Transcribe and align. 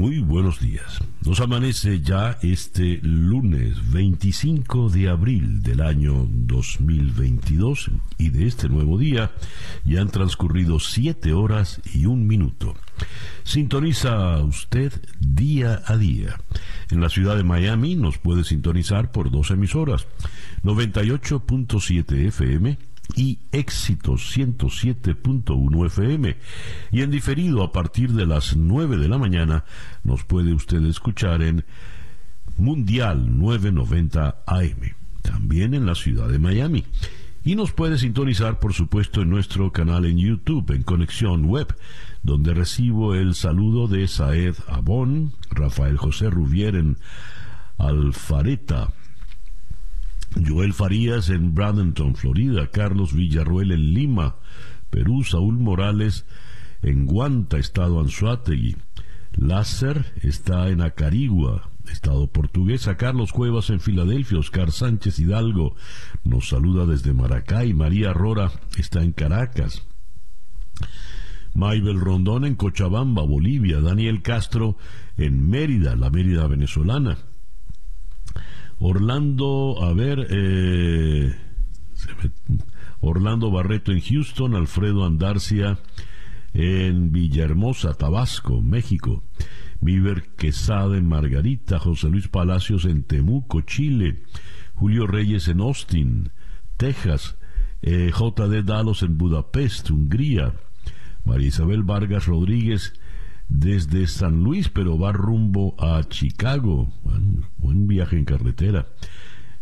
Muy 0.00 0.20
buenos 0.20 0.60
días. 0.60 0.98
Nos 1.26 1.40
amanece 1.40 2.00
ya 2.00 2.38
este 2.40 3.00
lunes 3.02 3.92
25 3.92 4.88
de 4.88 5.10
abril 5.10 5.62
del 5.62 5.82
año 5.82 6.26
2022 6.26 7.90
y 8.16 8.30
de 8.30 8.46
este 8.46 8.70
nuevo 8.70 8.96
día 8.96 9.30
ya 9.84 10.00
han 10.00 10.08
transcurrido 10.08 10.80
siete 10.80 11.34
horas 11.34 11.82
y 11.92 12.06
un 12.06 12.26
minuto. 12.26 12.74
Sintoniza 13.44 14.42
usted 14.42 14.90
día 15.18 15.82
a 15.84 15.98
día. 15.98 16.40
En 16.90 17.02
la 17.02 17.10
ciudad 17.10 17.36
de 17.36 17.44
Miami 17.44 17.94
nos 17.94 18.16
puede 18.16 18.44
sintonizar 18.44 19.12
por 19.12 19.30
dos 19.30 19.50
emisoras, 19.50 20.06
98.7 20.64 22.26
FM 22.28 22.78
y 23.16 23.40
Éxitos 23.52 24.36
107.1 24.36 25.86
FM. 25.86 26.36
Y 26.92 27.02
en 27.02 27.10
diferido 27.10 27.62
a 27.62 27.72
partir 27.72 28.12
de 28.12 28.26
las 28.26 28.56
9 28.56 28.96
de 28.96 29.08
la 29.08 29.18
mañana 29.18 29.64
nos 30.04 30.24
puede 30.24 30.52
usted 30.52 30.84
escuchar 30.86 31.42
en 31.42 31.64
Mundial 32.56 33.38
990 33.38 34.42
AM, 34.46 34.94
también 35.22 35.74
en 35.74 35.86
la 35.86 35.94
ciudad 35.94 36.28
de 36.28 36.38
Miami. 36.38 36.84
Y 37.42 37.54
nos 37.54 37.72
puede 37.72 37.96
sintonizar, 37.96 38.58
por 38.58 38.74
supuesto, 38.74 39.22
en 39.22 39.30
nuestro 39.30 39.72
canal 39.72 40.04
en 40.04 40.18
YouTube, 40.18 40.72
en 40.72 40.82
Conexión 40.82 41.46
Web, 41.46 41.74
donde 42.22 42.52
recibo 42.52 43.14
el 43.14 43.34
saludo 43.34 43.88
de 43.88 44.06
Saed 44.08 44.56
Abón, 44.68 45.32
Rafael 45.50 45.96
José 45.96 46.28
Rubier 46.28 46.76
en 46.76 46.98
Alfareta, 47.78 48.92
Joel 50.46 50.72
Farías 50.72 51.28
en 51.28 51.54
Bradenton, 51.54 52.14
Florida, 52.14 52.68
Carlos 52.70 53.14
Villarruel 53.14 53.72
en 53.72 53.94
Lima, 53.94 54.36
Perú, 54.90 55.24
Saúl 55.24 55.58
Morales 55.58 56.24
en 56.82 57.06
Guanta, 57.06 57.58
Estado 57.58 58.00
Anzuategui, 58.00 58.76
Láser 59.32 60.12
está 60.22 60.68
en 60.68 60.80
Acarigua, 60.80 61.70
Estado 61.90 62.26
portuguesa, 62.28 62.96
Carlos 62.96 63.32
Cuevas 63.32 63.70
en 63.70 63.80
Filadelfia, 63.80 64.38
Oscar 64.38 64.70
Sánchez 64.70 65.18
Hidalgo 65.18 65.74
nos 66.24 66.48
saluda 66.48 66.86
desde 66.86 67.12
Maracay, 67.12 67.74
María 67.74 68.12
Rora 68.12 68.52
está 68.76 69.02
en 69.02 69.12
Caracas, 69.12 69.86
Maybel 71.54 72.00
Rondón 72.00 72.44
en 72.44 72.54
Cochabamba, 72.54 73.22
Bolivia, 73.22 73.80
Daniel 73.80 74.22
Castro 74.22 74.76
en 75.16 75.48
Mérida, 75.48 75.96
la 75.96 76.10
Mérida 76.10 76.46
venezolana, 76.46 77.18
Orlando, 78.80 79.76
a 79.82 79.92
ver, 79.92 80.26
eh, 80.30 81.36
Orlando 83.00 83.50
Barreto 83.50 83.92
en 83.92 84.00
Houston, 84.00 84.54
Alfredo 84.54 85.04
Andarcia 85.04 85.78
en 86.54 87.12
Villahermosa, 87.12 87.92
Tabasco, 87.92 88.62
México, 88.62 89.22
Miver 89.82 90.34
Quesada 90.34 90.96
en 90.96 91.06
Margarita, 91.06 91.78
José 91.78 92.08
Luis 92.08 92.28
Palacios 92.28 92.86
en 92.86 93.02
Temuco, 93.02 93.60
Chile, 93.60 94.22
Julio 94.74 95.06
Reyes 95.06 95.48
en 95.48 95.60
Austin, 95.60 96.32
Texas, 96.78 97.36
eh, 97.82 98.10
JD 98.10 98.64
Dalos 98.64 99.02
en 99.02 99.18
Budapest, 99.18 99.90
Hungría, 99.90 100.54
María 101.26 101.48
Isabel 101.48 101.82
Vargas 101.82 102.24
Rodríguez 102.24 102.94
desde 103.50 104.06
San 104.06 104.42
Luis, 104.42 104.68
pero 104.68 104.98
va 104.98 105.12
rumbo 105.12 105.74
a 105.78 106.02
Chicago. 106.08 106.88
Buen, 107.58 107.86
viaje 107.86 108.16
en 108.16 108.24
carretera. 108.24 108.86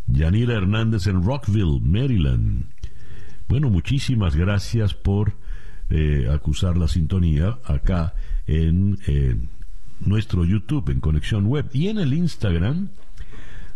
Yanira 0.06 0.54
Hernández 0.54 1.06
en 1.06 1.24
Rockville, 1.24 1.80
Maryland. 1.80 2.66
Bueno, 3.48 3.70
muchísimas 3.70 4.36
gracias 4.36 4.94
por 4.94 5.32
eh, 5.88 6.28
acusar 6.30 6.76
la 6.76 6.86
sintonía 6.86 7.58
acá 7.64 8.14
en 8.46 8.98
eh, 9.06 9.36
nuestro 10.00 10.44
YouTube, 10.44 10.90
en 10.90 11.00
Conexión 11.00 11.46
Web. 11.46 11.70
Y 11.72 11.88
en 11.88 11.98
el 11.98 12.12
Instagram, 12.12 12.90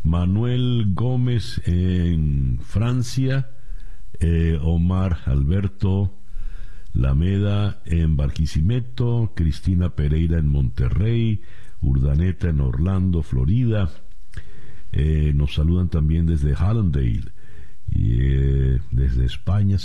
Manuel 0.04 0.92
Gómez 0.94 1.62
en 1.64 2.58
Francia, 2.62 3.48
eh, 4.20 4.58
Omar 4.62 5.20
Alberto 5.24 6.14
Lameda 6.94 7.80
en 7.86 8.16
Barquisimeto, 8.16 9.32
Cristina 9.34 9.90
Pereira 9.90 10.38
en 10.38 10.48
Monterrey, 10.48 11.40
Urdaneta 11.80 12.48
en 12.48 12.60
Orlando, 12.60 13.22
Florida. 13.22 13.90
Eh, 14.92 15.32
nos 15.34 15.54
saludan 15.54 15.88
también 15.88 16.26
desde 16.26 16.54
Hallandale 16.54 17.32
y 17.88 18.16
eh, 18.20 18.80
desde 18.90 19.24
España 19.24 19.76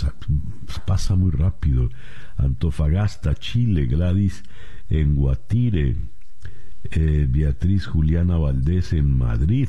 pasa 0.86 1.16
muy 1.16 1.30
rápido. 1.30 1.88
Antofagasta, 2.36 3.34
Chile, 3.34 3.86
Gladys 3.86 4.42
en 4.88 5.16
Guatire, 5.16 5.96
eh, 6.90 7.26
Beatriz 7.28 7.86
Juliana 7.86 8.36
Valdés 8.36 8.92
en 8.92 9.16
Madrid, 9.16 9.68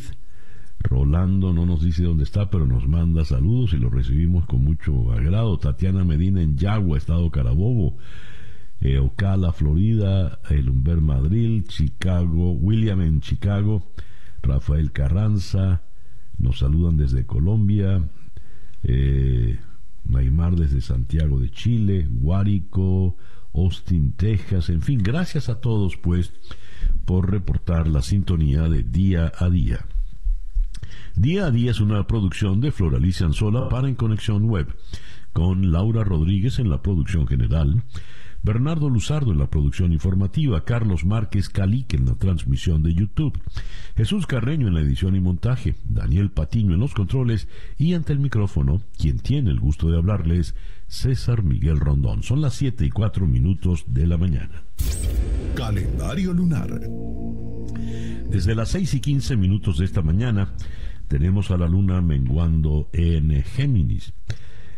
Rolando 0.81 1.51
no 1.51 1.65
nos 1.65 1.83
dice 1.83 2.03
dónde 2.03 2.23
está, 2.23 2.49
pero 2.49 2.65
nos 2.65 2.87
manda 2.87 3.25
saludos 3.25 3.73
y 3.73 3.77
lo 3.77 3.89
recibimos 3.89 4.45
con 4.45 4.63
mucho 4.63 5.11
agrado. 5.11 5.57
Tatiana 5.57 6.03
Medina 6.03 6.41
en 6.41 6.57
Yagua, 6.57 6.97
Estado 6.97 7.29
Carabobo. 7.29 7.97
Eh, 8.81 8.97
Ocala, 8.97 9.51
Florida. 9.51 10.39
El 10.49 10.69
Humber 10.69 11.01
Madrid, 11.01 11.63
Chicago. 11.67 12.53
William 12.53 13.01
en 13.01 13.19
Chicago. 13.19 13.91
Rafael 14.41 14.91
Carranza. 14.91 15.81
Nos 16.37 16.59
saludan 16.59 16.97
desde 16.97 17.25
Colombia. 17.25 18.01
Eh, 18.83 19.59
desde 20.55 20.81
Santiago 20.81 21.39
de 21.39 21.51
Chile. 21.51 22.07
Guárico. 22.09 23.17
Austin, 23.53 24.13
Texas. 24.13 24.69
En 24.69 24.81
fin, 24.81 25.01
gracias 25.03 25.49
a 25.49 25.59
todos, 25.59 25.97
pues, 25.97 26.33
por 27.05 27.31
reportar 27.31 27.87
la 27.87 28.01
sintonía 28.01 28.69
de 28.69 28.83
día 28.83 29.31
a 29.37 29.49
día. 29.49 29.85
Día 31.15 31.47
a 31.47 31.51
día 31.51 31.71
es 31.71 31.79
una 31.79 32.05
producción 32.07 32.61
de 32.61 32.71
Floralicia 32.71 33.25
Anzola 33.25 33.69
para 33.69 33.89
En 33.89 33.95
Conexión 33.95 34.45
Web, 34.45 34.75
con 35.33 35.71
Laura 35.71 36.03
Rodríguez 36.03 36.59
en 36.59 36.69
la 36.69 36.81
producción 36.81 37.27
general, 37.27 37.83
Bernardo 38.41 38.89
Luzardo 38.89 39.31
en 39.31 39.37
la 39.37 39.49
producción 39.49 39.91
informativa, 39.91 40.63
Carlos 40.63 41.03
Márquez 41.03 41.49
Calique 41.49 41.97
en 41.97 42.05
la 42.05 42.15
transmisión 42.15 42.83
de 42.83 42.93
YouTube, 42.93 43.37
Jesús 43.97 44.27
Carreño 44.27 44.67
en 44.67 44.75
la 44.75 44.81
edición 44.81 45.15
y 45.15 45.19
montaje, 45.19 45.75
Daniel 45.83 46.31
Patiño 46.31 46.73
en 46.73 46.79
los 46.79 46.93
controles 46.93 47.49
y 47.77 47.93
ante 47.95 48.13
el 48.13 48.19
micrófono, 48.19 48.81
quien 48.97 49.19
tiene 49.19 49.49
el 49.49 49.59
gusto 49.59 49.89
de 49.89 49.97
hablarles, 49.97 50.55
César 50.87 51.43
Miguel 51.43 51.79
Rondón. 51.79 52.23
Son 52.23 52.41
las 52.41 52.53
7 52.53 52.85
y 52.85 52.89
4 52.89 53.27
minutos 53.27 53.83
de 53.87 54.07
la 54.07 54.17
mañana. 54.17 54.63
Calendario 55.55 56.33
lunar. 56.33 56.79
Desde 58.29 58.55
las 58.55 58.69
6 58.69 58.93
y 58.93 58.99
15 59.01 59.35
minutos 59.35 59.79
de 59.79 59.85
esta 59.85 60.01
mañana, 60.01 60.53
tenemos 61.09 61.51
a 61.51 61.57
la 61.57 61.67
luna 61.67 62.01
menguando 62.01 62.87
en 62.93 63.43
Géminis. 63.43 64.13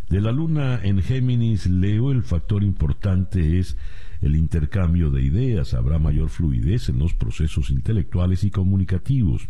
De 0.09 0.21
la 0.21 0.31
luna 0.31 0.79
en 0.81 1.03
Géminis, 1.03 1.67
Leo, 1.67 2.11
el 2.11 2.23
factor 2.23 2.63
importante 2.63 3.59
es 3.59 3.77
el 4.21 4.35
intercambio 4.35 5.11
de 5.11 5.23
ideas, 5.23 5.73
habrá 5.73 5.99
mayor 5.99 6.29
fluidez 6.29 6.89
en 6.89 6.99
los 6.99 7.13
procesos 7.13 7.69
intelectuales 7.69 8.43
y 8.43 8.51
comunicativos, 8.51 9.49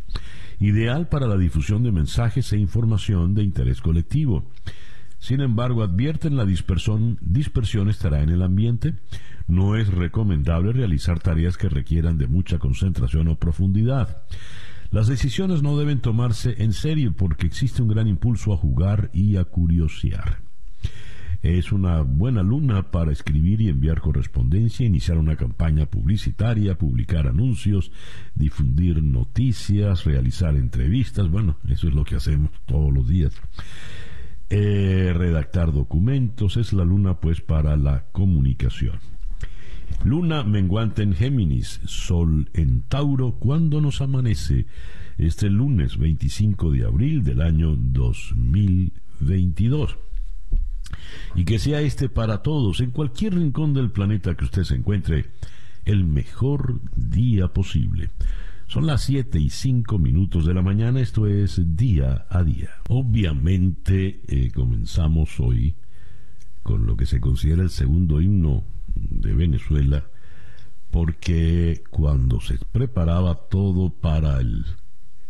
ideal 0.59 1.07
para 1.07 1.27
la 1.27 1.37
difusión 1.37 1.83
de 1.83 1.91
mensajes 1.91 2.51
e 2.51 2.57
información 2.57 3.35
de 3.35 3.43
interés 3.43 3.79
colectivo. 3.79 4.45
Sin 5.19 5.41
embargo, 5.41 5.83
advierten 5.83 6.35
la 6.35 6.45
dispersión, 6.45 7.19
dispersión 7.21 7.89
estará 7.89 8.23
en 8.23 8.29
el 8.29 8.41
ambiente. 8.41 8.95
No 9.47 9.75
es 9.75 9.87
recomendable 9.87 10.73
realizar 10.73 11.19
tareas 11.19 11.57
que 11.57 11.69
requieran 11.69 12.17
de 12.17 12.25
mucha 12.25 12.57
concentración 12.57 13.27
o 13.27 13.35
profundidad. 13.35 14.23
Las 14.91 15.07
decisiones 15.07 15.63
no 15.63 15.77
deben 15.77 16.01
tomarse 16.01 16.61
en 16.61 16.73
serio 16.73 17.13
porque 17.15 17.47
existe 17.47 17.81
un 17.81 17.87
gran 17.87 18.09
impulso 18.09 18.51
a 18.51 18.57
jugar 18.57 19.09
y 19.13 19.37
a 19.37 19.45
curiosear. 19.45 20.39
Es 21.41 21.71
una 21.71 22.01
buena 22.01 22.43
luna 22.43 22.91
para 22.91 23.13
escribir 23.13 23.61
y 23.61 23.69
enviar 23.69 24.01
correspondencia, 24.01 24.85
iniciar 24.85 25.17
una 25.17 25.37
campaña 25.37 25.85
publicitaria, 25.85 26.77
publicar 26.77 27.25
anuncios, 27.25 27.91
difundir 28.35 29.01
noticias, 29.01 30.03
realizar 30.03 30.55
entrevistas. 30.55 31.31
Bueno, 31.31 31.55
eso 31.69 31.87
es 31.87 31.95
lo 31.95 32.03
que 32.03 32.15
hacemos 32.15 32.51
todos 32.65 32.93
los 32.93 33.07
días. 33.07 33.33
Eh, 34.49 35.13
redactar 35.15 35.71
documentos. 35.71 36.57
Es 36.57 36.73
la 36.73 36.83
luna 36.83 37.21
pues 37.21 37.39
para 37.39 37.77
la 37.77 38.03
comunicación. 38.11 38.99
Luna 40.03 40.43
menguante 40.43 41.03
en 41.03 41.13
Géminis, 41.13 41.79
Sol 41.85 42.49
en 42.53 42.81
Tauro, 42.81 43.37
cuando 43.39 43.79
nos 43.81 44.01
amanece 44.01 44.65
este 45.17 45.49
lunes 45.49 45.97
25 45.97 46.71
de 46.71 46.85
abril 46.85 47.23
del 47.23 47.41
año 47.41 47.75
2022. 47.75 49.97
Y 51.35 51.45
que 51.45 51.59
sea 51.59 51.81
este 51.81 52.09
para 52.09 52.41
todos, 52.41 52.81
en 52.81 52.91
cualquier 52.91 53.35
rincón 53.35 53.73
del 53.73 53.91
planeta 53.91 54.35
que 54.35 54.45
usted 54.45 54.63
se 54.63 54.75
encuentre, 54.75 55.27
el 55.85 56.03
mejor 56.03 56.81
día 56.95 57.47
posible. 57.47 58.09
Son 58.67 58.87
las 58.87 59.03
7 59.03 59.39
y 59.39 59.49
5 59.49 59.99
minutos 59.99 60.45
de 60.45 60.53
la 60.53 60.61
mañana, 60.61 61.01
esto 61.01 61.27
es 61.27 61.61
día 61.75 62.25
a 62.29 62.43
día. 62.43 62.69
Obviamente 62.89 64.21
eh, 64.27 64.51
comenzamos 64.53 65.39
hoy 65.39 65.75
con 66.63 66.85
lo 66.85 66.95
que 66.95 67.05
se 67.05 67.19
considera 67.19 67.63
el 67.63 67.69
segundo 67.69 68.21
himno 68.21 68.63
de 68.95 69.33
Venezuela, 69.33 70.05
porque 70.89 71.83
cuando 71.89 72.41
se 72.41 72.57
preparaba 72.71 73.35
todo 73.35 73.89
para 73.89 74.39
el 74.39 74.65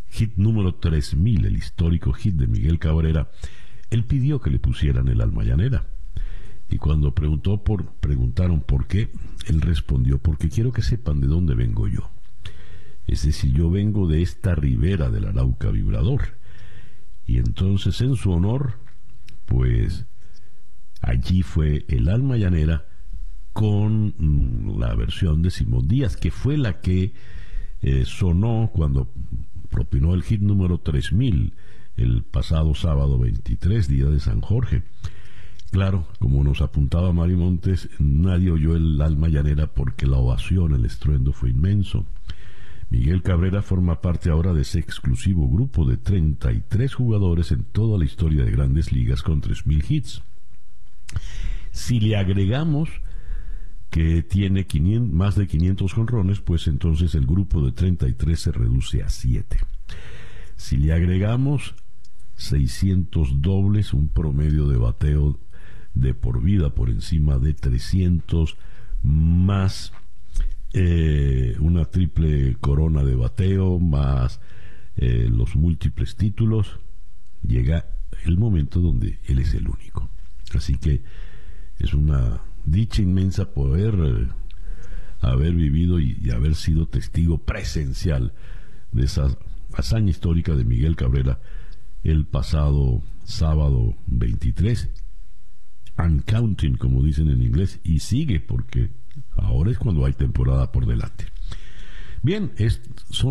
hit 0.09 0.35
número 0.35 0.75
3000, 0.75 1.45
el 1.45 1.55
histórico 1.55 2.13
hit 2.13 2.35
de 2.35 2.47
Miguel 2.47 2.79
Cabrera, 2.79 3.29
él 3.89 4.05
pidió 4.05 4.39
que 4.39 4.49
le 4.49 4.59
pusieran 4.59 5.07
el 5.07 5.21
alma 5.21 5.43
llanera. 5.43 5.85
Y 6.69 6.77
cuando 6.77 7.13
preguntó 7.13 7.63
por, 7.63 7.93
preguntaron 7.95 8.61
por 8.61 8.87
qué, 8.87 9.11
él 9.47 9.61
respondió, 9.61 10.19
porque 10.19 10.49
quiero 10.49 10.71
que 10.71 10.81
sepan 10.81 11.19
de 11.19 11.27
dónde 11.27 11.53
vengo 11.53 11.87
yo. 11.87 12.09
Es 13.07 13.25
decir, 13.25 13.51
yo 13.51 13.69
vengo 13.69 14.07
de 14.07 14.21
esta 14.21 14.55
ribera 14.55 15.09
del 15.09 15.25
Arauca 15.25 15.69
Vibrador. 15.69 16.37
Y 17.27 17.37
entonces 17.37 17.99
en 18.01 18.15
su 18.15 18.31
honor, 18.31 18.79
pues 19.45 20.05
allí 21.01 21.41
fue 21.41 21.85
el 21.89 22.07
alma 22.07 22.37
llanera 22.37 22.85
con 23.53 24.13
mm, 24.17 24.79
la 24.79 24.95
versión 24.95 25.41
de 25.41 25.51
Simón 25.51 25.87
Díaz, 25.87 26.17
que 26.17 26.31
fue 26.31 26.57
la 26.57 26.79
que 26.79 27.13
eh, 27.81 28.03
sonó 28.05 28.71
cuando 28.73 29.09
propinó 29.69 30.13
el 30.13 30.23
hit 30.23 30.41
número 30.41 30.79
3000 30.79 31.53
el 31.97 32.23
pasado 32.23 32.73
sábado 32.75 33.17
23, 33.19 33.87
día 33.87 34.05
de 34.05 34.19
San 34.19 34.41
Jorge. 34.41 34.83
Claro, 35.71 36.05
como 36.19 36.43
nos 36.43 36.61
apuntaba 36.61 37.13
Mari 37.13 37.35
Montes, 37.35 37.89
nadie 37.97 38.51
oyó 38.51 38.75
el 38.75 39.01
alma 39.01 39.29
llanera 39.29 39.67
porque 39.67 40.05
la 40.05 40.17
ovación, 40.17 40.73
el 40.73 40.85
estruendo 40.85 41.31
fue 41.31 41.49
inmenso. 41.51 42.05
Miguel 42.89 43.21
Cabrera 43.21 43.61
forma 43.61 44.01
parte 44.01 44.29
ahora 44.29 44.53
de 44.53 44.63
ese 44.63 44.79
exclusivo 44.79 45.49
grupo 45.49 45.85
de 45.85 45.95
33 45.95 46.93
jugadores 46.93 47.53
en 47.53 47.63
toda 47.63 47.97
la 47.97 48.03
historia 48.03 48.43
de 48.43 48.51
grandes 48.51 48.91
ligas 48.91 49.23
con 49.23 49.41
3.000 49.41 49.85
hits. 49.89 50.23
Si 51.71 52.01
le 52.01 52.17
agregamos 52.17 52.89
que 53.91 54.23
tiene 54.23 54.65
más 55.01 55.35
de 55.35 55.47
500 55.47 55.93
jonrones, 55.93 56.39
pues 56.39 56.67
entonces 56.67 57.13
el 57.13 57.27
grupo 57.27 57.61
de 57.63 57.73
33 57.73 58.39
se 58.39 58.51
reduce 58.53 59.03
a 59.03 59.09
7. 59.09 59.57
Si 60.55 60.77
le 60.77 60.93
agregamos 60.93 61.75
600 62.37 63.41
dobles, 63.41 63.93
un 63.93 64.07
promedio 64.07 64.67
de 64.67 64.77
bateo 64.77 65.37
de 65.93 66.13
por 66.13 66.41
vida 66.41 66.73
por 66.73 66.89
encima 66.89 67.37
de 67.37 67.53
300 67.53 68.57
más 69.03 69.91
eh, 70.73 71.57
una 71.59 71.83
triple 71.83 72.55
corona 72.61 73.03
de 73.03 73.15
bateo 73.15 73.77
más 73.77 74.39
eh, 74.95 75.27
los 75.29 75.57
múltiples 75.57 76.15
títulos 76.15 76.79
llega 77.45 77.87
el 78.23 78.37
momento 78.37 78.79
donde 78.79 79.19
él 79.25 79.39
es 79.39 79.53
el 79.53 79.67
único 79.67 80.09
así 80.55 80.75
que 80.77 81.01
es 81.77 81.93
una 81.93 82.41
dicha 82.65 83.01
inmensa 83.01 83.53
poder 83.53 83.95
eh, 83.95 84.27
haber 85.21 85.53
vivido 85.53 85.99
y, 85.99 86.29
haber 86.31 86.55
sido 86.55 86.87
testigo 86.87 87.39
presencial 87.39 88.33
de 88.91 89.05
esa 89.05 89.27
hazaña 89.73 90.09
histórica 90.09 90.55
de 90.55 90.65
Miguel 90.65 90.95
Cabrera 90.95 91.39
el 92.03 92.25
pasado 92.25 93.01
sábado 93.23 93.95
23 94.07 94.89
and 95.97 96.23
counting, 96.25 96.75
como 96.75 97.03
dicen 97.03 97.29
en 97.29 97.43
inglés, 97.43 97.79
y 97.83 97.99
sigue 97.99 98.39
porque 98.39 98.89
ahora 99.35 99.71
es 99.71 99.77
cuando 99.77 100.05
hay 100.05 100.13
temporada 100.13 100.71
por 100.71 100.87
delante. 100.87 101.25
Bien, 102.23 102.51
es, 102.57 102.81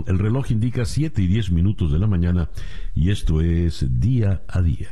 el 0.07 0.19
reloj 0.19 0.51
indica 0.51 0.85
7 0.85 1.23
y 1.23 1.27
10 1.27 1.53
minutos 1.53 1.93
de 1.93 1.99
la 1.99 2.07
mañana 2.07 2.51
y 2.95 3.11
esto 3.11 3.41
es 3.41 4.01
día 4.01 4.43
a 4.49 4.63
día. 4.63 4.89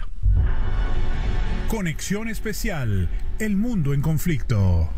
Conexión 1.68 2.28
especial, 2.28 3.08
el 3.38 3.56
mundo 3.56 3.92
en 3.92 4.00
conflicto. 4.00 4.88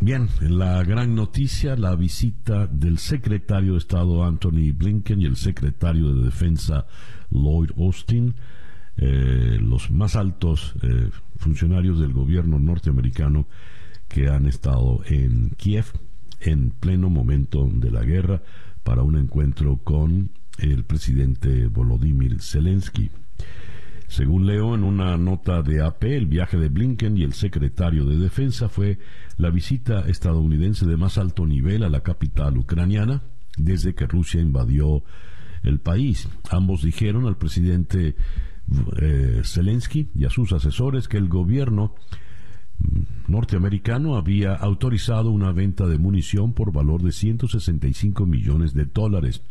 Bien, 0.00 0.28
la 0.40 0.82
gran 0.82 1.14
noticia, 1.14 1.76
la 1.76 1.94
visita 1.94 2.66
del 2.66 2.98
secretario 2.98 3.72
de 3.72 3.78
Estado 3.78 4.24
Anthony 4.24 4.72
Blinken 4.74 5.20
y 5.20 5.26
el 5.26 5.36
secretario 5.36 6.12
de 6.12 6.24
Defensa 6.24 6.86
Lloyd 7.30 7.70
Austin 7.78 8.34
eh, 8.96 9.58
los 9.60 9.90
más 9.90 10.16
altos 10.16 10.74
eh, 10.82 11.10
funcionarios 11.36 12.00
del 12.00 12.12
gobierno 12.12 12.58
norteamericano 12.58 13.46
que 14.08 14.28
han 14.28 14.46
estado 14.46 15.00
en 15.06 15.50
Kiev 15.56 15.86
en 16.40 16.70
pleno 16.70 17.08
momento 17.08 17.66
de 17.72 17.90
la 17.90 18.02
guerra 18.02 18.42
para 18.82 19.02
un 19.02 19.16
encuentro 19.16 19.78
con 19.78 20.32
el 20.58 20.84
presidente 20.84 21.68
Volodymyr 21.68 22.42
Zelensky. 22.42 23.10
Según 24.10 24.44
leo 24.44 24.74
en 24.74 24.82
una 24.82 25.16
nota 25.16 25.62
de 25.62 25.80
AP, 25.80 26.02
el 26.02 26.26
viaje 26.26 26.56
de 26.56 26.68
Blinken 26.68 27.16
y 27.16 27.22
el 27.22 27.32
secretario 27.32 28.04
de 28.04 28.16
Defensa 28.16 28.68
fue 28.68 28.98
la 29.36 29.50
visita 29.50 30.00
estadounidense 30.00 30.84
de 30.84 30.96
más 30.96 31.16
alto 31.16 31.46
nivel 31.46 31.84
a 31.84 31.88
la 31.88 32.00
capital 32.00 32.58
ucraniana 32.58 33.22
desde 33.56 33.94
que 33.94 34.08
Rusia 34.08 34.40
invadió 34.40 35.04
el 35.62 35.78
país. 35.78 36.28
Ambos 36.50 36.82
dijeron 36.82 37.28
al 37.28 37.36
presidente 37.36 38.16
eh, 39.00 39.42
Zelensky 39.44 40.08
y 40.16 40.24
a 40.24 40.30
sus 40.30 40.52
asesores 40.52 41.06
que 41.06 41.16
el 41.16 41.28
gobierno 41.28 41.94
norteamericano 43.28 44.16
había 44.16 44.54
autorizado 44.54 45.30
una 45.30 45.52
venta 45.52 45.86
de 45.86 45.98
munición 45.98 46.52
por 46.52 46.72
valor 46.72 47.00
de 47.04 47.12
165 47.12 48.26
millones 48.26 48.74
de 48.74 48.86
dólares 48.86 49.44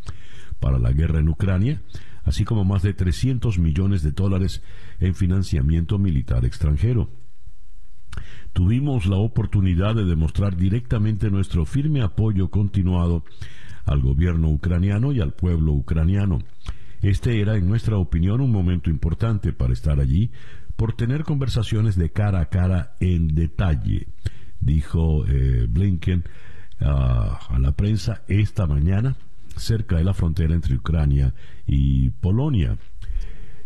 para 0.60 0.80
la 0.80 0.92
guerra 0.92 1.20
en 1.20 1.30
Ucrania, 1.30 1.82
así 2.24 2.45
como 2.45 2.66
más 2.66 2.81
de 2.81 2.94
300 2.94 3.60
millones 3.60 4.04
de 4.04 4.12
dólares 4.12 4.63
en 5.00 5.16
financiamiento 5.16 5.98
militar 5.98 6.45
extranjero. 6.45 7.10
Tuvimos 8.54 9.06
la 9.06 9.18
oportunidad 9.18 9.95
de 9.95 10.06
demostrar 10.06 10.56
directamente 10.56 11.30
nuestro 11.30 11.66
firme 11.66 12.01
apoyo 12.01 12.50
continuado 12.50 13.24
al 13.86 14.01
gobierno 14.01 14.50
ucraniano 14.50 15.12
y 15.12 15.21
al 15.21 15.33
pueblo 15.33 15.74
ucraniano 15.74 16.39
este 17.01 17.39
era, 17.39 17.56
en 17.56 17.68
nuestra 17.68 17.98
opinión, 17.98 18.42
un 18.42 18.51
momento 18.51 18.89
importante 18.89 19.54
para 19.54 19.73
estar 19.73 19.99
allí 19.99 20.31
por 20.76 20.94
tener 20.94 21.23
conversaciones 21.23 21.95
de 21.95 22.11
cara 22.11 22.42
a 22.42 22.45
cara 22.47 22.95
en 22.99 23.35
detalle, 23.35 24.07
dijo 24.59 25.26
eh, 25.28 25.66
Blinken 25.69 26.23
ah, 26.81 27.40
a 27.49 27.59
la 27.59 27.71
prensa 27.73 28.23
esta 28.28 28.66
mañana 28.66 29.16
cerca 29.59 29.97
de 29.97 30.04
la 30.04 30.13
frontera 30.13 30.56
entre 30.56 30.75
Ucrania 30.75 31.33
y 31.68 32.09
Polonia. 32.09 32.78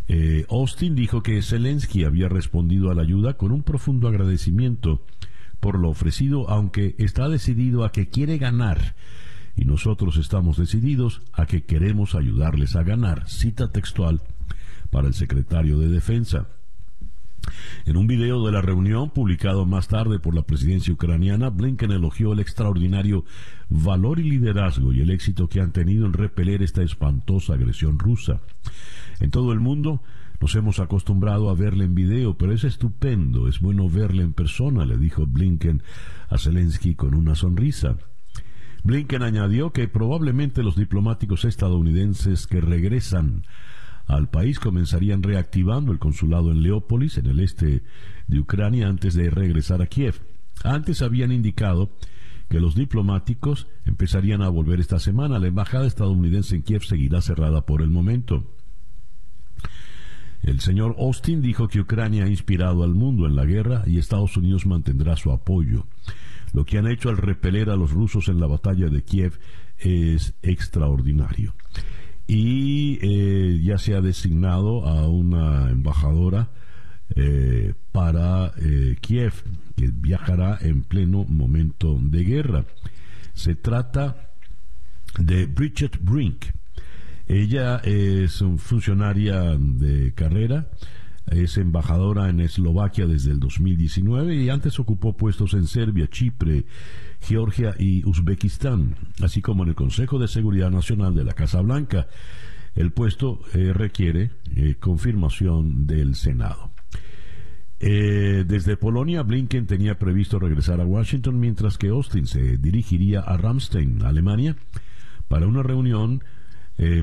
Eh, 0.07 0.45
Austin 0.49 0.95
dijo 0.95 1.23
que 1.23 1.41
Zelensky 1.41 2.03
había 2.03 2.27
respondido 2.27 2.91
a 2.91 2.95
la 2.95 3.03
ayuda 3.03 3.35
con 3.35 3.51
un 3.51 3.63
profundo 3.63 4.07
agradecimiento 4.07 5.01
por 5.59 5.79
lo 5.79 5.89
ofrecido, 5.89 6.49
aunque 6.49 6.95
está 6.97 7.29
decidido 7.29 7.85
a 7.85 7.91
que 7.91 8.09
quiere 8.09 8.37
ganar 8.37 8.95
y 9.55 9.65
nosotros 9.65 10.17
estamos 10.17 10.57
decididos 10.57 11.21
a 11.31 11.45
que 11.45 11.63
queremos 11.63 12.15
ayudarles 12.15 12.75
a 12.75 12.83
ganar. 12.83 13.29
Cita 13.29 13.71
textual 13.71 14.21
para 14.89 15.07
el 15.07 15.13
secretario 15.13 15.77
de 15.77 15.87
Defensa. 15.87 16.47
En 17.85 17.97
un 17.97 18.07
video 18.07 18.45
de 18.45 18.51
la 18.51 18.61
reunión 18.61 19.09
publicado 19.09 19.65
más 19.65 19.87
tarde 19.87 20.19
por 20.19 20.33
la 20.35 20.43
presidencia 20.43 20.93
ucraniana, 20.93 21.49
Blinken 21.49 21.91
elogió 21.91 22.33
el 22.33 22.39
extraordinario 22.39 23.25
valor 23.69 24.19
y 24.19 24.29
liderazgo 24.29 24.93
y 24.93 25.01
el 25.01 25.09
éxito 25.09 25.49
que 25.49 25.59
han 25.59 25.71
tenido 25.71 26.05
en 26.05 26.13
repeler 26.13 26.63
esta 26.63 26.83
espantosa 26.83 27.53
agresión 27.53 27.99
rusa. 27.99 28.41
En 29.19 29.31
todo 29.31 29.51
el 29.51 29.59
mundo 29.59 30.01
nos 30.39 30.55
hemos 30.55 30.79
acostumbrado 30.79 31.49
a 31.49 31.55
verle 31.55 31.85
en 31.85 31.95
video, 31.95 32.37
pero 32.37 32.53
es 32.53 32.63
estupendo, 32.63 33.47
es 33.47 33.59
bueno 33.59 33.89
verle 33.89 34.23
en 34.23 34.33
persona, 34.33 34.85
le 34.85 34.97
dijo 34.97 35.25
Blinken 35.25 35.83
a 36.29 36.37
Zelensky 36.37 36.95
con 36.95 37.13
una 37.13 37.35
sonrisa. 37.35 37.97
Blinken 38.83 39.23
añadió 39.23 39.71
que 39.71 39.87
probablemente 39.87 40.61
los 40.61 40.75
diplomáticos 40.75 41.45
estadounidenses 41.45 42.47
que 42.47 42.59
regresan 42.59 43.45
al 44.05 44.29
país 44.29 44.59
comenzarían 44.59 45.23
reactivando 45.23 45.91
el 45.91 45.99
consulado 45.99 46.51
en 46.51 46.61
Leópolis, 46.61 47.17
en 47.17 47.27
el 47.27 47.39
este 47.39 47.83
de 48.27 48.39
Ucrania, 48.39 48.87
antes 48.87 49.13
de 49.13 49.29
regresar 49.29 49.81
a 49.81 49.87
Kiev. 49.87 50.21
Antes 50.63 51.01
habían 51.01 51.31
indicado 51.31 51.91
que 52.49 52.59
los 52.59 52.75
diplomáticos 52.75 53.67
empezarían 53.85 54.41
a 54.41 54.49
volver 54.49 54.79
esta 54.79 54.99
semana. 54.99 55.39
La 55.39 55.47
embajada 55.47 55.87
estadounidense 55.87 56.55
en 56.55 56.63
Kiev 56.63 56.83
seguirá 56.83 57.21
cerrada 57.21 57.65
por 57.65 57.81
el 57.81 57.89
momento. 57.89 58.43
El 60.43 60.59
señor 60.59 60.95
Austin 60.99 61.41
dijo 61.41 61.69
que 61.69 61.79
Ucrania 61.79 62.25
ha 62.25 62.29
inspirado 62.29 62.83
al 62.83 62.93
mundo 62.93 63.25
en 63.25 63.35
la 63.35 63.45
guerra 63.45 63.83
y 63.87 63.97
Estados 63.97 64.35
Unidos 64.35 64.65
mantendrá 64.65 65.15
su 65.15 65.31
apoyo. 65.31 65.87
Lo 66.51 66.65
que 66.65 66.77
han 66.77 66.87
hecho 66.87 67.09
al 67.09 67.17
repeler 67.17 67.69
a 67.69 67.77
los 67.77 67.91
rusos 67.91 68.27
en 68.27 68.39
la 68.39 68.47
batalla 68.47 68.89
de 68.89 69.03
Kiev 69.03 69.39
es 69.79 70.35
extraordinario. 70.43 71.55
Y 72.27 72.99
eh, 73.01 73.59
ya 73.63 73.77
se 73.77 73.95
ha 73.95 74.01
designado 74.01 74.87
a 74.87 75.07
una 75.07 75.69
embajadora 75.69 76.49
eh, 77.15 77.73
para 77.91 78.53
eh, 78.57 78.97
Kiev, 79.01 79.33
que 79.75 79.91
viajará 79.93 80.57
en 80.61 80.83
pleno 80.83 81.25
momento 81.25 81.99
de 82.01 82.23
guerra. 82.23 82.65
Se 83.33 83.55
trata 83.55 84.31
de 85.19 85.45
Bridget 85.45 85.99
Brink. 86.01 86.45
Ella 87.27 87.77
es 87.77 88.41
un 88.41 88.57
funcionaria 88.57 89.55
de 89.57 90.13
carrera, 90.13 90.69
es 91.27 91.57
embajadora 91.57 92.29
en 92.29 92.41
Eslovaquia 92.41 93.07
desde 93.07 93.31
el 93.31 93.39
2019 93.39 94.35
y 94.35 94.49
antes 94.49 94.79
ocupó 94.79 95.15
puestos 95.15 95.53
en 95.53 95.67
Serbia, 95.67 96.07
Chipre, 96.07 96.65
Georgia 97.23 97.73
y 97.79 98.05
Uzbekistán, 98.05 98.95
así 99.21 99.41
como 99.41 99.63
en 99.63 99.69
el 99.69 99.75
Consejo 99.75 100.19
de 100.19 100.27
Seguridad 100.27 100.69
Nacional 100.69 101.15
de 101.15 101.23
la 101.23 101.33
Casa 101.33 101.61
Blanca. 101.61 102.07
El 102.75 102.91
puesto 102.91 103.41
eh, 103.53 103.71
requiere 103.73 104.31
eh, 104.55 104.75
confirmación 104.79 105.87
del 105.87 106.15
Senado. 106.15 106.71
Eh, 107.79 108.43
desde 108.47 108.77
Polonia, 108.77 109.23
Blinken 109.23 109.67
tenía 109.67 109.97
previsto 109.97 110.39
regresar 110.39 110.81
a 110.81 110.85
Washington, 110.85 111.39
mientras 111.39 111.77
que 111.77 111.89
Austin 111.89 112.27
se 112.27 112.57
dirigiría 112.57 113.21
a 113.21 113.37
Ramstein, 113.37 114.03
Alemania, 114.03 114.55
para 115.27 115.47
una 115.47 115.63
reunión 115.63 116.23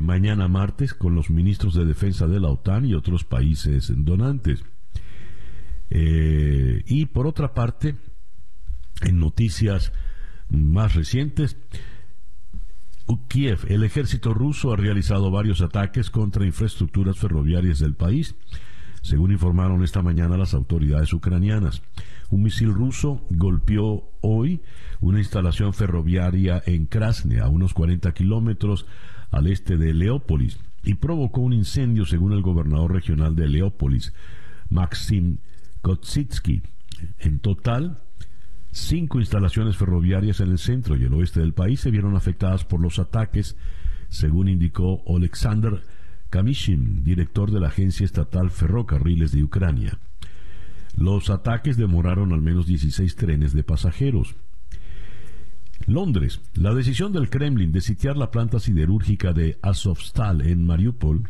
mañana 0.02 0.48
martes 0.48 0.94
con 0.94 1.14
los 1.14 1.30
ministros 1.30 1.74
de 1.74 1.84
defensa 1.84 2.26
de 2.26 2.40
la 2.40 2.48
OTAN 2.48 2.84
y 2.84 2.94
otros 2.94 3.22
países 3.22 3.92
donantes. 3.96 4.64
y 5.88 7.06
por 7.06 7.28
otra 7.28 7.54
parte, 7.54 7.94
en 9.02 9.18
noticias 9.20 9.92
más 10.50 10.94
recientes, 10.94 11.56
Kiev, 13.28 13.66
el 13.68 13.84
ejército 13.84 14.34
ruso 14.34 14.72
ha 14.72 14.76
realizado 14.76 15.30
varios 15.30 15.60
ataques 15.60 16.10
contra 16.10 16.44
infraestructuras 16.44 17.18
ferroviarias 17.18 17.78
del 17.78 17.94
país, 17.94 18.34
según 19.02 19.32
informaron 19.32 19.82
esta 19.82 20.02
mañana 20.02 20.36
las 20.36 20.54
autoridades 20.54 21.12
ucranianas. 21.12 21.82
Un 22.30 22.42
misil 22.42 22.72
ruso 22.72 23.24
golpeó 23.30 24.10
hoy 24.20 24.60
una 25.00 25.18
instalación 25.18 25.72
ferroviaria 25.72 26.62
en 26.66 26.86
Krasne, 26.86 27.40
a 27.40 27.48
unos 27.48 27.72
40 27.72 28.12
kilómetros 28.12 28.86
al 29.30 29.46
este 29.46 29.76
de 29.76 29.94
Leópolis, 29.94 30.58
y 30.82 30.94
provocó 30.94 31.40
un 31.40 31.52
incendio, 31.52 32.06
según 32.06 32.32
el 32.32 32.42
gobernador 32.42 32.92
regional 32.92 33.34
de 33.36 33.48
Leópolis, 33.48 34.12
Maxim 34.68 35.38
Kotsitsky. 35.82 36.62
En 37.18 37.38
total, 37.38 38.02
Cinco 38.72 39.18
instalaciones 39.18 39.76
ferroviarias 39.76 40.40
en 40.40 40.50
el 40.50 40.58
centro 40.58 40.96
y 40.96 41.04
el 41.04 41.12
oeste 41.14 41.40
del 41.40 41.52
país 41.52 41.80
se 41.80 41.90
vieron 41.90 42.16
afectadas 42.16 42.64
por 42.64 42.80
los 42.80 42.98
ataques, 42.98 43.56
según 44.08 44.48
indicó 44.48 45.02
Alexander 45.06 45.82
Kamishin, 46.30 47.02
director 47.02 47.50
de 47.50 47.60
la 47.60 47.68
Agencia 47.68 48.04
Estatal 48.04 48.50
Ferrocarriles 48.50 49.32
de 49.32 49.42
Ucrania. 49.42 49.98
Los 50.96 51.30
ataques 51.30 51.76
demoraron 51.76 52.32
al 52.32 52.42
menos 52.42 52.66
16 52.66 53.16
trenes 53.16 53.52
de 53.52 53.64
pasajeros. 53.64 54.36
Londres. 55.86 56.40
La 56.54 56.74
decisión 56.74 57.12
del 57.12 57.30
Kremlin 57.30 57.72
de 57.72 57.80
sitiar 57.80 58.16
la 58.16 58.30
planta 58.30 58.60
siderúrgica 58.60 59.32
de 59.32 59.58
Azovstal 59.62 60.42
en 60.42 60.64
Mariupol 60.64 61.28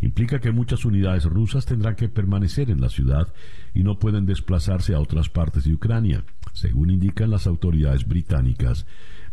implica 0.00 0.40
que 0.40 0.52
muchas 0.52 0.84
unidades 0.84 1.24
rusas 1.24 1.64
tendrán 1.64 1.94
que 1.94 2.08
permanecer 2.08 2.70
en 2.70 2.80
la 2.80 2.88
ciudad 2.88 3.32
y 3.72 3.82
no 3.82 3.98
pueden 3.98 4.26
desplazarse 4.26 4.94
a 4.94 5.00
otras 5.00 5.28
partes 5.28 5.64
de 5.64 5.74
Ucrania, 5.74 6.24
según 6.54 6.90
indican 6.90 7.30
las 7.30 7.46
autoridades 7.46 8.08
británicas 8.08 8.86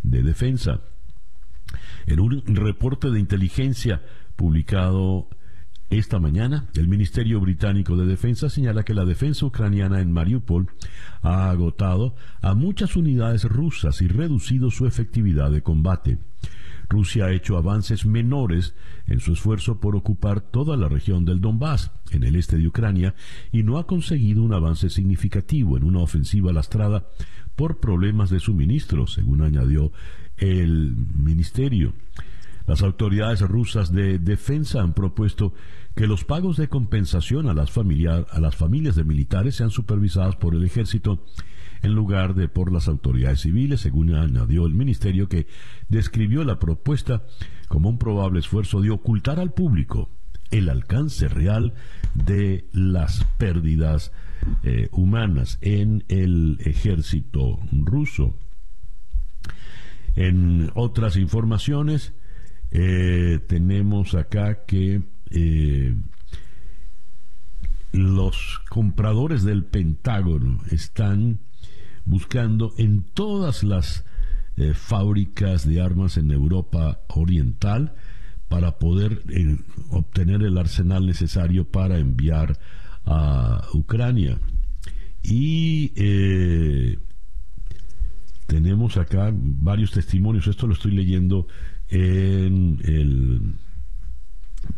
de 0.04 0.24
defensa. 0.24 0.82
En 2.06 2.20
un 2.20 2.44
reporte 2.48 3.10
de 3.10 3.20
inteligencia 3.20 4.02
publicado 4.36 5.30
esta 5.90 6.20
mañana, 6.20 6.68
el 6.76 6.88
Ministerio 6.88 7.40
Británico 7.40 7.98
de 7.98 8.06
Defensa 8.06 8.50
señala 8.50 8.84
que 8.84 8.94
la 8.94 9.06
defensa 9.06 9.46
ucraniana 9.46 10.02
en 10.02 10.12
Mariupol 10.12 10.70
ha 11.22 11.50
agotado 11.50 12.16
a 12.42 12.54
muchas 12.56 12.96
unidades 12.96 13.44
rusas 13.44 14.02
y 14.02 14.08
reducido 14.08 14.72
su 14.72 14.86
efectividad 14.88 15.52
de 15.52 15.62
combate. 15.62 16.18
Rusia 16.92 17.26
ha 17.26 17.32
hecho 17.32 17.58
avances 17.58 18.06
menores 18.06 18.76
en 19.08 19.20
su 19.20 19.34
esfuerzo 19.34 19.80
por 19.80 19.96
ocupar 19.96 20.42
toda 20.42 20.78
la 20.78 20.90
región 20.90 21.26
del 21.26 21.40
Donbass, 21.40 21.92
en 22.12 22.24
el 22.24 22.36
este 22.36 22.58
de 22.58 22.68
Ucrania, 22.68 23.16
y 23.52 23.64
no 23.64 23.78
ha 23.78 23.88
conseguido 23.88 24.44
un 24.44 24.54
avance 24.54 24.90
significativo 24.90 25.78
en 25.78 25.84
una 25.84 26.00
ofensiva 26.00 26.52
lastrada 26.52 27.08
por 27.56 27.80
problemas 27.80 28.30
de 28.30 28.40
suministro, 28.40 29.08
según 29.08 29.42
añadió 29.42 29.92
el 30.38 30.96
ministerio. 31.16 31.94
Las 32.68 32.84
autoridades 32.84 33.42
rusas 33.42 33.92
de 33.92 34.20
defensa 34.20 34.82
han 34.82 34.94
propuesto 34.94 35.54
que 35.96 36.08
los 36.08 36.24
pagos 36.24 36.58
de 36.58 36.68
compensación 36.68 37.48
a 37.50 37.54
las, 37.54 37.76
a 37.78 38.40
las 38.40 38.56
familias 38.56 38.96
de 38.96 39.04
militares 39.04 39.56
sean 39.56 39.72
supervisados 39.72 40.36
por 40.36 40.56
el 40.56 40.64
ejército 40.64 41.24
en 41.82 41.94
lugar 41.94 42.36
de 42.36 42.48
por 42.48 42.72
las 42.72 42.88
autoridades 42.88 43.42
civiles, 43.42 43.82
según 43.82 44.14
añadió 44.14 44.66
el 44.66 44.74
ministerio 44.74 45.28
que 45.28 45.48
describió 45.90 46.44
la 46.44 46.60
propuesta 46.60 47.24
como 47.68 47.90
un 47.90 47.98
probable 47.98 48.40
esfuerzo 48.40 48.82
de 48.82 48.92
ocultar 48.92 49.40
al 49.40 49.54
público 49.54 50.10
el 50.52 50.70
alcance 50.70 51.28
real 51.28 51.74
de 52.14 52.66
las 52.74 53.24
pérdidas 53.38 54.12
eh, 54.64 54.90
humanas 54.92 55.58
en 55.62 56.04
el 56.10 56.58
ejército 56.66 57.60
ruso. 57.72 58.36
En 60.16 60.72
otras 60.76 61.16
informaciones, 61.16 62.14
eh, 62.72 63.40
tenemos 63.48 64.14
acá 64.14 64.66
que 64.66 65.04
eh, 65.30 65.96
los 67.94 68.62
compradores 68.70 69.44
del 69.44 69.64
Pentágono 69.64 70.60
están 70.70 71.40
buscando 72.06 72.74
en 72.78 73.04
todas 73.04 73.64
las 73.64 74.04
eh, 74.58 74.74
fábricas 74.74 75.68
de 75.68 75.82
armas 75.82 76.18
en 76.18 76.32
Europa 76.32 77.02
Oriental 77.08 77.96
para 78.48 78.80
poder 78.80 79.24
eh, 79.30 79.58
obtener 79.90 80.44
el 80.44 80.58
arsenal 80.58 81.06
necesario 81.06 81.66
para 81.66 81.98
enviar 81.98 82.60
a 83.06 83.66
Ucrania. 83.74 84.40
Y 85.24 85.94
eh, 85.96 87.00
tenemos 88.48 88.98
acá 88.98 89.32
varios 89.34 89.92
testimonios, 89.92 90.48
esto 90.48 90.68
lo 90.68 90.74
estoy 90.74 90.92
leyendo 90.92 91.48
en 91.88 92.80
el 92.84 93.56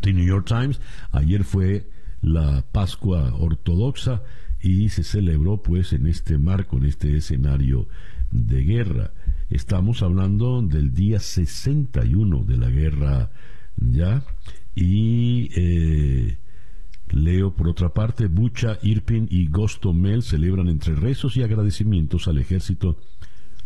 The 0.02 0.14
New 0.14 0.26
York 0.26 0.48
Times, 0.48 0.80
ayer 1.12 1.44
fue 1.44 1.90
la 2.22 2.64
Pascua 2.72 3.34
Ortodoxa, 3.34 4.22
y 4.64 4.88
se 4.90 5.04
celebró 5.04 5.62
pues 5.62 5.92
en 5.92 6.08
este 6.08 6.38
marco, 6.38 6.78
en 6.78 6.86
este 6.86 7.18
escenario 7.18 7.88
de 8.32 8.64
guerra. 8.64 9.12
Estamos 9.50 10.02
hablando 10.02 10.62
del 10.62 10.94
día 10.94 11.20
61 11.20 12.46
de 12.46 12.58
la 12.58 12.70
guerra 12.70 13.30
ya 13.76 14.24
y 14.74 15.50
eh, 15.56 16.38
leo 17.10 17.54
por 17.54 17.68
otra 17.68 17.90
parte, 17.90 18.28
Bucha, 18.28 18.80
Irpin 18.82 19.28
y 19.30 19.48
Gostomel 19.48 20.24
celebran 20.24 20.70
entre 20.70 20.96
rezos 20.96 21.36
y 21.36 21.44
agradecimientos 21.44 22.30
al 22.30 22.38
ejército 22.38 22.98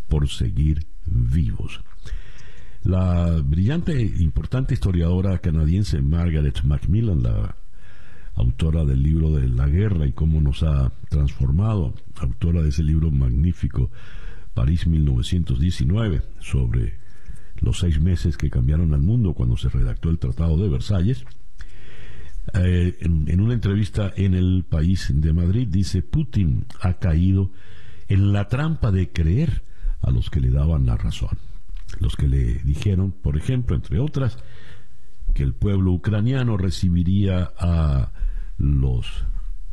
por 0.08 0.28
seguir 0.28 0.84
vivos. 1.06 1.80
La 2.82 3.40
brillante 3.44 3.92
e 3.92 4.22
importante 4.22 4.74
historiadora 4.74 5.38
canadiense 5.38 6.02
Margaret 6.02 6.62
Macmillan, 6.64 7.22
la 7.22 7.56
autora 8.38 8.84
del 8.84 9.02
libro 9.02 9.30
de 9.32 9.48
la 9.48 9.66
guerra 9.66 10.06
y 10.06 10.12
cómo 10.12 10.40
nos 10.40 10.62
ha 10.62 10.92
transformado, 11.08 11.92
autora 12.16 12.62
de 12.62 12.68
ese 12.68 12.84
libro 12.84 13.10
magnífico, 13.10 13.90
París 14.54 14.86
1919, 14.86 16.22
sobre 16.38 16.98
los 17.60 17.80
seis 17.80 18.00
meses 18.00 18.36
que 18.36 18.48
cambiaron 18.48 18.94
al 18.94 19.00
mundo 19.00 19.34
cuando 19.34 19.56
se 19.56 19.68
redactó 19.68 20.10
el 20.10 20.18
Tratado 20.18 20.56
de 20.56 20.68
Versalles. 20.68 21.24
Eh, 22.54 22.96
en, 23.00 23.28
en 23.28 23.40
una 23.40 23.54
entrevista 23.54 24.12
en 24.16 24.34
el 24.34 24.64
país 24.68 25.10
de 25.12 25.32
Madrid 25.32 25.66
dice, 25.68 26.02
Putin 26.02 26.64
ha 26.80 26.94
caído 26.94 27.50
en 28.06 28.32
la 28.32 28.46
trampa 28.46 28.92
de 28.92 29.10
creer 29.10 29.64
a 30.00 30.12
los 30.12 30.30
que 30.30 30.40
le 30.40 30.50
daban 30.50 30.86
la 30.86 30.96
razón. 30.96 31.36
Los 31.98 32.14
que 32.14 32.28
le 32.28 32.54
dijeron, 32.62 33.10
por 33.10 33.36
ejemplo, 33.36 33.74
entre 33.74 33.98
otras, 33.98 34.38
que 35.34 35.42
el 35.42 35.54
pueblo 35.54 35.92
ucraniano 35.92 36.56
recibiría 36.56 37.50
a 37.58 38.12
los 38.58 39.24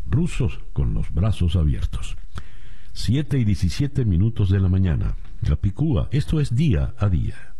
rusos 0.07 0.59
con 0.73 0.93
los 0.93 1.13
brazos 1.13 1.55
abiertos. 1.55 2.15
7 2.93 3.39
y 3.39 3.43
17 3.43 4.05
minutos 4.05 4.49
de 4.49 4.59
la 4.59 4.69
mañana. 4.69 5.15
Capicúa, 5.43 6.07
esto 6.11 6.39
es 6.39 6.55
día 6.55 6.93
a 6.97 7.09
día. 7.09 7.55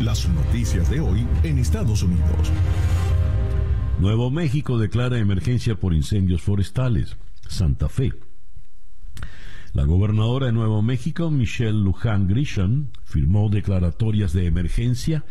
Las 0.00 0.28
noticias 0.28 0.88
de 0.90 1.00
hoy 1.00 1.26
en 1.42 1.58
Estados 1.58 2.02
Unidos. 2.02 2.50
Nuevo 4.00 4.30
México 4.30 4.78
declara 4.78 5.18
emergencia 5.18 5.76
por 5.76 5.94
incendios 5.94 6.42
forestales. 6.42 7.16
Santa 7.46 7.88
Fe. 7.88 8.12
La 9.72 9.84
gobernadora 9.84 10.46
de 10.46 10.52
Nuevo 10.52 10.82
México, 10.82 11.30
Michelle 11.30 11.72
Luján 11.72 12.26
Grisham, 12.28 12.88
firmó 13.04 13.48
declaratorias 13.48 14.32
de 14.32 14.46
emergencia 14.46 15.24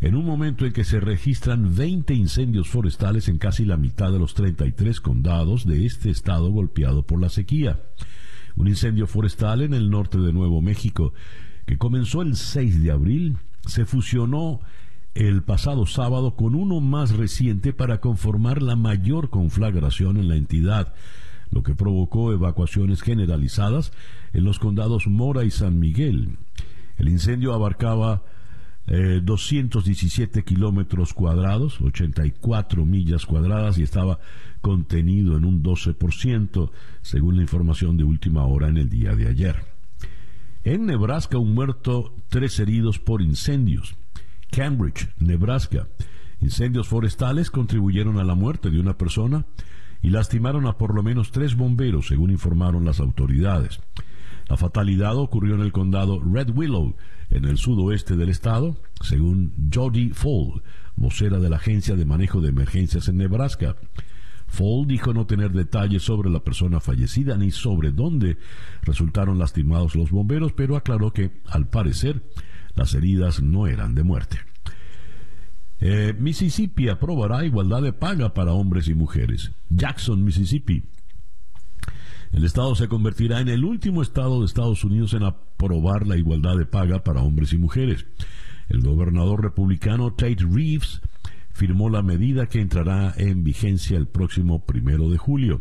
en 0.00 0.14
un 0.14 0.24
momento 0.24 0.64
en 0.64 0.72
que 0.72 0.84
se 0.84 0.98
registran 0.98 1.74
20 1.76 2.14
incendios 2.14 2.68
forestales 2.68 3.28
en 3.28 3.38
casi 3.38 3.64
la 3.64 3.76
mitad 3.76 4.10
de 4.10 4.18
los 4.18 4.34
33 4.34 5.00
condados 5.00 5.66
de 5.66 5.84
este 5.84 6.10
estado 6.10 6.50
golpeado 6.50 7.02
por 7.06 7.20
la 7.20 7.28
sequía. 7.28 7.80
Un 8.56 8.68
incendio 8.68 9.06
forestal 9.06 9.60
en 9.60 9.74
el 9.74 9.90
norte 9.90 10.18
de 10.18 10.32
Nuevo 10.32 10.62
México, 10.62 11.12
que 11.66 11.76
comenzó 11.76 12.22
el 12.22 12.36
6 12.36 12.82
de 12.82 12.90
abril, 12.90 13.36
se 13.66 13.84
fusionó 13.84 14.60
el 15.14 15.42
pasado 15.42 15.86
sábado 15.86 16.34
con 16.34 16.54
uno 16.54 16.80
más 16.80 17.10
reciente 17.16 17.72
para 17.72 18.00
conformar 18.00 18.62
la 18.62 18.76
mayor 18.76 19.28
conflagración 19.28 20.16
en 20.16 20.28
la 20.28 20.36
entidad, 20.36 20.94
lo 21.50 21.62
que 21.62 21.74
provocó 21.74 22.32
evacuaciones 22.32 23.02
generalizadas 23.02 23.92
en 24.32 24.44
los 24.44 24.58
condados 24.58 25.08
Mora 25.08 25.44
y 25.44 25.50
San 25.50 25.78
Miguel. 25.78 26.38
El 26.96 27.08
incendio 27.08 27.52
abarcaba 27.52 28.22
217 28.90 30.40
eh, 30.40 30.44
kilómetros 30.44 31.14
cuadrados, 31.14 31.80
84 31.80 32.84
millas 32.84 33.24
cuadradas 33.24 33.78
y 33.78 33.84
estaba 33.84 34.18
contenido 34.60 35.36
en 35.36 35.44
un 35.44 35.62
12%, 35.62 36.70
según 37.00 37.36
la 37.36 37.42
información 37.42 37.96
de 37.96 38.04
última 38.04 38.44
hora 38.44 38.68
en 38.68 38.78
el 38.78 38.88
día 38.88 39.14
de 39.14 39.28
ayer. 39.28 39.64
En 40.64 40.86
Nebraska, 40.86 41.38
un 41.38 41.54
muerto, 41.54 42.14
tres 42.28 42.58
heridos 42.58 42.98
por 42.98 43.22
incendios. 43.22 43.96
Cambridge, 44.50 45.08
Nebraska. 45.18 45.86
Incendios 46.40 46.88
forestales 46.88 47.50
contribuyeron 47.50 48.18
a 48.18 48.24
la 48.24 48.34
muerte 48.34 48.70
de 48.70 48.80
una 48.80 48.98
persona 48.98 49.46
y 50.02 50.10
lastimaron 50.10 50.66
a 50.66 50.78
por 50.78 50.94
lo 50.94 51.02
menos 51.02 51.30
tres 51.30 51.54
bomberos, 51.54 52.08
según 52.08 52.30
informaron 52.30 52.84
las 52.84 52.98
autoridades. 52.98 53.80
La 54.50 54.56
fatalidad 54.56 55.16
ocurrió 55.16 55.54
en 55.54 55.60
el 55.60 55.70
condado 55.70 56.20
Red 56.20 56.50
Willow, 56.50 56.96
en 57.30 57.44
el 57.44 57.56
sudoeste 57.56 58.16
del 58.16 58.30
estado, 58.30 58.82
según 59.00 59.52
Jody 59.72 60.10
Fall, 60.10 60.64
vocera 60.96 61.38
de 61.38 61.48
la 61.48 61.56
Agencia 61.56 61.94
de 61.94 62.04
Manejo 62.04 62.40
de 62.40 62.48
Emergencias 62.48 63.06
en 63.06 63.18
Nebraska. 63.18 63.76
Fall 64.48 64.88
dijo 64.88 65.14
no 65.14 65.24
tener 65.24 65.52
detalles 65.52 66.02
sobre 66.02 66.30
la 66.30 66.40
persona 66.40 66.80
fallecida 66.80 67.36
ni 67.36 67.52
sobre 67.52 67.92
dónde 67.92 68.38
resultaron 68.82 69.38
lastimados 69.38 69.94
los 69.94 70.10
bomberos, 70.10 70.52
pero 70.52 70.74
aclaró 70.74 71.12
que, 71.12 71.30
al 71.46 71.68
parecer, 71.68 72.20
las 72.74 72.92
heridas 72.94 73.40
no 73.40 73.68
eran 73.68 73.94
de 73.94 74.02
muerte. 74.02 74.38
Eh, 75.78 76.12
Mississippi 76.18 76.88
aprobará 76.88 77.44
igualdad 77.44 77.82
de 77.82 77.92
paga 77.92 78.34
para 78.34 78.52
hombres 78.52 78.88
y 78.88 78.94
mujeres. 78.94 79.52
Jackson, 79.68 80.24
Mississippi. 80.24 80.82
El 82.32 82.44
estado 82.44 82.74
se 82.74 82.88
convertirá 82.88 83.40
en 83.40 83.48
el 83.48 83.64
último 83.64 84.02
estado 84.02 84.40
de 84.40 84.46
Estados 84.46 84.84
Unidos 84.84 85.14
en 85.14 85.24
aprobar 85.24 86.06
la 86.06 86.16
igualdad 86.16 86.56
de 86.56 86.64
paga 86.64 87.02
para 87.02 87.22
hombres 87.22 87.52
y 87.52 87.58
mujeres. 87.58 88.06
El 88.68 88.82
gobernador 88.82 89.42
republicano 89.42 90.12
Tate 90.12 90.46
Reeves 90.48 91.00
firmó 91.52 91.90
la 91.90 92.02
medida 92.02 92.46
que 92.46 92.60
entrará 92.60 93.12
en 93.16 93.42
vigencia 93.42 93.98
el 93.98 94.06
próximo 94.06 94.64
primero 94.64 95.10
de 95.10 95.18
julio. 95.18 95.60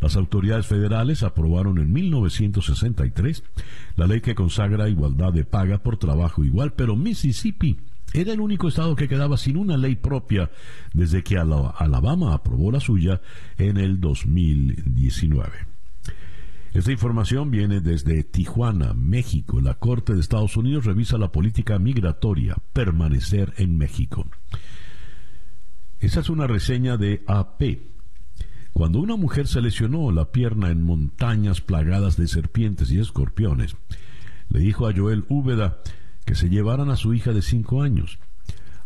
Las 0.00 0.16
autoridades 0.16 0.66
federales 0.66 1.22
aprobaron 1.22 1.78
en 1.78 1.92
1963 1.92 3.44
la 3.94 4.08
ley 4.08 4.20
que 4.20 4.34
consagra 4.34 4.88
igualdad 4.88 5.32
de 5.32 5.44
paga 5.44 5.78
por 5.78 5.96
trabajo 5.96 6.42
igual, 6.44 6.72
pero 6.72 6.96
Mississippi 6.96 7.78
era 8.12 8.32
el 8.32 8.40
único 8.40 8.66
estado 8.66 8.96
que 8.96 9.08
quedaba 9.08 9.36
sin 9.36 9.56
una 9.56 9.76
ley 9.76 9.94
propia 9.94 10.50
desde 10.92 11.22
que 11.22 11.38
Alabama 11.38 12.34
aprobó 12.34 12.72
la 12.72 12.80
suya 12.80 13.20
en 13.56 13.76
el 13.76 14.00
2019. 14.00 15.72
Esta 16.72 16.90
información 16.90 17.50
viene 17.50 17.80
desde 17.82 18.24
Tijuana, 18.24 18.94
México. 18.94 19.60
La 19.60 19.74
Corte 19.74 20.14
de 20.14 20.20
Estados 20.20 20.56
Unidos 20.56 20.86
revisa 20.86 21.18
la 21.18 21.30
política 21.30 21.78
migratoria, 21.78 22.56
permanecer 22.72 23.52
en 23.58 23.76
México. 23.76 24.26
Esa 26.00 26.20
es 26.20 26.30
una 26.30 26.46
reseña 26.46 26.96
de 26.96 27.24
AP. 27.26 27.78
Cuando 28.72 29.00
una 29.00 29.16
mujer 29.16 29.48
se 29.48 29.60
lesionó 29.60 30.10
la 30.12 30.32
pierna 30.32 30.70
en 30.70 30.82
montañas 30.82 31.60
plagadas 31.60 32.16
de 32.16 32.26
serpientes 32.26 32.90
y 32.90 32.98
escorpiones, 32.98 33.76
le 34.48 34.60
dijo 34.60 34.88
a 34.88 34.94
Joel 34.96 35.26
Úbeda 35.28 35.78
que 36.24 36.34
se 36.34 36.48
llevaran 36.48 36.88
a 36.88 36.96
su 36.96 37.12
hija 37.12 37.34
de 37.34 37.42
cinco 37.42 37.82
años. 37.82 38.18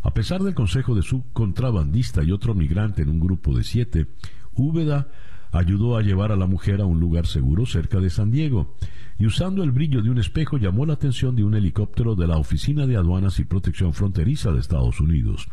A 0.03 0.13
pesar 0.13 0.43
del 0.43 0.55
consejo 0.55 0.97
de 0.97 1.03
su 1.03 1.25
contrabandista 1.33 2.25
y 2.25 2.33
otro 2.33 2.53
migrante 2.53 3.03
en 3.03 3.11
un 3.11 3.21
grupo 3.21 3.57
de 3.57 3.63
siete, 3.63 4.09
Úbeda 4.55 5.07
ayudó 5.53 5.97
a 5.97 6.03
llevar 6.03 6.33
a 6.33 6.37
la 6.37 6.47
mujer 6.47 6.81
a 6.81 6.87
un 6.87 7.01
lugar 7.01 7.27
seguro 7.27 7.67
cerca 7.67 8.01
de 8.01 8.11
San 8.11 8.31
Diego 8.31 8.75
y 9.19 9.27
usando 9.27 9.63
el 9.63 9.71
brillo 9.71 10.03
de 10.03 10.11
un 10.11 10.19
espejo 10.19 10.59
llamó 10.59 10.85
la 10.85 10.95
atención 10.95 11.37
de 11.37 11.45
un 11.45 11.55
helicóptero 11.55 12.15
de 12.15 12.27
la 12.27 12.37
Oficina 12.37 12.87
de 12.87 12.97
Aduanas 12.97 13.39
y 13.39 13.45
Protección 13.45 13.95
Fronteriza 13.95 14.53
de 14.53 14.61
Estados 14.61 15.01
Unidos. 15.01 15.49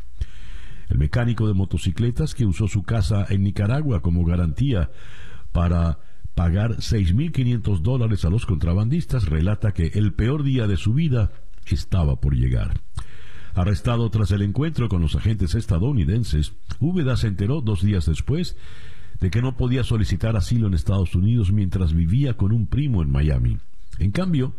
El 0.89 0.97
mecánico 0.97 1.47
de 1.47 1.53
motocicletas 1.53 2.36
que 2.36 2.45
usó 2.45 2.67
su 2.67 2.84
casa 2.84 3.25
en 3.29 3.43
Nicaragua 3.43 4.01
como 4.01 4.25
garantía 4.25 4.91
para 5.51 5.99
pagar 6.36 6.77
6.500 6.77 7.79
dólares 7.82 8.25
a 8.25 8.29
los 8.29 8.45
contrabandistas 8.45 9.27
relata 9.27 9.71
que 9.71 9.91
el 9.93 10.13
peor 10.13 10.43
día 10.43 10.67
de 10.67 10.77
su 10.77 10.93
vida 10.93 11.32
estaba 11.65 12.19
por 12.19 12.36
llegar. 12.36 12.82
Arrestado 13.56 14.10
tras 14.10 14.32
el 14.32 14.41
encuentro 14.41 14.89
con 14.89 15.01
los 15.01 15.15
agentes 15.15 15.53
estadounidenses, 15.53 16.53
Úbeda 16.79 17.15
se 17.17 17.27
enteró 17.27 17.62
dos 17.62 17.84
días 17.84 18.08
después 18.08 18.58
de 19.23 19.31
que 19.31 19.41
no 19.41 19.55
podía 19.55 19.86
solicitar 19.86 20.36
asilo 20.36 20.67
en 20.67 20.73
Estados 20.73 21.15
Unidos 21.15 21.53
mientras 21.53 21.93
vivía 21.93 22.33
con 22.33 22.51
un 22.51 22.67
primo 22.67 23.01
en 23.01 23.09
Miami. 23.09 23.57
En 23.97 24.12
cambio, 24.12 24.53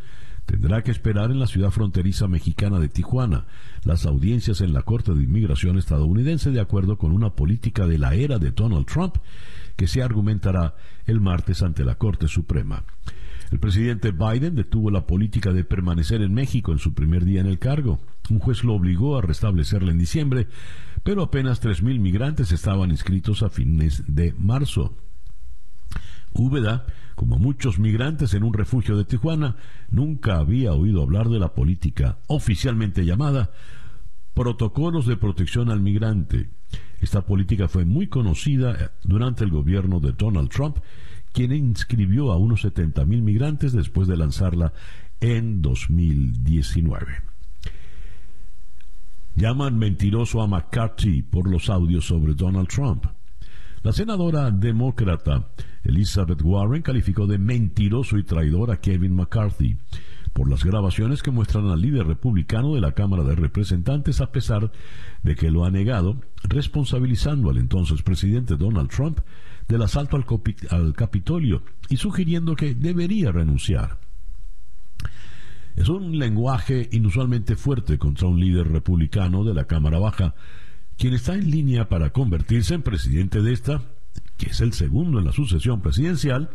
tendrá 0.47 0.83
que 0.83 0.91
esperar 0.91 1.31
en 1.31 1.39
la 1.39 1.47
ciudad 1.47 1.71
fronteriza 1.71 2.29
mexicana 2.29 2.81
de 2.81 2.89
Tijuana 2.89 3.45
las 3.85 4.07
audiencias 4.07 4.63
en 4.63 4.73
la 4.73 4.81
Corte 4.81 5.13
de 5.13 5.23
Inmigración 5.23 5.77
estadounidense 5.77 6.51
de 6.51 6.61
acuerdo 6.61 6.97
con 6.97 7.13
una 7.13 7.35
política 7.35 7.87
de 7.87 7.99
la 7.99 8.15
era 8.15 8.39
de 8.39 8.53
Donald 8.53 8.87
Trump 8.87 9.17
que 9.77 9.87
se 9.87 10.03
argumentará 10.03 10.77
el 11.05 11.21
martes 11.21 11.63
ante 11.63 11.85
la 11.85 11.97
Corte 11.97 12.27
Suprema. 12.27 12.85
El 13.55 13.61
presidente 13.61 14.11
Biden 14.11 14.57
detuvo 14.57 14.91
la 14.91 15.07
política 15.07 15.53
de 15.53 15.63
permanecer 15.63 16.23
en 16.23 16.35
México 16.35 16.73
en 16.73 16.81
su 16.81 16.93
primer 16.93 17.25
día 17.25 17.41
en 17.41 17.47
el 17.47 17.61
cargo. 17.61 18.01
Un 18.29 18.41
juez 18.41 18.65
lo 18.65 18.75
obligó 18.75 19.17
a 19.17 19.23
restablecerla 19.23 19.93
en 19.93 19.99
diciembre, 19.99 20.49
pero 21.05 21.23
apenas 21.23 21.63
3.000 21.63 22.01
migrantes 22.01 22.51
estaban 22.51 22.91
inscritos 22.91 23.45
a 23.45 23.51
fines 23.51 24.03
de 24.09 24.33
marzo. 24.37 24.97
Úbeda 26.33 26.85
como 27.15 27.39
muchos 27.39 27.79
migrantes 27.79 28.35
en 28.35 28.43
un 28.43 28.55
refugio 28.55 28.97
de 28.97 29.05
Tijuana, 29.05 29.55
nunca 29.89 30.39
había 30.39 30.73
oído 30.73 31.01
hablar 31.01 31.29
de 31.29 31.39
la 31.39 31.55
política 31.55 32.19
oficialmente 32.27 33.05
llamada 33.05 33.53
Protocolos 34.35 35.07
de 35.07 35.17
Protección 35.17 35.71
al 35.71 35.79
Migrante. 35.79 36.51
Esta 37.01 37.21
política 37.21 37.69
fue 37.69 37.85
muy 37.85 38.09
conocida 38.09 38.91
durante 39.05 39.45
el 39.45 39.51
gobierno 39.51 40.01
de 40.01 40.11
Donald 40.11 40.49
Trump, 40.49 40.79
quien 41.35 41.53
inscribió 41.53 42.33
a 42.33 42.39
unos 42.39 42.65
70.000 42.65 43.05
migrantes 43.21 43.73
después 43.73 44.07
de 44.07 44.17
lanzarla 44.17 44.73
en 45.21 45.61
2019. 45.61 47.07
Llaman 49.35 49.77
mentiroso 49.77 50.41
a 50.41 50.47
McCarthy 50.47 51.23
por 51.23 51.51
los 51.51 51.69
audios 51.69 52.07
sobre 52.07 52.35
Donald 52.35 52.69
Trump. 52.69 53.07
La 53.83 53.93
senadora 53.93 54.53
demócrata 54.53 55.49
Elizabeth 55.83 56.41
Warren 56.41 56.83
calificó 56.83 57.27
de 57.27 57.39
mentiroso 57.39 58.17
y 58.17 58.23
traidor 58.23 58.71
a 58.71 58.81
Kevin 58.81 59.17
McCarthy 59.17 59.77
por 60.33 60.49
las 60.49 60.65
grabaciones 60.65 61.21
que 61.23 61.33
muestran 61.33 61.67
al 61.67 61.81
líder 61.81 62.07
republicano 62.07 62.75
de 62.75 62.81
la 62.81 62.93
Cámara 62.93 63.25
de 63.25 63.35
Representantes 63.35 64.21
a 64.21 64.31
pesar 64.31 64.71
de 65.25 65.35
que 65.35 65.51
lo 65.51 65.65
ha 65.65 65.71
negado, 65.71 66.17
responsabilizando 66.45 67.51
al 67.51 67.59
entonces 67.59 68.03
presidente 68.03 68.57
Donald 68.57 68.89
Trump 68.89 69.19
del 69.69 69.83
asalto 69.83 70.17
al, 70.17 70.25
al 70.71 70.95
Capitolio 70.95 71.63
y 71.89 71.97
sugiriendo 71.97 72.57
que 72.57 72.75
debería 72.75 73.33
renunciar. 73.33 73.99
Es 75.77 75.89
un 75.89 76.19
lenguaje 76.19 76.89
inusualmente 76.93 77.57
fuerte 77.57 77.99
contra 77.99 78.29
un 78.29 78.39
líder 78.39 78.69
republicano 78.69 79.45
de 79.45 79.55
la 79.55 79.67
Cámara 79.67 79.99
Baja, 79.99 80.35
quien 80.97 81.15
está 81.15 81.35
en 81.35 81.51
línea 81.51 81.89
para 81.89 82.11
convertirse 82.11 82.75
en 82.75 82.83
presidente 82.83 83.43
de 83.43 83.53
esta 83.53 83.83
que 84.37 84.51
es 84.51 84.61
el 84.61 84.73
segundo 84.73 85.19
en 85.19 85.27
la 85.27 85.33
sucesión 85.33 85.81
presidencial, 85.81 86.51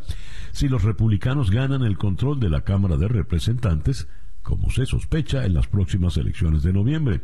si 0.52 0.68
los 0.68 0.84
republicanos 0.84 1.52
ganan 1.52 1.84
el 1.84 1.98
control 1.98 2.40
de 2.40 2.50
la 2.50 2.62
Cámara 2.62 2.98
de 2.98 3.08
Representantes, 3.08 4.08
como 4.42 4.70
se 4.70 4.86
sospecha 4.86 5.46
en 5.46 5.54
las 5.54 5.68
próximas 5.68 6.18
elecciones 6.18 6.64
de 6.64 6.74
noviembre. 6.74 7.22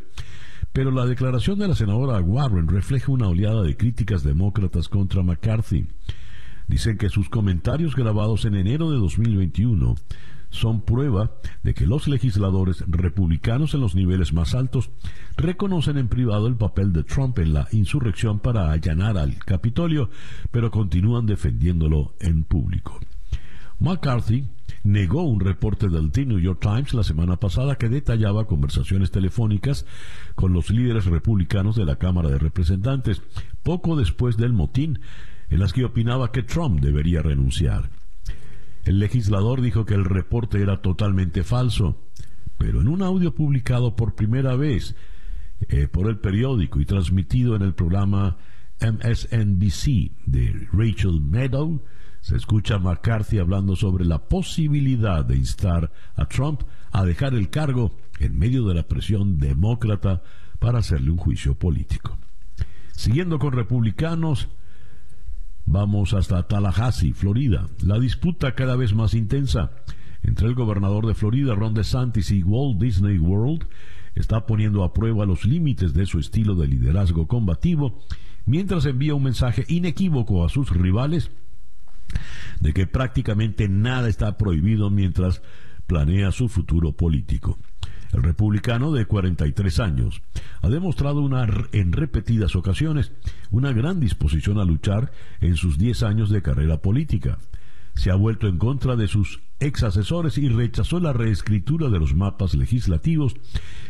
Pero 0.76 0.90
la 0.90 1.06
declaración 1.06 1.58
de 1.58 1.68
la 1.68 1.74
senadora 1.74 2.20
Warren 2.20 2.68
refleja 2.68 3.10
una 3.10 3.28
oleada 3.28 3.62
de 3.62 3.78
críticas 3.78 4.22
demócratas 4.22 4.90
contra 4.90 5.22
McCarthy. 5.22 5.86
Dicen 6.68 6.98
que 6.98 7.08
sus 7.08 7.30
comentarios 7.30 7.96
grabados 7.96 8.44
en 8.44 8.56
enero 8.56 8.90
de 8.90 8.98
2021 8.98 9.94
son 10.50 10.82
prueba 10.82 11.30
de 11.62 11.72
que 11.72 11.86
los 11.86 12.08
legisladores 12.08 12.84
republicanos 12.88 13.72
en 13.72 13.80
los 13.80 13.94
niveles 13.94 14.34
más 14.34 14.54
altos 14.54 14.90
reconocen 15.38 15.96
en 15.96 16.08
privado 16.08 16.46
el 16.46 16.56
papel 16.56 16.92
de 16.92 17.04
Trump 17.04 17.38
en 17.38 17.54
la 17.54 17.68
insurrección 17.72 18.38
para 18.38 18.70
allanar 18.70 19.16
al 19.16 19.38
Capitolio, 19.38 20.10
pero 20.50 20.70
continúan 20.70 21.24
defendiéndolo 21.24 22.12
en 22.20 22.44
público. 22.44 23.00
McCarthy 23.78 24.44
negó 24.86 25.24
un 25.24 25.40
reporte 25.40 25.88
del 25.88 26.12
The 26.12 26.26
New 26.26 26.38
York 26.38 26.60
Times 26.60 26.94
la 26.94 27.02
semana 27.02 27.36
pasada 27.36 27.76
que 27.76 27.88
detallaba 27.88 28.46
conversaciones 28.46 29.10
telefónicas 29.10 29.84
con 30.36 30.52
los 30.52 30.70
líderes 30.70 31.06
republicanos 31.06 31.74
de 31.76 31.84
la 31.84 31.96
Cámara 31.96 32.28
de 32.28 32.38
Representantes 32.38 33.20
poco 33.62 33.96
después 33.96 34.36
del 34.36 34.52
motín 34.52 35.00
en 35.50 35.58
las 35.58 35.72
que 35.72 35.84
opinaba 35.84 36.30
que 36.30 36.44
Trump 36.44 36.80
debería 36.80 37.20
renunciar. 37.20 37.90
El 38.84 39.00
legislador 39.00 39.60
dijo 39.60 39.84
que 39.84 39.94
el 39.94 40.04
reporte 40.04 40.62
era 40.62 40.80
totalmente 40.80 41.42
falso, 41.42 42.00
pero 42.56 42.80
en 42.80 42.86
un 42.86 43.02
audio 43.02 43.34
publicado 43.34 43.96
por 43.96 44.14
primera 44.14 44.54
vez 44.54 44.94
eh, 45.68 45.88
por 45.88 46.08
el 46.08 46.18
periódico 46.18 46.80
y 46.80 46.84
transmitido 46.84 47.56
en 47.56 47.62
el 47.62 47.74
programa 47.74 48.36
MSNBC 48.80 50.12
de 50.26 50.68
Rachel 50.72 51.20
Meadow, 51.20 51.82
se 52.26 52.34
escucha 52.34 52.74
a 52.74 52.78
McCarthy 52.80 53.38
hablando 53.38 53.76
sobre 53.76 54.04
la 54.04 54.18
posibilidad 54.18 55.24
de 55.24 55.36
instar 55.36 55.92
a 56.16 56.26
Trump 56.26 56.62
a 56.90 57.04
dejar 57.04 57.34
el 57.34 57.50
cargo 57.50 57.92
en 58.18 58.36
medio 58.36 58.66
de 58.66 58.74
la 58.74 58.82
presión 58.82 59.38
demócrata 59.38 60.24
para 60.58 60.80
hacerle 60.80 61.12
un 61.12 61.18
juicio 61.18 61.54
político. 61.54 62.18
Siguiendo 62.90 63.38
con 63.38 63.52
republicanos, 63.52 64.48
Vamos 65.68 66.14
hasta 66.14 66.46
Tallahassee, 66.46 67.12
Florida. 67.12 67.68
La 67.84 67.98
disputa 68.00 68.56
cada 68.56 68.74
vez 68.74 68.92
más 68.92 69.14
intensa 69.14 69.72
entre 70.24 70.48
el 70.48 70.54
gobernador 70.54 71.06
de 71.06 71.14
Florida, 71.14 71.54
Ron 71.54 71.74
DeSantis, 71.74 72.32
y 72.32 72.42
Walt 72.42 72.80
Disney 72.80 73.18
World 73.18 73.66
está 74.16 74.46
poniendo 74.46 74.82
a 74.82 74.92
prueba 74.92 75.26
los 75.26 75.44
límites 75.44 75.92
de 75.92 76.06
su 76.06 76.18
estilo 76.18 76.56
de 76.56 76.66
liderazgo 76.66 77.28
combativo, 77.28 78.00
mientras 78.46 78.84
envía 78.86 79.14
un 79.14 79.24
mensaje 79.24 79.64
inequívoco 79.68 80.44
a 80.44 80.48
sus 80.48 80.70
rivales 80.70 81.30
de 82.60 82.72
que 82.72 82.86
prácticamente 82.86 83.68
nada 83.68 84.08
está 84.08 84.36
prohibido 84.36 84.90
mientras 84.90 85.42
planea 85.86 86.32
su 86.32 86.48
futuro 86.48 86.92
político. 86.92 87.58
El 88.12 88.22
republicano 88.22 88.92
de 88.92 89.04
43 89.04 89.80
años 89.80 90.22
ha 90.62 90.68
demostrado 90.68 91.28
en 91.72 91.92
repetidas 91.92 92.56
ocasiones 92.56 93.12
una 93.50 93.72
gran 93.72 94.00
disposición 94.00 94.58
a 94.58 94.64
luchar 94.64 95.12
en 95.40 95.56
sus 95.56 95.78
10 95.78 96.02
años 96.02 96.30
de 96.30 96.42
carrera 96.42 96.78
política. 96.78 97.38
Se 97.94 98.10
ha 98.10 98.14
vuelto 98.14 98.46
en 98.46 98.58
contra 98.58 98.94
de 98.94 99.08
sus 99.08 99.40
ex 99.58 99.82
asesores 99.82 100.36
y 100.38 100.48
rechazó 100.48 101.00
la 101.00 101.12
reescritura 101.12 101.88
de 101.88 101.98
los 101.98 102.14
mapas 102.14 102.54
legislativos 102.54 103.34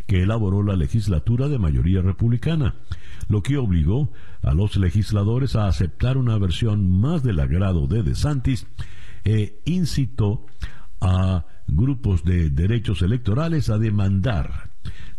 que 0.06 0.22
elaboró 0.22 0.62
la 0.62 0.76
legislatura 0.76 1.48
de 1.48 1.58
mayoría 1.58 2.02
republicana, 2.02 2.76
lo 3.28 3.42
que 3.42 3.56
obligó 3.56 4.12
a 4.42 4.54
los 4.54 4.76
legisladores 4.76 5.56
a 5.56 5.66
aceptar 5.66 6.16
una 6.16 6.38
versión 6.38 6.88
más 6.88 7.22
del 7.22 7.40
agrado 7.40 7.86
de 7.86 8.02
DeSantis 8.02 8.66
e 9.24 9.60
incitó 9.64 10.46
a 11.00 11.44
grupos 11.66 12.24
de 12.24 12.50
derechos 12.50 13.02
electorales 13.02 13.70
a 13.70 13.78
demandar. 13.78 14.70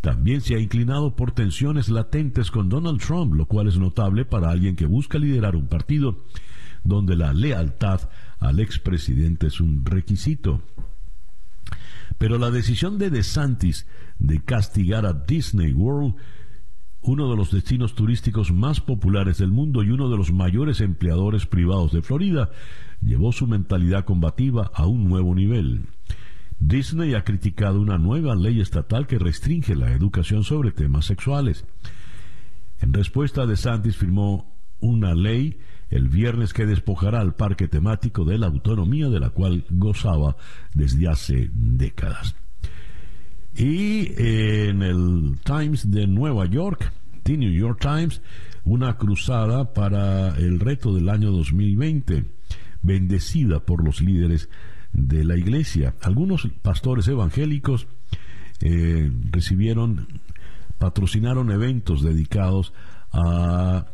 También 0.01 0.41
se 0.41 0.55
ha 0.55 0.59
inclinado 0.59 1.15
por 1.15 1.31
tensiones 1.31 1.89
latentes 1.89 2.51
con 2.51 2.69
Donald 2.69 3.01
Trump, 3.01 3.33
lo 3.33 3.45
cual 3.45 3.67
es 3.67 3.77
notable 3.77 4.25
para 4.25 4.49
alguien 4.49 4.75
que 4.75 4.85
busca 4.85 5.17
liderar 5.17 5.55
un 5.55 5.67
partido 5.67 6.23
donde 6.83 7.15
la 7.15 7.33
lealtad 7.33 8.09
al 8.39 8.59
expresidente 8.59 9.47
es 9.47 9.59
un 9.59 9.83
requisito. 9.85 10.61
Pero 12.17 12.37
la 12.37 12.51
decisión 12.51 12.97
de 12.97 13.09
DeSantis 13.09 13.85
de 14.19 14.39
castigar 14.39 15.05
a 15.05 15.13
Disney 15.13 15.73
World, 15.73 16.15
uno 17.01 17.29
de 17.29 17.37
los 17.37 17.51
destinos 17.51 17.95
turísticos 17.95 18.51
más 18.51 18.81
populares 18.81 19.37
del 19.37 19.51
mundo 19.51 19.83
y 19.83 19.91
uno 19.91 20.09
de 20.09 20.17
los 20.17 20.31
mayores 20.31 20.81
empleadores 20.81 21.45
privados 21.45 21.91
de 21.91 22.01
Florida, 22.01 22.49
llevó 23.01 23.31
su 23.31 23.47
mentalidad 23.47 24.05
combativa 24.05 24.71
a 24.73 24.85
un 24.85 25.07
nuevo 25.07 25.35
nivel. 25.35 25.87
Disney 26.59 27.13
ha 27.13 27.23
criticado 27.23 27.79
una 27.79 27.97
nueva 27.97 28.35
ley 28.35 28.61
estatal 28.61 29.07
que 29.07 29.19
restringe 29.19 29.75
la 29.75 29.91
educación 29.91 30.43
sobre 30.43 30.71
temas 30.71 31.05
sexuales. 31.05 31.65
En 32.79 32.93
respuesta, 32.93 33.45
DeSantis 33.45 33.95
firmó 33.95 34.55
una 34.79 35.13
ley 35.13 35.59
el 35.89 36.09
viernes 36.09 36.53
que 36.53 36.65
despojará 36.65 37.21
al 37.21 37.35
parque 37.35 37.67
temático 37.67 38.25
de 38.25 38.37
la 38.37 38.47
autonomía 38.47 39.07
de 39.09 39.19
la 39.19 39.29
cual 39.29 39.65
gozaba 39.69 40.35
desde 40.73 41.07
hace 41.07 41.49
décadas. 41.53 42.35
Y 43.57 44.13
en 44.17 44.83
el 44.83 45.39
Times 45.43 45.89
de 45.89 46.05
Nueva 46.05 46.45
York, 46.45 46.93
The 47.23 47.37
New 47.37 47.51
York 47.51 47.79
Times, 47.81 48.21
una 48.65 48.97
cruzada 48.97 49.73
para 49.73 50.37
el 50.37 50.59
reto 50.59 50.93
del 50.93 51.09
año 51.09 51.31
2020, 51.31 52.25
bendecida 52.83 53.59
por 53.59 53.83
los 53.83 53.99
líderes 53.99 54.49
de 54.93 55.23
la 55.23 55.37
iglesia. 55.37 55.95
Algunos 56.03 56.47
pastores 56.61 57.07
evangélicos 57.07 57.87
eh, 58.61 59.11
recibieron, 59.31 60.07
patrocinaron 60.77 61.51
eventos 61.51 62.03
dedicados 62.03 62.73
a 63.11 63.87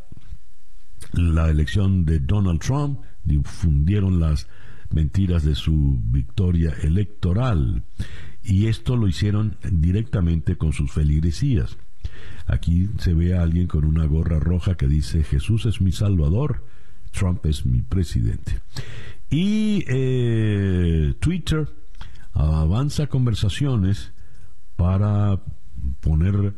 la 1.12 1.48
elección 1.48 2.04
de 2.04 2.18
Donald 2.18 2.60
Trump, 2.60 3.00
difundieron 3.24 4.20
las 4.20 4.46
mentiras 4.90 5.42
de 5.42 5.54
su 5.54 5.98
victoria 6.02 6.74
electoral 6.82 7.82
y 8.44 8.66
esto 8.66 8.96
lo 8.96 9.08
hicieron 9.08 9.56
directamente 9.62 10.56
con 10.56 10.72
sus 10.72 10.92
feligresías. 10.92 11.76
Aquí 12.46 12.90
se 12.98 13.14
ve 13.14 13.36
a 13.36 13.42
alguien 13.42 13.66
con 13.66 13.84
una 13.84 14.04
gorra 14.04 14.38
roja 14.38 14.76
que 14.76 14.86
dice 14.86 15.24
Jesús 15.24 15.64
es 15.66 15.80
mi 15.80 15.92
salvador, 15.92 16.64
Trump 17.10 17.44
es 17.46 17.64
mi 17.64 17.80
presidente. 17.80 18.60
Y 19.30 19.84
eh, 19.88 21.14
Twitter 21.20 21.68
avanza 22.32 23.06
conversaciones 23.06 24.12
para 24.76 25.40
poner 26.00 26.54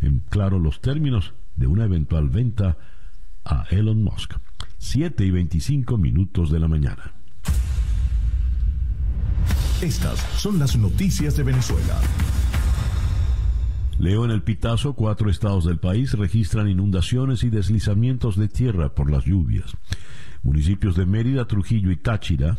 en 0.00 0.20
claro 0.28 0.58
los 0.58 0.80
términos 0.80 1.34
de 1.56 1.66
una 1.66 1.84
eventual 1.84 2.28
venta 2.28 2.76
a 3.44 3.66
Elon 3.70 4.02
Musk. 4.02 4.34
7 4.78 5.24
y 5.24 5.30
25 5.30 5.96
minutos 5.96 6.50
de 6.50 6.58
la 6.58 6.68
mañana. 6.68 7.12
Estas 9.82 10.20
son 10.40 10.60
las 10.60 10.76
noticias 10.76 11.36
de 11.36 11.42
Venezuela. 11.42 12.00
Leo 13.98 14.24
en 14.24 14.30
el 14.30 14.40
Pitazo, 14.40 14.92
cuatro 14.92 15.28
estados 15.28 15.64
del 15.64 15.80
país 15.80 16.12
registran 16.12 16.68
inundaciones 16.68 17.42
y 17.42 17.50
deslizamientos 17.50 18.36
de 18.36 18.46
tierra 18.46 18.94
por 18.94 19.10
las 19.10 19.24
lluvias. 19.24 19.76
Municipios 20.44 20.94
de 20.94 21.04
Mérida, 21.04 21.48
Trujillo 21.48 21.90
y 21.90 21.96
Táchira, 21.96 22.58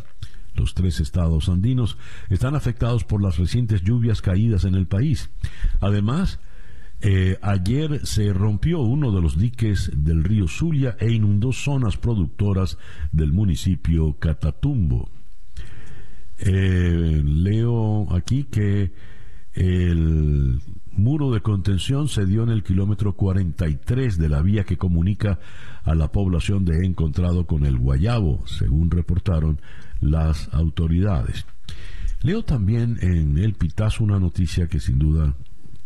los 0.54 0.74
tres 0.74 1.00
estados 1.00 1.48
andinos, 1.48 1.96
están 2.28 2.56
afectados 2.56 3.04
por 3.04 3.22
las 3.22 3.38
recientes 3.38 3.80
lluvias 3.80 4.20
caídas 4.20 4.66
en 4.66 4.74
el 4.74 4.86
país. 4.86 5.30
Además, 5.80 6.40
eh, 7.00 7.38
ayer 7.40 8.06
se 8.06 8.34
rompió 8.34 8.80
uno 8.80 9.12
de 9.12 9.22
los 9.22 9.38
diques 9.38 9.90
del 9.96 10.24
río 10.24 10.46
Zulia 10.46 10.94
e 11.00 11.10
inundó 11.10 11.52
zonas 11.52 11.96
productoras 11.96 12.76
del 13.12 13.32
municipio 13.32 14.18
Catatumbo. 14.18 15.08
Eh, 16.38 17.22
leo 17.24 18.12
aquí 18.14 18.44
que 18.44 18.92
el 19.54 20.60
muro 20.90 21.30
de 21.30 21.40
contención 21.40 22.08
se 22.08 22.26
dio 22.26 22.42
en 22.42 22.50
el 22.50 22.62
kilómetro 22.62 23.14
43 23.14 24.18
de 24.18 24.28
la 24.28 24.42
vía 24.42 24.64
que 24.64 24.76
comunica 24.76 25.38
a 25.84 25.94
la 25.94 26.10
población 26.10 26.64
de 26.64 26.84
Encontrado 26.84 27.46
con 27.46 27.64
el 27.64 27.78
Guayabo, 27.78 28.46
según 28.46 28.90
reportaron 28.90 29.60
las 30.00 30.52
autoridades. 30.52 31.46
Leo 32.22 32.42
también 32.42 32.98
en 33.00 33.38
el 33.38 33.54
Pitazo 33.54 34.02
una 34.02 34.18
noticia 34.18 34.66
que 34.66 34.80
sin 34.80 34.98
duda 34.98 35.34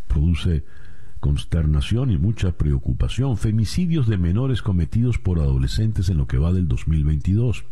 produce 0.06 0.64
consternación 1.20 2.10
y 2.10 2.16
mucha 2.16 2.52
preocupación. 2.52 3.36
Femicidios 3.36 4.06
de 4.06 4.18
menores 4.18 4.62
cometidos 4.62 5.18
por 5.18 5.40
adolescentes 5.40 6.08
en 6.08 6.18
lo 6.18 6.26
que 6.26 6.38
va 6.38 6.52
del 6.52 6.68
2022. 6.68 7.64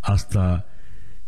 Hasta 0.00 0.66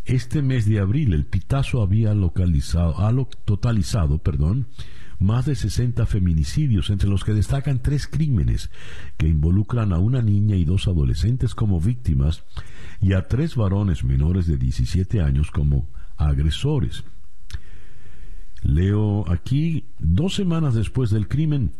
este 0.09 0.41
mes 0.41 0.65
de 0.65 0.79
abril 0.79 1.13
el 1.13 1.27
Pitazo 1.27 1.83
había 1.83 2.15
localizado, 2.15 2.97
totalizado, 3.45 4.19
perdón, 4.19 4.67
más 5.21 5.45
de 5.45 5.55
60 5.55 6.07
feminicidios, 6.07 6.89
entre 6.89 7.11
los 7.11 7.25
que 7.25 7.35
destacan 7.35 7.83
tres 7.83 8.07
crímenes 8.07 8.71
que 9.19 9.29
involucran 9.29 9.93
a 9.93 9.99
una 9.99 10.23
niña 10.23 10.57
y 10.57 10.65
dos 10.65 10.89
adolescentes 10.89 11.55
como 11.55 11.79
víctimas 11.79 12.45
y 13.03 13.13
a 13.13 13.29
tres 13.29 13.55
varones 13.55 14.03
menores 14.03 14.47
de 14.47 14.57
17 14.57 15.21
años 15.21 15.51
como 15.51 15.89
agresores. 16.17 17.05
Leo 18.63 19.31
aquí, 19.31 19.89
dos 19.99 20.35
semanas 20.35 20.75
después 20.75 21.11
del 21.11 21.29
crimen, 21.29 21.73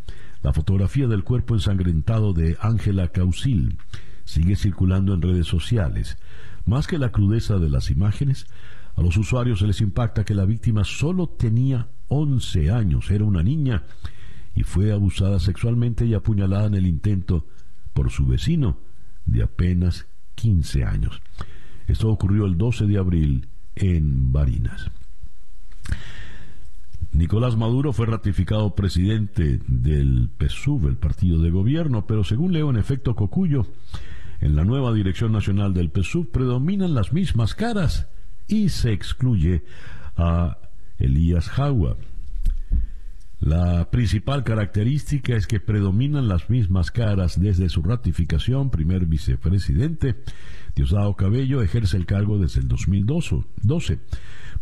la 0.43 0.53
fotografía 0.53 1.07
del 1.07 1.23
cuerpo 1.23 1.55
ensangrentado 1.55 2.33
de 2.33 2.57
Ángela 2.61 3.07
Causil 3.07 3.79
sigue 4.23 4.55
circulando 4.55 5.15
en 5.15 5.23
redes 5.23 5.47
sociales. 5.47 6.17
Más 6.69 6.85
que 6.85 6.99
la 6.99 7.11
crudeza 7.11 7.57
de 7.57 7.67
las 7.67 7.89
imágenes, 7.89 8.45
a 8.95 9.01
los 9.01 9.17
usuarios 9.17 9.57
se 9.57 9.65
les 9.65 9.81
impacta 9.81 10.23
que 10.23 10.35
la 10.35 10.45
víctima 10.45 10.83
solo 10.83 11.27
tenía 11.27 11.89
11 12.09 12.69
años, 12.69 13.09
era 13.09 13.25
una 13.25 13.41
niña 13.41 13.85
y 14.53 14.61
fue 14.61 14.91
abusada 14.91 15.39
sexualmente 15.39 16.05
y 16.05 16.13
apuñalada 16.13 16.67
en 16.67 16.75
el 16.75 16.85
intento 16.85 17.47
por 17.91 18.11
su 18.11 18.27
vecino 18.27 18.77
de 19.25 19.41
apenas 19.41 20.05
15 20.35 20.83
años. 20.83 21.23
Esto 21.87 22.07
ocurrió 22.09 22.45
el 22.45 22.55
12 22.55 22.85
de 22.85 22.99
abril 22.99 23.47
en 23.73 24.31
Barinas. 24.31 24.91
Nicolás 27.13 27.57
Maduro 27.57 27.93
fue 27.93 28.05
ratificado 28.05 28.75
presidente 28.75 29.59
del 29.65 30.29
PSUV, 30.37 30.89
el 30.89 30.97
partido 30.97 31.41
de 31.41 31.49
gobierno, 31.49 32.05
pero 32.05 32.23
según 32.23 32.53
leo 32.53 32.69
en 32.69 32.77
efecto 32.77 33.15
Cocuyo, 33.15 33.65
en 34.41 34.55
la 34.55 34.63
nueva 34.63 34.93
dirección 34.93 35.31
nacional 35.31 35.73
del 35.73 35.91
PSUV 35.91 36.31
predominan 36.31 36.93
las 36.93 37.13
mismas 37.13 37.55
caras 37.55 38.07
y 38.47 38.69
se 38.69 38.93
excluye 38.93 39.63
a 40.15 40.57
Elías 40.97 41.49
Jagua. 41.49 41.97
La 43.39 43.89
principal 43.89 44.43
característica 44.43 45.33
es 45.33 45.47
que 45.47 45.61
predominan 45.61 46.27
las 46.27 46.49
mismas 46.49 46.91
caras 46.91 47.39
desde 47.39 47.69
su 47.69 47.81
ratificación. 47.81 48.69
Primer 48.69 49.05
vicepresidente 49.05 50.17
Diosdado 50.75 51.15
Cabello 51.15 51.61
ejerce 51.61 51.95
el 51.95 52.05
cargo 52.05 52.37
desde 52.37 52.59
el 52.59 52.67
2012. 52.67 53.99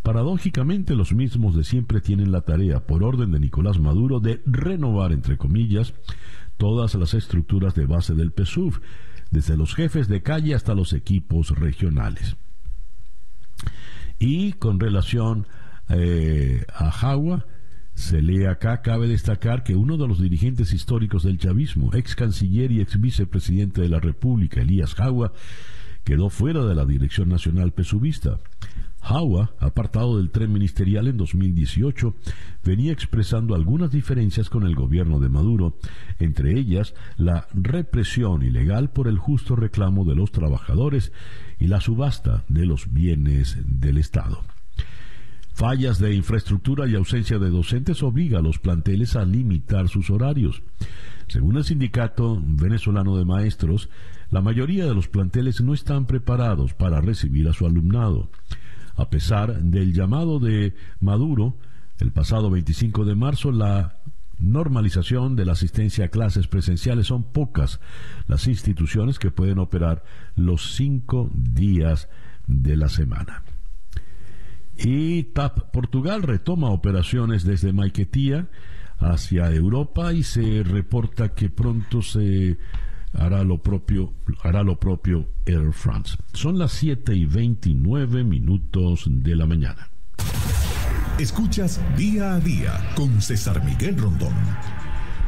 Paradójicamente, 0.04 0.96
los 0.96 1.12
mismos 1.12 1.56
de 1.56 1.64
siempre 1.64 2.02
tienen 2.02 2.32
la 2.32 2.42
tarea, 2.42 2.86
por 2.86 3.04
orden 3.04 3.32
de 3.32 3.40
Nicolás 3.40 3.80
Maduro, 3.80 4.20
de 4.20 4.42
renovar, 4.46 5.12
entre 5.12 5.38
comillas, 5.38 5.96
todas 6.58 6.94
las 6.96 7.16
estructuras 7.16 7.74
de 7.74 7.88
base 7.88 8.14
del 8.14 8.32
PSUV, 8.32 8.80
desde 9.32 9.58
los 9.58 9.76
jefes 9.76 10.08
de 10.08 10.22
calle 10.22 10.56
hasta 10.56 10.76
los 10.76 10.94
equipos 10.94 11.58
regionales. 11.58 12.36
Y 14.20 14.54
con 14.54 14.80
relación 14.80 15.48
eh, 15.90 16.66
a 16.74 16.92
Jagua, 16.92 17.46
se 17.94 18.22
lee 18.22 18.46
acá, 18.46 18.82
cabe 18.82 19.08
destacar 19.08 19.64
que 19.64 19.76
uno 19.76 19.98
de 19.98 20.08
los 20.08 20.22
dirigentes 20.22 20.72
históricos 20.72 21.24
del 21.24 21.40
chavismo, 21.40 21.92
ex 21.94 22.16
canciller 22.16 22.72
y 22.72 22.82
ex 22.82 23.02
vicepresidente 23.02 23.82
de 23.82 23.90
la 23.90 24.00
República, 24.00 24.62
Elías 24.62 24.94
Jagua, 24.94 25.34
quedó 26.04 26.30
fuera 26.30 26.64
de 26.64 26.76
la 26.76 26.86
dirección 26.86 27.28
nacional 27.30 27.72
pesubista. 27.72 28.40
Jagua, 29.08 29.52
apartado 29.60 30.18
del 30.18 30.32
tren 30.32 30.52
ministerial 30.52 31.08
en 31.08 31.16
2018, 31.16 32.14
venía 32.66 32.92
expresando 32.92 33.56
algunas 33.56 33.90
diferencias 33.90 34.50
con 34.50 34.68
el 34.68 34.76
gobierno 34.76 35.22
de 35.22 35.30
Maduro, 35.30 35.78
entre 36.20 36.60
ellas 36.60 36.94
la 37.16 37.48
represión 37.54 38.44
ilegal 38.44 38.90
por 38.90 39.08
el 39.08 39.18
justo 39.18 39.56
reclamo 39.56 40.04
de 40.04 40.16
los 40.16 40.34
trabajadores 40.34 41.14
y 41.58 41.68
la 41.68 41.80
subasta 41.80 42.44
de 42.50 42.66
los 42.66 42.92
bienes 42.92 43.58
del 43.66 43.98
Estado. 43.98 44.44
Fallas 45.54 46.00
de 46.00 46.14
infraestructura 46.14 46.86
y 46.86 46.96
ausencia 46.96 47.40
de 47.40 47.50
docentes 47.50 48.04
obliga 48.04 48.40
a 48.40 48.44
los 48.44 48.60
planteles 48.60 49.16
a 49.16 49.24
limitar 49.24 49.88
sus 49.88 50.10
horarios. 50.10 50.64
Según 51.30 51.56
el 51.56 51.64
sindicato 51.64 52.44
venezolano 52.46 53.18
de 53.18 53.24
maestros, 53.24 53.90
la 54.32 54.42
mayoría 54.42 54.86
de 54.86 54.94
los 54.94 55.08
planteles 55.08 55.62
no 55.62 55.74
están 55.74 56.08
preparados 56.08 56.74
para 56.74 57.00
recibir 57.00 57.48
a 57.48 57.54
su 57.54 57.66
alumnado. 57.66 58.30
A 58.98 59.10
pesar 59.10 59.62
del 59.62 59.94
llamado 59.94 60.40
de 60.40 60.74
Maduro, 61.00 61.56
el 62.00 62.12
pasado 62.12 62.50
25 62.50 63.06
de 63.06 63.16
marzo, 63.16 63.52
la 63.52 64.00
normalización 64.40 65.36
de 65.36 65.46
la 65.46 65.54
asistencia 65.54 66.06
a 66.06 66.10
clases 66.10 66.48
presenciales 66.48 67.08
son 67.08 67.24
pocas 67.24 67.80
las 68.28 68.48
instituciones 68.48 69.20
que 69.20 69.32
pueden 69.32 69.60
operar 69.60 70.04
los 70.36 70.76
cinco 70.76 71.30
días 71.34 72.10
de 72.48 72.76
la 72.76 72.90
semana. 72.90 73.44
Y 74.78 75.24
TAP 75.24 75.72
Portugal 75.72 76.24
retoma 76.24 76.70
operaciones 76.70 77.44
desde 77.44 77.74
Maiquetía 77.74 78.48
hacia 79.00 79.52
Europa 79.52 80.14
y 80.14 80.24
se 80.24 80.64
reporta 80.64 81.30
que 81.30 81.50
pronto 81.50 82.02
se 82.02 82.58
hará 83.14 83.44
lo 83.44 83.62
propio, 83.62 84.14
hará 84.44 84.64
lo 84.64 84.80
propio 84.80 85.28
Air 85.46 85.72
France. 85.74 86.18
Son 86.34 86.58
las 86.58 86.72
7 86.74 87.16
y 87.16 87.26
29 87.26 88.24
minutos 88.24 89.06
de 89.08 89.36
la 89.36 89.46
mañana. 89.46 89.90
Escuchas 91.20 91.82
día 91.98 92.36
a 92.36 92.40
día 92.40 92.92
con 92.96 93.22
César 93.22 93.64
Miguel 93.64 93.98
Rondón. 93.98 94.34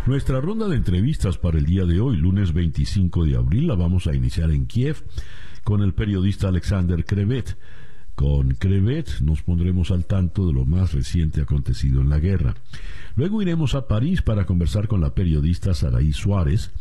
Nuestra 0.06 0.40
ronda 0.40 0.68
de 0.68 0.76
entrevistas 0.76 1.38
para 1.38 1.58
el 1.58 1.66
día 1.66 1.86
de 1.86 2.00
hoy, 2.00 2.18
lunes 2.18 2.54
25 2.54 3.26
de 3.26 3.36
abril, 3.36 3.68
la 3.68 3.76
vamos 3.76 4.08
a 4.08 4.16
iniciar 4.16 4.52
en 4.52 4.66
Kiev 4.66 5.04
con 5.64 5.82
el 5.82 5.94
periodista 5.94 6.48
Alexander 6.48 7.06
Krevet 7.06 7.58
con 8.20 8.50
Crevet 8.56 9.22
nos 9.22 9.44
pondremos 9.44 9.92
al 9.92 10.04
tanto 10.04 10.46
de 10.46 10.52
lo 10.52 10.66
más 10.66 10.92
reciente 10.92 11.40
acontecido 11.40 12.02
en 12.02 12.10
la 12.10 12.20
guerra. 12.20 12.54
Luego 13.16 13.42
iremos 13.42 13.76
a 13.76 13.88
París 13.88 14.22
para 14.22 14.46
conversar 14.46 14.90
con 14.90 15.00
la 15.00 15.16
periodista 15.16 15.74
Saraí 15.74 16.12
Suárez, 16.12 16.72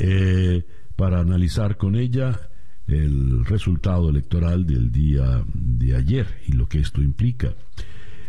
eh, 0.00 0.64
para 0.96 1.20
analizar 1.20 1.76
con 1.76 1.94
ella 1.94 2.40
el 2.86 3.44
resultado 3.44 4.08
electoral 4.08 4.66
del 4.66 4.90
día 4.90 5.44
de 5.54 5.94
ayer 5.94 6.26
y 6.46 6.52
lo 6.52 6.68
que 6.68 6.80
esto 6.80 7.02
implica. 7.02 7.54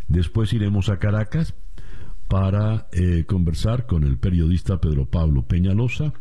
Después 0.07 0.53
iremos 0.53 0.89
a 0.89 0.99
Caracas 0.99 1.55
para 2.27 2.87
eh, 2.91 3.23
conversar 3.25 3.87
con 3.87 4.03
el 4.03 4.17
periodista 4.17 4.79
Pedro 4.79 5.05
Pablo 5.05 5.43
Peñalosa 5.43 6.13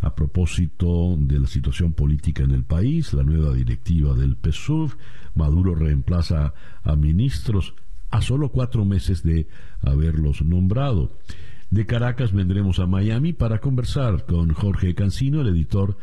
a 0.00 0.14
propósito 0.16 1.14
de 1.16 1.38
la 1.38 1.46
situación 1.46 1.92
política 1.92 2.42
en 2.42 2.50
el 2.50 2.64
país, 2.64 3.12
la 3.14 3.22
nueva 3.22 3.54
directiva 3.54 4.14
del 4.14 4.36
PSUV, 4.36 4.96
Maduro 5.36 5.76
reemplaza 5.76 6.54
a 6.82 6.96
ministros 6.96 7.74
a 8.10 8.20
solo 8.20 8.50
cuatro 8.50 8.84
meses 8.84 9.22
de 9.22 9.46
haberlos 9.80 10.42
nombrado. 10.42 11.12
De 11.72 11.86
Caracas 11.86 12.32
vendremos 12.32 12.80
a 12.80 12.86
Miami 12.86 13.32
para 13.32 13.58
conversar 13.58 14.26
con 14.26 14.52
Jorge 14.52 14.94
Cancino, 14.94 15.40
el 15.40 15.48
editor 15.48 15.96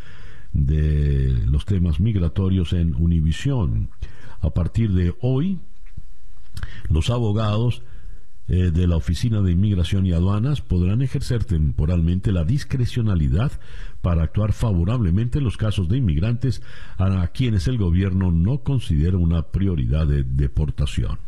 de 0.52 1.44
los 1.46 1.66
temas 1.66 2.00
migratorios 2.00 2.74
en 2.74 2.96
Univisión. 2.96 3.92
A 4.42 4.50
partir 4.50 4.94
de 4.94 5.14
hoy, 5.22 5.60
los 6.90 7.12
abogados 7.12 7.84
eh, 8.48 8.72
de 8.72 8.88
la 8.88 8.96
Oficina 8.96 9.42
de 9.42 9.52
Inmigración 9.52 10.08
y 10.08 10.12
Aduanas 10.12 10.62
podrán 10.62 11.04
ejercer 11.04 11.44
temporalmente 11.44 12.32
la 12.32 12.46
discrecionalidad 12.46 13.52
para 14.02 14.24
actuar 14.24 14.54
favorablemente 14.54 15.38
en 15.38 15.44
los 15.44 15.56
casos 15.56 15.88
de 15.88 15.98
inmigrantes 15.98 16.64
a 16.98 17.28
quienes 17.28 17.68
el 17.68 17.78
gobierno 17.78 18.32
no 18.32 18.64
considera 18.64 19.18
una 19.18 19.44
prioridad 19.44 20.08
de 20.08 20.24
deportación. 20.24 21.20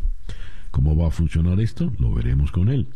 ¿Cómo 0.71 0.97
va 0.97 1.09
a 1.09 1.11
funcionar 1.11 1.59
esto? 1.59 1.93
Lo 1.99 2.11
veremos 2.11 2.51
con 2.51 2.69
él. 2.69 2.87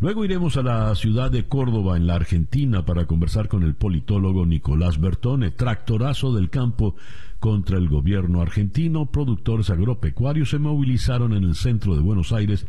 Luego 0.00 0.24
iremos 0.24 0.56
a 0.56 0.62
la 0.62 0.94
ciudad 0.94 1.30
de 1.30 1.44
Córdoba, 1.44 1.98
en 1.98 2.06
la 2.06 2.14
Argentina, 2.14 2.86
para 2.86 3.04
conversar 3.04 3.48
con 3.48 3.62
el 3.64 3.74
politólogo 3.74 4.46
Nicolás 4.46 4.98
Bertone, 4.98 5.50
tractorazo 5.50 6.32
del 6.32 6.48
campo 6.48 6.96
contra 7.38 7.76
el 7.76 7.90
gobierno 7.90 8.40
argentino. 8.40 9.04
Productores 9.04 9.68
agropecuarios 9.68 10.48
se 10.48 10.58
movilizaron 10.58 11.34
en 11.34 11.44
el 11.44 11.54
centro 11.54 11.94
de 11.94 12.00
Buenos 12.00 12.32
Aires 12.32 12.66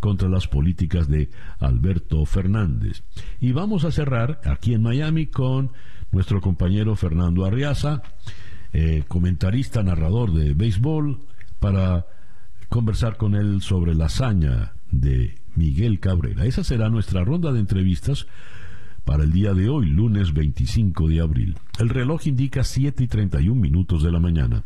contra 0.00 0.30
las 0.30 0.48
políticas 0.48 1.06
de 1.06 1.28
Alberto 1.58 2.24
Fernández. 2.24 3.02
Y 3.42 3.52
vamos 3.52 3.84
a 3.84 3.90
cerrar 3.90 4.40
aquí 4.46 4.72
en 4.72 4.82
Miami 4.82 5.26
con 5.26 5.72
nuestro 6.12 6.40
compañero 6.40 6.96
Fernando 6.96 7.44
Arriaza, 7.44 8.02
eh, 8.72 9.04
comentarista, 9.06 9.82
narrador 9.82 10.32
de 10.32 10.54
béisbol, 10.54 11.20
para 11.58 12.06
conversar 12.70 13.18
con 13.18 13.34
él 13.34 13.60
sobre 13.60 13.94
la 13.94 14.06
hazaña 14.06 14.72
de 14.90 15.39
Miguel 15.56 16.00
Cabrera. 16.00 16.44
Esa 16.44 16.64
será 16.64 16.88
nuestra 16.88 17.24
ronda 17.24 17.52
de 17.52 17.60
entrevistas 17.60 18.26
para 19.04 19.24
el 19.24 19.32
día 19.32 19.54
de 19.54 19.68
hoy, 19.68 19.86
lunes 19.86 20.32
25 20.34 21.08
de 21.08 21.20
abril. 21.20 21.56
El 21.78 21.88
reloj 21.88 22.26
indica 22.26 22.64
7 22.64 23.02
y 23.02 23.08
31 23.08 23.60
minutos 23.60 24.02
de 24.02 24.12
la 24.12 24.20
mañana. 24.20 24.64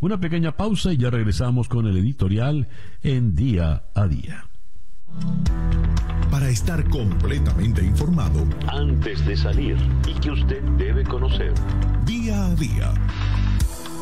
Una 0.00 0.18
pequeña 0.18 0.52
pausa 0.52 0.92
y 0.92 0.96
ya 0.96 1.10
regresamos 1.10 1.68
con 1.68 1.86
el 1.86 1.96
editorial 1.96 2.68
en 3.02 3.34
día 3.34 3.84
a 3.94 4.06
día. 4.06 4.46
Para 6.30 6.48
estar 6.48 6.88
completamente 6.88 7.84
informado 7.84 8.46
antes 8.66 9.26
de 9.26 9.36
salir 9.36 9.76
y 10.08 10.18
que 10.20 10.30
usted 10.30 10.62
debe 10.78 11.04
conocer. 11.04 11.52
Día 12.06 12.46
a 12.46 12.54
día 12.54 12.94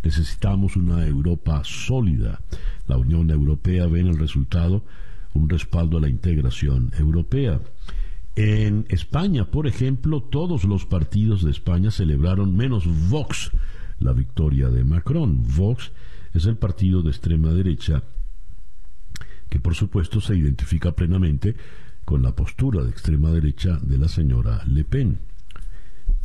necesitamos 0.02 0.76
una 0.76 1.06
Europa 1.06 1.62
sólida. 1.64 2.40
La 2.86 2.96
Unión 2.96 3.30
Europea 3.30 3.86
ve 3.86 4.00
en 4.00 4.08
el 4.08 4.18
resultado 4.18 4.84
un 5.34 5.48
respaldo 5.48 5.98
a 5.98 6.00
la 6.00 6.08
integración 6.08 6.92
europea. 6.98 7.60
En 8.34 8.86
España, 8.88 9.50
por 9.50 9.66
ejemplo, 9.66 10.22
todos 10.22 10.64
los 10.64 10.86
partidos 10.86 11.44
de 11.44 11.50
España 11.50 11.90
celebraron, 11.90 12.56
menos 12.56 12.84
Vox, 13.10 13.50
la 13.98 14.12
victoria 14.12 14.68
de 14.68 14.84
Macron. 14.84 15.42
Vox 15.56 15.92
es 16.32 16.46
el 16.46 16.56
partido 16.56 17.02
de 17.02 17.10
extrema 17.10 17.50
derecha 17.50 18.02
que 19.48 19.60
por 19.60 19.74
supuesto 19.74 20.20
se 20.20 20.34
identifica 20.34 20.92
plenamente 20.92 21.56
con 22.06 22.22
la 22.22 22.34
postura 22.34 22.82
de 22.82 22.90
extrema 22.90 23.30
derecha 23.30 23.78
de 23.82 23.98
la 23.98 24.08
señora 24.08 24.62
Le 24.66 24.84
Pen. 24.84 25.18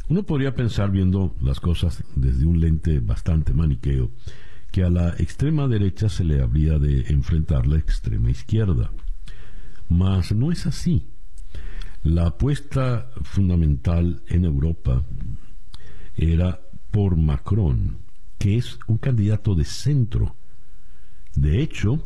Uno 0.10 0.24
podría 0.24 0.56
pensar, 0.56 0.91
viendo 0.91 1.36
las 1.41 1.60
cosas 1.60 2.04
desde 2.15 2.46
un 2.46 2.62
lente 2.62 3.02
bastante 3.02 3.54
maniqueo, 3.54 4.12
que 4.72 4.84
a 4.84 4.89
la 4.89 5.10
extrema 5.17 5.67
derecha 5.67 6.08
se 6.08 6.24
le 6.24 6.41
habría 6.41 6.80
de 6.80 7.02
enfrentar 7.10 7.67
la 7.67 7.78
extrema 7.78 8.32
izquierda. 8.32 8.91
Mas 9.89 10.32
no 10.32 10.52
es 10.52 10.65
así. 10.65 11.04
La 12.04 12.28
apuesta 12.28 13.10
fundamental 13.24 14.22
en 14.28 14.46
Europa 14.46 15.04
era 16.15 16.62
por 16.91 17.17
Macron, 17.17 17.98
que 18.38 18.58
es 18.58 18.80
un 18.88 18.97
candidato 18.97 19.56
de 19.56 19.65
centro. 19.65 20.36
De 21.36 21.62
hecho, 21.62 22.04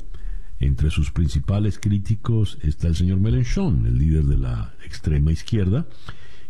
entre 0.60 0.91
sus 0.91 1.12
principales 1.12 1.80
críticos 1.80 2.58
está 2.62 2.88
el 2.88 2.96
señor 2.96 3.20
Mélenchon, 3.20 3.86
el 3.86 3.98
líder 3.98 4.26
de 4.26 4.38
la 4.38 4.74
extrema 4.86 5.32
izquierda, 5.32 5.88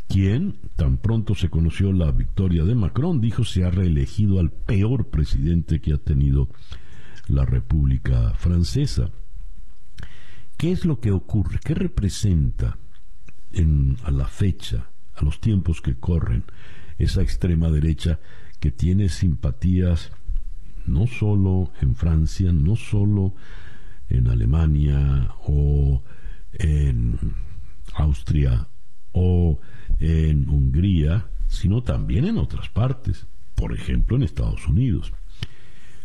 quien, 0.08 0.58
tan 0.76 0.98
pronto 0.98 1.36
se 1.36 1.50
conoció 1.50 1.94
la 1.94 2.12
victoria 2.12 2.66
de 2.66 2.76
Macron, 2.76 3.22
dijo 3.22 3.46
se 3.46 3.64
ha 3.64 3.72
reelegido 3.72 4.40
al 4.40 4.52
peor 4.52 5.08
presidente 5.08 5.80
que 5.80 5.94
ha 5.94 5.98
tenido 5.98 6.50
la 7.28 7.46
República 7.46 8.34
Francesa. 8.34 9.10
¿Qué 10.58 10.74
es 10.74 10.84
lo 10.84 11.00
que 11.00 11.12
ocurre? 11.12 11.60
¿Qué 11.64 11.74
representa 11.74 12.78
en, 13.54 13.98
a 14.04 14.12
la 14.12 14.28
fecha, 14.28 14.90
a 15.16 15.24
los 15.24 15.40
tiempos 15.40 15.82
que 15.82 15.96
corren, 15.96 16.44
esa 16.98 17.22
extrema 17.22 17.70
derecha 17.70 18.20
que 18.62 18.72
tiene 18.72 19.10
simpatías 19.10 20.12
no 20.86 21.08
solo 21.08 21.72
en 21.82 21.96
Francia, 21.96 22.54
no 22.54 22.76
solo 22.76 23.34
en 24.08 24.28
Alemania 24.28 25.34
o 25.46 26.04
en 26.54 27.18
Austria 27.96 28.68
o 29.14 29.60
en 30.00 30.48
Hungría, 30.48 31.28
sino 31.48 31.82
también 31.82 32.26
en 32.26 32.38
otras 32.38 32.70
partes, 32.70 33.26
por 33.56 33.74
ejemplo 33.74 34.16
en 34.16 34.24
Estados 34.24 34.68
Unidos. 34.68 35.12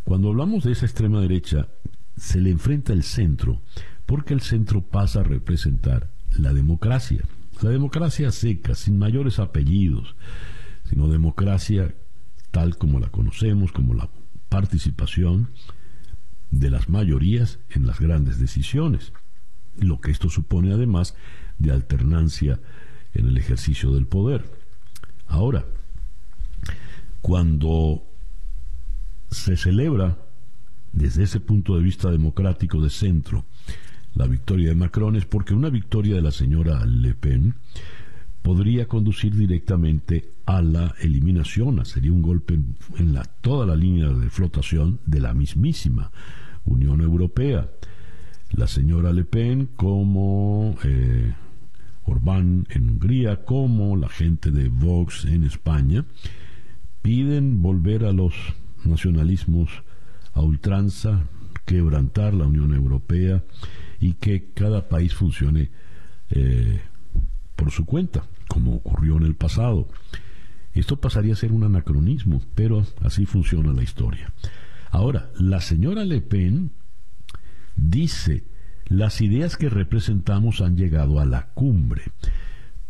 Cuando 0.04 0.28
hablamos 0.28 0.64
de 0.64 0.72
esa 0.72 0.86
extrema 0.86 1.20
derecha, 1.20 1.68
se 2.16 2.40
le 2.40 2.50
enfrenta 2.50 2.94
el 2.94 3.02
centro, 3.02 3.60
porque 4.06 4.32
el 4.32 4.40
centro 4.40 4.80
pasa 4.80 5.20
a 5.20 5.24
representar 5.24 6.10
la 6.38 6.54
democracia. 6.54 7.22
La 7.60 7.68
democracia 7.68 8.30
seca, 8.32 8.74
sin 8.74 8.98
mayores 8.98 9.38
apellidos, 9.40 10.16
sino 10.84 11.08
democracia 11.08 11.94
tal 12.56 12.78
como 12.78 13.00
la 13.00 13.10
conocemos, 13.10 13.70
como 13.70 13.92
la 13.92 14.08
participación 14.48 15.50
de 16.50 16.70
las 16.70 16.88
mayorías 16.88 17.58
en 17.68 17.86
las 17.86 18.00
grandes 18.00 18.40
decisiones, 18.40 19.12
lo 19.76 20.00
que 20.00 20.10
esto 20.10 20.30
supone 20.30 20.72
además 20.72 21.14
de 21.58 21.70
alternancia 21.70 22.58
en 23.12 23.28
el 23.28 23.36
ejercicio 23.36 23.90
del 23.90 24.06
poder. 24.06 24.50
Ahora, 25.26 25.66
cuando 27.20 28.04
se 29.30 29.58
celebra 29.58 30.16
desde 30.94 31.24
ese 31.24 31.40
punto 31.40 31.76
de 31.76 31.82
vista 31.82 32.10
democrático 32.10 32.80
de 32.80 32.88
centro 32.88 33.44
la 34.14 34.26
victoria 34.26 34.70
de 34.70 34.74
Macron 34.76 35.14
es 35.16 35.26
porque 35.26 35.52
una 35.52 35.68
victoria 35.68 36.14
de 36.14 36.22
la 36.22 36.32
señora 36.32 36.86
Le 36.86 37.12
Pen 37.12 37.56
podría 38.46 38.86
conducir 38.86 39.34
directamente 39.34 40.30
a 40.46 40.62
la 40.62 40.94
eliminación, 41.00 41.84
sería 41.84 42.12
un 42.12 42.22
golpe 42.22 42.54
en 42.96 43.12
la, 43.12 43.24
toda 43.24 43.66
la 43.66 43.74
línea 43.74 44.06
de 44.06 44.30
flotación 44.30 45.00
de 45.04 45.18
la 45.18 45.34
mismísima 45.34 46.12
Unión 46.64 47.00
Europea. 47.00 47.68
La 48.52 48.68
señora 48.68 49.12
Le 49.12 49.24
Pen 49.24 49.70
como 49.74 50.76
eh, 50.84 51.34
Orbán 52.04 52.68
en 52.70 52.90
Hungría, 52.90 53.44
como 53.44 53.96
la 53.96 54.08
gente 54.08 54.52
de 54.52 54.68
Vox 54.68 55.24
en 55.24 55.42
España, 55.42 56.04
piden 57.02 57.62
volver 57.62 58.04
a 58.04 58.12
los 58.12 58.32
nacionalismos 58.84 59.70
a 60.34 60.42
ultranza, 60.42 61.24
quebrantar 61.64 62.32
la 62.32 62.46
Unión 62.46 62.72
Europea 62.72 63.42
y 63.98 64.12
que 64.12 64.52
cada 64.54 64.88
país 64.88 65.14
funcione 65.14 65.70
eh, 66.30 66.80
por 67.56 67.72
su 67.72 67.84
cuenta, 67.86 68.22
como 68.48 68.76
ocurrió 68.76 69.16
en 69.16 69.24
el 69.24 69.34
pasado. 69.34 69.88
Esto 70.74 71.00
pasaría 71.00 71.32
a 71.32 71.36
ser 71.36 71.52
un 71.52 71.64
anacronismo, 71.64 72.42
pero 72.54 72.86
así 73.00 73.26
funciona 73.26 73.72
la 73.72 73.82
historia. 73.82 74.32
Ahora, 74.90 75.30
la 75.38 75.60
señora 75.60 76.04
Le 76.04 76.20
Pen 76.20 76.70
dice, 77.76 78.44
las 78.86 79.20
ideas 79.20 79.56
que 79.56 79.68
representamos 79.68 80.60
han 80.60 80.76
llegado 80.76 81.18
a 81.18 81.24
la 81.24 81.48
cumbre, 81.48 82.04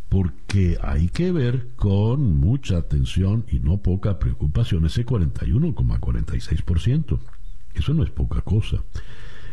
porque 0.08 0.76
hay 0.82 1.08
que 1.08 1.32
ver 1.32 1.68
con 1.76 2.36
mucha 2.38 2.76
atención 2.78 3.44
y 3.50 3.58
no 3.60 3.78
poca 3.78 4.18
preocupación 4.18 4.84
ese 4.86 5.06
41,46%. 5.06 7.20
Eso 7.74 7.94
no 7.94 8.02
es 8.02 8.10
poca 8.10 8.40
cosa. 8.40 8.82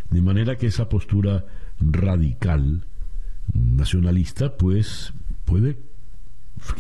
De 0.10 0.22
manera 0.22 0.58
que 0.58 0.66
esa 0.68 0.90
postura 0.90 1.46
radical 1.80 2.86
nacionalista 3.54 4.58
pues 4.58 5.14
puede 5.46 5.78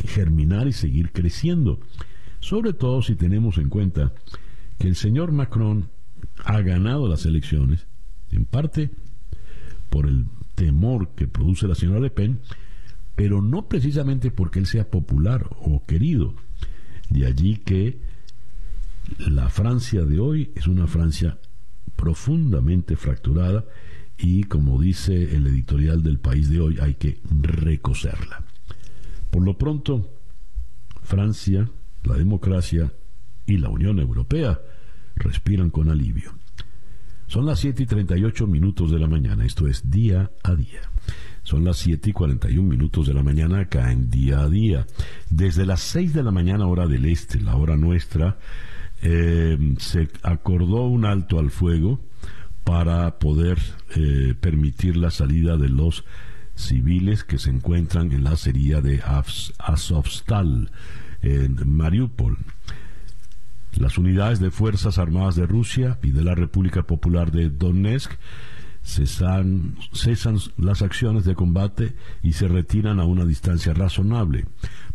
germinar 0.06 0.68
y 0.68 0.74
seguir 0.74 1.12
creciendo, 1.12 1.80
sobre 2.40 2.74
todo 2.74 3.02
si 3.02 3.16
tenemos 3.16 3.58
en 3.58 3.70
cuenta 3.70 4.14
que 4.78 4.88
el 4.88 4.96
señor 4.96 5.32
Macron 5.32 5.90
ha 6.44 6.62
ganado 6.62 7.08
las 7.08 7.26
elecciones, 7.26 7.88
en 8.32 8.46
parte 8.46 8.92
por 9.90 10.08
el 10.08 10.26
temor 10.56 11.10
que 11.16 11.28
produce 11.28 11.68
la 11.68 11.76
señora 11.76 12.00
Le 12.00 12.10
Pen, 12.10 12.40
pero 13.16 13.42
no 13.42 13.68
precisamente 13.68 14.32
porque 14.32 14.60
él 14.60 14.66
sea 14.66 14.90
popular 14.90 15.48
o 15.60 15.86
querido. 15.86 16.34
De 17.10 17.26
allí 17.26 17.58
que 17.58 18.00
la 19.20 19.50
Francia 19.50 20.04
de 20.04 20.20
hoy 20.20 20.52
es 20.56 20.68
una 20.68 20.88
Francia 20.88 21.38
profundamente 21.96 22.96
fracturada 22.96 23.66
y 24.18 24.44
como 24.44 24.82
dice 24.82 25.36
el 25.36 25.48
editorial 25.48 26.02
del 26.02 26.20
país 26.20 26.50
de 26.50 26.60
hoy 26.60 26.78
hay 26.82 26.96
que 26.96 27.20
recoserla. 27.30 28.44
Por 29.34 29.44
lo 29.44 29.58
pronto, 29.58 30.12
Francia, 31.02 31.68
la 32.04 32.14
democracia 32.14 32.94
y 33.48 33.58
la 33.58 33.70
Unión 33.70 33.98
Europea 33.98 34.60
respiran 35.16 35.72
con 35.72 35.90
alivio. 35.90 36.34
Son 37.26 37.48
las 37.48 37.60
7 37.62 37.82
y 37.82 37.86
38 37.88 38.46
minutos 38.46 38.92
de 38.92 39.00
la 39.00 39.08
mañana, 39.08 39.44
esto 39.44 39.66
es 39.66 39.90
día 39.90 40.30
a 40.44 40.54
día. 40.54 40.82
Son 41.42 41.64
las 41.64 41.78
7 41.78 42.12
y 42.12 42.14
41 42.14 42.70
minutos 42.70 43.08
de 43.08 43.16
la 43.16 43.24
mañana 43.24 43.62
acá 43.62 43.92
en 43.92 44.12
día 44.12 44.42
a 44.42 44.50
día. 44.50 44.86
Desde 45.32 45.66
las 45.66 45.82
6 45.82 46.14
de 46.14 46.22
la 46.22 46.30
mañana 46.30 46.68
hora 46.68 46.86
del 46.86 47.06
este, 47.06 47.42
la 47.42 47.56
hora 47.56 47.76
nuestra, 47.76 48.38
eh, 49.02 49.58
se 49.80 50.10
acordó 50.22 50.84
un 50.84 51.06
alto 51.06 51.40
al 51.40 51.50
fuego 51.50 52.00
para 52.64 53.18
poder 53.18 53.58
eh, 53.96 54.36
permitir 54.40 54.96
la 54.96 55.10
salida 55.10 55.58
de 55.58 55.70
los 55.70 56.06
civiles 56.56 57.24
que 57.24 57.38
se 57.38 57.50
encuentran 57.50 58.12
en 58.12 58.24
la 58.24 58.32
acería 58.32 58.82
de 58.82 59.02
Azovstal, 59.58 60.72
en 61.22 61.76
Mariupol. 61.76 62.38
Las 63.74 63.98
unidades 63.98 64.40
de 64.40 64.52
Fuerzas 64.52 64.98
Armadas 64.98 65.36
de 65.36 65.48
Rusia 65.48 65.98
y 66.04 66.12
de 66.12 66.24
la 66.24 66.36
República 66.36 66.84
Popular 66.84 67.32
de 67.32 67.50
Donetsk 67.50 68.12
cesan, 68.84 69.78
cesan 69.94 70.38
las 70.58 70.82
acciones 70.82 71.26
de 71.26 71.36
combate 71.36 71.96
y 72.22 72.34
se 72.34 72.48
retiran 72.48 73.00
a 73.00 73.06
una 73.06 73.26
distancia 73.26 73.74
razonable 73.74 74.46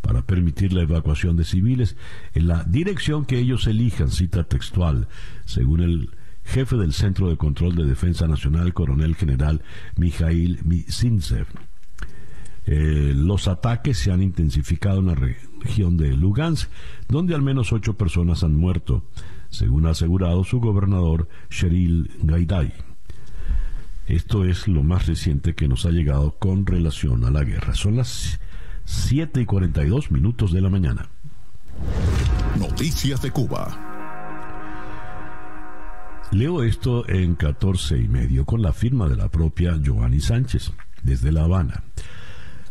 para 0.01 0.23
permitir 0.23 0.73
la 0.73 0.83
evacuación 0.83 1.37
de 1.37 1.45
civiles 1.45 1.97
en 2.35 2.47
la 2.47 2.65
dirección 2.65 3.25
que 3.25 3.39
ellos 3.39 3.67
elijan, 3.67 4.11
cita 4.11 4.45
textual, 4.45 5.09
según 5.45 5.81
el 5.81 6.11
jefe 6.49 6.77
del 6.77 6.95
Centro 6.95 7.29
de 7.29 7.37
Control 7.37 7.75
de 7.75 7.85
Defensa 7.85 8.27
Nacional, 8.27 8.73
coronel 8.73 9.15
general 9.15 9.63
Mikhail 9.97 10.61
Mizintsev. 10.65 11.47
Eh, 12.67 13.13
los 13.15 13.49
ataques 13.49 13.99
se 13.99 14.13
han 14.13 14.23
intensificado 14.23 15.01
en 15.01 15.07
la 15.07 15.15
región 15.15 15.97
de 15.97 16.17
Lugansk, 16.17 16.71
donde 17.09 17.35
al 17.35 17.43
menos 17.43 17.73
ocho 17.73 17.97
personas 17.97 18.45
han 18.45 18.57
muerto, 18.57 19.05
según 19.51 19.87
ha 19.87 19.91
asegurado 19.91 20.43
su 20.45 20.61
gobernador 20.61 21.29
Sheril 21.51 22.11
Gaidai. 22.23 22.73
Esto 24.07 24.45
es 24.45 24.69
lo 24.69 24.83
más 24.83 25.07
reciente 25.07 25.55
que 25.55 25.69
nos 25.69 25.85
ha 25.85 25.91
llegado 25.91 26.33
con 26.39 26.65
relación 26.65 27.25
a 27.25 27.31
la 27.31 27.45
guerra. 27.45 27.75
Son 27.75 27.97
las 27.97 28.41
7 28.87 29.43
y 29.43 29.45
42 29.45 30.11
minutos 30.11 30.53
de 30.53 30.63
la 30.63 30.71
mañana. 30.71 31.09
Noticias 32.59 33.21
de 33.21 33.31
Cuba. 33.31 33.88
Leo 36.31 36.63
esto 36.63 37.09
en 37.09 37.37
14 37.37 37.99
y 37.99 38.07
medio 38.07 38.45
con 38.45 38.61
la 38.61 38.75
firma 38.75 39.09
de 39.09 39.17
la 39.17 39.31
propia 39.31 39.81
Joanny 39.83 40.21
Sánchez 40.21 40.73
desde 41.03 41.33
La 41.33 41.45
Habana. 41.45 41.85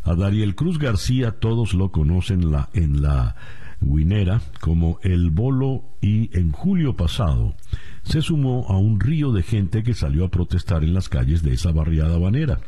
A 0.03 0.13
Dariel 0.13 0.53
Cruz 0.53 0.77
García 0.77 1.31
todos 1.31 1.73
lo 1.73 1.91
conocen 1.91 2.53
en 2.73 3.01
la 3.01 3.35
Guinera 3.81 4.41
como 4.61 4.99
el 5.01 5.31
Bolo 5.31 5.85
y 6.01 6.37
en 6.37 6.51
julio 6.51 6.95
pasado 6.95 7.55
se 8.03 8.21
sumó 8.21 8.67
a 8.69 8.77
un 8.77 8.99
río 8.99 9.31
de 9.31 9.41
gente 9.41 9.81
que 9.81 9.95
salió 9.95 10.25
a 10.25 10.29
protestar 10.29 10.83
en 10.83 10.93
las 10.93 11.09
calles 11.09 11.41
de 11.41 11.53
esa 11.53 11.71
barriada 11.71 12.15
habanera. 12.15 12.59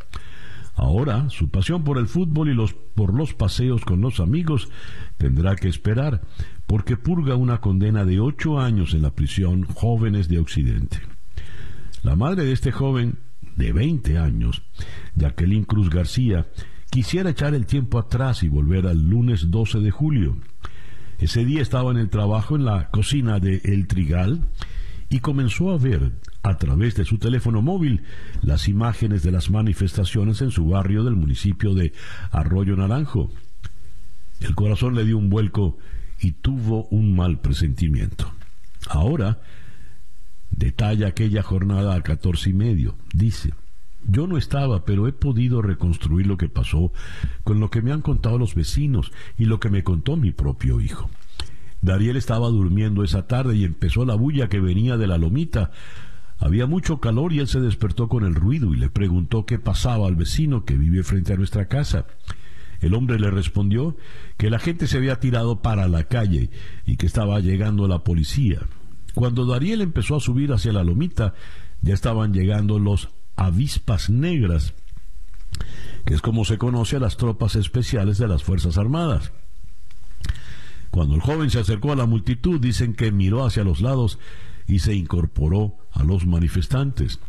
Ahora, 0.76 1.30
su 1.30 1.50
pasión 1.50 1.84
por 1.84 1.98
el 1.98 2.08
fútbol 2.08 2.50
y 2.50 2.54
los, 2.54 2.74
por 2.74 3.14
los 3.14 3.34
paseos 3.34 3.86
con 3.86 4.02
los 4.02 4.20
amigos 4.20 4.70
tendrá 5.18 5.56
que 5.56 5.68
esperar, 5.68 6.22
porque 6.70 6.96
purga 6.96 7.36
una 7.36 7.60
condena 7.60 8.06
de 8.06 8.20
ocho 8.20 8.60
años 8.60 8.94
en 8.94 9.02
la 9.02 9.10
prisión 9.10 9.64
Jóvenes 9.64 10.30
de 10.30 10.38
Occidente. 10.38 11.00
La 12.04 12.16
madre 12.16 12.46
de 12.46 12.54
este 12.54 12.72
joven, 12.72 13.18
de 13.56 13.74
20 13.74 14.20
años, 14.20 14.62
Jacqueline 15.16 15.66
Cruz 15.66 15.90
García, 15.90 16.46
Quisiera 16.90 17.30
echar 17.30 17.54
el 17.54 17.68
tiempo 17.68 18.00
atrás 18.00 18.42
y 18.42 18.50
volver 18.50 18.88
al 18.88 19.08
lunes 19.08 19.52
12 19.52 19.80
de 19.80 19.92
julio. 19.92 20.38
Ese 21.20 21.46
día 21.46 21.62
estaba 21.62 21.92
en 21.92 21.98
el 21.98 22.10
trabajo 22.10 22.56
en 22.56 22.66
la 22.66 22.90
cocina 22.90 23.40
de 23.40 23.62
El 23.64 23.86
Trigal 23.86 24.48
y 25.08 25.20
comenzó 25.20 25.70
a 25.70 25.78
ver 25.78 26.14
a 26.42 26.58
través 26.58 26.96
de 26.96 27.06
su 27.06 27.20
teléfono 27.20 27.62
móvil 27.62 28.02
las 28.42 28.68
imágenes 28.68 29.22
de 29.22 29.32
las 29.32 29.52
manifestaciones 29.52 30.42
en 30.42 30.50
su 30.50 30.68
barrio 30.68 31.04
del 31.04 31.16
municipio 31.16 31.76
de 31.76 31.94
Arroyo 32.32 32.76
Naranjo. 32.76 33.32
El 34.40 34.56
corazón 34.56 34.96
le 34.96 35.06
dio 35.06 35.20
un 35.20 35.30
vuelco 35.30 35.78
y 36.22 36.32
tuvo 36.32 36.86
un 36.86 37.16
mal 37.16 37.40
presentimiento. 37.40 38.32
Ahora 38.88 39.40
detalla 40.52 41.08
aquella 41.08 41.44
jornada 41.44 41.96
a 41.96 42.02
catorce 42.02 42.50
y 42.50 42.54
medio. 42.54 42.96
Dice, 43.14 43.54
yo 44.08 44.28
no 44.28 44.38
estaba, 44.38 44.86
pero 44.86 45.08
he 45.08 45.14
podido 45.14 45.62
reconstruir 45.62 46.28
lo 46.28 46.38
que 46.38 46.50
pasó 46.50 46.92
con 47.44 47.60
lo 47.60 47.70
que 47.70 47.82
me 47.82 47.92
han 47.92 48.02
contado 48.02 48.38
los 48.38 48.56
vecinos 48.56 49.12
y 49.38 49.46
lo 49.46 49.60
que 49.60 49.70
me 49.70 49.84
contó 49.84 50.18
mi 50.18 50.32
propio 50.32 50.82
hijo. 50.82 51.10
Dariel 51.82 52.18
estaba 52.18 52.48
durmiendo 52.50 53.04
esa 53.04 53.28
tarde 53.28 53.56
y 53.56 53.64
empezó 53.64 54.06
la 54.06 54.16
bulla 54.16 54.50
que 54.50 54.60
venía 54.60 54.98
de 54.98 55.08
la 55.08 55.18
lomita. 55.18 55.72
Había 56.38 56.66
mucho 56.66 57.00
calor 57.00 57.34
y 57.34 57.40
él 57.40 57.48
se 57.48 57.60
despertó 57.60 58.10
con 58.10 58.26
el 58.26 58.36
ruido 58.36 58.74
y 58.74 58.78
le 58.78 58.90
preguntó 58.90 59.46
qué 59.46 59.60
pasaba 59.60 60.08
al 60.08 60.16
vecino 60.16 60.66
que 60.66 60.76
vive 60.76 61.04
frente 61.04 61.34
a 61.34 61.38
nuestra 61.38 61.68
casa. 61.68 62.06
El 62.82 62.94
hombre 62.94 63.20
le 63.20 63.30
respondió 63.30 63.98
que 64.38 64.50
la 64.50 64.60
gente 64.60 64.88
se 64.88 64.98
había 64.98 65.20
tirado 65.20 65.62
para 65.62 65.88
la 65.88 66.06
calle 66.06 66.50
y 66.86 66.98
que 66.98 67.06
estaba 67.06 67.40
llegando 67.40 67.88
la 67.88 68.04
policía. 68.04 68.60
Cuando 69.14 69.46
Dariel 69.46 69.82
empezó 69.82 70.16
a 70.16 70.22
subir 70.22 70.54
hacia 70.54 70.72
la 70.72 70.84
lomita, 70.84 71.34
ya 71.82 71.94
estaban 71.94 72.34
llegando 72.34 72.80
los 72.80 73.10
avispas 73.36 74.10
negras, 74.10 74.74
que 76.06 76.14
es 76.14 76.22
como 76.22 76.46
se 76.46 76.58
conoce 76.58 76.98
a 76.98 77.00
las 77.00 77.18
tropas 77.18 77.56
especiales 77.56 78.18
de 78.18 78.28
las 78.28 78.44
Fuerzas 78.44 78.78
Armadas. 78.78 79.32
Cuando 80.92 81.16
el 81.16 81.22
joven 81.22 81.50
se 81.50 81.60
acercó 81.60 81.92
a 81.92 81.96
la 81.96 82.06
multitud, 82.06 82.60
dicen 82.60 82.94
que 82.94 83.12
miró 83.12 83.46
hacia 83.46 83.64
los 83.64 83.82
lados 83.82 84.20
y 84.68 84.80
se 84.80 84.94
incorporó 84.94 85.78
a 85.92 86.04
los 86.04 86.26
manifestantes. 86.26 87.20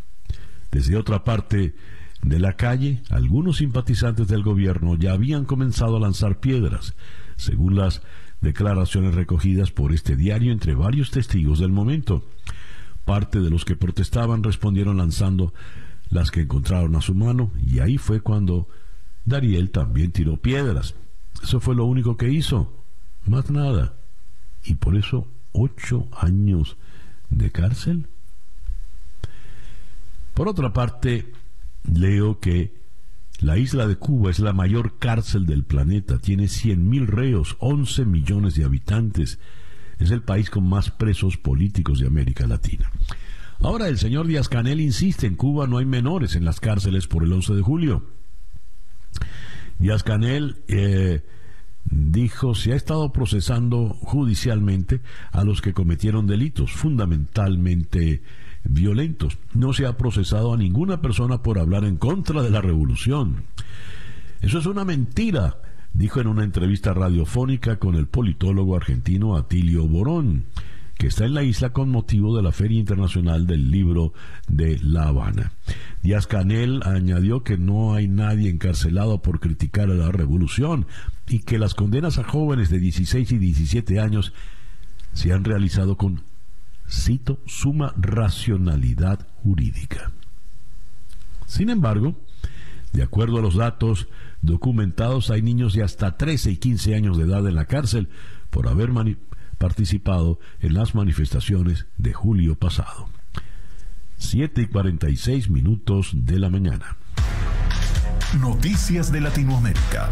Desde 0.71 0.97
otra 0.97 1.25
parte 1.25 1.75
de 2.23 2.39
la 2.39 2.55
calle, 2.55 3.03
algunos 3.09 3.59
simpatizantes 3.59 4.29
del 4.29 4.43
gobierno 4.43 4.97
ya 4.97 5.13
habían 5.13 5.45
comenzado 5.45 5.97
a 5.97 6.01
lanzar 6.01 6.39
piedras, 6.39 6.95
según 7.37 7.77
las 7.77 8.03
declaraciones 8.41 9.15
recogidas 9.15 9.71
por 9.71 9.93
este 9.93 10.17
diario 10.17 10.53
entre 10.53 10.75
varios 10.75 11.11
testigos 11.11 11.59
del 11.59 11.73
momento. 11.73 12.25
Parte 13.05 13.41
de 13.41 13.51
los 13.51 13.65
que 13.65 13.77
protestaban 13.77 14.43
respondieron 14.43 14.99
lanzando 14.99 15.55
las 16.11 16.31
que 16.31 16.43
encontraron 16.43 16.95
a 16.97 17.01
su 17.01 17.15
mano, 17.15 17.53
y 17.67 17.79
ahí 17.79 17.97
fue 17.97 18.21
cuando 18.21 18.69
Dariel 19.25 19.71
también 19.71 20.13
tiró 20.13 20.37
piedras. 20.37 20.95
Eso 21.43 21.61
fue 21.61 21.75
lo 21.75 21.85
único 21.85 22.17
que 22.17 22.31
hizo, 22.31 22.73
más 23.27 23.51
nada. 23.51 23.95
Y 24.65 24.75
por 24.75 24.97
eso 24.97 25.27
ocho 25.53 26.07
años 26.13 26.77
de 27.31 27.51
cárcel. 27.51 28.09
Por 30.35 30.49
otra 30.49 30.73
parte, 30.73 31.33
leo 31.85 32.41
que 32.41 32.75
la 33.41 33.57
isla 33.57 33.87
de 33.87 33.97
Cuba 33.97 34.31
es 34.31 34.39
la 34.39 34.53
mayor 34.53 34.99
cárcel 34.99 35.47
del 35.47 35.65
planeta, 35.65 36.19
tiene 36.19 36.45
100.000 36.45 37.07
reos, 37.07 37.57
11 37.61 38.05
millones 38.05 38.55
de 38.55 38.65
habitantes, 38.65 39.39
es 39.99 40.11
el 40.11 40.23
país 40.23 40.51
con 40.51 40.69
más 40.69 40.91
presos 40.91 41.37
políticos 41.37 42.01
de 42.01 42.07
América 42.07 42.47
Latina. 42.47 42.91
Ahora 43.61 43.89
el 43.89 43.99
señor 43.99 44.27
Díaz 44.27 44.49
Canel 44.49 44.81
insiste, 44.81 45.27
en 45.27 45.37
Cuba 45.37 45.67
no 45.67 45.79
hay 45.79 45.85
menores 45.85 46.35
en 46.35 46.45
las 46.45 46.61
cárceles 46.61 47.07
por 47.07 47.25
el 47.25 47.33
11 47.33 47.55
de 47.55 47.63
julio. 47.63 48.07
Díaz 49.79 50.03
Canel 50.03 50.63
eh, 50.69 51.23
dijo 51.85 52.55
se 52.55 52.73
ha 52.73 52.77
estado 52.77 53.13
procesando 53.13 53.91
judicialmente 54.03 55.01
a 55.33 55.45
los 55.45 55.61
que 55.63 55.73
cometieron 55.73 56.27
delitos 56.27 56.73
fundamentalmente 56.73 58.23
violentos. 58.65 59.39
No 59.55 59.73
se 59.73 59.87
ha 59.87 59.97
procesado 59.97 60.53
a 60.53 60.57
ninguna 60.57 61.01
persona 61.01 61.43
por 61.43 61.59
hablar 61.59 61.85
en 61.85 61.97
contra 61.97 62.43
de 62.43 62.51
la 62.51 62.61
revolución. 62.61 63.45
Eso 64.41 64.59
es 64.59 64.67
una 64.67 64.85
mentira, 64.85 65.59
dijo 65.93 66.21
en 66.21 66.27
una 66.27 66.45
entrevista 66.45 66.95
radiofónica 66.95 67.79
con 67.79 67.95
el 67.95 68.07
politólogo 68.07 68.77
argentino 68.77 69.37
Atilio 69.37 69.87
Borón 69.87 70.47
que 71.01 71.07
está 71.07 71.25
en 71.25 71.33
la 71.33 71.43
isla 71.43 71.73
con 71.73 71.89
motivo 71.89 72.37
de 72.37 72.43
la 72.43 72.53
Feria 72.53 72.79
Internacional 72.79 73.47
del 73.47 73.71
Libro 73.71 74.13
de 74.49 74.79
La 74.83 75.05
Habana. 75.05 75.53
Díaz 76.03 76.27
Canel 76.27 76.83
añadió 76.85 77.43
que 77.43 77.57
no 77.57 77.95
hay 77.95 78.07
nadie 78.07 78.51
encarcelado 78.51 79.23
por 79.23 79.41
criticar 79.41 79.89
a 79.91 79.95
la 79.95 80.13
revolución 80.13 80.87
y 81.27 81.39
que 81.39 81.59
las 81.59 81.73
condenas 81.73 82.19
a 82.19 82.25
jóvenes 82.25 82.69
de 82.69 82.81
16 82.81 83.33
y 83.33 83.39
17 83.39 83.99
años 83.99 84.35
se 85.15 85.33
han 85.33 85.45
realizado 85.45 85.97
con, 85.97 86.21
cito, 86.91 87.41
suma 87.47 87.95
racionalidad 87.97 89.27
jurídica. 89.43 90.13
Sin 91.47 91.71
embargo, 91.71 92.15
de 92.93 93.03
acuerdo 93.03 93.39
a 93.39 93.43
los 93.43 93.55
datos 93.55 94.09
documentados, 94.43 95.31
hay 95.31 95.43
niños 95.43 95.75
de 95.75 95.83
hasta 95.83 96.17
13 96.17 96.53
y 96.53 96.57
15 96.57 96.95
años 96.95 97.17
de 97.17 97.25
edad 97.25 97.47
en 97.47 97.55
la 97.55 97.67
cárcel 97.67 98.09
por 98.51 98.69
haber 98.69 98.91
participado 99.59 100.39
en 100.61 100.75
las 100.75 100.95
manifestaciones 100.95 101.87
de 101.97 102.13
julio 102.13 102.57
pasado. 102.57 103.09
7 104.17 104.63
y 104.63 104.67
46 104.67 105.51
minutos 105.51 106.11
de 106.15 106.39
la 106.39 106.51
mañana. 106.51 106.97
Noticias 108.41 109.11
de 109.11 109.21
Latinoamérica. 109.21 110.09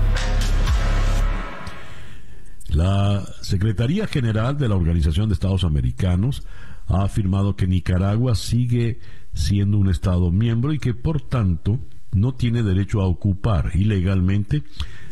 La 2.68 3.24
Secretaría 3.40 4.06
General 4.06 4.58
de 4.58 4.68
la 4.68 4.76
Organización 4.76 5.28
de 5.28 5.34
Estados 5.34 5.64
Americanos 5.64 6.42
ha 6.86 7.02
afirmado 7.02 7.56
que 7.56 7.66
Nicaragua 7.66 8.34
sigue 8.34 9.00
siendo 9.32 9.78
un 9.78 9.88
Estado 9.88 10.30
miembro 10.30 10.72
y 10.72 10.78
que 10.78 10.94
por 10.94 11.20
tanto 11.20 11.80
no 12.12 12.34
tiene 12.34 12.62
derecho 12.62 13.00
a 13.00 13.06
ocupar 13.06 13.72
ilegalmente 13.74 14.62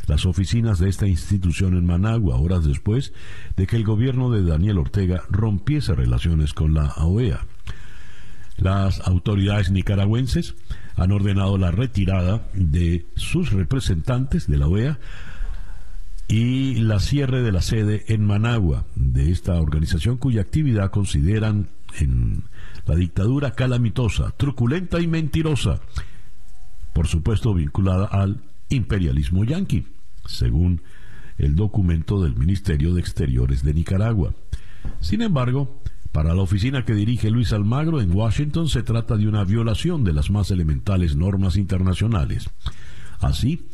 las 0.07 0.25
oficinas 0.27 0.79
de 0.79 0.89
esta 0.89 1.07
institución 1.07 1.75
en 1.75 1.87
Managua, 1.87 2.37
horas 2.37 2.65
después 2.65 3.13
de 3.57 3.67
que 3.67 3.77
el 3.77 3.85
gobierno 3.85 4.31
de 4.31 4.45
Daniel 4.45 4.79
Ortega 4.79 5.23
rompiese 5.31 5.95
relaciones 5.95 6.53
con 6.53 6.75
la 6.75 6.93
OEA. 6.99 7.45
Las 8.57 9.01
autoridades 9.01 9.71
nicaragüenses 9.71 10.55
han 10.95 11.13
ordenado 11.13 11.59
la 11.59 11.71
retirada 11.71 12.49
de 12.55 13.07
sus 13.17 13.53
representantes 13.53 14.47
de 14.47 14.57
la 14.57 14.69
OEA 14.69 14.99
y 16.29 16.74
la 16.77 16.99
cierre 16.99 17.43
de 17.43 17.53
la 17.53 17.62
sede 17.62 18.05
en 18.09 18.24
Managua 18.24 18.85
de 18.95 19.31
esta 19.31 19.61
organización 19.61 20.16
cuya 20.16 20.41
actividad 20.41 20.91
consideran 20.91 21.68
en 21.99 22.45
la 22.87 22.95
dictadura 22.95 23.53
calamitosa, 23.53 24.33
truculenta 24.37 25.01
y 25.01 25.07
mentirosa, 25.07 25.81
por 26.93 27.07
supuesto 27.07 27.55
vinculada 27.55 28.07
al 28.07 28.43
imperialismo 28.68 29.45
yanqui 29.45 29.87
según 30.27 30.83
el 31.39 31.55
documento 31.55 32.22
del 32.22 32.37
Ministerio 32.37 32.95
de 32.95 33.01
Exteriores 33.01 33.62
de 33.62 33.74
Nicaragua. 33.74 34.35
Sin 35.01 35.22
embargo, 35.22 35.81
Para 36.16 36.33
la 36.33 36.41
oficina 36.41 36.83
que 36.87 36.95
dirige 36.95 37.31
Luis 37.31 37.53
Almagro 37.53 38.01
en 38.01 38.11
Washington 38.11 38.70
se 38.70 38.83
trata 38.83 39.18
de 39.18 39.29
una 39.29 39.45
violación 39.45 40.03
de 40.03 40.14
las 40.14 40.31
más 40.31 40.51
elementales 40.51 41.14
normas 41.14 41.59
internacionales. 41.59 42.49
Así, 43.20 43.66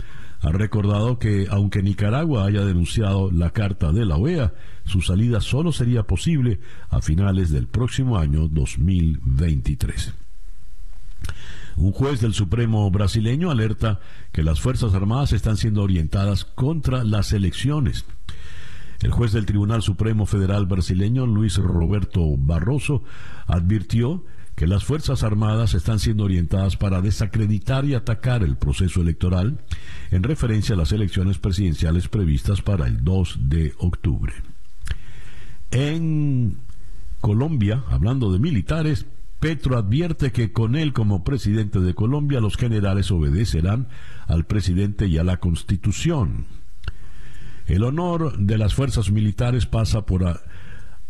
ha 0.43 0.51
recordado 0.51 1.18
que 1.18 1.47
aunque 1.51 1.82
Nicaragua 1.82 2.47
haya 2.47 2.64
denunciado 2.64 3.30
la 3.30 3.51
carta 3.51 3.93
de 3.93 4.05
la 4.05 4.16
OEA, 4.16 4.53
su 4.84 5.01
salida 5.01 5.40
solo 5.40 5.70
sería 5.70 6.03
posible 6.03 6.59
a 6.90 7.01
finales 7.01 7.51
del 7.51 7.68
próximo 7.68 8.18
año 8.18 8.49
2023. 8.49 10.14
Un 11.76 11.93
juez 11.93 12.20
del 12.20 12.34
Supremo 12.34 12.90
brasileño 12.90 13.53
alerta 13.53 14.01
que 14.32 14.43
las 14.43 14.61
Fuerzas 14.61 14.95
Armadas 14.95 15.32
están 15.32 15.57
siendo 15.57 15.82
orientadas 15.82 16.45
contra 16.45 17.05
las 17.05 17.32
elecciones. 17.32 18.05
El 19.01 19.12
juez 19.12 19.32
del 19.32 19.47
Tribunal 19.47 19.82
Supremo 19.82 20.26
Federal 20.26 20.66
brasileño, 20.66 21.24
Luis 21.24 21.57
Roberto 21.57 22.36
Barroso, 22.36 23.05
advirtió 23.47 24.24
que 24.24 24.32
las 24.66 24.84
Fuerzas 24.84 25.22
Armadas 25.22 25.74
están 25.74 25.98
siendo 25.98 26.24
orientadas 26.24 26.76
para 26.76 27.00
desacreditar 27.00 27.84
y 27.84 27.94
atacar 27.94 28.42
el 28.42 28.56
proceso 28.56 29.00
electoral 29.00 29.58
en 30.10 30.22
referencia 30.22 30.74
a 30.74 30.78
las 30.78 30.92
elecciones 30.92 31.38
presidenciales 31.38 32.08
previstas 32.08 32.62
para 32.62 32.86
el 32.86 33.02
2 33.02 33.38
de 33.48 33.74
octubre. 33.78 34.34
En 35.70 36.58
Colombia, 37.20 37.82
hablando 37.88 38.32
de 38.32 38.38
militares, 38.38 39.06
Petro 39.40 39.76
advierte 39.76 40.30
que 40.30 40.52
con 40.52 40.76
él 40.76 40.92
como 40.92 41.24
presidente 41.24 41.80
de 41.80 41.94
Colombia 41.94 42.40
los 42.40 42.56
generales 42.56 43.10
obedecerán 43.10 43.88
al 44.28 44.44
presidente 44.44 45.08
y 45.08 45.18
a 45.18 45.24
la 45.24 45.38
constitución. 45.38 46.46
El 47.66 47.82
honor 47.82 48.38
de 48.38 48.58
las 48.58 48.74
fuerzas 48.74 49.10
militares 49.10 49.66
pasa 49.66 50.06
por 50.06 50.40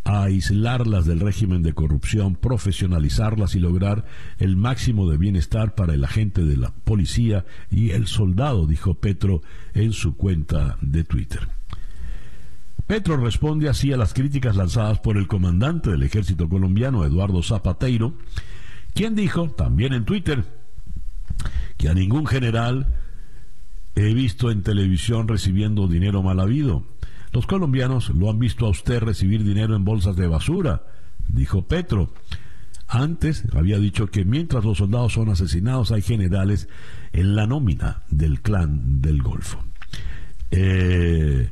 aislarlas 0.05 1.07
del 1.07 1.21
régimen 1.21 1.63
de 1.63 1.75
corrupción, 1.75 2.35
profesionalizarlas 2.35 3.55
y 3.55 3.61
lograr 3.61 4.05
el 4.39 4.57
máximo 4.57 5.09
de 5.09 5.17
bienestar 5.17 5.75
para 5.75 5.95
el 5.95 6.05
agente 6.05 6.45
de 6.45 6.57
la 6.57 6.71
policía 6.71 7.45
y 7.71 7.91
el 7.91 8.07
soldado, 8.07 8.67
dijo 8.67 8.95
Petro 8.95 9.43
en 9.75 9.93
su 9.93 10.17
cuenta 10.17 10.77
de 10.81 11.05
Twitter. 11.05 11.49
Petro 12.87 13.17
responde 13.17 13.69
así 13.69 13.93
a 13.93 13.97
las 13.97 14.13
críticas 14.13 14.57
lanzadas 14.57 14.99
por 14.99 15.17
el 15.17 15.29
comandante 15.29 15.91
del 15.91 16.03
ejército 16.03 16.49
colombiano, 16.49 17.05
Eduardo 17.05 17.43
Zapateiro, 17.43 18.15
quien 18.95 19.15
dijo, 19.15 19.51
también 19.51 19.93
en 19.93 20.05
Twitter, 20.05 20.45
que 21.79 21.89
a 21.89 21.95
ningún 21.95 22.27
general 22.27 22.95
he 23.95 24.13
visto 24.15 24.51
en 24.51 24.63
televisión 24.63 25.29
recibiendo 25.29 25.87
dinero 25.87 26.23
mal 26.23 26.41
habido. 26.41 26.85
Los 27.33 27.47
colombianos 27.47 28.11
lo 28.11 28.31
han 28.31 28.39
visto 28.39 28.67
a 28.67 28.71
usted 28.71 29.01
recibir 29.01 29.43
dinero 29.43 29.75
en 29.75 29.85
bolsas 29.85 30.17
de 30.17 30.27
basura, 30.27 30.85
dijo 31.29 31.63
Petro. 31.63 32.13
Antes 32.89 33.45
había 33.55 33.79
dicho 33.79 34.09
que 34.09 34.27
mientras 34.27 34.65
los 34.65 34.79
soldados 34.79 35.15
son 35.15 35.31
asesinados 35.31 35.93
hay 35.93 36.03
generales 36.03 36.69
en 37.13 37.35
la 37.35 37.47
nómina 37.47 38.03
del 38.11 38.43
clan 38.43 39.01
del 39.01 39.23
Golfo. 39.23 39.65
Eh, 40.51 41.51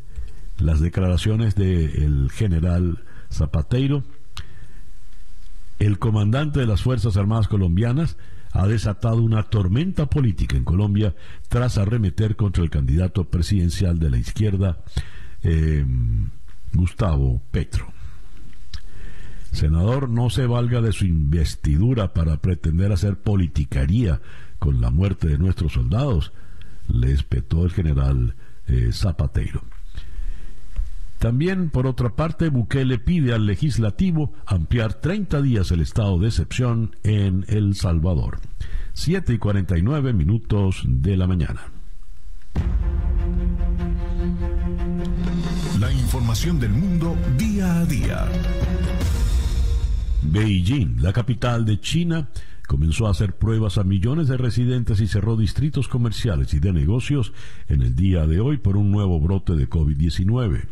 las 0.59 0.81
declaraciones 0.81 1.55
del 1.55 2.31
general 2.31 3.03
Zapateiro, 3.33 4.05
el 5.79 5.99
comandante 5.99 6.61
de 6.61 6.67
las 6.67 6.83
Fuerzas 6.83 7.17
Armadas 7.17 7.49
colombianas, 7.49 8.19
ha 8.53 8.67
desatado 8.67 9.23
una 9.23 9.45
tormenta 9.45 10.07
política 10.07 10.57
en 10.57 10.65
Colombia 10.65 11.15
tras 11.49 11.79
arremeter 11.79 12.37
contra 12.37 12.63
el 12.63 12.69
candidato 12.69 13.25
presidencial 13.25 13.99
de 13.99 14.11
la 14.11 14.19
izquierda, 14.19 14.79
eh, 15.43 15.85
Gustavo 16.73 17.41
Petro. 17.51 17.87
Senador, 19.53 20.09
no 20.09 20.31
se 20.31 20.47
valga 20.47 20.81
de 20.81 20.93
su 20.93 21.07
investidura 21.07 22.13
para 22.13 22.37
pretender 22.37 22.93
hacer 22.93 23.17
politicaría 23.17 24.21
con 24.59 24.81
la 24.81 24.91
muerte 24.91 25.29
de 25.29 25.39
nuestros 25.39 25.73
soldados, 25.73 26.33
le 26.87 27.13
espetó 27.13 27.65
el 27.65 27.73
general 27.73 28.35
eh, 28.69 28.91
Zapateiro. 28.93 29.63
También, 31.19 31.69
por 31.69 31.87
otra 31.87 32.11
parte, 32.11 32.49
Bukele 32.49 32.99
pide 32.99 33.35
al 33.35 33.45
legislativo 33.45 34.33
ampliar 34.47 34.95
30 34.95 35.43
días 35.43 35.71
el 35.71 35.81
estado 35.81 36.19
de 36.19 36.29
excepción 36.29 36.97
en 37.03 37.45
El 37.49 37.75
Salvador. 37.75 38.41
7 38.95 39.35
y 39.35 39.39
49 39.39 40.13
minutos 40.15 40.83
de 40.87 41.17
la 41.17 41.27
mañana. 41.27 41.61
Información 46.11 46.59
del 46.59 46.73
mundo 46.73 47.17
día 47.39 47.83
a 47.83 47.87
día. 47.87 48.29
Beijing, 50.23 51.01
la 51.01 51.13
capital 51.13 51.65
de 51.65 51.79
China, 51.79 52.31
comenzó 52.67 53.07
a 53.07 53.13
hacer 53.13 53.39
pruebas 53.39 53.79
a 53.79 53.85
millones 53.85 54.27
de 54.27 54.37
residentes 54.37 55.01
y 55.01 55.07
cerró 55.07 55.37
distritos 55.37 55.87
comerciales 55.87 56.53
y 56.53 56.59
de 56.59 56.73
negocios 56.73 57.33
en 57.69 57.83
el 57.83 57.95
día 57.95 58.27
de 58.27 58.41
hoy 58.41 58.59
por 58.59 58.77
un 58.77 58.91
nuevo 58.91 59.21
brote 59.21 59.55
de 59.55 59.71
COVID-19. 59.71 60.65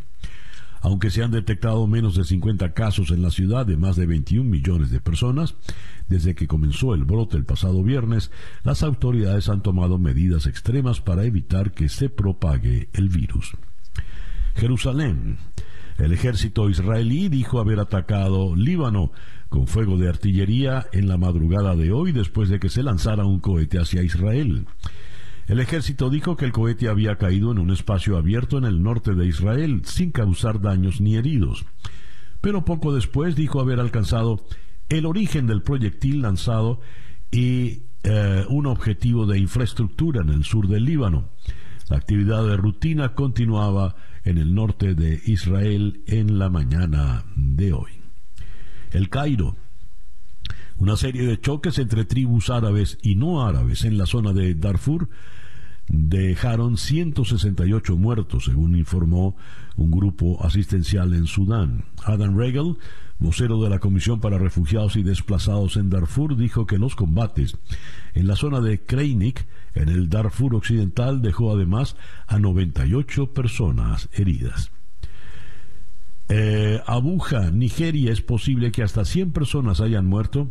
Aunque 0.80 1.08
se 1.12 1.22
han 1.22 1.30
detectado 1.30 1.86
menos 1.86 2.16
de 2.16 2.24
50 2.24 2.72
casos 2.72 3.12
en 3.12 3.22
la 3.22 3.30
ciudad 3.30 3.64
de 3.64 3.76
más 3.76 3.94
de 3.94 4.06
21 4.06 4.42
millones 4.42 4.90
de 4.90 4.98
personas, 4.98 5.54
desde 6.08 6.34
que 6.34 6.48
comenzó 6.48 6.94
el 6.94 7.04
brote 7.04 7.36
el 7.36 7.44
pasado 7.44 7.84
viernes, 7.84 8.32
las 8.64 8.82
autoridades 8.82 9.48
han 9.48 9.62
tomado 9.62 9.98
medidas 9.98 10.46
extremas 10.46 11.00
para 11.00 11.22
evitar 11.22 11.70
que 11.70 11.88
se 11.88 12.08
propague 12.08 12.88
el 12.92 13.08
virus. 13.08 13.52
Jerusalén. 14.58 15.38
El 15.98 16.12
ejército 16.12 16.68
israelí 16.68 17.28
dijo 17.28 17.60
haber 17.60 17.80
atacado 17.80 18.54
Líbano 18.54 19.12
con 19.48 19.66
fuego 19.66 19.96
de 19.96 20.08
artillería 20.08 20.86
en 20.92 21.08
la 21.08 21.16
madrugada 21.16 21.74
de 21.74 21.92
hoy 21.92 22.12
después 22.12 22.48
de 22.48 22.58
que 22.60 22.68
se 22.68 22.82
lanzara 22.82 23.24
un 23.24 23.40
cohete 23.40 23.78
hacia 23.78 24.02
Israel. 24.02 24.66
El 25.46 25.60
ejército 25.60 26.10
dijo 26.10 26.36
que 26.36 26.44
el 26.44 26.52
cohete 26.52 26.88
había 26.88 27.16
caído 27.16 27.52
en 27.52 27.58
un 27.58 27.70
espacio 27.70 28.16
abierto 28.16 28.58
en 28.58 28.64
el 28.64 28.82
norte 28.82 29.14
de 29.14 29.26
Israel 29.26 29.82
sin 29.84 30.10
causar 30.10 30.60
daños 30.60 31.00
ni 31.00 31.16
heridos. 31.16 31.64
Pero 32.40 32.64
poco 32.64 32.94
después 32.94 33.34
dijo 33.34 33.60
haber 33.60 33.80
alcanzado 33.80 34.44
el 34.88 35.06
origen 35.06 35.46
del 35.46 35.62
proyectil 35.62 36.22
lanzado 36.22 36.80
y 37.30 37.82
eh, 38.02 38.44
un 38.48 38.66
objetivo 38.66 39.26
de 39.26 39.38
infraestructura 39.38 40.22
en 40.22 40.28
el 40.28 40.44
sur 40.44 40.68
del 40.68 40.84
Líbano. 40.84 41.30
La 41.88 41.96
actividad 41.96 42.46
de 42.46 42.56
rutina 42.56 43.14
continuaba 43.14 43.96
en 44.24 44.36
el 44.36 44.54
norte 44.54 44.94
de 44.94 45.20
Israel 45.24 46.02
en 46.06 46.38
la 46.38 46.50
mañana 46.50 47.24
de 47.34 47.72
hoy. 47.72 47.90
El 48.90 49.08
Cairo. 49.08 49.56
Una 50.76 50.96
serie 50.96 51.26
de 51.26 51.40
choques 51.40 51.78
entre 51.78 52.04
tribus 52.04 52.50
árabes 52.50 52.98
y 53.02 53.14
no 53.14 53.44
árabes 53.44 53.84
en 53.84 53.98
la 53.98 54.06
zona 54.06 54.32
de 54.32 54.54
Darfur 54.54 55.08
dejaron 55.88 56.76
168 56.76 57.96
muertos, 57.96 58.44
según 58.44 58.76
informó 58.76 59.36
un 59.76 59.90
grupo 59.90 60.44
asistencial 60.44 61.14
en 61.14 61.26
Sudán. 61.26 61.86
Adam 62.04 62.36
Regal, 62.36 62.76
vocero 63.18 63.62
de 63.62 63.70
la 63.70 63.78
Comisión 63.78 64.20
para 64.20 64.38
Refugiados 64.38 64.96
y 64.96 65.02
Desplazados 65.02 65.76
en 65.76 65.90
Darfur, 65.90 66.36
dijo 66.36 66.66
que 66.66 66.78
los 66.78 66.94
combates 66.94 67.56
en 68.14 68.26
la 68.26 68.36
zona 68.36 68.60
de 68.60 68.80
Kreinik, 68.80 69.46
en 69.74 69.88
el 69.88 70.08
Darfur 70.08 70.54
occidental, 70.54 71.22
dejó 71.22 71.52
además 71.52 71.96
a 72.26 72.38
98 72.38 73.32
personas 73.32 74.08
heridas. 74.12 74.70
Eh, 76.30 76.82
Abuja, 76.86 77.50
Nigeria, 77.50 78.12
es 78.12 78.20
posible 78.20 78.70
que 78.70 78.82
hasta 78.82 79.04
100 79.04 79.32
personas 79.32 79.80
hayan 79.80 80.06
muerto 80.06 80.48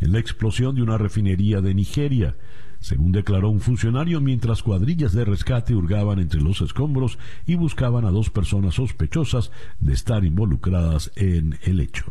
en 0.00 0.12
la 0.12 0.18
explosión 0.18 0.74
de 0.74 0.82
una 0.82 0.98
refinería 0.98 1.60
de 1.60 1.74
Nigeria 1.74 2.34
según 2.80 3.12
declaró 3.12 3.50
un 3.50 3.60
funcionario, 3.60 4.20
mientras 4.20 4.62
cuadrillas 4.62 5.12
de 5.12 5.24
rescate 5.24 5.74
hurgaban 5.74 6.18
entre 6.18 6.40
los 6.40 6.62
escombros 6.62 7.18
y 7.46 7.54
buscaban 7.54 8.06
a 8.06 8.10
dos 8.10 8.30
personas 8.30 8.74
sospechosas 8.74 9.52
de 9.80 9.92
estar 9.92 10.24
involucradas 10.24 11.12
en 11.14 11.58
el 11.62 11.80
hecho. 11.80 12.06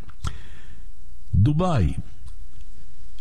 Dubái. 1.32 1.98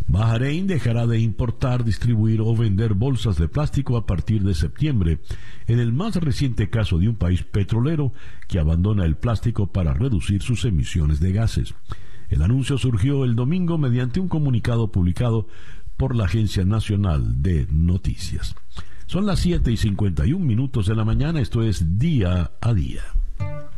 Bahrein 0.07 0.66
dejará 0.66 1.07
de 1.07 1.20
importar, 1.20 1.84
distribuir 1.84 2.40
o 2.40 2.57
vender 2.57 2.94
bolsas 2.94 3.36
de 3.36 3.46
plástico 3.46 3.99
a 3.99 4.07
partir 4.07 4.42
de 4.42 4.55
septiembre, 4.55 5.18
en 5.66 5.80
el 5.80 5.92
más 5.92 6.16
reciente 6.16 6.70
caso 6.70 6.99
de 6.99 7.09
un 7.09 7.16
país 7.16 7.42
petrolero 7.42 8.12
que 8.46 8.59
abandona 8.59 9.05
el 9.05 9.16
plástico 9.16 9.66
para 9.66 9.92
reducir 9.92 10.42
sus 10.42 10.64
emisiones 10.64 11.20
de 11.20 11.32
gases. 11.32 11.74
El 12.30 12.42
anuncio 12.42 12.76
surgió 12.78 13.24
el 13.24 13.36
domingo 13.36 13.78
mediante 13.78 14.20
un 14.20 14.28
comunicado 14.28 14.92
publicado 14.92 15.46
por 15.99 16.16
la 16.16 16.24
Agencia 16.24 16.64
Nacional 16.64 17.42
de 17.42 17.66
Noticias. 17.70 18.55
Son 19.07 19.26
las 19.26 19.40
7 19.40 19.70
y 19.70 19.76
51 19.76 20.42
minutos 20.42 20.86
de 20.86 20.94
la 20.94 21.05
mañana, 21.05 21.40
esto 21.40 21.62
es 21.62 21.99
día 21.99 22.53
a 22.61 22.72
día. 22.72 23.03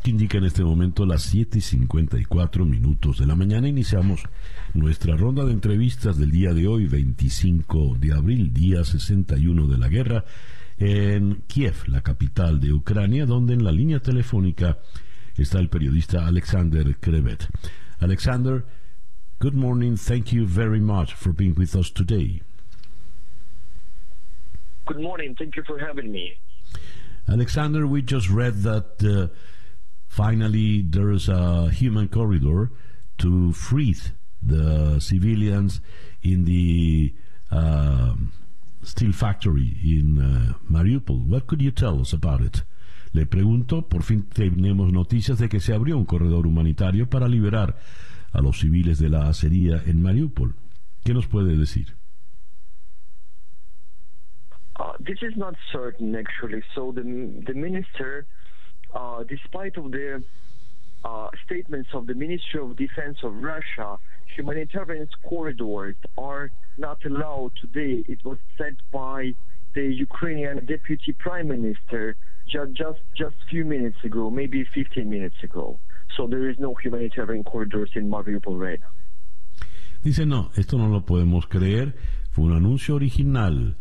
Indica 0.04 0.38
en 0.38 0.44
este 0.44 0.62
momento 0.62 1.06
las 1.06 1.22
7 1.22 1.58
y 1.58 1.60
54 1.60 2.64
minutos 2.64 3.18
de 3.18 3.26
la 3.26 3.36
mañana. 3.36 3.68
Iniciamos 3.68 4.22
nuestra 4.74 5.16
ronda 5.16 5.44
de 5.44 5.52
entrevistas 5.52 6.18
del 6.18 6.30
día 6.30 6.52
de 6.52 6.66
hoy, 6.66 6.86
25 6.86 7.96
de 7.98 8.12
abril, 8.12 8.52
día 8.52 8.84
61 8.84 9.66
de 9.66 9.78
la 9.78 9.88
guerra, 9.88 10.24
en 10.78 11.42
Kiev, 11.46 11.74
la 11.86 12.02
capital 12.02 12.60
de 12.60 12.72
Ucrania, 12.72 13.24
donde 13.24 13.54
en 13.54 13.64
la 13.64 13.72
línea 13.72 14.00
telefónica 14.00 14.78
está 15.36 15.58
el 15.58 15.68
periodista 15.68 16.26
Alexander 16.26 16.96
Krevet. 16.98 17.48
Alexander, 17.98 18.64
Good 19.41 19.55
morning. 19.55 19.97
Thank 19.97 20.34
you 20.34 20.47
very 20.47 20.80
much 20.80 21.14
for 21.14 21.32
being 21.32 21.55
with 21.55 21.74
us 21.74 21.88
today. 21.88 22.43
Good 24.84 25.01
morning. 25.01 25.34
Thank 25.34 25.57
you 25.57 25.62
for 25.66 25.78
having 25.78 26.12
me. 26.12 26.36
Alexander, 27.26 27.86
we 27.86 28.03
just 28.03 28.28
read 28.28 28.62
that 28.64 29.03
uh, 29.03 29.34
finally 30.09 30.82
there 30.82 31.11
is 31.11 31.30
a 31.30 31.70
human 31.70 32.09
corridor 32.09 32.70
to 33.16 33.55
free 33.55 33.97
the 34.43 35.01
civilians 35.01 35.80
in 36.20 36.45
the 36.45 37.14
uh, 37.51 38.16
steel 38.82 39.12
factory 39.12 39.78
in 39.82 40.18
uh, 40.20 40.53
Mariupol. 40.70 41.26
What 41.26 41.47
could 41.47 41.62
you 41.62 41.70
tell 41.70 41.99
us 41.99 42.12
about 42.12 42.43
it? 42.43 42.62
Le 43.14 43.24
pregunto, 43.24 43.88
por 43.88 44.03
fin 44.03 44.24
tenemos 44.24 44.93
noticias 44.93 45.38
de 45.38 45.49
que 45.49 45.61
se 45.61 45.72
abrió 45.72 45.97
un 45.97 46.05
corredor 46.05 46.47
humanitario 46.47 47.09
para 47.09 47.26
liberar 47.26 47.74
a 48.33 48.41
los 48.41 48.61
civiles 48.61 48.99
de 48.99 49.09
la 49.09 49.28
acería 49.28 49.83
en 49.87 50.03
Mariupol. 50.03 50.55
¿Qué 51.05 51.14
nos 51.14 51.26
puede 51.26 51.57
decir? 51.57 51.97
Uh, 54.78 54.93
this 54.99 55.18
is 55.22 55.37
not 55.37 55.55
certain, 55.72 56.14
actually. 56.14 56.62
So 56.74 56.93
the 56.93 57.03
the 57.47 57.55
minister, 57.55 58.26
uh, 58.95 59.24
despite 59.24 59.76
of 59.76 59.91
the 59.91 60.22
uh, 61.05 61.28
statements 61.45 61.91
of 61.93 62.07
the 62.07 62.14
Ministry 62.14 62.61
of 62.61 62.76
Defense 62.76 63.18
of 63.22 63.43
Russia, 63.43 63.99
humanitarian 64.37 65.09
corridors 65.28 65.97
are 66.16 66.51
not 66.78 67.05
allowed 67.05 67.53
today. 67.61 68.05
It 68.09 68.24
was 68.24 68.39
said 68.57 68.76
by 68.93 69.33
the 69.74 69.83
Ukrainian 69.83 70.64
Deputy 70.66 71.12
Prime 71.12 71.49
Minister 71.49 72.16
just 72.49 72.72
just 72.72 73.01
just 73.14 73.37
few 73.49 73.64
minutes 73.64 73.99
ago, 74.05 74.31
maybe 74.31 74.64
15 74.74 75.09
minutes 75.09 75.37
ago. 75.43 75.78
So 76.16 76.26
there 76.26 76.50
is 76.50 76.58
no 76.58 76.74
humanitarian 76.74 77.44
corridors 77.44 77.90
in 77.94 78.08
Mariupol 78.11 78.58
right. 78.58 78.80
Dice, 80.02 80.24
no, 80.24 80.50
esto 80.56 80.78
no 80.78 80.88
lo 80.88 81.04
podemos 81.04 81.46
creer. 81.46 81.94
Fue 82.30 82.44
un 82.44 82.52
anuncio 82.52 82.94
original 82.94 83.76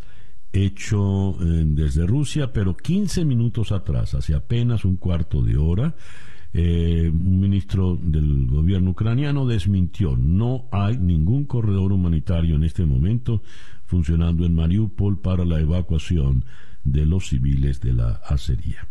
hecho 0.52 1.38
eh, 1.42 1.64
desde 1.66 2.06
Rusia, 2.06 2.52
pero 2.52 2.76
15 2.76 3.24
minutos 3.24 3.72
atrás, 3.72 4.16
hace 4.16 4.34
apenas 4.34 4.84
un 4.84 4.98
cuarto 4.98 5.42
de 5.42 5.58
hora, 5.58 5.96
eh, 6.52 7.10
un 7.10 7.40
ministro 7.40 7.98
del 8.02 8.48
gobierno 8.48 8.92
ucraniano 8.92 9.46
desmintió. 9.46 10.16
No 10.18 10.68
hay 10.72 10.98
ningún 10.98 11.46
corredor 11.46 11.94
humanitario 11.94 12.56
en 12.56 12.64
este 12.64 12.86
momento 12.86 13.44
funcionando 13.86 14.46
en 14.46 14.56
Mariupol 14.56 15.20
para 15.20 15.46
la 15.46 15.60
evacuación 15.60 16.46
de 16.84 17.06
los 17.06 17.30
civiles 17.30 17.80
de 17.82 17.94
la 17.94 18.22
acería. 18.26 18.88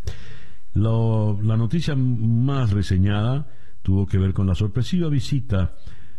La 0.74 1.56
noticia 1.56 1.94
más 1.96 2.70
reseñada 2.70 3.48
tuvo 3.82 4.06
que 4.06 4.18
ver 4.18 4.32
con 4.32 4.46
la 4.46 4.54
sorpresiva 4.54 5.08
visita 5.08 5.74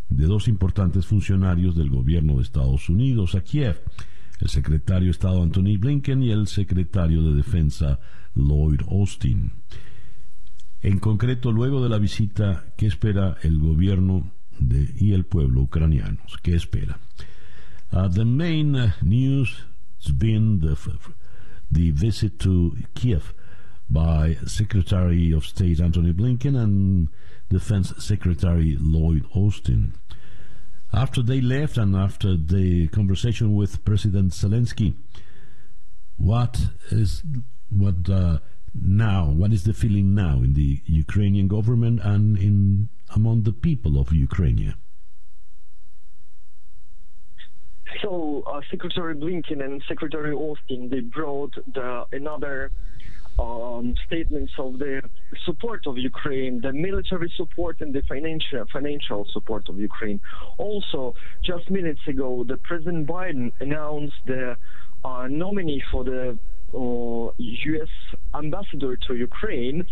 de 0.10 0.26
dos 0.26 0.48
importantes 0.48 1.06
funcionarios 1.06 1.76
del 1.76 1.90
gobierno 1.90 2.38
de 2.38 2.44
Estados 2.44 2.90
Unidos 2.90 3.36
a 3.36 3.42
Kiev, 3.42 3.82
el 4.40 4.50
secretario 4.50 5.06
de 5.06 5.12
Estado 5.12 5.44
Anthony 5.44 5.78
Blinken 5.78 6.24
y 6.24 6.32
el 6.32 6.48
secretario 6.48 7.22
de 7.22 7.36
Defensa 7.36 8.00
Lloyd 8.36 8.82
Austin. 8.90 9.52
En 10.82 11.00
concreto, 11.00 11.52
luego 11.52 11.84
de 11.84 11.90
la 11.90 12.00
visita, 12.00 12.74
¿qué 12.78 12.88
espera 12.88 13.38
el 13.44 13.60
gobierno 13.60 14.32
de, 14.58 14.94
y 14.98 15.14
el 15.14 15.26
pueblo 15.26 15.62
ucranianos? 15.62 16.38
¿Qué 16.42 16.56
espera? 16.56 17.00
Uh, 17.92 18.10
the 18.10 18.24
main 18.24 18.94
news 19.02 19.66
has 20.04 20.18
been 20.18 20.60
the, 20.60 20.76
the 21.72 21.92
visit 21.92 22.40
to 22.40 22.74
Kiev 22.94 23.34
by 23.90 24.38
Secretary 24.46 25.32
of 25.32 25.46
State 25.46 25.80
Antony 25.80 26.14
Blinken 26.14 26.56
and 26.56 27.10
Defense 27.50 27.94
Secretary 27.98 28.78
Lloyd 28.80 29.26
Austin. 29.34 29.94
After 30.94 31.22
they 31.22 31.42
left 31.42 31.78
and 31.78 31.96
after 31.96 32.36
the 32.36 32.88
conversation 32.90 33.56
with 33.56 33.84
President 33.86 34.32
Zelensky, 34.32 34.96
what 36.18 36.60
is 36.92 37.24
what 37.70 38.10
uh, 38.10 38.40
now? 38.74 39.26
What 39.30 39.52
is 39.52 39.64
the 39.64 39.74
feeling 39.74 40.14
now 40.14 40.38
in 40.38 40.54
the 40.54 40.82
Ukrainian 40.86 41.48
government 41.48 42.02
and 42.04 42.38
in 42.38 42.90
among 43.16 43.44
the 43.44 43.54
people 43.54 44.00
of 44.00 44.14
Ukraine? 44.14 44.76
So, 48.02 48.44
uh, 48.46 48.62
Secretary 48.70 49.16
Blinken 49.16 49.64
and 49.64 49.82
Secretary 49.88 50.34
Austin 50.34 50.90
they 50.90 51.00
brought 51.00 51.56
the, 51.74 52.06
another 52.12 52.72
um, 53.40 53.96
statements 54.06 54.52
of 54.58 54.80
the 54.80 55.02
support 55.46 55.88
of 55.88 55.98
Ukraine, 55.98 56.60
the 56.62 56.74
military 56.74 57.32
support 57.38 57.80
and 57.82 57.94
the 57.94 58.02
financial 58.08 58.66
financial 58.72 59.26
support 59.32 59.70
of 59.70 59.80
Ukraine. 59.80 60.20
Also, 60.58 61.16
just 61.44 61.70
minutes 61.70 62.02
ago, 62.08 62.44
the 62.48 62.58
President 62.58 63.08
Biden 63.08 63.52
announced 63.60 64.20
the 64.26 64.58
uh, 65.06 65.28
nominee 65.30 65.82
for 65.92 66.04
the 66.04 66.38
uh, 66.74 67.32
U.S. 67.38 67.88
ambassador 68.36 68.98
to 69.08 69.16
Ukraine. 69.16 69.86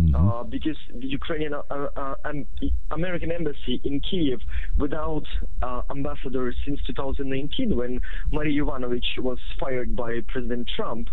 Mm-hmm. 0.00 0.16
Uh, 0.16 0.42
because 0.42 0.76
the 0.92 1.06
Ukrainian 1.06 1.54
uh, 1.54 1.60
uh, 1.70 2.14
um, 2.24 2.46
American 2.90 3.30
embassy 3.30 3.80
in 3.84 4.00
Kiev 4.00 4.40
without 4.76 5.22
uh, 5.62 5.82
ambassador 5.88 6.52
since 6.66 6.80
2019 6.88 7.76
when 7.76 8.00
Marie 8.32 8.58
Yovanovich 8.58 9.18
was 9.18 9.38
fired 9.60 9.94
by 9.94 10.18
President 10.26 10.68
Trump. 10.74 11.06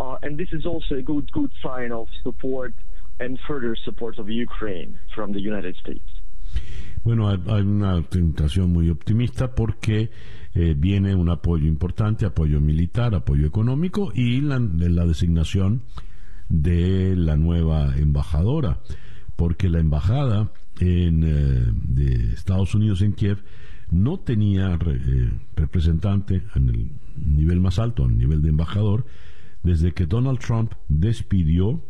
Uh, 0.00 0.16
and 0.22 0.38
this 0.38 0.48
is 0.52 0.64
also 0.64 0.96
a 0.96 1.02
good, 1.02 1.30
good 1.30 1.50
sign 1.62 1.92
of 1.92 2.08
support 2.22 2.72
and 3.18 3.38
further 3.46 3.76
support 3.84 4.18
of 4.18 4.30
Ukraine 4.30 4.98
from 5.14 5.32
the 5.32 5.40
United 5.40 5.76
States. 5.76 6.08
Bueno, 7.04 7.28
hay, 7.28 7.62
una 7.62 8.02
tentación 8.02 8.72
muy 8.72 8.90
optimista 8.90 9.54
porque 9.54 10.10
eh, 10.54 10.74
viene 10.76 11.14
un 11.14 11.28
apoyo 11.28 11.66
importante, 11.66 12.26
apoyo 12.26 12.60
militar, 12.60 13.14
apoyo 13.14 13.46
económico 13.46 14.10
y 14.14 14.40
la, 14.40 14.58
la 14.58 15.06
designación 15.06 15.82
de 16.48 17.14
la 17.16 17.36
nueva 17.36 17.96
embajadora, 17.96 18.80
porque 19.36 19.68
la 19.68 19.78
embajada 19.78 20.50
en, 20.80 21.22
eh, 21.24 21.72
de 21.72 22.32
Estados 22.32 22.74
Unidos 22.74 23.00
en 23.02 23.12
Kiev 23.12 23.44
no 23.90 24.18
tenía 24.18 24.74
eh, 24.74 25.32
representante 25.56 26.42
en 26.54 26.68
el 26.68 26.90
nivel 27.16 27.60
más 27.60 27.78
alto, 27.78 28.06
el 28.06 28.18
nivel 28.18 28.42
de 28.42 28.50
embajador, 28.50 29.06
desde 29.62 29.92
que 29.92 30.06
Donald 30.06 30.38
Trump 30.38 30.72
despidió 30.88 31.84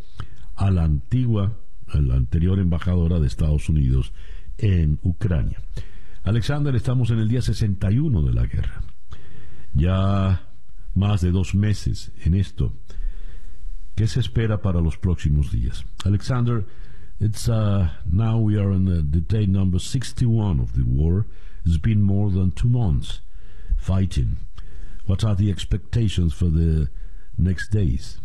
a 0.57 0.71
la 0.71 0.85
antigua, 0.85 1.57
a 1.87 2.01
la 2.01 2.17
anterior 2.17 2.59
embajadora 2.59 3.21
de 3.21 3.27
Estados 3.27 3.69
Unidos 3.69 4.13
en 4.59 4.99
Ucrania. 5.03 5.59
Alexander, 6.23 6.75
estamos 6.75 7.11
en 7.11 7.19
el 7.19 7.29
día 7.29 7.43
61 7.43 8.23
de 8.23 8.33
la 8.33 8.47
guerra. 8.47 8.83
Ya 9.73 10.43
más 10.95 11.21
de 11.21 11.31
dos 11.31 11.55
meses 11.55 12.13
en 12.25 12.35
esto. 12.35 12.73
¿Qué 13.95 14.07
se 14.07 14.21
espera 14.21 14.61
para 14.61 14.81
los 14.81 14.97
próximos 14.97 15.51
días? 15.51 15.85
Alexander, 16.05 16.67
it's 17.19 17.49
uh, 17.49 17.89
now 18.11 18.39
we 18.39 18.59
are 18.59 18.73
on 18.73 18.85
the, 18.85 19.03
the 19.03 19.21
day 19.21 19.47
number 19.47 19.79
61 19.79 20.61
of 20.61 20.73
the 20.73 20.85
war. 20.85 21.27
It's 21.65 21.79
been 21.79 22.03
more 22.03 22.31
than 22.31 22.51
two 22.53 22.69
months 22.69 23.21
fighting. 23.77 24.37
What 25.07 25.25
are 25.25 25.35
the 25.35 25.51
expectations 25.51 26.33
for 26.33 26.51
the 26.51 26.89
next 27.41 27.69
days? 27.69 28.21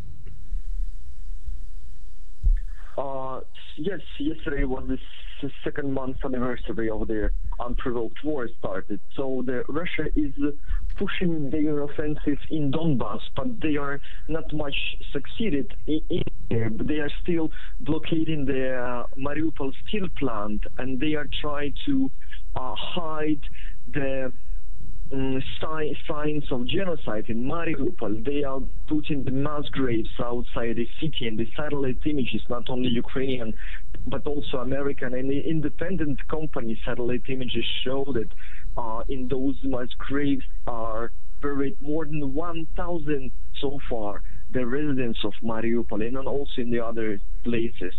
Uh, 2.98 3.42
yes, 3.78 4.00
yesterday 4.20 4.64
was 4.64 4.88
the 5.42 5.52
second 5.64 5.92
month 5.94 6.18
anniversary 6.24 6.90
of 6.90 7.08
the 7.08 7.30
unprovoked 7.60 8.24
war 8.24 8.48
started. 8.60 9.00
So 9.16 9.44
the 9.46 9.64
Russia 9.68 10.06
is 10.16 10.34
pushing 10.98 11.50
their 11.50 11.84
offensive 11.84 12.38
in 12.50 12.72
Donbass, 12.72 13.20
but 13.36 13.60
they 13.62 13.76
are 13.76 14.00
not 14.30 14.54
much 14.54 14.76
succeeded 15.12 15.76
in, 15.88 16.02
in. 16.10 16.24
They 16.88 17.00
are 17.00 17.12
still 17.22 17.52
blockading 17.82 18.46
the 18.46 18.76
uh, 18.76 19.06
Mariupol 19.18 19.74
steel 19.88 20.08
plant, 20.18 20.62
and 20.78 21.00
they 21.00 21.16
are 21.16 21.28
trying 21.42 21.74
to 21.86 22.10
uh, 22.56 22.76
hide 22.76 23.42
the 23.94 24.32
um, 25.12 25.42
signs 26.08 26.44
of 26.52 26.68
genocide 26.68 27.26
in 27.28 27.44
Mariupol. 27.44 28.26
They 28.26 28.44
are 28.44 28.62
putting 28.88 29.24
the 29.24 29.32
mass 29.32 29.66
graves 29.72 30.10
outside 30.24 30.76
the 30.76 30.88
city, 31.00 31.28
and 31.28 31.38
the 31.38 31.48
satellite 31.56 32.00
images, 32.06 32.42
not 32.50 32.70
only 32.70 32.90
Ukrainian, 32.90 33.54
but 34.08 34.26
also 34.26 34.58
American 34.58 35.14
and 35.14 35.32
independent 35.32 36.28
company 36.28 36.80
satellite 36.86 37.24
images 37.30 37.66
show 37.84 38.06
that 38.14 38.30
uh, 38.78 39.04
in 39.08 39.28
those 39.28 39.56
mass 39.64 39.90
graves 39.98 40.46
are 40.68 41.12
buried 41.42 41.78
more 41.82 42.06
than 42.06 42.34
1,000 42.34 43.32
so 43.62 43.80
far 43.90 44.22
the 44.52 44.66
residents 44.66 45.20
of 45.24 45.34
Mariupol, 45.44 46.06
and 46.06 46.18
also 46.18 46.62
in 46.62 46.72
the 46.72 46.80
other 46.80 47.20
places. 47.44 47.94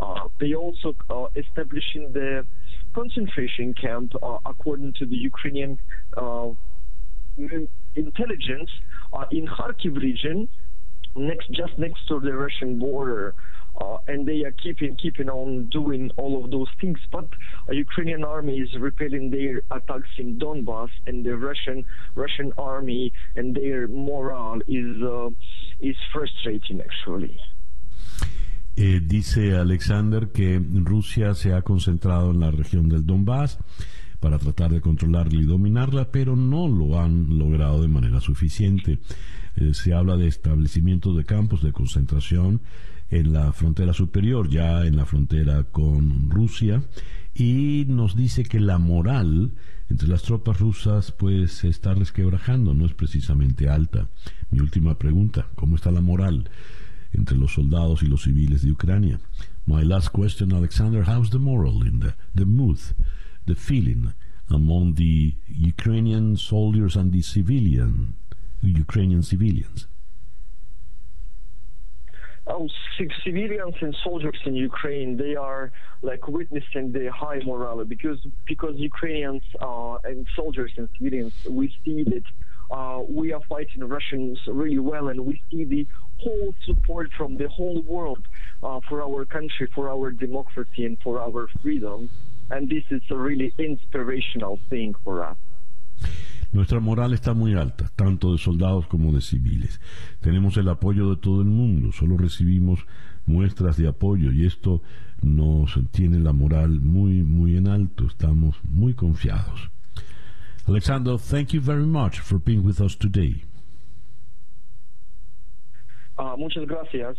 Uh, 0.00 0.28
they 0.40 0.54
also 0.54 0.94
uh, 1.10 1.26
establishing 1.34 2.12
the 2.12 2.46
concentration 2.94 3.74
camp, 3.74 4.12
uh, 4.22 4.38
according 4.46 4.94
to 4.98 5.06
the 5.06 5.16
Ukrainian 5.16 5.78
uh, 6.16 6.48
intelligence, 7.94 8.70
uh, 9.12 9.24
in 9.30 9.46
Kharkiv 9.46 9.96
region, 9.96 10.48
next 11.16 11.48
just 11.48 11.78
next 11.78 12.06
to 12.08 12.20
the 12.20 12.32
Russian 12.32 12.78
border. 12.78 13.34
uh, 13.80 13.98
and 14.06 14.26
they 14.26 14.44
are 14.44 14.52
keeping 14.52 14.96
keeping 14.96 15.28
on 15.28 15.66
doing 15.66 16.10
all 16.16 16.42
of 16.42 16.50
those 16.50 16.68
things. 16.80 16.98
But 17.12 17.28
Ukrainian 17.70 18.24
army 18.24 18.58
is 18.58 18.70
repelling 18.78 19.30
their 19.30 19.62
attacks 19.70 20.08
in 20.18 20.38
Donbass, 20.38 20.90
and 21.06 21.24
the 21.24 21.36
Russian 21.36 21.84
Russian 22.14 22.52
army 22.58 23.12
and 23.36 23.54
their 23.54 23.86
morale 23.88 24.60
is 24.66 25.02
uh, 25.02 25.30
is 25.80 25.96
frustrating 26.12 26.80
actually. 26.80 27.38
Eh, 28.80 29.00
dice 29.04 29.56
Alexander 29.56 30.28
que 30.28 30.62
Rusia 30.72 31.34
se 31.34 31.52
ha 31.52 31.62
concentrado 31.62 32.30
en 32.30 32.38
la 32.38 32.52
región 32.52 32.88
del 32.88 33.04
Donbass 33.04 33.58
para 34.20 34.38
tratar 34.38 34.70
de 34.70 34.80
controlarla 34.80 35.40
y 35.40 35.46
dominarla, 35.46 36.12
pero 36.12 36.36
no 36.36 36.68
lo 36.68 37.00
han 37.00 37.40
logrado 37.40 37.82
de 37.82 37.88
manera 37.88 38.20
suficiente. 38.20 39.00
Eh, 39.56 39.74
se 39.74 39.94
habla 39.94 40.16
de 40.16 40.28
establecimientos 40.28 41.16
de 41.16 41.24
campos 41.24 41.60
de 41.60 41.72
concentración 41.72 42.60
en 43.10 43.32
la 43.32 43.52
frontera 43.52 43.92
superior, 43.92 44.48
ya 44.48 44.86
en 44.86 44.94
la 44.94 45.06
frontera 45.06 45.64
con 45.64 46.30
Rusia, 46.30 46.84
y 47.34 47.84
nos 47.88 48.14
dice 48.14 48.44
que 48.44 48.60
la 48.60 48.78
moral 48.78 49.54
entre 49.90 50.06
las 50.06 50.22
tropas 50.22 50.60
rusas 50.60 51.10
pues 51.10 51.50
se 51.50 51.68
está 51.68 51.94
resquebrajando, 51.94 52.74
no 52.74 52.86
es 52.86 52.94
precisamente 52.94 53.68
alta. 53.68 54.08
Mi 54.52 54.60
última 54.60 54.96
pregunta, 54.98 55.48
¿cómo 55.56 55.74
está 55.74 55.90
la 55.90 56.00
moral 56.00 56.48
entre 57.12 57.36
los 57.36 57.52
soldados 57.52 58.02
y 58.02 58.06
los 58.06 58.22
civiles 58.22 58.62
de 58.62 58.72
Ucrania? 58.72 59.18
My 59.66 59.82
last 59.82 60.12
question, 60.12 60.52
Alexander, 60.52 61.02
how's 61.02 61.30
the 61.30 61.38
moral 61.38 61.82
in 61.82 62.00
the, 62.00 62.14
the 62.34 62.46
mood, 62.46 62.78
the 63.46 63.54
feeling 63.54 64.14
among 64.50 64.94
the 64.94 65.34
Ukrainian 65.46 66.36
soldiers 66.36 66.96
and 66.96 67.12
the 67.12 67.22
civilian, 67.22 68.14
Ukrainian 68.62 69.22
civilians? 69.22 69.86
Oh, 72.50 72.66
civilians 73.22 73.74
and 73.82 73.94
soldiers 74.02 74.38
in 74.46 74.54
Ukraine, 74.54 75.18
they 75.18 75.36
are 75.36 75.70
like 76.00 76.26
witnessing 76.28 76.92
the 76.92 77.12
high 77.12 77.40
morale 77.44 77.84
because 77.84 78.18
because 78.46 78.74
Ukrainians 78.78 79.42
uh, 79.60 79.98
and 80.04 80.26
soldiers 80.34 80.72
and 80.78 80.88
civilians, 80.96 81.34
we 81.48 81.70
see 81.84 82.04
that 82.04 82.24
uh, 82.70 83.02
we 83.06 83.34
are 83.34 83.42
fighting 83.48 83.84
Russians 83.84 84.38
really 84.46 84.78
well, 84.78 85.08
and 85.08 85.26
we 85.26 85.42
see 85.50 85.64
the 85.64 85.86
whole 86.18 86.54
support 86.64 87.10
from 87.16 87.36
the 87.36 87.48
whole 87.48 87.82
world 87.82 88.22
uh, 88.62 88.80
for 88.88 89.02
our 89.02 89.24
country, 89.24 89.68
for 89.74 89.88
our 89.88 90.10
democracy, 90.10 90.84
and 90.84 90.98
for 91.02 91.20
our 91.20 91.48
freedom. 91.62 92.10
And 92.50 92.68
this 92.68 92.84
is 92.90 93.02
a 93.10 93.16
really 93.16 93.52
inspirational 93.58 94.58
thing 94.70 94.94
for 95.04 95.24
us. 95.24 95.36
Nuestra 96.50 96.80
moral 96.80 97.12
está 97.12 97.34
muy 97.34 97.54
alta, 97.54 97.90
tanto 97.94 98.32
de 98.32 98.38
soldados 98.38 98.86
como 98.86 99.12
de 99.12 99.20
civiles. 99.20 99.80
Tenemos 100.20 100.56
el 100.56 100.68
apoyo 100.68 101.10
de 101.10 101.16
todo 101.16 101.42
el 101.42 101.48
mundo, 101.48 101.92
solo 101.92 102.16
recibimos 102.16 102.80
muestras 103.26 103.76
de 103.76 103.86
apoyo 103.86 104.32
y 104.32 104.46
esto 104.46 104.80
nos 105.22 105.78
tiene 105.90 106.18
la 106.20 106.32
moral 106.32 106.80
muy, 106.80 107.22
muy 107.22 107.56
en 107.56 107.68
alto. 107.68 108.06
Estamos 108.06 108.56
muy 108.64 108.94
confiados. 108.94 109.70
Alexander, 110.66 111.18
thank 111.18 111.52
you 111.52 111.60
very 111.60 111.86
much 111.86 112.20
for 112.20 112.38
being 112.38 112.64
with 112.64 112.80
us 112.80 112.96
today. 112.96 113.44
Uh, 116.18 116.36
muchas 116.36 116.66
gracias. 116.66 117.16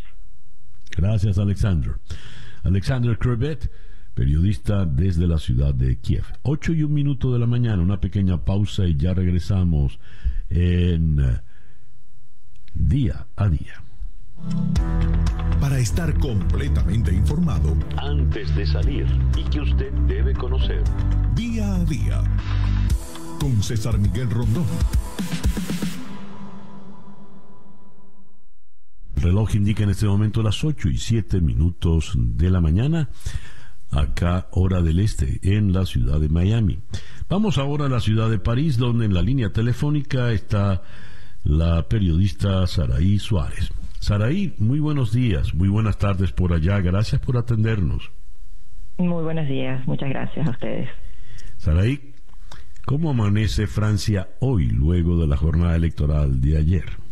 Gracias, 0.98 1.38
Alexander. 1.38 1.96
Alexander 2.64 3.18
Crevet 3.18 3.70
periodista 4.20 4.86
desde 4.86 5.28
la 5.28 5.38
ciudad 5.38 5.74
de 5.74 5.98
Kiev. 5.98 6.26
Ocho 6.42 6.74
y 6.74 6.84
un 6.84 6.94
minuto 6.94 7.32
de 7.32 7.40
la 7.40 7.48
mañana, 7.48 7.82
una 7.82 8.02
pequeña 8.02 8.44
pausa 8.44 8.86
y 8.86 8.98
ya 8.98 9.14
regresamos 9.14 9.98
en 10.50 11.22
eh, 11.22 11.42
día 12.74 13.28
a 13.38 13.48
día. 13.48 13.82
Para 15.62 15.80
estar 15.80 16.14
completamente 16.20 17.14
informado, 17.14 17.78
antes 17.96 18.54
de 18.58 18.66
salir 18.66 19.08
y 19.38 19.44
que 19.46 19.62
usted 19.62 19.94
debe 20.08 20.34
conocer, 20.34 20.84
día 21.34 21.76
a 21.76 21.86
día, 21.86 22.22
con 23.40 23.64
César 23.64 23.98
Miguel 23.98 24.30
Rondón. 24.30 24.66
Reloj 29.22 29.56
indica 29.56 29.84
en 29.84 29.90
este 29.90 30.06
momento 30.06 30.42
las 30.44 30.64
ocho 30.64 30.90
y 30.90 30.98
siete 30.98 31.42
minutos 31.42 32.14
de 32.16 32.50
la 32.50 32.62
mañana 32.62 33.10
acá 33.92 34.48
hora 34.52 34.82
del 34.82 35.00
este, 35.00 35.40
en 35.42 35.74
la 35.74 35.86
ciudad 35.86 36.20
de 36.20 36.30
Miami. 36.30 36.80
Vamos 37.28 37.58
ahora 37.58 37.86
a 37.86 37.90
la 37.90 38.00
ciudad 38.00 38.30
de 38.30 38.40
París, 38.40 38.78
donde 38.78 39.06
en 39.06 39.14
la 39.14 39.22
línea 39.22 39.52
telefónica 39.52 40.32
está 40.32 40.84
la 41.44 41.88
periodista 41.88 42.66
Saraí 42.68 43.20
Suárez. 43.20 43.72
Saraí, 44.00 44.54
muy 44.60 44.80
buenos 44.80 45.12
días, 45.12 45.54
muy 45.54 45.68
buenas 45.68 45.98
tardes 45.98 46.32
por 46.32 46.54
allá, 46.54 46.80
gracias 46.80 47.20
por 47.22 47.38
atendernos. 47.38 48.12
Muy 48.98 49.24
buenos 49.24 49.48
días, 49.48 49.86
muchas 49.88 50.10
gracias 50.10 50.48
a 50.48 50.52
ustedes. 50.52 50.90
Saraí, 51.58 52.14
¿cómo 52.86 53.10
amanece 53.10 53.68
Francia 53.68 54.30
hoy, 54.40 54.68
luego 54.68 55.20
de 55.20 55.28
la 55.28 55.38
jornada 55.38 55.76
electoral 55.76 56.42
de 56.42 56.58
ayer? 56.58 57.09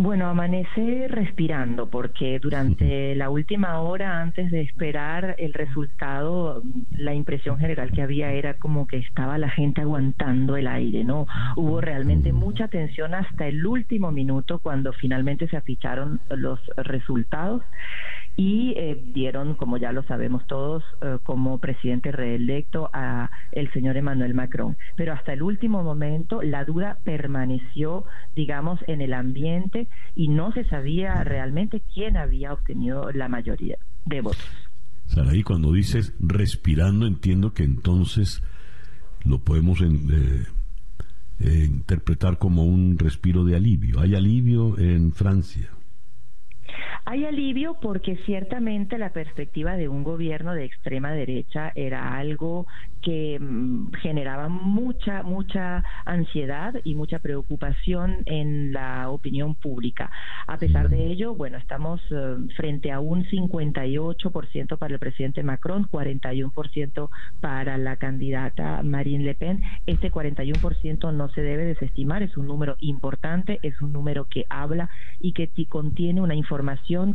Bueno, 0.00 0.28
amanece 0.28 1.08
respirando 1.08 1.90
porque 1.90 2.38
durante 2.38 3.16
la 3.16 3.30
última 3.30 3.80
hora 3.80 4.20
antes 4.20 4.48
de 4.52 4.60
esperar 4.60 5.34
el 5.38 5.52
resultado, 5.52 6.62
la 6.92 7.14
impresión 7.14 7.58
general 7.58 7.90
que 7.90 8.02
había 8.02 8.30
era 8.30 8.54
como 8.54 8.86
que 8.86 8.98
estaba 8.98 9.38
la 9.38 9.50
gente 9.50 9.80
aguantando 9.80 10.56
el 10.56 10.68
aire, 10.68 11.02
¿no? 11.02 11.26
Hubo 11.56 11.80
realmente 11.80 12.32
mucha 12.32 12.68
tensión 12.68 13.12
hasta 13.12 13.48
el 13.48 13.66
último 13.66 14.12
minuto 14.12 14.60
cuando 14.60 14.92
finalmente 14.92 15.48
se 15.48 15.56
aficharon 15.56 16.20
los 16.30 16.60
resultados 16.76 17.62
y 18.38 18.72
eh, 18.76 19.02
dieron, 19.12 19.56
como 19.56 19.78
ya 19.78 19.90
lo 19.90 20.04
sabemos 20.04 20.46
todos, 20.46 20.84
eh, 21.02 21.18
como 21.24 21.58
presidente 21.58 22.12
reelecto 22.12 22.88
a 22.92 23.32
el 23.50 23.68
señor 23.72 23.96
Emmanuel 23.96 24.32
Macron. 24.32 24.76
Pero 24.96 25.12
hasta 25.12 25.32
el 25.32 25.42
último 25.42 25.82
momento 25.82 26.40
la 26.40 26.64
duda 26.64 26.98
permaneció, 27.02 28.04
digamos, 28.36 28.78
en 28.86 29.00
el 29.00 29.12
ambiente 29.12 29.88
y 30.14 30.28
no 30.28 30.52
se 30.52 30.62
sabía 30.68 31.24
realmente 31.24 31.82
quién 31.92 32.16
había 32.16 32.52
obtenido 32.52 33.10
la 33.10 33.28
mayoría 33.28 33.76
de 34.06 34.20
votos. 34.20 34.68
Saraí, 35.06 35.42
cuando 35.42 35.72
dices 35.72 36.14
respirando, 36.20 37.08
entiendo 37.08 37.52
que 37.52 37.64
entonces 37.64 38.44
lo 39.24 39.40
podemos 39.40 39.80
eh, 39.80 40.46
interpretar 41.40 42.38
como 42.38 42.62
un 42.62 42.98
respiro 42.98 43.44
de 43.44 43.56
alivio. 43.56 43.98
¿Hay 43.98 44.14
alivio 44.14 44.78
en 44.78 45.10
Francia? 45.10 45.70
Hay 47.04 47.24
alivio 47.24 47.76
porque 47.80 48.16
ciertamente 48.26 48.98
la 48.98 49.10
perspectiva 49.10 49.76
de 49.76 49.88
un 49.88 50.04
gobierno 50.04 50.54
de 50.54 50.64
extrema 50.64 51.12
derecha 51.12 51.72
era 51.74 52.16
algo 52.16 52.66
que 53.02 53.38
mm, 53.40 53.92
generaba 54.02 54.48
mucha, 54.48 55.22
mucha 55.22 55.82
ansiedad 56.04 56.74
y 56.84 56.94
mucha 56.94 57.18
preocupación 57.20 58.18
en 58.26 58.72
la 58.72 59.10
opinión 59.10 59.54
pública. 59.54 60.10
A 60.46 60.58
pesar 60.58 60.88
de 60.88 61.06
ello, 61.06 61.34
bueno, 61.34 61.58
estamos 61.58 62.00
eh, 62.10 62.36
frente 62.56 62.92
a 62.92 63.00
un 63.00 63.24
58% 63.24 64.78
para 64.78 64.94
el 64.94 65.00
presidente 65.00 65.42
Macron, 65.42 65.88
41% 65.88 67.08
para 67.40 67.78
la 67.78 67.96
candidata 67.96 68.82
Marine 68.82 69.24
Le 69.24 69.34
Pen. 69.34 69.62
Este 69.86 70.12
41% 70.12 71.12
no 71.14 71.28
se 71.30 71.42
debe 71.42 71.64
desestimar, 71.64 72.22
es 72.22 72.36
un 72.36 72.46
número 72.46 72.76
importante, 72.80 73.60
es 73.62 73.80
un 73.80 73.92
número 73.92 74.26
que 74.26 74.44
habla 74.50 74.90
y 75.20 75.32
que 75.32 75.48
contiene 75.68 76.20
una 76.20 76.34
información 76.34 76.67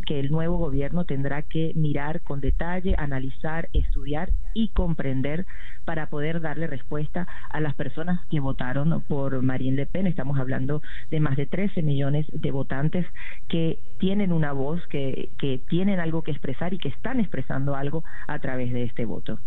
que 0.06 0.20
el 0.20 0.32
nuevo 0.32 0.58
gobierno 0.58 1.06
tendrá 1.06 1.44
que 1.44 1.74
mirar 1.76 2.22
con 2.22 2.42
detalle, 2.42 2.96
analizar, 2.98 3.70
estudiar 3.74 4.32
y 4.54 4.70
comprender 4.70 5.46
para 5.86 6.10
poder 6.10 6.42
darle 6.42 6.68
respuesta 6.68 7.28
a 7.50 7.60
las 7.60 7.76
personas 7.76 8.26
que 8.30 8.40
votaron 8.40 9.02
por 9.08 9.42
Marine 9.42 9.78
Le 9.78 9.86
Pen. 9.86 10.08
Estamos 10.08 10.40
hablando 10.40 10.82
de 11.12 11.20
más 11.20 11.38
de 11.38 11.46
13 11.46 11.82
millones 11.84 12.26
de 12.32 12.52
votantes 12.52 13.06
que 13.48 13.80
tienen 14.00 14.32
una 14.32 14.54
voz, 14.54 14.82
que, 14.88 15.30
que 15.38 15.60
tienen 15.70 16.00
algo 16.00 16.24
que 16.24 16.32
expresar 16.32 16.74
y 16.74 16.80
que 16.80 16.90
están 16.90 17.20
expresando 17.20 17.76
algo 17.76 18.04
a 18.28 18.40
través 18.40 18.74
de 18.74 18.84
este 18.84 19.06
voto. 19.06 19.40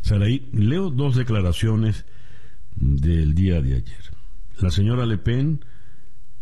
Saraí, 0.00 0.48
leo 0.52 0.90
dos 0.90 1.16
declaraciones 1.16 2.06
del 2.74 3.34
día 3.34 3.60
de 3.60 3.74
ayer. 3.74 4.02
La 4.60 4.70
señora 4.70 5.04
Le 5.04 5.18
Pen, 5.18 5.60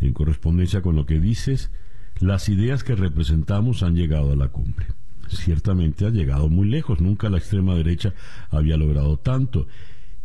en 0.00 0.12
correspondencia 0.12 0.82
con 0.82 0.94
lo 0.94 1.06
que 1.06 1.18
dices, 1.18 1.72
las 2.20 2.48
ideas 2.48 2.84
que 2.84 2.94
representamos 2.94 3.82
han 3.82 3.94
llegado 3.94 4.32
a 4.32 4.36
la 4.36 4.48
cumbre 4.48 4.86
ciertamente 5.28 6.06
ha 6.06 6.10
llegado 6.10 6.48
muy 6.48 6.68
lejos. 6.68 7.00
Nunca 7.00 7.28
la 7.28 7.38
extrema 7.38 7.74
derecha 7.74 8.14
había 8.50 8.76
logrado 8.76 9.18
tanto. 9.18 9.66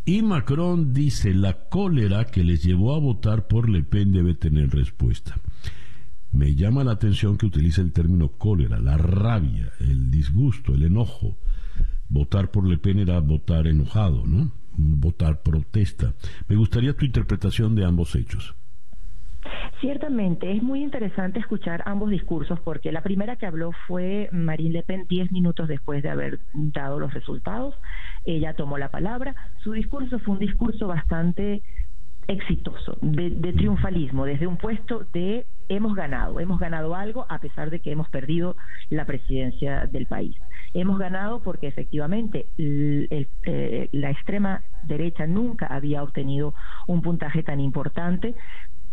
Y 0.06 0.22
Macron 0.22 0.94
dice, 0.94 1.34
la 1.34 1.70
cólera 1.70 2.26
que 2.26 2.44
les 2.44 2.64
llevó 2.64 2.96
a 2.96 3.00
votar 3.00 3.48
por 3.48 3.70
Le 3.70 3.84
Pen 3.84 4.12
debe 4.12 4.34
tener 4.34 4.70
respuesta. 4.72 5.40
Me 6.32 6.56
llama 6.56 6.84
la 6.84 6.94
atención 6.94 7.38
que 7.38 7.48
utilice 7.48 7.82
el 7.82 7.92
término 7.92 8.30
cólera, 8.30 8.80
la 8.80 8.98
rabia, 8.98 9.72
el 9.80 10.10
disgusto, 10.10 10.74
el 10.74 10.84
enojo. 10.84 11.38
Votar 12.08 12.50
por 12.50 12.68
Le 12.68 12.78
Pen 12.78 13.00
era 13.00 13.20
votar 13.20 13.68
enojado, 13.68 14.26
¿no? 14.26 14.52
Votar 14.76 15.42
protesta. 15.44 16.14
Me 16.48 16.56
gustaría 16.56 16.96
tu 16.96 17.06
interpretación 17.06 17.76
de 17.76 17.86
ambos 17.86 18.16
hechos. 18.16 18.56
Ciertamente, 19.82 20.52
es 20.52 20.62
muy 20.62 20.84
interesante 20.84 21.40
escuchar 21.40 21.84
ambos 21.86 22.10
discursos 22.10 22.60
porque 22.62 22.92
la 22.92 23.02
primera 23.02 23.38
que 23.38 23.46
habló 23.46 23.72
fue 23.88 24.30
Marine 24.32 24.72
Le 24.72 24.84
Pen 24.84 25.06
diez 25.08 25.32
minutos 25.32 25.68
después 25.68 26.04
de 26.04 26.10
haber 26.10 26.40
dado 26.54 27.00
los 27.00 27.14
resultados. 27.14 27.76
Ella 28.26 28.54
tomó 28.54 28.78
la 28.78 28.90
palabra. 28.90 29.36
Su 29.64 29.72
discurso 29.72 30.20
fue 30.20 30.34
un 30.34 30.40
discurso 30.40 30.88
bastante 30.88 31.62
exitoso, 32.30 32.96
de, 33.02 33.54
triunfalismo, 33.54 34.24
desde 34.24 34.46
un 34.46 34.58
puesto 34.58 35.04
de 35.14 35.48
hemos 35.68 35.96
ganado, 35.96 36.40
hemos 36.40 36.60
ganado 36.60 36.94
algo 36.96 37.26
a 37.28 37.40
pesar 37.40 37.72
de 37.72 37.80
que 37.80 37.92
hemos 37.92 38.08
perdido 38.10 38.56
la 38.92 39.06
presidencia 39.06 39.88
del 39.88 40.06
país. 40.06 40.36
Hemos 40.76 41.00
ganado 41.00 41.42
porque 41.42 41.68
efectivamente 41.68 42.46
eh, 42.60 43.90
la 43.92 44.12
extrema 44.12 44.62
derecha 44.84 45.26
nunca 45.26 45.66
había 45.66 46.04
obtenido 46.04 46.54
un 46.88 47.02
puntaje 47.02 47.42
tan 47.42 47.60
importante. 47.60 48.36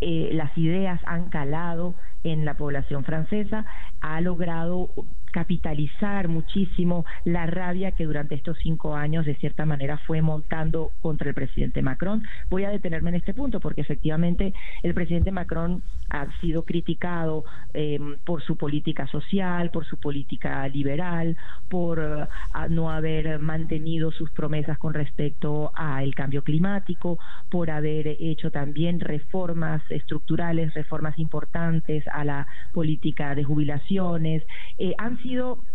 Eh, 0.00 0.30
las 0.32 0.56
ideas 0.58 1.00
han 1.06 1.30
calado 1.30 1.94
en 2.22 2.44
la 2.44 2.54
población 2.54 3.04
francesa, 3.04 3.64
ha 4.00 4.20
logrado 4.20 4.90
capitalizar 5.36 6.28
muchísimo 6.28 7.04
la 7.26 7.44
rabia 7.44 7.92
que 7.92 8.06
durante 8.06 8.34
estos 8.34 8.56
cinco 8.62 8.94
años 8.96 9.26
de 9.26 9.34
cierta 9.34 9.66
manera 9.66 9.98
fue 9.98 10.22
montando 10.22 10.92
contra 11.02 11.28
el 11.28 11.34
presidente 11.34 11.82
Macron. 11.82 12.22
Voy 12.48 12.64
a 12.64 12.70
detenerme 12.70 13.10
en 13.10 13.16
este 13.16 13.34
punto 13.34 13.60
porque 13.60 13.82
efectivamente 13.82 14.54
el 14.82 14.94
presidente 14.94 15.32
Macron 15.32 15.82
ha 16.08 16.26
sido 16.40 16.64
criticado 16.64 17.44
eh, 17.74 17.98
por 18.24 18.40
su 18.42 18.56
política 18.56 19.06
social, 19.08 19.68
por 19.70 19.84
su 19.84 19.98
política 19.98 20.66
liberal, 20.68 21.36
por 21.68 21.98
eh, 21.98 22.26
no 22.70 22.90
haber 22.90 23.38
mantenido 23.38 24.12
sus 24.12 24.30
promesas 24.30 24.78
con 24.78 24.94
respecto 24.94 25.70
al 25.74 26.14
cambio 26.14 26.44
climático, 26.44 27.18
por 27.50 27.70
haber 27.70 28.16
hecho 28.20 28.50
también 28.50 29.00
reformas 29.00 29.82
estructurales, 29.90 30.72
reformas 30.72 31.18
importantes 31.18 32.04
a 32.08 32.24
la 32.24 32.46
política 32.72 33.34
de 33.34 33.44
jubilaciones. 33.44 34.42
Eh, 34.78 34.94
han 34.96 35.18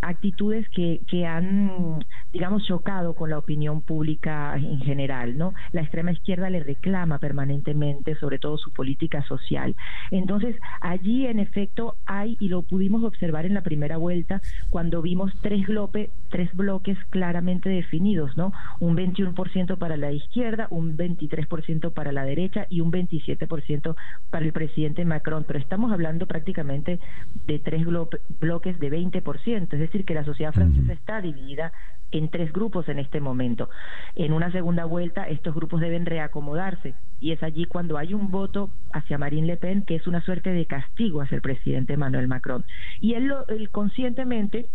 actitudes 0.02 0.68
que, 0.70 1.02
que 1.08 1.26
han, 1.26 2.04
digamos, 2.32 2.66
chocado 2.66 3.14
con 3.14 3.30
la 3.30 3.38
opinión 3.38 3.82
pública 3.82 4.56
en 4.56 4.80
general, 4.80 5.38
¿no? 5.38 5.54
La 5.72 5.82
extrema 5.82 6.12
izquierda 6.12 6.50
le 6.50 6.62
reclama 6.62 7.20
permanentemente, 7.20 8.16
sobre 8.16 8.40
todo 8.40 8.58
su 8.58 8.72
política 8.72 9.24
social. 9.24 9.76
Entonces, 10.12 10.56
allí 10.80 11.26
en 11.28 11.40
efecto 11.40 11.96
hay, 12.06 12.38
y 12.40 12.50
lo 12.50 12.64
pudimos 12.64 13.04
observar 13.04 13.46
en 13.46 13.54
la 13.54 13.62
primera 13.62 13.98
vuelta, 13.98 14.42
cuando 14.70 15.02
vimos 15.02 15.32
tres, 15.42 15.66
glope, 15.66 16.12
tres 16.30 16.54
bloques 16.54 16.98
claramente 17.10 17.70
definidos, 17.70 18.36
¿no? 18.38 18.54
Un 18.80 18.96
21% 18.96 19.78
para 19.78 19.98
la 19.98 20.12
izquierda, 20.12 20.68
un 20.70 20.98
23% 20.98 21.94
para 21.94 22.12
la 22.12 22.24
derecha 22.24 22.68
y 22.70 22.82
un 22.82 22.92
27% 22.92 23.96
para 24.30 24.46
el 24.46 24.54
presidente 24.54 25.06
Macron. 25.06 25.46
Pero 25.46 25.60
estamos 25.60 25.92
hablando 25.92 26.28
prácticamente 26.28 27.00
de 27.48 27.60
tres 27.60 27.86
bloques 27.86 28.80
de 28.80 28.92
20%, 28.92 29.41
es 29.46 29.70
decir, 29.70 30.06
que 30.06 30.14
la 30.14 30.24
sociedad 30.24 30.54
francesa 30.54 30.94
está 30.94 31.22
dividida 31.22 31.72
en 32.12 32.30
tres 32.30 32.52
grupos 32.52 32.88
en 32.90 33.00
este 33.00 33.20
momento. 33.20 33.70
En 34.16 34.34
una 34.34 34.52
segunda 34.52 34.86
vuelta, 34.86 35.28
estos 35.28 35.56
grupos 35.56 35.82
deben 35.82 36.06
reacomodarse 36.06 36.94
y 37.20 37.32
es 37.32 37.42
allí 37.42 37.66
cuando 37.66 37.98
hay 37.98 38.14
un 38.14 38.32
voto 38.32 38.70
hacia 38.92 39.18
Marine 39.18 39.48
Le 39.48 39.58
Pen 39.58 39.84
que 39.84 39.96
es 39.96 40.08
una 40.08 40.22
suerte 40.22 40.52
de 40.52 40.66
castigo 40.66 41.22
hacia 41.22 41.36
el 41.36 41.42
presidente 41.42 41.94
Emmanuel 41.94 42.28
Macron. 42.28 42.66
Y 43.00 43.14
él, 43.14 43.26
lo, 43.26 43.48
él 43.48 43.70
conscientemente 43.70 44.68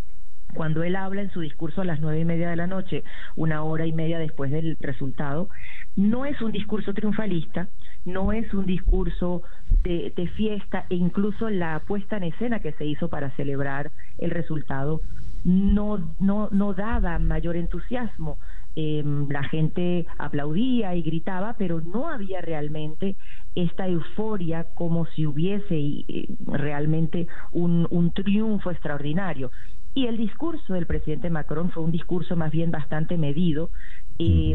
cuando 0.55 0.85
él 0.85 0.97
habla 0.97 1.23
en 1.23 1.31
su 1.31 1.41
discurso 1.41 1.83
a 1.83 1.85
las 1.85 2.01
nueve 2.01 2.21
y 2.21 2.25
media 2.25 2.49
de 2.49 2.57
la 2.57 2.67
noche, 2.67 3.05
una 3.35 3.63
hora 3.63 3.87
y 3.87 3.93
media 3.93 4.19
después 4.19 4.51
del 4.51 4.77
resultado, 4.81 5.49
no 5.97 6.25
es 6.25 6.41
un 6.41 6.53
discurso 6.53 6.95
triunfalista, 6.95 7.69
no 8.07 8.33
es 8.33 8.53
un 8.55 8.65
discurso 8.65 9.43
de, 9.83 10.13
de, 10.17 10.27
fiesta 10.29 10.87
e 10.89 10.95
incluso 10.95 11.51
la 11.51 11.81
puesta 11.81 12.17
en 12.17 12.25
escena 12.25 12.61
que 12.61 12.73
se 12.73 12.87
hizo 12.87 13.09
para 13.09 13.31
celebrar 13.37 13.91
el 14.19 14.31
resultado 14.31 15.01
no, 15.45 16.15
no, 16.19 16.49
no 16.51 16.75
daba 16.75 17.19
mayor 17.19 17.57
entusiasmo. 17.57 18.39
Em, 18.75 19.29
la 19.31 19.43
gente 19.45 20.07
aplaudía 20.19 20.95
y 20.97 21.03
gritaba, 21.03 21.55
pero 21.57 21.81
no 21.81 22.09
había 22.09 22.41
realmente 22.41 23.17
esta 23.55 23.87
euforia 23.89 24.67
como 24.75 25.07
si 25.07 25.25
hubiese 25.25 25.77
eh, 25.79 26.29
realmente 26.47 27.27
un, 27.53 27.87
un 27.91 28.13
triunfo 28.13 28.71
extraordinario. 28.71 29.51
Y 29.95 30.09
el 30.09 30.19
discurso 30.19 30.75
del 30.75 30.87
presidente 30.87 31.31
Macron 31.31 31.71
fue 31.71 31.85
un 31.85 31.91
discurso 31.91 32.37
más 32.37 32.51
bien 32.51 32.71
bastante 32.71 33.17
medido, 33.17 33.71
eh, 34.19 34.55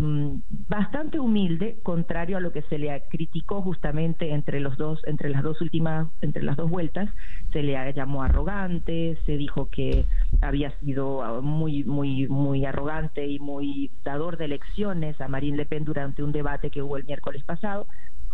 bastante 0.67 1.19
humilde, 1.19 1.77
contrario 1.83 2.37
a 2.37 2.39
lo 2.39 2.51
que 2.51 2.63
se 2.63 2.79
le 2.79 3.03
criticó 3.09 3.61
justamente 3.61 4.31
entre 4.31 4.59
los 4.59 4.75
dos, 4.77 4.99
entre 5.05 5.29
las 5.29 5.43
dos 5.43 5.61
últimas, 5.61 6.07
entre 6.21 6.41
las 6.41 6.57
dos 6.57 6.69
vueltas, 6.69 7.09
se 7.51 7.61
le 7.61 7.93
llamó 7.93 8.23
arrogante, 8.23 9.19
se 9.25 9.37
dijo 9.37 9.69
que 9.69 10.05
había 10.41 10.71
sido 10.79 11.21
ah, 11.21 11.41
muy, 11.41 11.83
muy, 11.83 12.27
muy 12.27 12.65
arrogante 12.65 13.27
y 13.27 13.37
muy 13.39 13.91
dador 14.03 14.37
de 14.37 14.45
elecciones 14.45 15.21
a 15.21 15.27
Marine 15.27 15.57
Le 15.57 15.65
Pen 15.65 15.85
durante 15.85 16.23
un 16.23 16.31
debate 16.31 16.71
que 16.71 16.81
hubo 16.81 16.97
el 16.97 17.05
miércoles 17.05 17.43
pasado. 17.43 17.85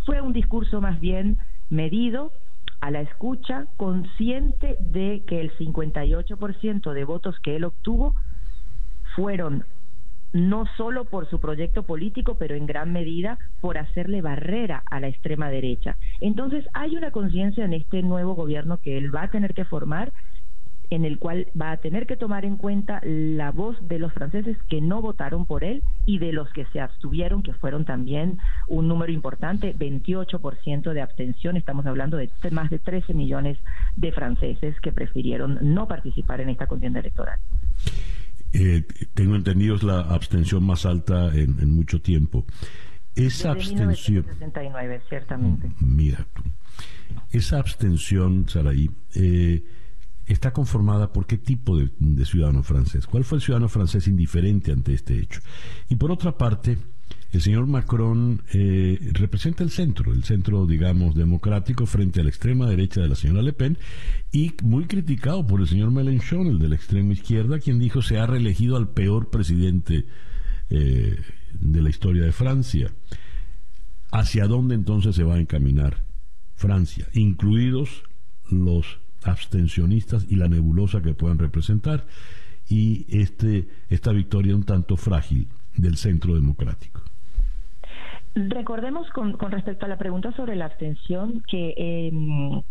Fue 0.05 0.21
un 0.21 0.32
discurso 0.32 0.80
más 0.80 0.99
bien 1.01 1.38
medido, 1.69 2.32
a 2.80 2.91
la 2.91 3.01
escucha, 3.01 3.65
consciente 3.75 4.78
de 4.80 5.23
que 5.28 5.41
el 5.41 5.51
58% 5.57 6.93
de 6.93 7.03
votos 7.05 7.39
que 7.39 7.55
él 7.55 7.63
obtuvo 7.63 8.13
fueron 9.15 9.65
no 10.34 10.65
solo 10.78 11.05
por 11.05 11.30
su 11.30 11.39
proyecto 11.39 11.84
político, 11.84 12.36
pero 12.36 12.55
en 12.55 12.65
gran 12.65 12.91
medida 12.91 13.39
por 13.61 13.78
hacerle 13.78 14.21
barrera 14.21 14.84
a 14.89 14.99
la 14.99 15.07
extrema 15.07 15.49
derecha. 15.49 15.97
Entonces 16.19 16.65
hay 16.73 16.95
una 16.95 17.11
conciencia 17.11 17.65
en 17.65 17.73
este 17.73 18.01
nuevo 18.01 18.36
gobierno 18.36 18.78
que 18.78 18.97
él 18.97 19.13
va 19.13 19.23
a 19.23 19.32
tener 19.32 19.53
que 19.53 19.65
formar 19.65 20.11
en 20.89 21.05
el 21.05 21.19
cual 21.19 21.47
va 21.59 21.71
a 21.71 21.78
tener 21.78 22.07
que 22.07 22.15
tomar 22.15 22.45
en 22.45 22.57
cuenta 22.57 23.01
la 23.03 23.51
voz 23.51 23.75
de 23.88 23.99
los 23.99 24.13
franceses 24.13 24.57
que 24.69 24.82
no 24.82 25.01
votaron 25.01 25.45
por 25.45 25.63
él 25.63 25.84
y 26.05 26.19
de 26.19 26.32
los 26.32 26.49
que 26.53 26.65
se 26.67 26.80
abstuvieron, 26.80 27.43
que 27.43 27.53
fueron 27.53 27.86
también 27.86 28.38
un 28.67 28.88
número 28.88 29.11
importante, 29.11 29.75
28% 29.75 30.93
de 30.93 31.01
abstención, 31.01 31.57
estamos 31.57 31.86
hablando 31.86 32.17
de 32.17 32.30
más 32.51 32.69
de 32.69 32.80
13 32.80 33.13
millones 33.13 33.57
de 33.95 34.11
franceses 34.11 34.80
que 34.80 34.91
prefirieron 34.91 35.59
no 35.61 35.88
participar 35.88 36.41
en 36.41 36.49
esta 36.49 36.67
contienda 36.67 36.99
electoral. 36.99 37.38
Eh, 38.54 38.84
tengo 39.14 39.36
entendido 39.36 39.76
es 39.76 39.84
la 39.84 40.02
abstención 40.02 40.64
más 40.64 40.86
alta 40.86 41.34
en, 41.36 41.76
mucho 41.76 42.02
tiempo. 42.02 42.45
Esa 43.16 43.52
abstención. 43.52 44.26
ciertamente. 45.10 45.72
Mira 45.80 46.28
Esa 47.32 47.58
abstención, 47.60 48.48
Saraí, 48.48 48.89
eh, 49.16 49.64
está 50.28 50.54
conformada 50.54 51.12
por 51.12 51.26
qué 51.26 51.38
tipo 51.38 51.78
de, 51.78 51.89
ciudadano 52.26 52.64
francés. 52.64 53.08
¿Cuál 53.08 53.24
fue 53.24 53.38
el 53.38 53.41
ciudadano 53.41 53.70
francés 53.70 54.08
indiferente 54.08 54.72
ante 54.72 54.93
este 54.93 55.18
hecho? 55.18 55.41
Y 55.89 55.95
por 55.95 56.12
otra 56.12 56.38
parte, 56.38 56.78
el 57.32 57.41
señor 57.41 57.67
Macron 57.67 58.41
eh, 58.53 58.99
representa 59.13 59.63
el 59.63 59.69
centro, 59.69 60.13
el 60.13 60.23
centro, 60.23 60.65
digamos, 60.65 61.13
democrático 61.13 61.86
frente 61.86 62.21
a 62.21 62.23
la 62.23 62.30
extrema 62.30 62.69
derecha 62.69 63.01
de 63.01 63.09
la 63.09 63.15
señora 63.15 63.41
Le 63.41 63.53
Pen 63.53 63.78
y 64.32 64.53
muy 64.63 64.86
criticado 64.86 65.45
por 65.45 65.59
el 65.59 65.67
señor 65.67 65.91
Mélenchon, 65.91 66.47
el 66.47 66.59
de 66.59 66.69
la 66.69 66.75
extrema 66.75 67.13
izquierda, 67.13 67.59
quien 67.59 67.80
dijo 67.80 68.01
se 68.01 68.17
ha 68.17 68.25
reelegido 68.25 68.78
al 68.78 68.89
peor 68.89 69.30
presidente 69.30 70.05
eh, 70.69 71.19
de 71.59 71.82
la 71.82 71.89
historia 71.89 72.23
de 72.23 72.32
Francia. 72.32 72.91
¿Hacia 74.11 74.47
dónde 74.47 74.75
entonces 74.75 75.15
se 75.15 75.23
va 75.23 75.36
a 75.36 75.39
encaminar 75.39 76.05
Francia, 76.55 77.07
incluidos 77.13 78.03
los 78.49 78.99
abstencionistas 79.23 80.25
y 80.30 80.36
la 80.36 80.47
nebulosa 80.47 81.01
que 81.01 81.13
puedan 81.13 81.38
representar 81.38 82.07
y 82.69 83.05
este 83.09 83.67
esta 83.89 84.11
victoria 84.11 84.55
un 84.55 84.63
tanto 84.63 84.97
frágil 84.97 85.47
del 85.75 85.97
centro 85.97 86.36
democrático. 86.36 87.01
Recordemos 88.38 89.10
con, 89.10 89.36
respecto 89.52 89.88
a 89.88 89.90
la 89.90 89.98
pregunta 89.98 90.32
sobre 90.34 90.56
la 90.56 90.66
abstención 90.66 91.42
que 91.48 91.74
em, 91.76 92.62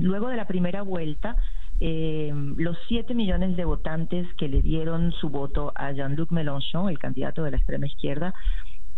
luego 0.00 0.28
de 0.28 0.36
la 0.36 0.46
primera 0.46 0.82
vuelta 0.82 1.34
em, 1.80 2.54
los 2.56 2.78
7 2.86 3.12
millones 3.12 3.56
de 3.56 3.64
votantes 3.64 4.32
que 4.34 4.46
le 4.48 4.62
dieron 4.62 5.10
su 5.12 5.28
voto 5.28 5.72
a 5.74 5.90
Jean-Luc 5.90 6.30
Mélenchon, 6.30 6.88
el 6.88 7.00
candidato 7.00 7.42
de 7.42 7.50
la 7.50 7.56
extrema 7.56 7.86
izquierda, 7.86 8.34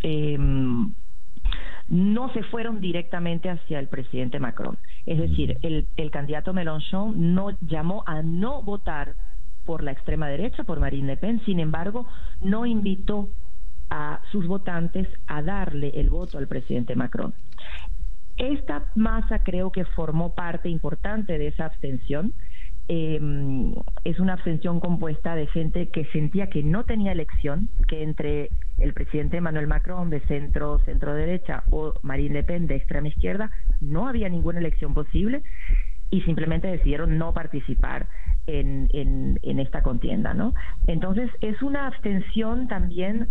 em, 0.02 0.92
no 1.88 2.30
se 2.34 2.42
fueron 2.42 2.82
directamente 2.82 3.48
hacia 3.48 3.78
el 3.78 3.88
presidente 3.88 4.38
Macron. 4.38 4.76
Es 5.06 5.16
decir, 5.16 5.56
el, 5.62 5.86
el 5.96 6.10
candidato 6.10 6.52
Mélenchon 6.52 7.34
no 7.34 7.56
llamó 7.62 8.04
a 8.06 8.20
no 8.20 8.60
votar 8.60 9.14
por 9.64 9.82
la 9.82 9.92
extrema 9.92 10.28
derecha, 10.28 10.64
por 10.64 10.78
Marine 10.78 11.06
Le 11.06 11.16
Pen, 11.16 11.40
sin 11.46 11.58
embargo, 11.58 12.06
no 12.42 12.66
invitó 12.66 13.30
a 13.90 14.20
sus 14.30 14.46
votantes 14.46 15.08
a 15.26 15.42
darle 15.42 15.90
el 15.94 16.10
voto 16.10 16.38
al 16.38 16.48
presidente 16.48 16.96
Macron. 16.96 17.34
Esta 18.36 18.84
masa 18.94 19.42
creo 19.42 19.72
que 19.72 19.84
formó 19.84 20.34
parte 20.34 20.68
importante 20.68 21.38
de 21.38 21.48
esa 21.48 21.66
abstención. 21.66 22.32
Em, 22.86 23.74
es 24.04 24.18
una 24.18 24.34
abstención 24.34 24.80
compuesta 24.80 25.34
de 25.34 25.46
gente 25.48 25.88
que 25.88 26.06
sentía 26.06 26.48
que 26.48 26.62
no 26.62 26.84
tenía 26.84 27.12
elección, 27.12 27.68
que 27.86 28.02
entre 28.02 28.50
el 28.78 28.94
presidente 28.94 29.38
Emmanuel 29.38 29.66
Macron 29.66 30.08
de 30.08 30.20
centro, 30.20 30.78
centro 30.80 31.14
derecha 31.14 31.64
o 31.70 31.94
Marine 32.02 32.34
Le 32.34 32.42
Pen 32.44 32.66
de 32.66 32.76
extrema 32.76 33.08
izquierda, 33.08 33.50
no 33.80 34.08
había 34.08 34.28
ninguna 34.28 34.60
elección 34.60 34.94
posible 34.94 35.42
y 36.10 36.22
simplemente 36.22 36.68
decidieron 36.68 37.18
no 37.18 37.34
participar 37.34 38.06
en, 38.46 38.88
en, 38.92 39.38
en 39.42 39.58
esta 39.58 39.82
contienda, 39.82 40.32
¿no? 40.32 40.54
Entonces 40.86 41.30
es 41.42 41.60
una 41.60 41.86
abstención 41.86 42.68
también 42.68 43.28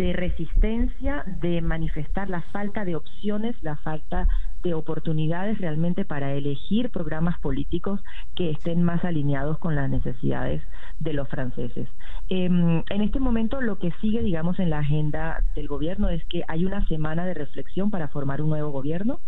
de 0.00 0.14
resistencia, 0.14 1.24
de 1.42 1.60
manifestar 1.60 2.30
la 2.30 2.40
falta 2.40 2.86
de 2.86 2.96
opciones, 2.96 3.54
la 3.60 3.76
falta 3.76 4.26
de 4.62 4.72
oportunidades 4.72 5.58
realmente 5.58 6.06
para 6.06 6.32
elegir 6.32 6.88
programas 6.88 7.38
políticos 7.40 8.00
que 8.34 8.50
estén 8.50 8.82
más 8.82 9.04
alineados 9.04 9.58
con 9.58 9.74
las 9.74 9.90
necesidades 9.90 10.62
de 11.00 11.12
los 11.12 11.28
franceses. 11.28 11.86
Em, 12.30 12.82
en 12.88 13.00
este 13.02 13.20
momento 13.20 13.60
lo 13.60 13.78
que 13.78 13.92
sigue, 14.00 14.22
digamos, 14.22 14.58
en 14.58 14.70
la 14.70 14.78
agenda 14.78 15.44
del 15.54 15.68
gobierno 15.68 16.08
es 16.08 16.24
que 16.24 16.44
hay 16.48 16.64
una 16.64 16.86
semana 16.86 17.26
de 17.26 17.34
reflexión 17.34 17.90
para 17.90 18.08
formar 18.08 18.40
un 18.40 18.48
nuevo 18.48 18.70
gobierno. 18.70 19.20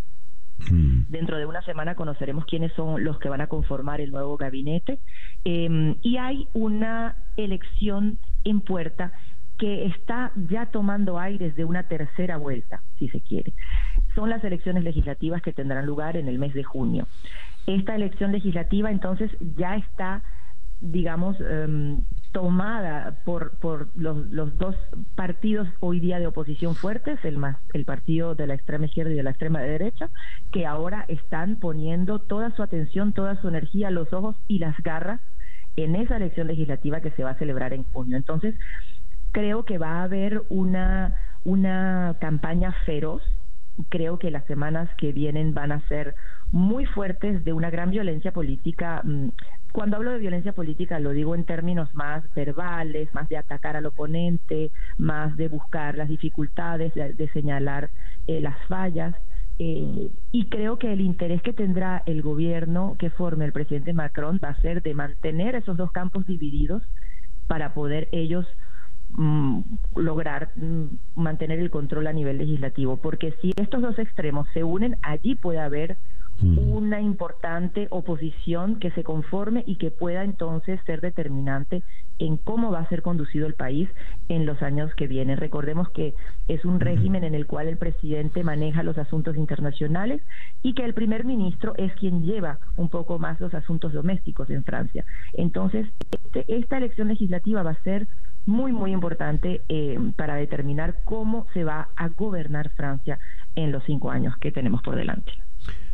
Mm. 0.70 1.02
Dentro 1.08 1.36
de 1.36 1.44
una 1.44 1.60
semana 1.62 1.96
conoceremos 1.96 2.46
quiénes 2.46 2.72
son 2.72 3.04
los 3.04 3.18
que 3.18 3.28
van 3.28 3.42
a 3.42 3.46
conformar 3.48 4.00
el 4.00 4.10
nuevo 4.10 4.38
gabinete 4.38 5.00
em, 5.44 5.96
y 6.00 6.16
hay 6.16 6.48
una 6.54 7.16
elección 7.36 8.18
en 8.44 8.60
puerta 8.60 9.12
que 9.62 9.86
está 9.86 10.32
ya 10.50 10.66
tomando 10.66 11.20
aires 11.20 11.54
de 11.54 11.64
una 11.64 11.84
tercera 11.84 12.36
vuelta, 12.36 12.82
si 12.98 13.08
se 13.10 13.20
quiere. 13.20 13.52
Son 14.16 14.28
las 14.28 14.42
elecciones 14.42 14.82
legislativas 14.82 15.40
que 15.40 15.52
tendrán 15.52 15.86
lugar 15.86 16.16
en 16.16 16.26
el 16.26 16.40
mes 16.40 16.52
de 16.52 16.64
junio. 16.64 17.06
Esta 17.68 17.94
elección 17.94 18.32
legislativa 18.32 18.90
entonces 18.90 19.30
ya 19.56 19.76
está, 19.76 20.24
digamos, 20.80 21.36
em, 21.40 22.00
tomada 22.32 23.22
por, 23.24 23.56
por 23.60 23.96
los, 23.96 24.26
los, 24.32 24.58
dos 24.58 24.74
partidos 25.14 25.68
hoy 25.78 26.00
día 26.00 26.18
de 26.18 26.26
oposición 26.26 26.74
fuertes, 26.74 27.24
el, 27.24 27.38
más, 27.38 27.56
el 27.72 27.84
partido 27.84 28.34
de 28.34 28.48
la 28.48 28.54
extrema 28.54 28.86
izquierda 28.86 29.12
y 29.12 29.14
de 29.14 29.22
la 29.22 29.30
extrema 29.30 29.60
derecha, 29.60 30.10
que 30.50 30.66
ahora 30.66 31.04
están 31.06 31.60
poniendo 31.60 32.18
toda 32.18 32.50
su 32.56 32.64
atención, 32.64 33.12
toda 33.12 33.40
su 33.40 33.46
energía, 33.46 33.92
los 33.92 34.12
ojos 34.12 34.34
y 34.48 34.58
las 34.58 34.76
garras 34.78 35.20
en 35.76 35.94
esa 35.94 36.16
elección 36.16 36.48
legislativa 36.48 37.00
que 37.00 37.12
se 37.12 37.22
va 37.22 37.30
a 37.30 37.38
celebrar 37.38 37.72
en 37.72 37.84
junio. 37.84 38.16
Entonces, 38.16 38.56
Creo 39.32 39.64
que 39.64 39.78
va 39.78 40.00
a 40.00 40.04
haber 40.04 40.42
una, 40.48 41.14
una 41.44 42.16
campaña 42.20 42.72
feroz. 42.84 43.22
Creo 43.88 44.18
que 44.18 44.30
las 44.30 44.44
semanas 44.46 44.88
que 44.98 45.12
vienen 45.12 45.54
van 45.54 45.72
a 45.72 45.86
ser 45.88 46.14
muy 46.52 46.84
fuertes 46.84 47.42
de 47.44 47.54
una 47.54 47.70
gran 47.70 47.90
violencia 47.90 48.32
política. 48.32 49.00
Mm, 49.02 49.28
cuando 49.72 49.96
hablo 49.96 50.12
de 50.12 50.18
violencia 50.18 50.52
política 50.52 51.00
lo 51.00 51.10
digo 51.10 51.34
en 51.34 51.44
términos 51.44 51.92
más 51.94 52.22
verbales, 52.34 53.12
más 53.14 53.28
de 53.30 53.38
atacar 53.38 53.74
al 53.74 53.86
oponente, 53.86 54.70
más 54.98 55.34
de 55.38 55.48
buscar 55.48 55.96
las 55.96 56.10
dificultades, 56.10 56.92
de, 56.94 57.28
señalar 57.32 57.90
eh, 58.26 58.40
las 58.40 58.56
fallas. 58.68 59.14
Eh, 59.58 60.10
y 60.30 60.46
creo 60.46 60.78
que 60.78 60.92
el 60.92 61.00
interés 61.00 61.40
que 61.42 61.52
tendrá 61.52 62.02
el 62.06 62.20
gobierno 62.20 62.96
que 62.98 63.10
forme 63.10 63.46
el 63.46 63.52
presidente 63.52 63.92
Macron 63.92 64.40
va 64.42 64.48
a 64.50 64.60
ser 64.60 64.82
de 64.82 64.94
mantener 64.94 65.54
esos 65.54 65.76
dos 65.76 65.90
campos 65.92 66.26
divididos 66.26 66.82
para 67.46 67.72
poder 67.74 68.08
ellos 68.12 68.46
lograr 69.94 70.50
mm, 70.56 70.84
mantener 71.16 71.58
el 71.58 71.70
control 71.70 72.06
a 72.06 72.12
nivel 72.12 72.38
legislativo, 72.38 72.96
porque 72.96 73.34
si 73.42 73.52
estos 73.56 73.82
dos 73.82 73.98
extremos 73.98 74.48
se 74.54 74.64
unen, 74.64 74.96
allí 75.02 75.34
puede 75.34 75.60
haber 75.60 75.98
mm. 76.40 76.58
una 76.58 77.00
importante 77.00 77.88
oposición 77.90 78.76
que 78.76 78.90
se 78.92 79.04
conforme 79.04 79.64
y 79.66 79.76
que 79.76 79.90
pueda 79.90 80.24
entonces 80.24 80.80
ser 80.86 81.00
determinante 81.00 81.82
en 82.18 82.36
cómo 82.38 82.70
va 82.70 82.80
a 82.80 82.88
ser 82.88 83.02
conducido 83.02 83.46
el 83.46 83.54
país 83.54 83.88
en 84.28 84.46
los 84.46 84.62
años 84.62 84.94
que 84.94 85.06
vienen. 85.06 85.36
Recordemos 85.36 85.90
que 85.90 86.14
es 86.48 86.64
un 86.64 86.80
régimen 86.80 87.24
en 87.24 87.34
el 87.34 87.46
cual 87.46 87.68
el 87.68 87.76
presidente 87.76 88.44
maneja 88.44 88.82
los 88.82 88.96
asuntos 88.96 89.36
internacionales 89.36 90.22
y 90.62 90.74
que 90.74 90.84
el 90.84 90.94
primer 90.94 91.24
ministro 91.24 91.74
es 91.76 91.92
quien 91.94 92.22
lleva 92.22 92.58
un 92.76 92.88
poco 92.88 93.18
más 93.18 93.40
los 93.40 93.52
asuntos 93.54 93.92
domésticos 93.92 94.48
en 94.50 94.64
Francia. 94.64 95.04
Entonces, 95.34 95.86
este, 96.10 96.44
esta 96.48 96.78
elección 96.78 97.08
legislativa 97.08 97.62
va 97.62 97.72
a 97.72 97.82
ser 97.82 98.06
muy, 98.46 98.72
muy 98.72 98.92
importante 98.92 99.62
eh, 99.68 99.98
para 100.16 100.36
determinar 100.36 101.00
cómo 101.04 101.46
se 101.54 101.64
va 101.64 101.88
a 101.96 102.08
gobernar 102.08 102.70
Francia 102.70 103.18
en 103.54 103.72
los 103.72 103.84
cinco 103.84 104.10
años 104.10 104.36
que 104.38 104.52
tenemos 104.52 104.82
por 104.82 104.96
delante. 104.96 105.32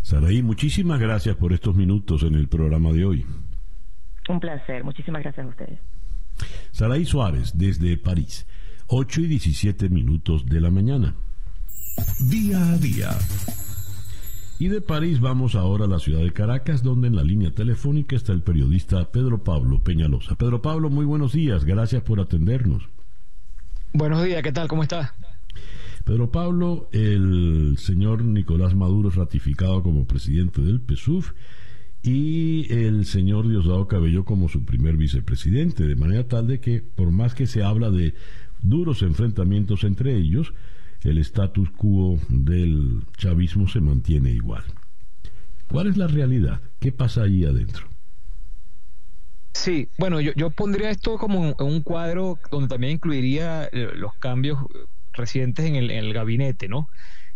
Saraí, 0.02 0.42
muchísimas 0.42 0.98
gracias 1.00 1.36
por 1.36 1.52
estos 1.52 1.74
minutos 1.74 2.22
en 2.22 2.34
el 2.34 2.48
programa 2.48 2.92
de 2.92 3.04
hoy. 3.04 3.26
Un 4.28 4.40
placer, 4.40 4.84
muchísimas 4.84 5.22
gracias 5.22 5.46
a 5.46 5.48
ustedes. 5.48 5.78
Saraí 6.70 7.04
Suárez, 7.04 7.56
desde 7.56 7.96
París, 7.96 8.46
8 8.86 9.22
y 9.22 9.26
17 9.26 9.88
minutos 9.88 10.46
de 10.46 10.60
la 10.60 10.70
mañana. 10.70 11.14
Día 12.20 12.58
a 12.72 12.78
día. 12.78 13.10
Y 14.60 14.66
de 14.66 14.80
París 14.80 15.20
vamos 15.20 15.54
ahora 15.54 15.84
a 15.84 15.88
la 15.88 16.00
ciudad 16.00 16.20
de 16.20 16.32
Caracas, 16.32 16.82
donde 16.82 17.06
en 17.06 17.14
la 17.14 17.22
línea 17.22 17.52
telefónica 17.52 18.16
está 18.16 18.32
el 18.32 18.42
periodista 18.42 19.08
Pedro 19.12 19.44
Pablo 19.44 19.84
Peñalosa. 19.84 20.34
Pedro 20.34 20.60
Pablo, 20.60 20.90
muy 20.90 21.04
buenos 21.04 21.32
días, 21.32 21.64
gracias 21.64 22.02
por 22.02 22.18
atendernos. 22.18 22.88
Buenos 23.92 24.24
días, 24.24 24.42
¿qué 24.42 24.50
tal? 24.50 24.66
¿Cómo 24.66 24.82
está? 24.82 25.14
Pedro 26.04 26.32
Pablo, 26.32 26.88
el 26.90 27.76
señor 27.78 28.24
Nicolás 28.24 28.74
Maduro 28.74 29.10
es 29.10 29.14
ratificado 29.14 29.84
como 29.84 30.08
presidente 30.08 30.60
del 30.60 30.80
PSUV 30.80 31.26
y 32.02 32.72
el 32.72 33.06
señor 33.06 33.46
Diosdado 33.46 33.86
Cabello 33.86 34.24
como 34.24 34.48
su 34.48 34.64
primer 34.64 34.96
vicepresidente, 34.96 35.84
de 35.84 35.94
manera 35.94 36.26
tal 36.26 36.48
de 36.48 36.58
que 36.58 36.80
por 36.80 37.12
más 37.12 37.36
que 37.36 37.46
se 37.46 37.62
habla 37.62 37.90
de 37.90 38.14
duros 38.60 39.02
enfrentamientos 39.02 39.84
entre 39.84 40.16
ellos, 40.16 40.52
el 41.02 41.18
status 41.18 41.70
quo 41.70 42.18
del 42.28 43.02
chavismo 43.16 43.68
se 43.68 43.80
mantiene 43.80 44.30
igual. 44.30 44.64
¿Cuál 45.70 45.88
es 45.88 45.96
la 45.96 46.06
realidad? 46.06 46.60
¿Qué 46.80 46.92
pasa 46.92 47.22
ahí 47.22 47.44
adentro? 47.44 47.86
Sí, 49.52 49.88
bueno, 49.98 50.20
yo, 50.20 50.50
pondría 50.50 50.90
esto 50.90 51.18
como 51.18 51.54
un 51.58 51.82
cuadro 51.82 52.38
donde 52.50 52.68
también 52.68 52.94
incluiría 52.94 53.64
eh, 53.64 53.90
los 53.94 54.14
cambios 54.14 54.60
recientes 55.12 55.66
en 55.66 55.76
el, 55.76 56.12
gabinete, 56.12 56.68
¿no? 56.68 56.88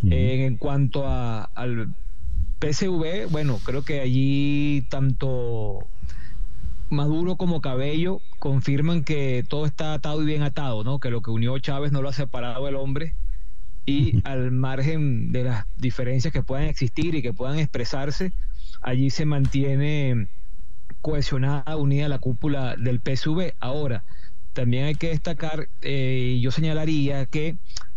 en 0.05 0.57
cuanto 0.57 1.07
a, 1.07 1.45
al 1.45 1.95
PSV, 2.61 3.31
bueno, 3.31 3.59
creo 3.65 3.85
que 3.85 4.01
allí 4.01 4.85
tanto 4.89 5.87
Maduro 6.91 7.37
como 7.37 7.61
Cabello 7.61 8.21
confirman 8.39 9.05
que 9.05 9.45
todo 9.49 9.67
está 9.67 9.95
atado 9.95 10.23
y 10.23 10.27
bien 10.27 10.43
atado, 10.43 10.85
¿no? 10.85 10.99
Que 10.99 11.11
lo 11.11 11.23
que 11.23 11.31
unió 11.31 11.59
Chávez 11.59 11.93
no 11.93 12.03
lo 12.03 12.09
ha 12.09 12.13
separado 12.13 12.69
el 12.69 12.77
hombre 12.77 13.15
y 13.85 14.21
al 14.25 14.53
margen 14.53 15.33
de 15.33 15.45
las 15.45 15.67
diferencias 15.77 16.33
que 16.33 16.43
puedan 16.43 16.65
existir 16.65 17.15
y 17.15 17.23
que 17.23 17.33
puedan 17.33 17.59
expresarse, 17.59 18.33
allí 18.81 19.11
se 19.11 19.25
mantiene 19.25 20.29
cohesionada, 21.01 21.77
unida 21.77 22.09
la 22.09 22.19
cúpula 22.19 22.77
del 22.77 23.01
PSV. 23.01 23.55
Ahora, 23.61 24.05
también 24.53 24.85
hay 24.85 24.95
que 24.95 25.09
destacar, 25.09 25.69
eh, 25.81 26.39
yo 26.41 26.51
señalaría 26.51 27.27
que 27.27 27.57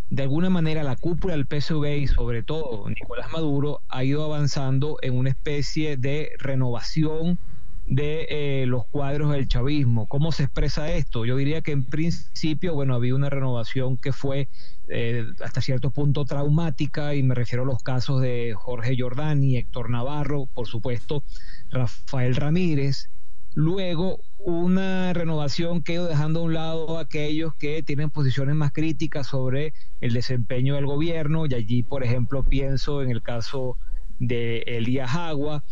de 0.09 0.23
alguna 0.23 0.49
manera 0.49 0.83
la 0.83 0.95
cúpula 0.95 1.35
del 1.35 1.45
PSV 1.45 1.97
y 1.97 2.07
sobre 2.07 2.43
todo 2.43 2.87
Nicolás 2.89 3.31
Maduro 3.31 3.81
ha 3.89 4.03
ido 4.03 4.23
avanzando 4.23 4.97
en 5.01 5.15
una 5.17 5.29
especie 5.29 5.97
de 5.97 6.31
renovación 6.39 7.39
de 7.85 8.25
eh, 8.29 8.65
los 8.65 8.85
cuadros 8.87 9.31
del 9.31 9.47
chavismo. 9.47 10.07
¿Cómo 10.07 10.31
se 10.31 10.43
expresa 10.43 10.91
esto? 10.91 11.25
Yo 11.25 11.35
diría 11.35 11.61
que 11.61 11.71
en 11.71 11.83
principio, 11.83 12.73
bueno, 12.73 12.95
había 12.95 13.15
una 13.15 13.29
renovación 13.29 13.97
que 13.97 14.11
fue 14.11 14.49
eh, 14.87 15.25
hasta 15.43 15.61
cierto 15.61 15.91
punto 15.91 16.25
traumática 16.25 17.13
y 17.13 17.23
me 17.23 17.35
refiero 17.35 17.63
a 17.63 17.67
los 17.67 17.83
casos 17.83 18.21
de 18.21 18.53
Jorge 18.55 18.95
Jordani, 18.97 19.57
Héctor 19.57 19.89
Navarro, 19.89 20.47
por 20.47 20.67
supuesto, 20.67 21.23
Rafael 21.69 22.35
Ramírez. 22.35 23.09
Luego, 23.53 24.19
una 24.39 25.13
renovación 25.13 25.81
que 25.81 25.99
dejando 25.99 26.41
a 26.41 26.43
un 26.43 26.53
lado 26.53 26.97
aquellos 26.97 27.55
que 27.55 27.83
tienen 27.83 28.09
posiciones 28.09 28.55
más 28.55 28.73
críticas 28.73 29.27
sobre 29.27 29.73
el 30.01 30.13
desempeño 30.13 30.75
del 30.75 30.85
gobierno, 30.85 31.45
y 31.45 31.53
allí, 31.53 31.83
por 31.83 32.03
ejemplo, 32.03 32.43
pienso 32.43 33.01
en 33.01 33.11
el 33.11 33.21
caso 33.21 33.77
de 34.19 34.59
Elías 34.67 35.13
Agua 35.15 35.63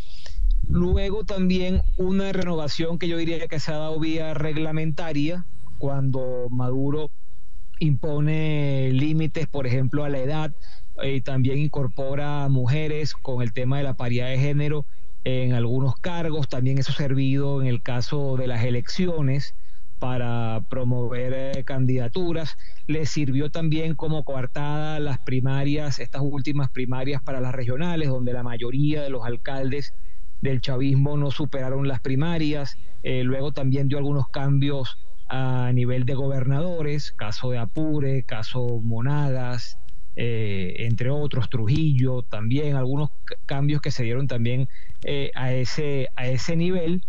Luego 0.69 1.23
también 1.23 1.81
una 1.97 2.31
renovación 2.31 2.97
que 2.97 3.07
yo 3.07 3.17
diría 3.17 3.47
que 3.47 3.59
se 3.59 3.71
ha 3.71 3.77
dado 3.77 3.99
vía 3.99 4.33
reglamentaria, 4.33 5.45
cuando 5.77 6.47
Maduro 6.49 7.11
impone 7.79 8.89
límites, 8.91 9.47
por 9.47 9.67
ejemplo, 9.67 10.03
a 10.03 10.09
la 10.09 10.19
edad, 10.19 10.55
y 11.01 11.21
también 11.21 11.57
incorpora 11.57 12.47
mujeres 12.49 13.13
con 13.13 13.41
el 13.41 13.51
tema 13.53 13.77
de 13.77 13.83
la 13.83 13.95
paridad 13.95 14.27
de 14.27 14.37
género 14.37 14.85
en 15.23 15.53
algunos 15.53 15.95
cargos, 15.95 16.47
también 16.49 16.77
eso 16.77 16.91
ha 16.91 16.95
servido 16.95 17.61
en 17.61 17.67
el 17.67 17.81
caso 17.81 18.35
de 18.37 18.47
las 18.47 18.63
elecciones 18.63 19.55
para 19.99 20.65
promover 20.69 21.33
eh, 21.33 21.63
candidaturas, 21.63 22.57
le 22.87 23.05
sirvió 23.05 23.49
también 23.51 23.95
como 23.95 24.25
coartada 24.25 24.99
las 24.99 25.19
primarias, 25.19 25.99
estas 25.99 26.21
últimas 26.23 26.69
primarias 26.71 27.21
para 27.21 27.39
las 27.39 27.53
regionales, 27.53 28.09
donde 28.09 28.33
la 28.33 28.43
mayoría 28.43 29.01
de 29.01 29.09
los 29.09 29.25
alcaldes 29.25 29.93
del 30.43 30.59
chavismo 30.59 31.15
no 31.15 31.31
superaron 31.31 31.87
las 31.87 32.01
primarias, 32.01 32.77
eh, 33.01 33.23
luego 33.23 33.53
también 33.53 33.87
dio 33.87 33.97
algunos 33.97 34.27
cambios 34.27 34.97
a 35.29 35.71
nivel 35.73 36.05
de 36.05 36.15
gobernadores, 36.15 37.13
caso 37.13 37.49
de 37.49 37.59
Apure, 37.59 38.23
caso 38.23 38.81
Monagas, 38.83 39.77
eh, 40.17 40.75
entre 40.79 41.09
otros, 41.09 41.49
Trujillo, 41.49 42.23
también 42.23 42.75
algunos 42.75 43.09
cambios 43.45 43.81
que 43.81 43.89
se 43.89 44.03
dieron 44.03 44.27
también 44.27 44.67
eh, 45.05 45.31
a, 45.33 45.53
ese, 45.53 46.09
a 46.17 46.27
ese 46.27 46.57
nivel. 46.57 47.03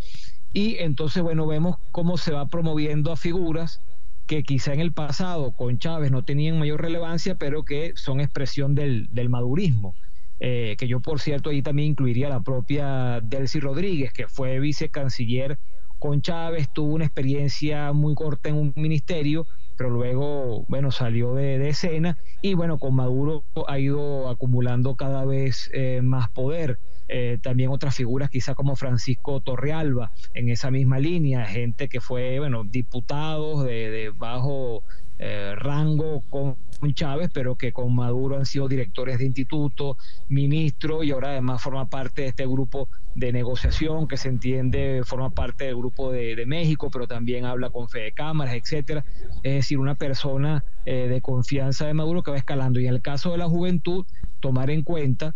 Y 0.52 0.76
entonces, 0.76 1.20
bueno, 1.20 1.48
vemos 1.48 1.76
cómo 1.90 2.16
se 2.16 2.32
va 2.32 2.46
promoviendo 2.46 3.10
a 3.10 3.16
figuras 3.16 3.80
que 4.28 4.44
quizá 4.44 4.72
en 4.72 4.80
el 4.80 4.92
pasado 4.92 5.50
con 5.50 5.78
Chávez 5.78 6.12
no 6.12 6.24
tenían 6.24 6.60
mayor 6.60 6.80
relevancia, 6.80 7.34
pero 7.34 7.64
que 7.64 7.94
son 7.96 8.20
expresión 8.20 8.76
del, 8.76 9.08
del 9.10 9.28
madurismo. 9.28 9.96
Eh, 10.40 10.74
que 10.78 10.88
yo 10.88 11.00
por 11.00 11.20
cierto 11.20 11.50
ahí 11.50 11.62
también 11.62 11.90
incluiría 11.90 12.28
la 12.28 12.40
propia 12.40 13.20
Delcy 13.22 13.60
Rodríguez, 13.60 14.12
que 14.12 14.28
fue 14.28 14.58
vicecanciller 14.58 15.58
con 15.98 16.20
Chávez, 16.20 16.68
tuvo 16.74 16.94
una 16.94 17.06
experiencia 17.06 17.92
muy 17.92 18.14
corta 18.14 18.50
en 18.50 18.56
un 18.56 18.72
ministerio, 18.76 19.46
pero 19.76 19.88
luego, 19.88 20.66
bueno, 20.68 20.90
salió 20.90 21.34
de, 21.34 21.66
escena 21.68 22.18
y 22.42 22.52
bueno, 22.52 22.78
con 22.78 22.94
Maduro 22.94 23.44
ha 23.66 23.78
ido 23.78 24.28
acumulando 24.28 24.96
cada 24.96 25.24
vez 25.24 25.70
eh, 25.72 26.00
más 26.02 26.28
poder. 26.28 26.78
Eh, 27.08 27.38
también 27.42 27.70
otras 27.70 27.94
figuras 27.94 28.30
quizá 28.30 28.54
como 28.54 28.76
Francisco 28.76 29.40
Torrealba 29.40 30.12
en 30.34 30.48
esa 30.48 30.70
misma 30.70 30.98
línea, 30.98 31.46
gente 31.46 31.88
que 31.88 32.00
fue, 32.00 32.38
bueno, 32.38 32.64
diputados 32.64 33.64
de, 33.64 34.12
bajo 34.14 34.82
eh, 35.18 35.54
rango 35.56 36.22
con 36.28 36.56
Chávez, 36.92 37.30
pero 37.32 37.56
que 37.56 37.72
con 37.72 37.94
Maduro 37.94 38.36
han 38.36 38.44
sido 38.44 38.68
directores 38.68 39.18
de 39.18 39.24
instituto, 39.24 39.96
ministro 40.28 41.02
y 41.02 41.12
ahora 41.12 41.30
además 41.30 41.62
forma 41.62 41.88
parte 41.88 42.22
de 42.22 42.28
este 42.28 42.46
grupo 42.46 42.88
de 43.14 43.32
negociación 43.32 44.08
que 44.08 44.16
se 44.16 44.28
entiende, 44.28 45.02
forma 45.04 45.30
parte 45.30 45.64
del 45.64 45.76
grupo 45.76 46.10
de, 46.10 46.44
México, 46.46 46.90
pero 46.90 47.06
también 47.06 47.46
habla 47.46 47.70
con 47.70 47.88
Fede 47.88 48.12
Cámaras, 48.12 48.54
etcétera. 48.54 49.04
Es 49.42 49.54
decir, 49.54 49.78
una 49.78 49.94
persona 49.94 50.62
eh, 50.84 51.08
de 51.08 51.20
confianza 51.20 51.86
de 51.86 51.94
Maduro 51.94 52.22
que 52.22 52.32
va 52.32 52.36
escalando. 52.36 52.80
Y 52.80 52.86
en 52.86 52.94
el 52.94 53.00
caso 53.00 53.30
de 53.30 53.38
la 53.38 53.48
juventud, 53.48 54.04
tomar 54.40 54.68
en 54.70 54.82
cuenta 54.82 55.34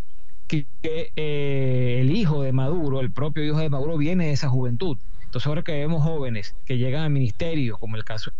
que, 0.48 0.66
eh, 0.82 1.98
el 2.00 2.10
hijo 2.10 2.42
de 2.42 2.52
Maduro, 2.52 3.00
el 3.00 3.12
propio 3.12 3.44
hijo 3.44 3.58
de 3.58 3.70
Maduro, 3.70 3.96
viene 3.96 4.26
de 4.26 4.32
esa 4.32 4.48
juventud. 4.48 4.98
Entonces 5.24 5.46
ahora 5.46 5.62
que 5.62 5.72
vemos 5.72 6.02
jóvenes 6.02 6.56
que 6.66 6.78
llegan 6.78 7.04
a 7.04 7.08
ministerios, 7.08 7.78
como 7.78 7.96
el 7.96 8.04
caso 8.04 8.32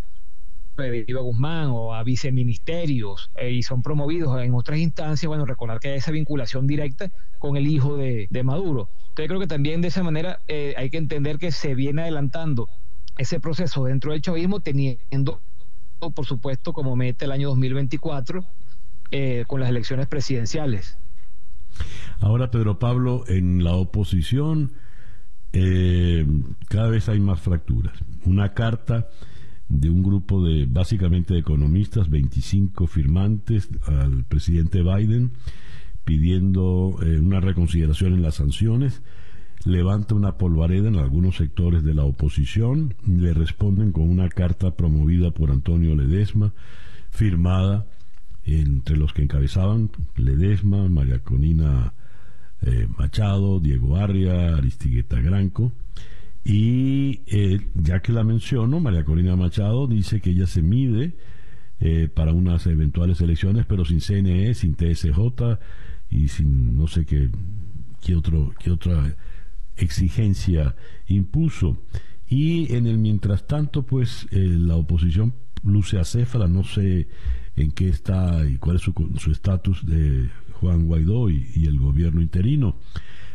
de 0.82 1.04
Iba 1.06 1.20
Guzmán 1.20 1.68
o 1.70 1.94
a 1.94 2.02
viceministerios 2.02 3.30
eh, 3.36 3.52
y 3.52 3.62
son 3.62 3.82
promovidos 3.82 4.40
en 4.40 4.54
otras 4.54 4.78
instancias, 4.78 5.28
bueno, 5.28 5.44
recordar 5.44 5.80
que 5.80 5.88
hay 5.88 5.98
esa 5.98 6.10
vinculación 6.10 6.66
directa 6.66 7.10
con 7.38 7.56
el 7.56 7.66
hijo 7.66 7.96
de, 7.96 8.28
Maduro. 8.44 8.88
Entonces 9.10 9.28
creo 9.28 9.40
que 9.40 9.46
también 9.46 9.80
de 9.80 9.88
esa 9.88 10.02
manera 10.02 10.40
eh, 10.48 10.74
hay 10.76 10.90
que 10.90 10.98
entender 10.98 11.38
que 11.38 11.52
se 11.52 11.74
viene 11.74 12.02
adelantando 12.02 12.68
ese 13.16 13.40
proceso 13.40 13.84
dentro 13.84 14.12
del 14.12 14.22
chavismo 14.22 14.60
teniendo, 14.60 15.40
por 15.98 16.24
supuesto, 16.24 16.72
como 16.72 16.94
mete 16.94 17.24
el 17.24 17.32
año 17.32 17.48
2024 17.48 18.44
con 19.46 19.60
las 19.60 19.70
elecciones 19.70 20.06
presidenciales. 20.06 20.98
Ahora, 22.20 22.50
Pedro 22.50 22.78
Pablo, 22.78 23.24
en 23.26 23.64
la 23.64 23.74
oposición 23.74 24.72
eh, 25.52 26.26
cada 26.68 26.88
vez 26.88 27.08
hay 27.08 27.20
más 27.20 27.40
fracturas. 27.40 27.98
Una 28.24 28.52
carta 28.54 29.08
de 29.68 29.90
un 29.90 30.02
grupo 30.02 30.44
de 30.44 30.66
básicamente 30.66 31.34
de 31.34 31.40
economistas, 31.40 32.08
25 32.08 32.86
firmantes 32.86 33.68
al 33.86 34.24
presidente 34.24 34.82
Biden 34.82 35.32
pidiendo 36.04 36.98
eh, 37.02 37.20
una 37.20 37.38
reconsideración 37.40 38.14
en 38.14 38.22
las 38.22 38.36
sanciones, 38.36 39.02
levanta 39.64 40.14
una 40.14 40.38
polvareda 40.38 40.88
en 40.88 40.96
algunos 40.96 41.36
sectores 41.36 41.84
de 41.84 41.92
la 41.92 42.04
oposición, 42.04 42.94
le 43.06 43.34
responden 43.34 43.92
con 43.92 44.08
una 44.08 44.30
carta 44.30 44.70
promovida 44.74 45.32
por 45.32 45.50
Antonio 45.50 45.94
Ledesma, 45.94 46.54
firmada 47.10 47.86
entre 48.44 48.96
los 48.96 49.12
que 49.12 49.22
encabezaban 49.22 49.90
Ledesma, 50.16 50.88
María 50.88 51.18
Conina 51.18 51.92
eh, 52.62 52.88
Machado, 52.96 53.60
Diego 53.60 53.96
Arria, 53.96 54.56
Aristigueta 54.56 55.20
Granco. 55.20 55.72
Y 56.49 57.20
eh, 57.26 57.61
ya 57.74 58.01
que 58.01 58.11
la 58.11 58.24
menciono, 58.24 58.80
María 58.80 59.05
Corina 59.05 59.36
Machado 59.36 59.86
dice 59.86 60.22
que 60.22 60.30
ella 60.30 60.46
se 60.46 60.62
mide 60.62 61.14
eh, 61.78 62.09
para 62.09 62.32
unas 62.32 62.66
eventuales 62.66 63.20
elecciones, 63.20 63.66
pero 63.66 63.84
sin 63.84 64.01
CNE, 64.01 64.55
sin 64.55 64.74
TSJ 64.74 65.59
y 66.09 66.28
sin 66.28 66.74
no 66.74 66.86
sé 66.86 67.05
qué, 67.05 67.28
qué, 68.01 68.16
otro, 68.16 68.55
qué 68.59 68.70
otra 68.70 69.14
exigencia 69.76 70.74
impuso. 71.07 71.82
Y 72.26 72.74
en 72.74 72.86
el 72.86 72.96
mientras 72.96 73.46
tanto, 73.46 73.82
pues 73.82 74.26
la 74.32 74.76
oposición 74.76 75.34
luce 75.62 75.99
acéfala, 75.99 76.46
no 76.49 76.64
sé 76.64 77.09
en 77.57 77.72
qué 77.72 77.90
está 77.90 78.49
y 78.49 78.57
cuál 78.57 78.76
es 78.76 78.82
su 78.82 79.30
estatus 79.30 79.84
de 79.84 80.30
Juan 80.55 80.86
Guaidó 80.86 81.28
y, 81.28 81.66
el 81.66 81.78
gobierno 81.78 82.22
interino. 82.22 82.76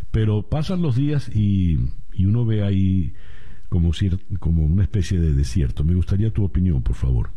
Pero 0.09 0.49
pasan 0.49 0.81
los 0.81 0.95
días 0.95 1.29
y, 1.35 1.77
uno 2.19 2.45
ve 2.45 2.63
ahí 2.63 3.13
como, 3.69 3.91
como 4.39 4.65
una 4.65 4.83
especie 4.83 5.19
de 5.19 5.33
desierto. 5.33 5.83
Me 5.83 5.95
gustaría 5.95 6.31
tu 6.31 6.43
opinión, 6.43 6.83
por 6.83 6.95
favor. 6.95 7.31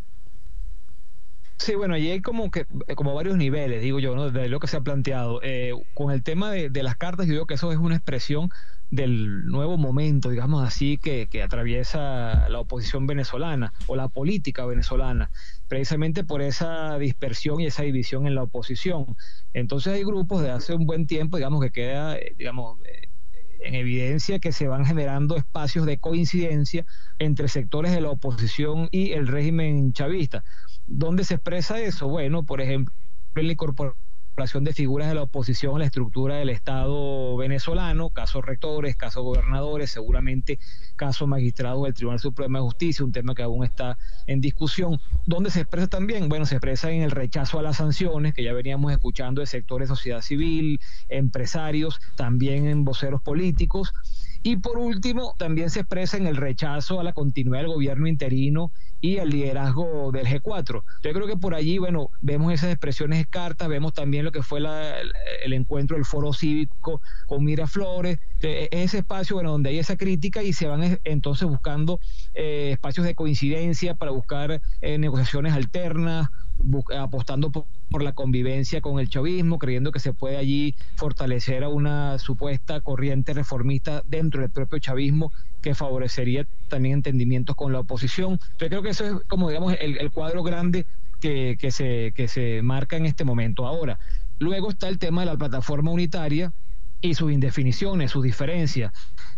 Sí, 1.58 1.74
bueno, 1.74 1.94
allí 1.94 2.10
hay 2.10 2.20
como 2.20 2.50
que 2.50 2.66
como 2.96 3.14
varios 3.14 3.38
niveles, 3.38 3.80
digo 3.80 3.98
yo, 3.98 4.14
¿no? 4.14 4.30
de 4.30 4.48
lo 4.48 4.60
que 4.60 4.66
se 4.66 4.76
ha 4.76 4.82
planteado. 4.82 5.40
Eh, 5.42 5.72
con 5.94 6.12
el 6.12 6.22
tema 6.22 6.50
de, 6.50 6.68
de, 6.68 6.82
las 6.82 6.96
cartas, 6.96 7.26
yo 7.26 7.32
digo 7.32 7.46
que 7.46 7.54
eso 7.54 7.72
es 7.72 7.78
una 7.78 7.96
expresión 7.96 8.50
del 8.90 9.46
nuevo 9.46 9.78
momento, 9.78 10.30
digamos 10.30 10.66
así, 10.66 10.98
que, 10.98 11.28
que, 11.28 11.42
atraviesa 11.42 12.48
la 12.48 12.60
oposición 12.60 13.06
venezolana 13.06 13.72
o 13.86 13.96
la 13.96 14.08
política 14.08 14.64
venezolana, 14.64 15.30
precisamente 15.66 16.24
por 16.24 16.42
esa 16.42 16.98
dispersión 16.98 17.60
y 17.60 17.66
esa 17.66 17.82
división 17.82 18.26
en 18.26 18.34
la 18.34 18.42
oposición. 18.42 19.16
Entonces 19.54 19.94
hay 19.94 20.04
grupos 20.04 20.42
de 20.42 20.50
hace 20.50 20.74
un 20.74 20.86
buen 20.86 21.06
tiempo, 21.06 21.36
digamos, 21.38 21.62
que 21.62 21.70
queda, 21.70 22.16
eh, 22.16 22.34
digamos, 22.36 22.78
eh, 22.84 23.05
en 23.60 23.74
evidencia 23.74 24.38
que 24.38 24.52
se 24.52 24.68
van 24.68 24.84
generando 24.84 25.36
espacios 25.36 25.86
de 25.86 25.98
coincidencia 25.98 26.84
entre 27.18 27.48
sectores 27.48 27.92
de 27.92 28.00
la 28.00 28.10
oposición 28.10 28.88
y 28.90 29.12
el 29.12 29.26
régimen 29.26 29.92
chavista. 29.92 30.44
¿Dónde 30.86 31.24
se 31.24 31.34
expresa 31.34 31.80
eso? 31.80 32.08
Bueno, 32.08 32.44
por 32.44 32.60
ejemplo, 32.60 32.94
en 33.34 33.46
la 33.46 33.52
de 34.36 34.72
figuras 34.74 35.08
de 35.08 35.14
la 35.14 35.22
oposición 35.22 35.76
a 35.76 35.78
la 35.78 35.86
estructura 35.86 36.36
del 36.36 36.50
Estado 36.50 37.36
venezolano, 37.38 38.10
casos 38.10 38.44
rectores, 38.44 38.94
casos 38.94 39.24
gobernadores, 39.24 39.90
seguramente 39.90 40.58
casos 40.94 41.26
magistrados 41.26 41.84
del 41.84 41.94
Tribunal 41.94 42.20
Supremo 42.20 42.58
de 42.58 42.64
Justicia, 42.64 43.04
un 43.04 43.12
tema 43.12 43.34
que 43.34 43.42
aún 43.42 43.64
está 43.64 43.96
en 44.26 44.42
discusión. 44.42 45.00
¿Dónde 45.24 45.50
se 45.50 45.62
expresa 45.62 45.88
también? 45.88 46.28
Bueno, 46.28 46.44
se 46.44 46.56
expresa 46.56 46.90
en 46.90 47.00
el 47.00 47.12
rechazo 47.12 47.58
a 47.58 47.62
las 47.62 47.78
sanciones, 47.78 48.34
que 48.34 48.44
ya 48.44 48.52
veníamos 48.52 48.92
escuchando 48.92 49.40
de 49.40 49.46
sectores 49.46 49.88
de 49.88 49.96
sociedad 49.96 50.20
civil, 50.20 50.80
empresarios, 51.08 51.98
también 52.14 52.66
en 52.66 52.84
voceros 52.84 53.22
políticos. 53.22 53.94
Y 54.46 54.58
por 54.58 54.78
último, 54.78 55.34
también 55.38 55.70
se 55.70 55.80
expresa 55.80 56.16
en 56.16 56.28
el 56.28 56.36
rechazo 56.36 57.00
a 57.00 57.02
la 57.02 57.12
continuidad 57.12 57.62
del 57.62 57.72
gobierno 57.72 58.06
interino 58.06 58.70
y 59.00 59.16
el 59.16 59.30
liderazgo 59.30 60.12
del 60.12 60.24
G4. 60.24 60.84
Yo 61.02 61.12
creo 61.12 61.26
que 61.26 61.36
por 61.36 61.52
allí, 61.52 61.78
bueno, 61.78 62.10
vemos 62.20 62.52
esas 62.52 62.70
expresiones 62.70 63.18
de 63.18 63.24
cartas, 63.24 63.66
vemos 63.66 63.92
también 63.92 64.24
lo 64.24 64.30
que 64.30 64.44
fue 64.44 64.60
el, 64.60 65.52
encuentro 65.52 65.96
del 65.96 66.04
foro 66.04 66.32
cívico 66.32 67.00
con 67.26 67.42
Miraflores, 67.42 68.20
e, 68.40 68.68
ese 68.70 68.98
espacio, 68.98 69.34
bueno, 69.34 69.50
donde 69.50 69.70
hay 69.70 69.80
esa 69.80 69.96
crítica 69.96 70.44
y 70.44 70.52
se 70.52 70.68
van 70.68 71.00
entonces 71.02 71.48
buscando 71.48 71.98
eh, 72.32 72.70
espacios 72.70 73.04
de 73.04 73.16
coincidencia 73.16 73.96
para 73.96 74.12
buscar 74.12 74.62
eh, 74.80 74.98
negociaciones 74.98 75.54
alternas, 75.54 76.28
apostando 76.98 77.50
por, 77.50 77.66
la 78.02 78.12
convivencia 78.12 78.82
con 78.82 78.98
el 78.98 79.08
chavismo, 79.08 79.58
creyendo 79.58 79.90
que 79.90 80.00
se 80.00 80.12
puede 80.12 80.36
allí 80.36 80.74
fortalecer 80.96 81.64
a 81.64 81.68
una 81.68 82.18
supuesta 82.18 82.80
corriente 82.80 83.32
reformista 83.32 84.02
dentro 84.06 84.42
del 84.42 84.50
propio 84.50 84.78
chavismo 84.78 85.32
que 85.62 85.74
favorecería 85.74 86.46
también 86.68 86.96
entendimientos 86.96 87.56
con 87.56 87.72
la 87.72 87.80
oposición. 87.80 88.38
Yo 88.58 88.68
creo 88.68 88.82
que 88.82 88.90
eso 88.90 89.04
es 89.04 89.14
como 89.28 89.48
digamos 89.48 89.74
el, 89.80 90.10
cuadro 90.10 90.42
grande 90.42 90.86
que, 91.20 91.56
que, 91.58 91.70
se, 91.70 92.12
que 92.14 92.28
se 92.28 92.60
marca 92.62 92.96
en 92.96 93.06
este 93.06 93.24
momento. 93.24 93.66
Ahora, 93.66 93.98
luego 94.38 94.70
está 94.70 94.88
el 94.88 94.98
tema 94.98 95.22
de 95.22 95.26
la 95.26 95.36
plataforma 95.36 95.90
unitaria 95.90 96.52
y 97.00 97.14
sus 97.14 97.32
indefiniciones, 97.32 98.10
sus 98.10 98.24
diferencias. 98.24 98.92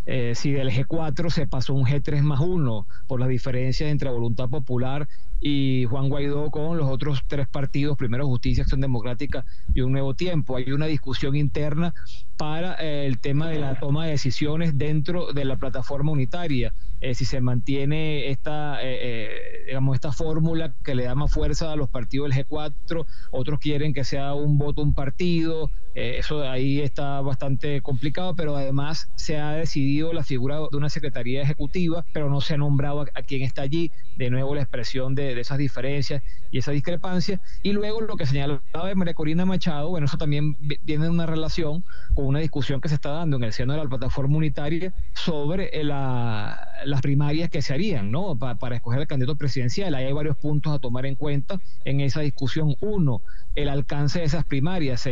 Eh, 0.05 0.33
si 0.35 0.51
del 0.51 0.71
G4 0.71 1.29
se 1.29 1.47
pasó 1.47 1.73
un 1.73 1.85
G3 1.85 2.21
más 2.21 2.39
1 2.39 2.87
por 3.07 3.19
las 3.19 3.29
diferencias 3.29 3.89
entre 3.89 4.09
voluntad 4.09 4.49
popular 4.49 5.07
y 5.41 5.85
Juan 5.85 6.09
Guaidó 6.09 6.51
con 6.51 6.77
los 6.77 6.89
otros 6.89 7.21
tres 7.27 7.47
partidos, 7.47 7.97
primero 7.97 8.27
Justicia, 8.27 8.63
Acción 8.63 8.81
Democrática 8.81 9.45
y 9.73 9.81
Un 9.81 9.93
Nuevo 9.93 10.13
Tiempo. 10.13 10.57
Hay 10.57 10.71
una 10.71 10.85
discusión 10.85 11.35
interna 11.35 11.93
para 12.37 12.75
eh, 12.75 13.05
el 13.05 13.19
tema 13.19 13.49
de 13.49 13.59
la 13.59 13.75
toma 13.75 14.05
de 14.05 14.11
decisiones 14.11 14.77
dentro 14.77 15.33
de 15.33 15.45
la 15.45 15.57
plataforma 15.57 16.11
unitaria. 16.11 16.73
Eh, 17.01 17.13
si 17.13 17.23
se 17.23 17.39
mantiene 17.39 18.29
esta, 18.29 18.79
eh, 18.81 19.63
digamos, 19.67 19.95
esta 19.95 20.11
fórmula 20.11 20.73
que 20.83 20.95
le 20.95 21.03
da 21.03 21.15
más 21.15 21.31
fuerza 21.31 21.71
a 21.71 21.75
los 21.75 21.89
partidos 21.89 22.29
del 22.29 22.45
G4, 22.45 23.05
otros 23.31 23.59
quieren 23.59 23.93
que 23.93 24.03
sea 24.03 24.33
un 24.33 24.57
voto 24.57 24.81
un 24.81 24.93
partido, 24.93 25.69
eso 25.95 26.43
ahí 26.43 26.79
está 26.79 27.19
bastante 27.19 27.81
complicado, 27.81 28.33
pero 28.35 28.55
además 28.55 29.09
se 29.15 29.37
ha 29.37 29.51
decidido 29.51 30.13
la 30.13 30.23
figura 30.23 30.59
de 30.71 30.77
una 30.77 30.89
secretaría 30.89 31.41
ejecutiva, 31.41 32.05
pero 32.13 32.29
no 32.29 32.39
se 32.39 32.53
ha 32.53 32.57
nombrado 32.57 33.01
a, 33.01 33.05
a 33.15 33.23
quien 33.23 33.41
está 33.41 33.63
allí, 33.63 33.91
de 34.15 34.29
nuevo 34.29 34.55
la 34.55 34.61
expresión 34.61 35.15
de 35.15 35.28
de, 35.35 35.41
esas 35.41 35.57
diferencias 35.57 36.21
y 36.51 36.59
esa 36.59 36.71
discrepancia. 36.71 37.41
Y 37.63 37.73
luego 37.73 38.01
lo 38.01 38.15
que 38.15 38.25
señalaba 38.25 38.61
de 38.87 38.95
María 38.95 39.13
Corina 39.13 39.45
Machado, 39.45 39.89
bueno, 39.89 40.05
eso 40.05 40.17
también 40.17 40.55
tiene 40.85 41.09
una 41.09 41.25
relación 41.25 41.83
con 42.15 42.25
una 42.25 42.39
discusión 42.39 42.81
que 42.81 42.89
se 42.89 42.95
está 42.95 43.11
dando 43.11 43.37
en 43.37 43.43
el 43.43 43.53
seno 43.53 43.73
de 43.73 43.83
la 43.83 43.89
plataforma 43.89 44.37
unitaria 44.37 44.93
sobre 45.13 45.69
eh, 45.71 45.83
las 45.83 47.01
primarias 47.01 47.49
que 47.49 47.61
se 47.61 47.73
harían, 47.73 48.11
¿no? 48.11 48.37
para 48.37 48.75
escoger 48.75 49.01
el 49.01 49.07
candidato 49.07 49.35
presidencial. 49.35 49.95
Ahí 49.95 50.05
hay 50.05 50.13
varios 50.13 50.37
puntos 50.37 50.73
a 50.73 50.79
tomar 50.79 51.05
en 51.05 51.15
cuenta 51.15 51.59
en 51.85 52.01
esa 52.01 52.21
discusión. 52.21 52.75
Uno, 52.81 53.21
el 53.55 53.69
alcance 53.69 54.19
de 54.19 54.25
esas 54.25 54.45
primarias 54.45 55.07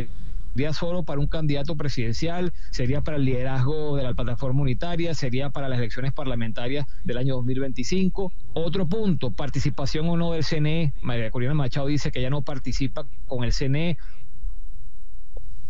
sería 0.54 0.72
solo 0.72 1.04
para 1.04 1.20
un 1.20 1.28
candidato 1.28 1.76
presidencial, 1.76 2.52
sería 2.70 3.00
para 3.02 3.16
el 3.16 3.24
liderazgo 3.24 3.96
de 3.96 4.02
la 4.02 4.14
plataforma 4.14 4.62
unitaria, 4.62 5.14
sería 5.14 5.50
para 5.50 5.68
las 5.68 5.78
elecciones 5.78 6.12
parlamentarias 6.12 6.86
del 7.04 7.18
año 7.18 7.36
2025. 7.36 8.32
Otro 8.54 8.86
punto, 8.86 9.30
participación 9.30 10.08
o 10.08 10.16
no 10.16 10.32
del 10.32 10.44
CNE. 10.44 10.92
María 11.00 11.30
Corina 11.30 11.54
Machado 11.54 11.86
dice 11.86 12.10
que 12.10 12.20
ya 12.20 12.30
no 12.30 12.42
participa 12.42 13.06
con 13.26 13.44
el 13.44 13.52
CNE 13.52 13.98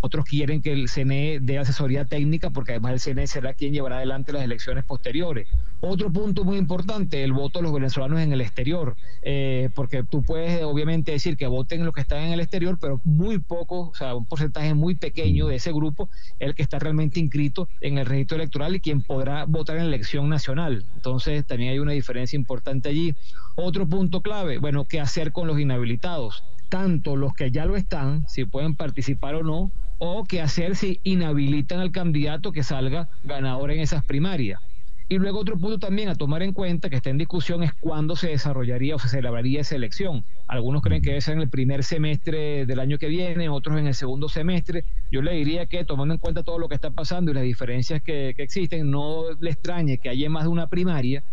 otros 0.00 0.24
quieren 0.26 0.62
que 0.62 0.72
el 0.72 0.88
CNE 0.88 1.40
dé 1.40 1.58
asesoría 1.58 2.04
técnica 2.04 2.50
porque 2.50 2.72
además 2.72 2.92
el 2.92 3.00
CNE 3.00 3.26
será 3.26 3.54
quien 3.54 3.72
llevará 3.72 3.96
adelante 3.96 4.32
las 4.32 4.44
elecciones 4.44 4.84
posteriores. 4.84 5.48
Otro 5.80 6.10
punto 6.10 6.42
muy 6.42 6.56
importante, 6.56 7.22
el 7.22 7.32
voto 7.32 7.60
de 7.60 7.62
los 7.62 7.72
venezolanos 7.72 8.18
en 8.18 8.32
el 8.32 8.40
exterior, 8.40 8.96
eh, 9.22 9.70
porque 9.76 10.02
tú 10.02 10.24
puedes 10.24 10.64
obviamente 10.64 11.12
decir 11.12 11.36
que 11.36 11.46
voten 11.46 11.84
los 11.84 11.94
que 11.94 12.00
están 12.00 12.24
en 12.24 12.32
el 12.32 12.40
exterior, 12.40 12.78
pero 12.80 13.00
muy 13.04 13.38
poco, 13.38 13.90
o 13.90 13.94
sea, 13.94 14.16
un 14.16 14.26
porcentaje 14.26 14.74
muy 14.74 14.96
pequeño 14.96 15.46
de 15.46 15.54
ese 15.54 15.72
grupo 15.72 16.08
el 16.40 16.56
que 16.56 16.62
está 16.62 16.80
realmente 16.80 17.20
inscrito 17.20 17.68
en 17.80 17.98
el 17.98 18.06
registro 18.06 18.38
electoral 18.38 18.74
y 18.74 18.80
quien 18.80 19.02
podrá 19.02 19.44
votar 19.44 19.76
en 19.76 19.84
la 19.84 19.94
elección 19.94 20.28
nacional. 20.28 20.84
Entonces 20.96 21.46
también 21.46 21.70
hay 21.70 21.78
una 21.78 21.92
diferencia 21.92 22.36
importante 22.36 22.88
allí. 22.88 23.14
Otro 23.54 23.86
punto 23.86 24.20
clave, 24.20 24.58
bueno, 24.58 24.84
¿qué 24.84 25.00
hacer 25.00 25.30
con 25.30 25.46
los 25.46 25.60
inhabilitados? 25.60 26.42
Tanto 26.68 27.14
los 27.14 27.34
que 27.34 27.52
ya 27.52 27.66
lo 27.66 27.76
están, 27.76 28.26
si 28.28 28.44
pueden 28.44 28.74
participar 28.74 29.36
o 29.36 29.44
no, 29.44 29.70
o 29.98 30.24
qué 30.24 30.40
hacer 30.40 30.74
si 30.74 30.98
inhabilitan 31.04 31.78
al 31.78 31.92
candidato 31.92 32.50
que 32.50 32.64
salga 32.64 33.08
ganador 33.22 33.70
en 33.70 33.78
esas 33.78 34.04
primarias. 34.04 34.60
Y 35.10 35.16
luego 35.18 35.38
otro 35.38 35.56
punto 35.56 35.78
también 35.78 36.10
a 36.10 36.14
tomar 36.14 36.42
en 36.42 36.52
cuenta 36.52 36.90
que 36.90 36.96
está 36.96 37.08
en 37.08 37.16
discusión 37.16 37.62
es 37.62 37.72
cuándo 37.72 38.14
se 38.14 38.28
desarrollaría 38.28 38.94
o 38.94 38.98
se 38.98 39.08
celebraría 39.08 39.62
esa 39.62 39.74
elección. 39.74 40.26
Algunos 40.46 40.82
creen 40.82 41.00
que 41.00 41.10
debe 41.10 41.22
ser 41.22 41.36
en 41.36 41.40
el 41.40 41.48
primer 41.48 41.82
semestre 41.82 42.66
del 42.66 42.78
año 42.78 42.98
que 42.98 43.08
viene, 43.08 43.48
otros 43.48 43.78
en 43.78 43.86
el 43.86 43.94
segundo 43.94 44.28
semestre. 44.28 44.84
Yo 45.10 45.22
le 45.22 45.32
diría 45.32 45.64
que 45.64 45.86
tomando 45.86 46.12
en 46.12 46.20
cuenta 46.20 46.42
todo 46.42 46.58
lo 46.58 46.68
que 46.68 46.74
está 46.74 46.90
pasando 46.90 47.30
y 47.30 47.34
las 47.34 47.42
diferencias 47.42 48.02
que, 48.02 48.34
que 48.36 48.42
existen, 48.42 48.90
no 48.90 49.32
le 49.40 49.50
extrañe 49.50 49.96
que 49.96 50.10
haya 50.10 50.28
más 50.28 50.42
de 50.42 50.50
una 50.50 50.66
primaria 50.66 51.24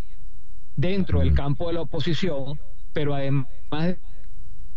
dentro 0.77 1.19
del 1.19 1.33
campo 1.33 1.67
de 1.67 1.73
la 1.73 1.81
oposición, 1.81 2.57
pero 2.93 3.13
además 3.13 3.97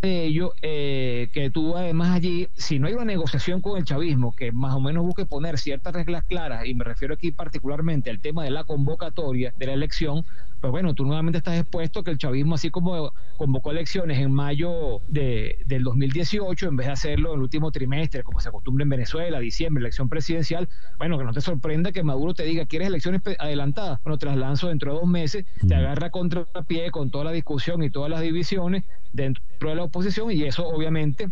de 0.01 0.25
ello, 0.25 0.55
eh, 0.63 1.29
que 1.33 1.51
tú 1.51 1.77
además 1.77 2.11
allí, 2.15 2.49
si 2.55 2.79
no 2.79 2.87
hay 2.87 2.95
una 2.95 3.05
negociación 3.05 3.61
con 3.61 3.77
el 3.77 3.85
chavismo 3.85 4.35
que 4.35 4.53
más 4.53 4.75
o 4.75 4.81
menos 4.81 5.05
busque 5.05 5.27
poner 5.27 5.59
ciertas 5.59 5.93
reglas 5.93 6.25
claras, 6.25 6.67
y 6.67 6.75
me 6.75 6.85
refiero 6.85 7.15
aquí 7.15 7.33
particularmente 7.33 8.11
al 8.11 8.21
tema 8.21 8.45
de 8.45 8.51
la 8.51 8.65
convocatoria 8.65 9.53
de 9.57 9.67
la 9.67 9.73
elección, 9.73 10.25
pues 10.61 10.71
bueno, 10.73 10.95
tú 10.95 11.05
nuevamente 11.05 11.39
estás 11.39 11.59
expuesto 11.59 12.03
que 12.03 12.11
el 12.11 12.19
chavismo, 12.19 12.57
así 12.57 12.71
como 12.71 13.13
convocó 13.37 13.71
elecciones 13.71 14.19
en 14.19 14.33
mayo 14.33 15.03
de, 15.09 15.59
del 15.67 15.85
2018, 15.85 16.69
en 16.69 16.77
vez 16.77 16.87
de 16.89 16.93
hacerlo 16.93 17.31
en 17.31 17.37
el 17.37 17.43
último 17.43 17.71
trimestre, 17.71 18.25
como 18.25 18.41
se 18.41 18.49
acostumbra 18.49 18.83
en 18.83 18.89
Venezuela, 18.89 19.39
diciembre, 19.39 19.83
elección 19.83 20.09
presidencial, 20.09 20.69
bueno, 20.99 21.17
que 21.17 21.25
no 21.25 21.33
te 21.33 21.41
sorprenda 21.41 21.93
que 21.93 22.03
Maduro 22.03 22.35
te 22.35 22.43
diga, 22.43 22.67
¿quieres 22.67 22.89
elecciones 22.89 23.23
adelantadas? 23.39 24.01
Bueno, 24.03 24.19
traslanzo 24.19 24.69
dentro 24.69 24.95
de 24.95 24.99
dos 25.01 25.09
meses, 25.09 25.47
te 25.67 25.75
agarra 25.75 26.11
contra 26.11 26.45
pie 26.67 26.91
con 26.91 27.11
toda 27.11 27.25
la 27.25 27.33
discusión 27.33 27.83
y 27.83 27.91
todas 27.91 28.11
las 28.11 28.21
divisiones 28.21 28.85
dentro 29.13 29.45
de 29.61 29.75
la 29.75 29.85
oposición 29.85 30.31
y 30.33 30.43
eso 30.43 30.67
obviamente 30.67 31.29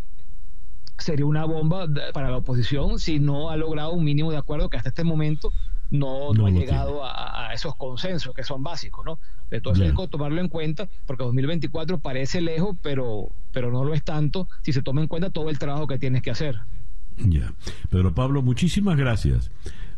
sería 0.98 1.26
una 1.26 1.44
bomba 1.44 1.86
para 2.12 2.30
la 2.30 2.38
oposición 2.38 2.98
si 2.98 3.18
no 3.18 3.50
ha 3.50 3.56
logrado 3.56 3.92
un 3.92 4.04
mínimo 4.04 4.30
de 4.30 4.38
acuerdo 4.38 4.70
que 4.70 4.76
hasta 4.76 4.88
este 4.88 5.04
momento 5.04 5.52
no, 5.90 6.32
no, 6.32 6.46
ha 6.46 6.50
llegado 6.50 7.04
a, 7.04 7.52
esos 7.54 7.74
consensos 7.76 8.34
que 8.34 8.42
son 8.42 8.62
básicos, 8.62 9.04
¿no? 9.04 9.18
Entonces 9.50 9.88
hay 9.88 9.96
que 9.96 10.08
tomarlo 10.08 10.40
en 10.40 10.48
cuenta 10.48 10.88
porque 11.06 11.24
2024 11.24 11.98
parece 12.00 12.40
lejos, 12.40 12.76
pero, 12.82 13.30
pero 13.52 13.70
no 13.70 13.84
lo 13.84 13.94
es 13.94 14.02
tanto 14.02 14.48
si 14.62 14.72
se 14.72 14.82
toma 14.82 15.00
en 15.00 15.08
cuenta 15.08 15.30
todo 15.30 15.48
el 15.48 15.58
trabajo 15.58 15.86
que 15.86 15.98
tienes 15.98 16.22
que 16.22 16.30
hacer. 16.30 16.60
Ya. 17.16 17.54
Pedro 17.88 18.14
Pablo, 18.14 18.42
muchísimas 18.42 18.96
gracias 18.96 19.50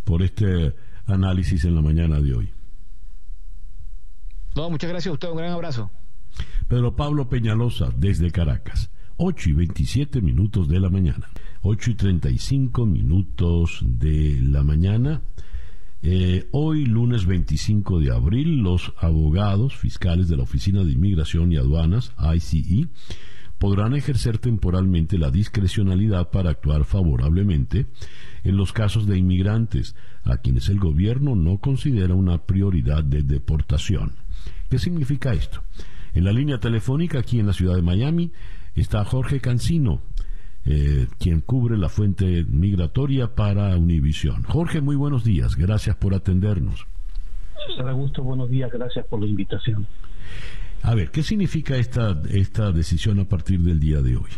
por 0.05 0.23
este 0.23 0.75
análisis 1.07 1.65
en 1.65 1.75
la 1.75 1.83
mañana 1.83 2.21
de 2.21 2.35
hoy. 2.35 2.53
No, 4.55 4.71
muchas 4.71 4.91
gracias 4.91 5.11
a 5.11 5.15
usted, 5.15 5.29
un 5.29 5.39
gran 5.39 5.53
abrazo. 5.53 5.91
Pedro 6.69 6.95
Pablo 6.95 7.29
Peñalosa, 7.29 7.91
desde 7.97 8.31
Caracas. 8.31 8.91
8 9.17 9.51
y 9.51 9.53
27 9.53 10.21
minutos 10.21 10.69
de 10.69 10.79
la 10.79 10.91
mañana. 10.91 11.29
8 11.63 11.91
y 11.91 11.95
35 11.95 12.87
minutos 12.87 13.81
de 13.83 14.39
la 14.41 14.63
mañana. 14.63 15.23
Eh, 16.01 16.49
hoy, 16.53 16.85
lunes 16.85 17.27
25 17.27 17.99
de 17.99 18.15
abril, 18.15 18.59
los 18.59 18.93
abogados 18.99 19.77
fiscales 19.77 20.29
de 20.29 20.37
la 20.37 20.45
Oficina 20.45 20.85
de 20.85 20.93
Inmigración 20.93 21.51
y 21.51 21.57
Aduanas, 21.57 22.13
ICE, 22.35 22.87
podrán 23.59 23.95
ejercer 23.95 24.39
temporalmente 24.39 25.19
la 25.19 25.33
discrecionalidad 25.33 26.31
para 26.31 26.51
actuar 26.51 26.85
favorablemente 26.85 27.87
en 28.45 28.57
los 28.57 28.73
casos 28.73 29.09
de 29.09 29.19
inmigrantes 29.19 29.97
a 30.23 30.37
quienes 30.37 30.69
el 30.69 30.79
gobierno 30.79 31.35
no 31.35 31.59
considera 31.59 32.15
una 32.15 32.47
prioridad 32.47 33.03
de 33.03 33.25
deportación. 33.25 34.13
¿Qué 34.71 34.79
significa 34.79 35.33
esto? 35.33 35.65
En 36.15 36.25
la 36.25 36.33
línea 36.33 36.59
telefónica 36.61 37.19
aquí 37.19 37.41
en 37.41 37.49
la 37.49 37.53
ciudad 37.53 37.75
de 37.75 37.83
Miami 37.83 38.31
está 38.77 39.05
Jorge 39.05 39.41
Cancino, 39.41 40.03
eh, 40.71 41.07
quien 41.19 41.41
cubre 41.41 41.79
la 41.79 41.89
fuente 41.89 42.45
migratoria 42.45 43.35
para 43.35 43.75
Univisión. 43.79 44.43
Jorge, 44.43 44.83
muy 44.83 44.97
buenos 44.97 45.25
días, 45.25 45.57
gracias 45.57 45.97
por 45.97 46.13
atendernos. 46.13 46.87
César 47.67 47.89
Augusto, 47.89 48.23
buenos 48.23 48.51
días, 48.51 48.71
gracias 48.71 49.07
por 49.07 49.19
la 49.21 49.27
invitación. 49.27 49.87
A 50.83 50.95
ver, 50.95 51.11
¿qué 51.11 51.23
significa 51.23 51.77
esta, 51.77 52.21
esta 52.31 52.71
decisión 52.71 53.19
a 53.19 53.25
partir 53.25 53.61
del 53.61 53.81
día 53.81 54.03
de 54.03 54.17
hoy? 54.17 54.31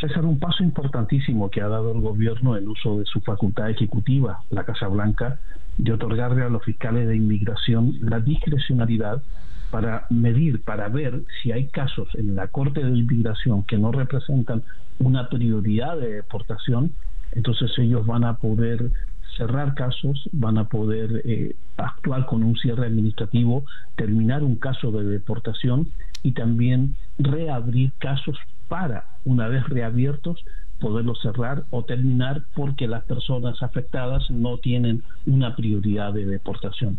César, 0.00 0.24
un 0.24 0.40
paso 0.40 0.64
importantísimo 0.64 1.48
que 1.48 1.60
ha 1.60 1.68
dado 1.68 1.92
el 1.92 2.00
gobierno 2.00 2.56
en 2.56 2.66
uso 2.66 2.98
de 2.98 3.04
su 3.04 3.20
facultad 3.20 3.70
ejecutiva, 3.70 4.42
la 4.50 4.64
Casa 4.64 4.88
Blanca, 4.88 5.38
de 5.78 5.92
otorgarle 5.92 6.42
a 6.42 6.48
los 6.48 6.64
fiscales 6.64 7.06
de 7.06 7.14
inmigración 7.14 7.98
la 8.00 8.18
discrecionalidad 8.18 9.22
para 9.70 10.06
medir, 10.10 10.62
para 10.62 10.88
ver 10.88 11.22
si 11.42 11.52
hay 11.52 11.68
casos 11.68 12.08
en 12.14 12.34
la 12.34 12.48
Corte 12.48 12.82
de 12.82 12.96
Inmigración 12.96 13.62
que 13.64 13.78
no 13.78 13.92
representan 13.92 14.62
una 14.98 15.28
prioridad 15.28 15.96
de 15.98 16.14
deportación, 16.14 16.92
entonces 17.32 17.70
ellos 17.78 18.06
van 18.06 18.24
a 18.24 18.36
poder 18.36 18.90
cerrar 19.36 19.74
casos, 19.74 20.28
van 20.32 20.58
a 20.58 20.64
poder 20.64 21.22
eh, 21.24 21.54
actuar 21.76 22.26
con 22.26 22.42
un 22.42 22.56
cierre 22.56 22.86
administrativo, 22.86 23.64
terminar 23.96 24.42
un 24.42 24.56
caso 24.56 24.90
de 24.90 25.04
deportación 25.04 25.88
y 26.22 26.32
también 26.32 26.96
reabrir 27.18 27.92
casos 27.98 28.36
para, 28.68 29.06
una 29.24 29.48
vez 29.48 29.66
reabiertos, 29.68 30.44
poderlos 30.80 31.20
cerrar 31.20 31.64
o 31.70 31.84
terminar 31.84 32.42
porque 32.54 32.88
las 32.88 33.04
personas 33.04 33.62
afectadas 33.62 34.30
no 34.30 34.58
tienen 34.58 35.02
una 35.26 35.54
prioridad 35.54 36.12
de 36.12 36.26
deportación. 36.26 36.98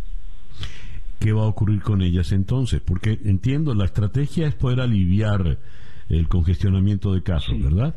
¿Qué 1.22 1.34
va 1.34 1.44
a 1.44 1.48
ocurrir 1.48 1.84
con 1.84 2.02
ellas 2.02 2.32
entonces? 2.32 2.82
Porque 2.82 3.20
entiendo, 3.26 3.76
la 3.76 3.86
estrategia 3.86 4.48
es 4.48 4.56
poder 4.56 4.82
aliviar 4.82 5.60
el 6.10 6.28
congestionamiento 6.28 7.14
de 7.14 7.22
casos, 7.22 7.62
¿verdad? 7.62 7.94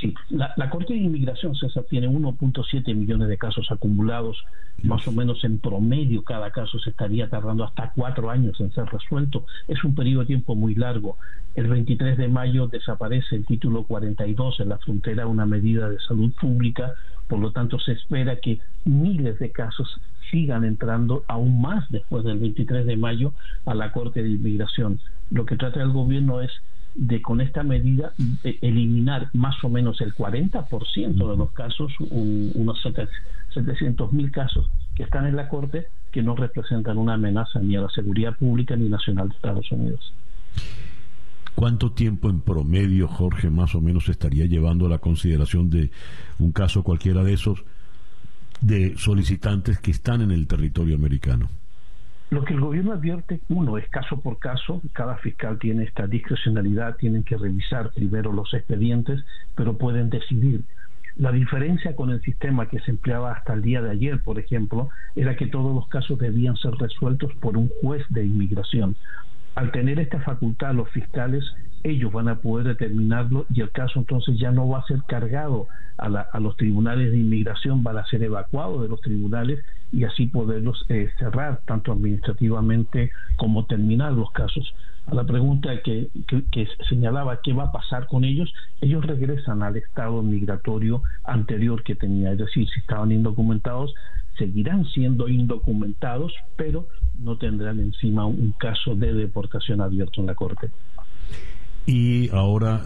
Sí, 0.00 0.14
la, 0.30 0.70
Corte 0.70 0.94
de 0.94 1.00
Inmigración, 1.00 1.54
César, 1.54 1.84
tiene 1.90 2.08
1.7 2.08 2.94
millones 2.94 3.28
de 3.28 3.36
casos 3.36 3.70
acumulados, 3.70 4.42
más 4.82 5.06
o 5.06 5.12
menos 5.12 5.44
en 5.44 5.58
promedio 5.58 6.24
cada 6.24 6.50
caso 6.50 6.78
se 6.78 6.88
estaría 6.88 7.28
tardando 7.28 7.64
hasta 7.64 7.92
cuatro 7.94 8.30
años 8.30 8.58
en 8.60 8.72
ser 8.72 8.86
resuelto. 8.86 9.44
Es 9.68 9.84
un 9.84 9.94
periodo 9.94 10.20
de 10.20 10.28
tiempo 10.28 10.54
muy 10.54 10.74
largo. 10.74 11.18
El 11.54 11.68
23 11.68 12.16
de 12.16 12.28
mayo 12.28 12.66
desaparece 12.66 13.36
el 13.36 13.44
título 13.44 13.84
42 13.84 14.58
en 14.60 14.70
la 14.70 14.78
frontera, 14.78 15.26
una 15.26 15.44
medida 15.44 15.90
de 15.90 16.00
salud 16.00 16.32
pública 16.40 16.94
Por 17.32 17.40
lo 17.40 17.50
tanto, 17.50 17.78
se 17.78 17.92
espera 17.92 18.36
que 18.36 18.60
miles 18.84 19.38
de 19.38 19.50
casos 19.52 19.98
sigan 20.30 20.66
entrando 20.66 21.24
aún 21.28 21.62
más 21.62 21.90
después 21.90 22.24
del 22.24 22.38
23 22.38 22.84
de 22.84 22.98
mayo 22.98 23.32
a 23.64 23.72
la 23.72 23.90
Corte 23.90 24.22
de 24.22 24.28
Inmigración. 24.28 25.00
Lo 25.30 25.46
que 25.46 25.56
trata 25.56 25.80
el 25.80 25.92
gobierno 25.92 26.42
es 26.42 26.50
de 26.94 27.22
con 27.22 27.40
esta 27.40 27.62
medida 27.62 28.12
eliminar 28.60 29.30
más 29.32 29.64
o 29.64 29.70
menos 29.70 30.02
el 30.02 30.14
40% 30.14 31.14
de 31.14 31.36
los 31.38 31.52
casos, 31.52 31.90
unos 32.00 32.82
700 33.54 34.12
mil 34.12 34.30
casos 34.30 34.68
que 34.94 35.04
están 35.04 35.24
en 35.24 35.34
la 35.34 35.48
Corte 35.48 35.86
que 36.10 36.22
no 36.22 36.36
representan 36.36 36.98
una 36.98 37.14
amenaza 37.14 37.60
ni 37.60 37.76
a 37.76 37.80
la 37.80 37.88
seguridad 37.88 38.36
pública 38.36 38.76
ni 38.76 38.90
nacional 38.90 39.30
de 39.30 39.36
Estados 39.36 39.72
Unidos. 39.72 40.12
¿Cuánto 41.54 41.92
tiempo 41.92 42.30
en 42.30 42.40
promedio, 42.40 43.06
Jorge, 43.06 43.50
más 43.50 43.74
o 43.74 43.80
menos 43.80 44.08
estaría 44.08 44.46
llevando 44.46 44.86
a 44.86 44.88
la 44.88 44.98
consideración 44.98 45.68
de 45.70 45.90
un 46.38 46.52
caso 46.52 46.82
cualquiera 46.82 47.22
de 47.22 47.34
esos 47.34 47.64
de 48.60 48.96
solicitantes 48.96 49.78
que 49.78 49.90
están 49.90 50.22
en 50.22 50.30
el 50.30 50.46
territorio 50.46 50.96
americano? 50.96 51.48
Lo 52.30 52.44
que 52.44 52.54
el 52.54 52.60
gobierno 52.60 52.92
advierte, 52.92 53.40
uno, 53.50 53.76
es 53.76 53.86
caso 53.90 54.18
por 54.18 54.38
caso, 54.38 54.80
cada 54.94 55.16
fiscal 55.16 55.58
tiene 55.58 55.84
esta 55.84 56.06
discrecionalidad, 56.06 56.96
tienen 56.96 57.24
que 57.24 57.36
revisar 57.36 57.90
primero 57.92 58.32
los 58.32 58.54
expedientes, 58.54 59.22
pero 59.54 59.76
pueden 59.76 60.08
decidir. 60.08 60.62
La 61.16 61.30
diferencia 61.30 61.94
con 61.94 62.08
el 62.08 62.22
sistema 62.22 62.70
que 62.70 62.80
se 62.80 62.92
empleaba 62.92 63.32
hasta 63.32 63.52
el 63.52 63.60
día 63.60 63.82
de 63.82 63.90
ayer, 63.90 64.22
por 64.22 64.38
ejemplo, 64.38 64.88
era 65.14 65.36
que 65.36 65.46
todos 65.46 65.74
los 65.74 65.86
casos 65.88 66.18
debían 66.18 66.56
ser 66.56 66.72
resueltos 66.72 67.34
por 67.34 67.58
un 67.58 67.68
juez 67.82 68.02
de 68.08 68.24
inmigración. 68.24 68.96
Al 69.54 69.70
tener 69.70 70.00
esta 70.00 70.20
facultad 70.20 70.74
los 70.74 70.88
fiscales, 70.90 71.44
ellos 71.84 72.12
van 72.12 72.28
a 72.28 72.36
poder 72.36 72.66
determinarlo 72.68 73.44
y 73.52 73.60
el 73.60 73.70
caso 73.70 73.98
entonces 73.98 74.38
ya 74.38 74.50
no 74.50 74.68
va 74.68 74.78
a 74.78 74.86
ser 74.86 75.02
cargado 75.06 75.66
a, 75.98 76.40
los 76.40 76.56
tribunales 76.56 77.12
de 77.12 77.18
inmigración, 77.18 77.82
van 77.84 77.98
a 77.98 78.06
ser 78.06 78.22
evacuado 78.22 78.82
de 78.82 78.88
los 78.88 79.00
tribunales 79.00 79.62
y 79.92 80.04
así 80.04 80.26
poderlos 80.26 80.84
eh, 80.88 81.10
cerrar 81.18 81.60
tanto 81.66 81.92
administrativamente 81.92 83.10
como 83.36 83.66
terminar 83.66 84.12
los 84.12 84.30
casos. 84.32 84.74
A 85.06 85.14
la 85.14 85.24
pregunta 85.24 85.70
que, 85.82 86.08
que, 86.50 86.68
señalaba 86.88 87.40
qué 87.42 87.52
va 87.52 87.64
a 87.64 87.72
pasar 87.72 88.06
con 88.06 88.24
ellos, 88.24 88.52
ellos 88.80 89.04
regresan 89.04 89.62
al 89.62 89.76
estado 89.76 90.22
migratorio 90.22 91.02
anterior 91.24 91.82
que 91.82 91.94
tenía, 91.94 92.32
es 92.32 92.38
decir, 92.38 92.68
si 92.68 92.80
estaban 92.80 93.10
indocumentados, 93.10 93.92
seguirán 94.38 94.84
siendo 94.86 95.28
indocumentados, 95.28 96.32
pero 96.56 96.86
no 97.18 97.36
tendrán 97.36 97.80
encima 97.80 98.26
un 98.26 98.52
caso 98.52 98.94
de 98.94 99.12
deportación 99.12 99.80
abierto 99.80 100.20
en 100.20 100.28
la 100.28 100.34
Corte. 100.34 100.70
Y 101.84 102.30
ahora, 102.30 102.82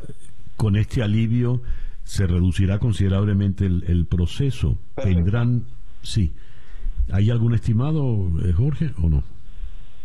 con 0.57 0.77
este 0.77 1.03
alivio, 1.03 1.61
se 2.05 2.27
reducirá 2.27 2.79
considerablemente 2.79 3.67
el, 3.67 4.07
proceso. 4.07 4.79
Tendrán, 4.95 5.65
sí. 6.03 6.33
¿Hay 7.13 7.31
algún 7.31 7.55
estimado, 7.55 8.31
eh, 8.45 8.53
Jorge, 8.53 8.93
o 9.03 9.09
no? 9.09 9.23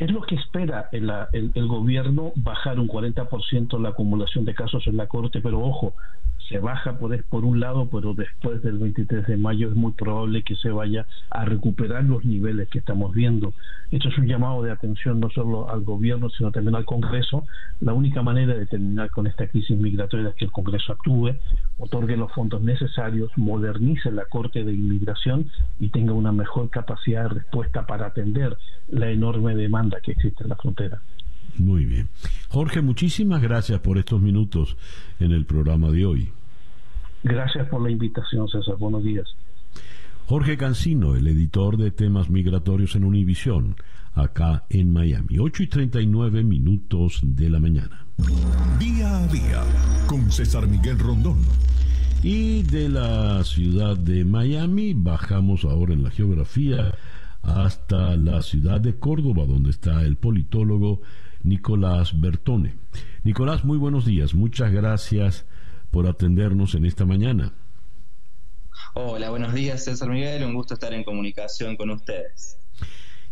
Es 0.02 0.10
lo 0.10 0.22
que 0.24 0.34
espera 0.34 0.90
el, 0.92 1.12
el, 1.32 1.68
gobierno 1.68 2.32
bajar 2.36 2.80
un 2.80 2.88
40% 2.88 3.80
la 3.80 3.90
acumulación 3.90 4.46
de 4.46 4.56
casos 4.56 4.88
en 4.88 4.98
la 4.98 5.06
Corte, 5.06 5.42
pero 5.42 5.60
ojo, 5.60 5.94
se 6.48 6.60
baja 6.60 6.98
por, 6.98 7.24
por 7.26 7.46
un 7.46 7.60
lado, 7.60 7.88
pero 7.90 8.14
después 8.14 8.62
del 8.62 8.78
23 8.78 9.28
de 9.28 9.38
mayo 9.38 9.70
es 9.70 9.76
muy 9.76 9.94
probable 9.94 10.44
que 10.44 10.56
se 10.56 10.70
vaya 10.70 11.06
a 11.30 11.46
recuperar 11.46 12.04
los 12.04 12.26
niveles 12.26 12.70
que 12.70 12.80
estamos 12.80 13.14
viendo. 13.14 13.54
Esto 13.92 14.10
es 14.10 14.18
un 14.18 14.28
llamado 14.28 14.64
de 14.64 14.72
atención 14.72 15.20
no 15.20 15.30
solo 15.30 15.70
al 15.70 15.82
gobierno, 15.82 16.30
sino 16.30 16.52
también 16.52 16.76
al 16.76 16.86
Congreso. 16.86 17.46
La 17.80 17.94
única 17.94 18.22
manera 18.22 18.54
de 18.54 18.66
terminar 18.66 19.10
con 19.10 19.28
esta 19.28 19.48
crisis 19.48 19.78
migratoria 19.78 20.30
es 20.30 20.36
que 20.36 20.46
el 20.46 20.52
Congreso 20.52 20.94
actúe, 20.94 21.36
otorgue 21.78 22.18
los 22.18 22.32
fondos 22.32 22.62
necesarios, 22.62 23.32
modernice 23.36 24.12
la 24.12 24.26
Corte 24.26 24.64
de 24.64 24.74
Inmigración 24.74 25.50
y 25.80 25.90
tenga 25.90 26.14
una 26.14 26.32
mejor 26.32 26.70
capacidad 26.70 27.24
de 27.24 27.36
respuesta 27.36 27.86
para 27.86 28.08
atender 28.08 28.58
la 28.90 29.10
enorme 29.10 29.56
demanda 29.56 30.00
que 30.02 30.12
existe 30.12 30.44
en 30.44 30.50
la 30.50 30.56
frontera. 30.56 31.02
Muy 31.58 31.86
bien. 31.86 32.10
Jorge, 32.50 32.82
muchísimas 32.82 33.42
gracias 33.42 33.80
por 33.80 33.98
estos 33.98 34.22
minutos 34.22 34.78
en 35.20 35.32
el 35.32 35.46
programa 35.46 35.90
de 35.90 36.06
hoy. 36.06 36.30
Gracias 37.24 37.68
por 37.70 37.82
la 37.82 37.92
invitación, 37.92 38.48
César. 38.48 38.76
Buenos 38.78 39.04
días. 39.04 39.28
Jorge 40.26 40.58
Cancino, 40.58 41.16
el 41.16 41.28
editor 41.28 41.78
de 41.78 41.92
temas 41.92 42.30
migratorios 42.30 42.96
en 42.96 43.04
Univisión, 43.04 43.76
acá 44.14 44.64
en 44.70 44.94
Miami. 44.94 45.40
8 45.40 45.64
y 45.64 45.68
39 45.68 46.44
minutos 46.44 47.20
de 47.22 47.50
la 47.50 47.60
mañana. 47.60 48.06
Día 48.80 49.18
a 49.18 49.28
día, 49.28 49.64
con 50.08 50.32
César 50.32 50.68
Miguel 50.68 51.00
Rondón. 51.00 51.40
Y 52.24 52.64
de 52.64 52.88
la 52.88 53.44
ciudad 53.44 53.98
de 53.98 54.24
Miami 54.24 54.94
bajamos 54.94 55.66
ahora 55.66 55.94
en 55.94 56.04
la 56.04 56.12
geografía 56.12 56.94
hasta 57.42 58.16
la 58.16 58.42
ciudad 58.42 58.80
de 58.80 58.98
Córdoba, 59.00 59.46
donde 59.46 59.72
está 59.72 60.04
el 60.04 60.18
politólogo 60.18 61.02
Nicolás 61.44 62.20
Bertone. 62.20 62.76
Nicolás, 63.24 63.64
muy 63.66 63.78
buenos 63.78 64.06
días. 64.06 64.34
Muchas 64.34 64.72
gracias 64.72 65.46
por 65.92 66.08
atendernos 66.08 66.76
en 66.76 66.86
esta 66.86 67.06
mañana. 67.06 67.54
Hola, 68.94 69.30
buenos 69.30 69.54
días 69.54 69.84
César 69.84 70.10
Miguel, 70.10 70.44
un 70.44 70.54
gusto 70.54 70.74
estar 70.74 70.94
en 70.94 71.04
comunicación 71.04 71.78
con 71.78 71.92
ustedes. 71.92 72.58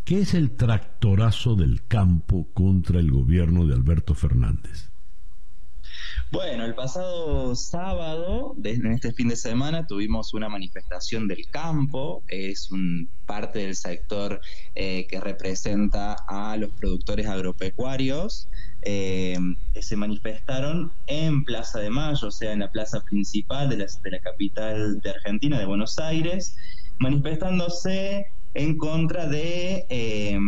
¿Qué 0.05 0.21
es 0.21 0.33
el 0.33 0.55
tractorazo 0.55 1.55
del 1.55 1.85
campo 1.85 2.47
contra 2.53 2.99
el 2.99 3.11
gobierno 3.11 3.65
de 3.65 3.73
Alberto 3.73 4.15
Fernández? 4.15 4.88
Bueno, 6.31 6.63
el 6.63 6.75
pasado 6.75 7.55
sábado, 7.55 8.55
en 8.63 8.85
este 8.91 9.11
fin 9.11 9.29
de 9.29 9.35
semana, 9.35 9.87
tuvimos 9.87 10.31
una 10.35 10.47
manifestación 10.47 11.27
del 11.27 11.47
campo. 11.49 12.21
Es 12.27 12.69
un 12.69 13.09
parte 13.25 13.59
del 13.59 13.75
sector 13.75 14.39
eh, 14.75 15.07
que 15.07 15.19
representa 15.19 16.15
a 16.27 16.55
los 16.57 16.69
productores 16.73 17.25
agropecuarios. 17.25 18.47
Eh, 18.83 19.39
se 19.81 19.95
manifestaron 19.95 20.91
en 21.07 21.43
Plaza 21.45 21.79
de 21.79 21.89
Mayo, 21.89 22.27
o 22.27 22.31
sea, 22.31 22.53
en 22.53 22.59
la 22.59 22.69
plaza 22.69 23.01
principal 23.01 23.67
de 23.69 23.77
la, 23.77 24.19
capital 24.19 25.01
de 25.01 25.09
Argentina, 25.09 25.57
de 25.57 25.65
Buenos 25.65 25.97
Aires, 25.97 26.55
manifestándose 26.99 28.27
en 28.53 28.77
contra 28.77 29.25
de 29.27 29.87
eh, 29.89 30.39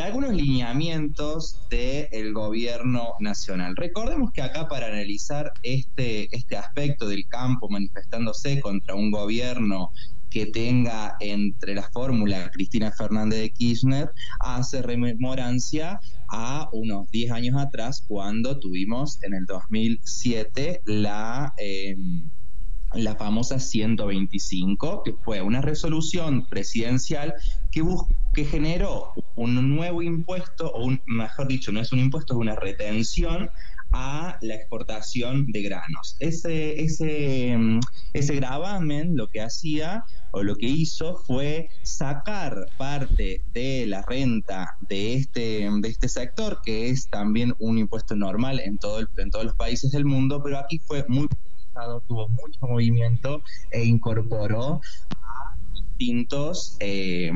de 0.00 0.06
algunos 0.06 0.32
lineamientos 0.32 1.60
del 1.68 2.32
gobierno 2.32 3.12
nacional. 3.18 3.76
Recordemos 3.76 4.32
que 4.32 4.40
acá 4.40 4.66
para 4.66 4.86
analizar 4.86 5.52
este, 5.62 6.34
este 6.34 6.56
aspecto 6.56 7.06
del 7.06 7.28
campo 7.28 7.68
manifestándose 7.68 8.62
contra 8.62 8.94
un 8.94 9.10
gobierno 9.10 9.90
que 10.30 10.46
tenga 10.46 11.16
entre 11.20 11.74
la 11.74 11.82
fórmula 11.82 12.50
Cristina 12.50 12.90
Fernández 12.92 13.40
de 13.40 13.50
Kirchner 13.50 14.10
hace 14.38 14.80
rememorancia 14.80 16.00
a 16.30 16.70
unos 16.72 17.10
10 17.10 17.32
años 17.32 17.60
atrás 17.60 18.02
cuando 18.08 18.58
tuvimos 18.58 19.22
en 19.22 19.34
el 19.34 19.44
2007 19.44 20.80
la... 20.86 21.52
Eh, 21.58 21.94
la 22.94 23.14
famosa 23.14 23.60
125, 23.60 25.04
que 25.04 25.12
fue 25.22 25.40
una 25.42 25.60
resolución 25.60 26.46
presidencial 26.46 27.34
que, 27.70 27.84
que 28.32 28.44
generó 28.44 29.12
un 29.36 29.74
nuevo 29.74 30.02
impuesto, 30.02 30.70
o 30.72 30.84
un, 30.84 31.00
mejor 31.06 31.48
dicho, 31.48 31.72
no 31.72 31.80
es 31.80 31.92
un 31.92 31.98
impuesto, 31.98 32.34
es 32.34 32.38
una 32.38 32.56
retención 32.56 33.50
a 33.92 34.38
la 34.40 34.54
exportación 34.54 35.46
de 35.46 35.62
granos. 35.62 36.16
Ese, 36.20 36.80
ese, 36.80 37.58
ese 38.12 38.34
gravamen 38.36 39.16
lo 39.16 39.28
que 39.28 39.40
hacía 39.40 40.04
o 40.32 40.42
lo 40.44 40.54
que 40.54 40.66
hizo 40.66 41.16
fue 41.26 41.68
sacar 41.82 42.66
parte 42.78 43.42
de 43.52 43.86
la 43.86 44.02
renta 44.02 44.76
de 44.88 45.14
este, 45.14 45.68
de 45.68 45.88
este 45.88 46.08
sector, 46.08 46.60
que 46.64 46.90
es 46.90 47.08
también 47.08 47.54
un 47.58 47.78
impuesto 47.78 48.14
normal 48.14 48.60
en, 48.60 48.78
todo 48.78 49.00
en 49.16 49.30
todos 49.30 49.44
los 49.44 49.56
países 49.56 49.90
del 49.90 50.04
mundo, 50.04 50.40
pero 50.42 50.58
aquí 50.58 50.78
fue 50.78 51.04
muy 51.08 51.26
tuvo 52.06 52.28
mucho 52.28 52.58
movimiento 52.62 53.42
e 53.70 53.84
incorporó 53.84 54.80
eh, 56.80 57.30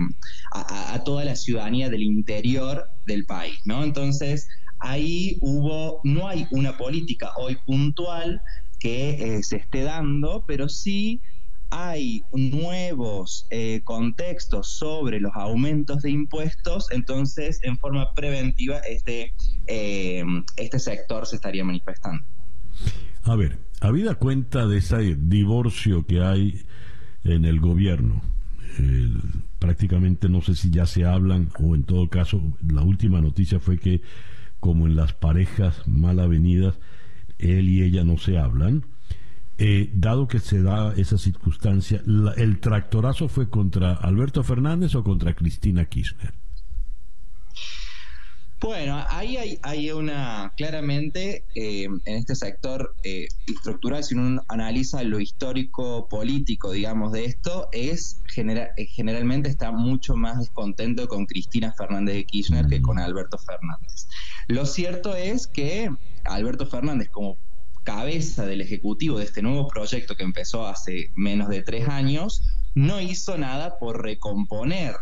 a, 0.52 1.02
toda 1.04 1.24
la 1.24 1.36
ciudadanía 1.36 1.90
del 1.90 2.02
interior 2.02 2.88
del 3.06 3.26
país, 3.26 3.58
¿no? 3.66 3.84
Entonces, 3.84 4.48
ahí 4.78 5.36
hubo, 5.42 6.00
no 6.02 6.28
hay 6.28 6.46
una 6.50 6.76
política 6.78 7.32
hoy 7.36 7.58
puntual 7.66 8.40
que 8.80 9.10
eh, 9.36 9.42
se 9.42 9.56
esté 9.56 9.82
dando, 9.82 10.44
pero 10.46 10.68
sí 10.68 11.20
hay 11.70 12.22
nuevos 12.32 13.46
eh, 13.50 13.82
contextos 13.84 14.70
sobre 14.78 15.20
los 15.20 15.32
aumentos 15.34 16.02
de 16.02 16.10
impuestos, 16.10 16.86
entonces 16.90 17.60
en 17.64 17.76
forma 17.76 18.14
preventiva 18.14 18.78
este, 18.78 19.34
este 19.66 20.78
sector 20.78 21.26
se 21.26 21.36
estaría 21.36 21.64
manifestando. 21.64 22.24
A 23.22 23.36
ver, 23.36 23.58
habida 23.80 24.14
cuenta 24.14 24.66
de 24.66 24.78
ese 24.78 25.16
divorcio 25.16 26.06
que 26.06 26.20
hay 26.20 26.64
en 27.24 27.44
el 27.44 27.58
gobierno, 27.58 28.22
prácticamente 29.58 30.28
no 30.28 30.40
sé 30.42 30.54
si 30.54 30.70
ya 30.70 30.86
se 30.86 31.04
hablan 31.04 31.50
o 31.58 31.74
en 31.74 31.84
todo 31.84 32.08
caso 32.08 32.42
la 32.66 32.82
última 32.82 33.20
noticia 33.20 33.60
fue 33.60 33.78
que 33.78 34.02
como 34.60 34.86
en 34.86 34.96
las 34.96 35.12
parejas 35.12 35.86
mal 35.86 36.18
avenidas, 36.20 36.78
él 37.38 37.68
y 37.68 37.82
ella 37.82 38.02
no 38.02 38.16
se 38.16 38.38
hablan. 38.38 38.86
eh, 39.58 39.90
dado 39.94 40.26
que 40.26 40.40
se 40.40 40.62
da 40.62 40.94
esa 40.94 41.18
circunstancia, 41.18 42.02
¿el 42.36 42.60
tractorazo 42.60 43.28
fue 43.28 43.50
contra 43.50 43.92
Alberto 43.92 44.42
Fernández 44.42 44.94
o 44.94 45.04
contra 45.04 45.34
Cristina 45.34 45.84
Kirchner? 45.84 46.32
Bueno, 48.64 49.04
ahí 49.10 49.58
hay, 49.60 49.90
una, 49.90 50.54
claramente, 50.56 51.44
eh, 51.54 51.84
en 51.84 52.00
este 52.06 52.34
sector 52.34 52.96
eh, 53.04 53.28
estructural, 53.46 54.02
si 54.02 54.14
uno 54.14 54.42
analiza 54.48 55.02
lo 55.02 55.20
histórico 55.20 56.08
político, 56.08 56.72
digamos, 56.72 57.12
de 57.12 57.26
esto, 57.26 57.68
es 57.72 58.22
eh, 58.38 58.86
generalmente 58.86 59.50
está 59.50 59.70
mucho 59.70 60.16
más 60.16 60.38
descontento 60.38 61.06
con 61.08 61.26
Cristina 61.26 61.74
Fernández 61.76 62.14
de 62.14 62.24
Kirchner 62.24 62.66
que 62.66 62.80
con 62.80 62.98
Alberto 62.98 63.36
Fernández. 63.36 64.08
Lo 64.48 64.64
cierto 64.64 65.14
es 65.14 65.46
que 65.46 65.90
Alberto 66.24 66.66
Fernández, 66.66 67.10
como 67.10 67.36
cabeza 67.82 68.46
del 68.46 68.62
Ejecutivo 68.62 69.18
de 69.18 69.26
este 69.26 69.42
nuevo 69.42 69.68
proyecto 69.68 70.16
que 70.16 70.24
empezó 70.24 70.66
hace 70.66 71.10
menos 71.14 71.50
de 71.50 71.62
tres 71.62 71.86
años, 71.86 72.42
no 72.74 72.98
hizo 73.02 73.36
nada 73.36 73.78
por 73.78 74.02
recomponer 74.02 74.94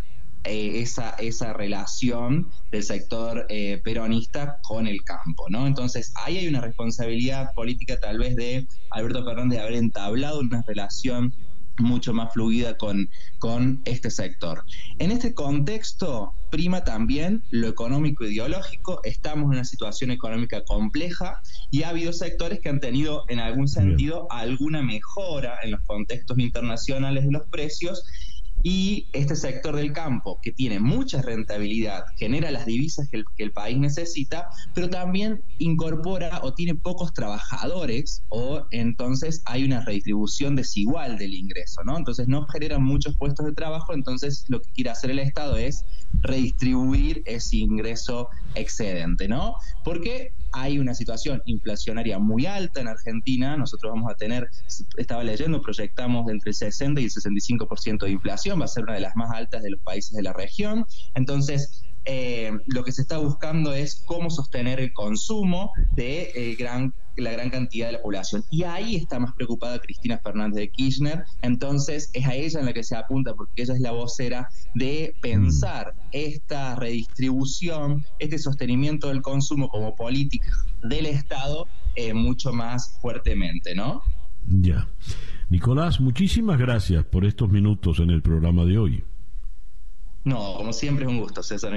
eh, 0.45 0.81
esa, 0.83 1.11
esa 1.21 1.53
relación 1.53 2.51
del 2.71 2.83
sector 2.83 3.47
eh, 3.49 3.81
peronista 3.85 4.59
con 4.63 4.87
el 4.87 5.03
campo, 5.05 5.49
¿no? 5.49 5.67
Entonces, 5.67 6.13
ahí 6.25 6.39
hay 6.39 6.49
una 6.49 6.61
responsabilidad 6.61 7.55
política 7.55 7.99
tal 8.01 8.19
vez 8.19 8.35
de 8.35 8.67
Alberto 8.91 9.25
Fernández 9.25 9.59
de 9.59 9.63
haber 9.63 9.77
entablado 9.77 10.41
una 10.41 10.63
relación 10.67 11.33
mucho 11.79 12.13
más 12.13 12.33
fluida 12.33 12.77
con, 12.77 13.09
con 13.39 13.83
este 13.85 14.11
sector. 14.11 14.65
En 14.99 15.11
este 15.11 15.35
contexto 15.35 16.35
prima 16.51 16.85
también 16.85 17.43
lo 17.51 17.69
económico 17.69 18.25
ideológico, 18.25 19.01
estamos 19.05 19.45
en 19.45 19.51
una 19.53 19.65
situación 19.65 20.11
económica 20.11 20.63
compleja 20.65 21.41
y 21.71 21.83
ha 21.83 21.89
habido 21.89 22.13
sectores 22.13 22.61
que 22.61 22.69
han 22.69 22.81
tenido 22.81 23.25
en 23.29 23.41
algún 23.41 23.69
sentido 23.69 24.27
alguna 24.31 24.83
mejora 24.83 25.59
en 25.63 25.71
los 25.71 25.81
contextos 25.83 26.39
internacionales 26.39 27.25
de 27.25 27.33
los 27.33 27.47
precios 27.47 28.05
y 28.63 29.07
este 29.13 29.37
sector 29.37 29.77
del 29.77 29.93
campo, 29.93 30.39
que 30.43 30.53
tiene 30.53 30.79
mucha 30.79 31.21
rentabilidad, 31.23 32.05
genera 32.17 32.51
las 32.51 32.67
divisas 32.67 33.09
que 33.11 33.25
el, 33.43 33.53
país 33.53 33.79
necesita, 33.79 34.49
pero 34.75 34.89
también 34.89 35.43
incorpora 35.59 36.41
o 36.43 36.55
tiene 36.55 36.75
pocos 36.75 37.13
trabajadores, 37.13 38.23
o 38.29 38.67
entonces 38.71 39.43
hay 39.45 39.65
una 39.65 39.85
redistribución 39.85 40.57
desigual 40.57 41.19
del 41.19 41.35
ingreso, 41.35 41.83
¿no? 41.85 41.99
Entonces 41.99 42.29
no 42.29 42.47
generan 42.47 42.83
muchos 42.83 43.17
puestos 43.17 43.47
de 43.47 43.53
trabajo, 43.53 43.93
entonces 43.93 44.45
lo 44.49 44.61
que 44.61 44.71
quiere 44.73 44.91
hacer 44.91 45.11
el 45.11 45.19
Estado 45.19 45.57
es 45.57 45.85
redistribuir 46.23 47.23
ese 47.27 47.59
ingreso 47.59 48.29
excedente, 48.55 49.29
¿no? 49.29 49.55
Porque 49.85 50.33
hay 50.53 50.79
una 50.79 50.95
situación 50.95 51.43
inflacionaria 51.47 52.19
muy 52.19 52.47
alta 52.47 52.81
en 52.81 52.89
Argentina, 52.89 53.57
nosotros 53.57 53.93
vamos 53.93 54.11
a 54.11 54.15
tener, 54.15 54.49
estaba 54.97 55.25
leyendo, 55.25 55.61
proyectamos 55.61 56.31
entre 56.31 56.51
el 56.51 56.55
60 56.55 57.01
y 57.01 57.05
el 57.05 57.11
65% 57.11 58.05
de 58.05 58.11
inflación, 58.11 58.61
va 58.61 58.67
a 58.67 58.69
ser 58.69 58.85
una 58.85 58.95
de 58.95 59.01
las 59.01 59.17
más 59.17 59.31
altas 59.33 59.63
de 59.63 59.71
los 59.71 59.81
países 59.81 60.13
de 60.13 60.23
la 60.23 60.33
región, 60.33 60.85
entonces 61.15 61.83
eh, 62.05 62.53
lo 62.67 62.85
que 62.85 62.93
se 62.93 63.03
está 63.03 63.19
buscando 63.19 63.73
es 63.73 64.03
cómo 64.07 64.31
sostener 64.31 64.81
el 64.81 64.93
consumo 64.93 65.73
de 65.95 66.33
eh, 66.35 66.57
gran 66.57 66.93
la 67.17 67.33
gran 67.33 67.51
cantidad 67.51 67.87
de 67.87 67.93
la 67.93 68.03
población. 68.03 68.45
Y 68.51 68.63
ahí 68.65 68.97
está 68.97 69.19
más 69.19 69.33
preocupada 69.35 69.79
Cristina 69.81 70.19
Fernández 70.19 70.61
de 70.61 70.71
Kirchner, 70.71 71.25
entonces 71.43 72.11
es 72.13 72.27
a 72.27 72.35
ella 72.35 72.61
en 72.61 72.67
la 72.67 72.73
que 72.73 72.83
se 72.83 72.97
apunta, 72.97 73.35
porque 73.35 73.63
ella 73.63 73.75
es 73.75 73.81
la 73.81 73.93
vocera 73.93 74.49
de 74.75 75.15
pensar 75.21 75.95
esta 76.13 76.75
redistribución, 76.77 78.05
este 78.19 78.39
sostenimiento 78.39 79.09
del 79.09 79.23
consumo 79.23 79.69
como 79.69 79.95
política 79.95 80.51
del 80.83 81.07
Estado 81.07 81.67
eh, 81.97 82.15
mucho 82.15 82.53
más 82.53 82.99
fuertemente, 83.01 83.75
¿no? 83.75 84.03
Ya. 84.47 84.89
Nicolás, 85.51 86.01
muchísimas 86.01 86.59
gracias 86.59 87.05
por 87.05 87.25
estos 87.25 87.51
minutos 87.51 88.01
en 88.01 88.11
el 88.11 88.23
programa 88.23 88.65
de 88.65 88.79
hoy. 88.79 89.05
No, 90.25 90.55
como 90.57 90.73
siempre 90.73 91.05
es 91.05 91.11
un 91.11 91.19
gusto, 91.19 91.43
César. 91.43 91.73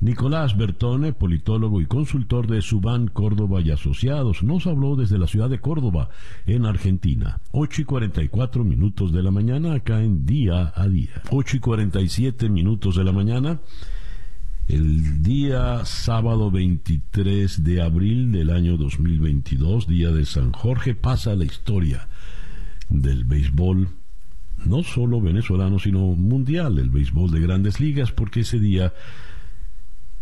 Nicolás 0.00 0.56
Bertone, 0.56 1.12
politólogo 1.12 1.80
y 1.80 1.86
consultor 1.86 2.48
de 2.48 2.60
Subán 2.60 3.06
Córdoba 3.06 3.60
y 3.60 3.70
Asociados, 3.70 4.42
nos 4.42 4.66
habló 4.66 4.96
desde 4.96 5.16
la 5.16 5.28
ciudad 5.28 5.48
de 5.48 5.60
Córdoba, 5.60 6.08
en 6.44 6.66
Argentina. 6.66 7.40
8 7.52 7.82
y 7.82 7.84
44 7.84 8.64
minutos 8.64 9.12
de 9.12 9.22
la 9.22 9.30
mañana, 9.30 9.74
acá 9.74 10.02
en 10.02 10.26
Día 10.26 10.72
a 10.74 10.88
Día. 10.88 11.22
8 11.30 11.58
y 11.58 11.60
47 11.60 12.48
minutos 12.48 12.96
de 12.96 13.04
la 13.04 13.12
mañana. 13.12 13.60
El 14.66 15.22
día 15.22 15.84
sábado 15.84 16.50
23 16.50 17.62
de 17.62 17.82
abril 17.82 18.32
del 18.32 18.50
año 18.50 18.76
2022, 18.76 19.86
día 19.86 20.10
de 20.10 20.24
San 20.24 20.50
Jorge, 20.52 20.94
pasa 20.94 21.36
la 21.36 21.44
historia 21.44 22.08
del 22.88 23.24
béisbol, 23.24 23.88
no 24.64 24.82
solo 24.82 25.20
venezolano, 25.20 25.78
sino 25.78 26.00
mundial, 26.00 26.78
el 26.78 26.90
béisbol 26.90 27.30
de 27.30 27.40
grandes 27.40 27.80
ligas, 27.80 28.12
porque 28.12 28.40
ese 28.40 28.58
día 28.58 28.92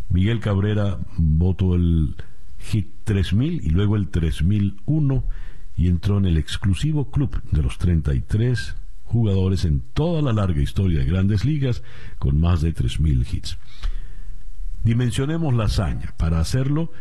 Miguel 0.09 0.41
Cabrera 0.41 0.99
votó 1.17 1.75
el 1.75 2.17
hit 2.59 2.89
3000 3.05 3.65
y 3.65 3.71
luego 3.71 3.97
el 3.97 4.09
3001 4.09 5.25
y 5.77 5.89
entró 5.89 6.19
en 6.19 6.27
el 6.27 6.37
exclusivo 6.37 7.11
club 7.11 7.41
de 7.51 7.63
los 7.63 7.79
33 7.79 8.77
jugadores 9.05 9.65
en 9.65 9.81
toda 9.81 10.23
la 10.23 10.33
larga 10.33 10.61
historia 10.61 11.01
de 11.01 11.07
grandes 11.07 11.45
ligas 11.45 11.83
con 12.19 12.41
más 12.41 12.61
de 12.61 12.73
3000 12.73 13.27
hits. 13.31 13.59
Dimensionemos 14.85 15.55
la 15.55 15.65
hazaña. 15.65 16.15
Para 16.17 16.41
hacerlo, 16.41 16.93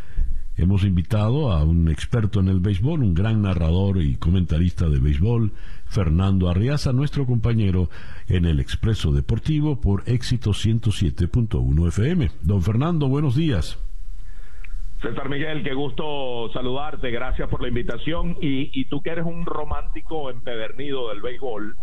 hemos 0.57 0.83
invitado 0.83 1.51
a 1.51 1.63
un 1.63 1.89
experto 1.89 2.39
en 2.39 2.47
el 2.47 2.59
béisbol, 2.59 3.03
un 3.03 3.13
gran 3.13 3.41
narrador 3.41 4.01
y 4.01 4.15
comentarista 4.15 4.89
de 4.89 4.99
béisbol, 4.99 5.53
Fernando 5.89 6.49
Arriaza, 6.49 6.93
nuestro 6.93 7.25
compañero 7.25 7.89
en 8.27 8.45
el 8.45 8.59
Expreso 8.59 9.11
Deportivo 9.11 9.81
por 9.81 10.03
éxito 10.05 10.51
107.1 10.51 11.87
FM. 11.87 12.29
Don 12.43 12.61
Fernando, 12.61 13.07
buenos 13.07 13.35
días. 13.35 13.83
César 15.01 15.29
Miguel, 15.29 15.63
qué 15.63 15.73
gusto 15.73 16.51
saludarte, 16.53 17.09
gracias 17.09 17.49
por 17.49 17.61
la 17.61 17.69
invitación. 17.69 18.37
Y, 18.39 18.85
tú 18.85 19.01
que 19.01 19.09
eres 19.09 19.25
un 19.25 19.45
romántico 19.45 20.29
empedernido 20.29 21.09
del 21.09 21.21
béisbol, 21.21 21.75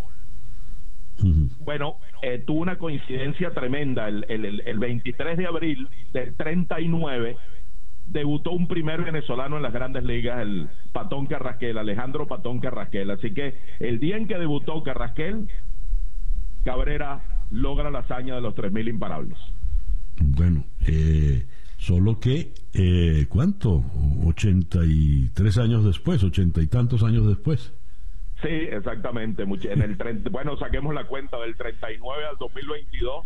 bueno, 1.65 1.97
eh, 2.23 2.43
tuvo 2.47 2.61
una 2.61 2.77
coincidencia 2.77 3.51
tremenda. 3.55 4.07
El, 4.07 4.25
el, 4.29 4.63
el 4.65 4.79
23 4.79 5.39
de 5.39 5.47
abril 5.47 5.89
del 6.13 6.35
39 6.37 7.37
debutó 8.07 8.53
un 8.53 8.69
primer 8.69 9.03
venezolano 9.03 9.57
en 9.57 9.63
las 9.63 9.73
grandes 9.73 10.05
ligas, 10.05 10.41
el 10.41 10.69
Patón 10.93 11.27
Carrasquel, 11.27 11.79
Alejandro 11.79 12.27
Patón 12.27 12.61
Carrasquel. 12.61 13.11
Así 13.11 13.33
que 13.35 13.59
el 13.81 13.99
día 13.99 14.17
en 14.17 14.27
que 14.27 14.39
debutó 14.39 14.83
Carrasquel, 14.83 15.49
Cabrera 16.65 17.23
logra 17.51 17.91
la 17.91 18.01
hazaña 18.01 18.35
de 18.35 18.41
los 18.41 18.55
3.000 18.55 18.89
imparables. 18.89 19.39
Bueno, 20.21 20.65
eh, 20.87 21.47
solo 21.77 22.19
que, 22.19 22.53
eh, 22.73 23.27
¿cuánto? 23.29 23.85
83 24.25 25.59
años 25.59 25.85
después, 25.85 26.23
ochenta 26.25 26.63
y 26.63 26.67
tantos 26.67 27.03
años 27.03 27.27
después. 27.27 27.73
Sí, 28.43 28.49
exactamente. 28.49 29.45
En 29.45 29.83
el 29.83 29.97
bueno, 30.31 30.57
saquemos 30.59 30.95
la 30.95 31.07
cuenta 31.07 31.39
del 31.39 31.57
39 31.57 32.27
al 32.27 32.37
2022 32.39 33.25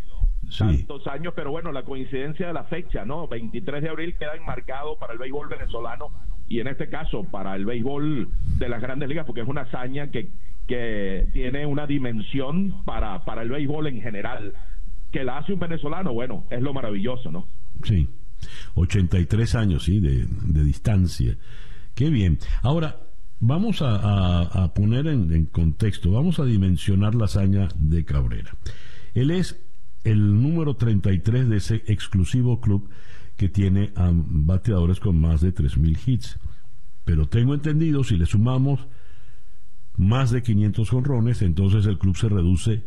tantos 0.58 1.06
años, 1.06 1.32
pero 1.36 1.50
bueno, 1.50 1.72
la 1.72 1.84
coincidencia 1.84 2.48
de 2.48 2.52
la 2.52 2.64
fecha, 2.64 3.04
¿no? 3.04 3.28
23 3.28 3.82
de 3.82 3.88
abril 3.88 4.16
queda 4.18 4.34
enmarcado 4.34 4.98
para 4.98 5.12
el 5.12 5.18
béisbol 5.18 5.48
venezolano 5.48 6.08
y 6.48 6.60
en 6.60 6.66
este 6.66 6.88
caso 6.88 7.24
para 7.24 7.54
el 7.54 7.64
béisbol 7.64 8.28
de 8.58 8.68
las 8.68 8.82
grandes 8.82 9.08
ligas, 9.08 9.24
porque 9.24 9.42
es 9.42 9.48
una 9.48 9.62
hazaña 9.62 10.10
que, 10.10 10.30
que 10.66 11.28
tiene 11.32 11.64
una 11.64 11.86
dimensión 11.86 12.84
para, 12.84 13.24
para 13.24 13.42
el 13.42 13.50
béisbol 13.50 13.86
en 13.86 14.02
general. 14.02 14.54
Que 15.12 15.24
la 15.24 15.38
hace 15.38 15.52
un 15.52 15.60
venezolano, 15.60 16.12
bueno, 16.12 16.44
es 16.50 16.60
lo 16.60 16.72
maravilloso, 16.72 17.30
¿no? 17.30 17.46
Sí, 17.84 18.08
83 18.74 19.54
años, 19.54 19.84
sí, 19.84 20.00
de, 20.00 20.26
distancia. 20.64 21.36
Qué 21.94 22.10
bien. 22.10 22.38
Ahora, 22.62 22.96
vamos 23.38 23.82
a, 23.82 24.72
poner 24.74 25.06
en, 25.06 25.32
en, 25.32 25.46
contexto, 25.46 26.10
vamos 26.10 26.40
a 26.40 26.44
dimensionar 26.44 27.14
la 27.14 27.26
hazaña 27.26 27.68
de 27.76 28.04
Cabrera. 28.04 28.50
Él 29.14 29.30
es 29.30 29.69
el 30.05 30.43
número 30.43 30.77
33 30.77 31.48
de 31.48 31.56
ese 31.56 31.82
exclusivo 31.86 32.60
club 32.60 32.89
que 33.36 33.48
tiene 33.48 33.93
a 33.97 34.10
bateadores 34.12 35.01
con 35.01 35.20
más 35.20 35.40
de 35.40 35.55
3.000 35.55 35.98
hits. 36.06 36.39
Pero 37.05 37.27
tengo 37.27 37.55
entendido, 37.55 38.05
si 38.05 38.16
le 38.16 38.27
sumamos 38.27 38.86
más 39.97 40.31
de 40.31 40.43
500 40.43 40.89
jonrones, 40.89 41.43
entonces 41.43 41.86
el 41.86 41.98
club 41.98 42.16
se 42.16 42.28
reduce 42.28 42.85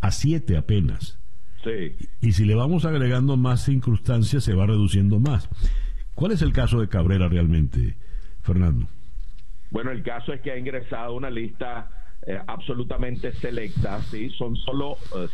a 0.00 0.10
7 0.10 0.56
apenas. 0.56 1.18
Sí. 1.64 1.96
Y 2.20 2.32
si 2.32 2.44
le 2.44 2.54
vamos 2.54 2.84
agregando 2.84 3.36
más 3.36 3.68
incrustancias, 3.68 4.42
se 4.42 4.54
va 4.54 4.66
reduciendo 4.66 5.20
más. 5.20 5.48
¿Cuál 6.14 6.32
es 6.32 6.42
el 6.42 6.52
caso 6.52 6.80
de 6.80 6.88
Cabrera 6.88 7.28
realmente, 7.28 7.96
Fernando? 8.42 8.88
Bueno, 9.70 9.90
el 9.90 10.02
caso 10.02 10.32
es 10.32 10.40
que 10.40 10.50
ha 10.50 10.58
ingresado 10.58 11.14
una 11.14 11.30
lista 11.30 12.01
eh, 12.26 12.38
absolutamente 12.46 13.32
selectas, 13.32 14.06
¿sí? 14.06 14.30
son 14.30 14.56
solo 14.56 14.92
uh, 14.92 15.26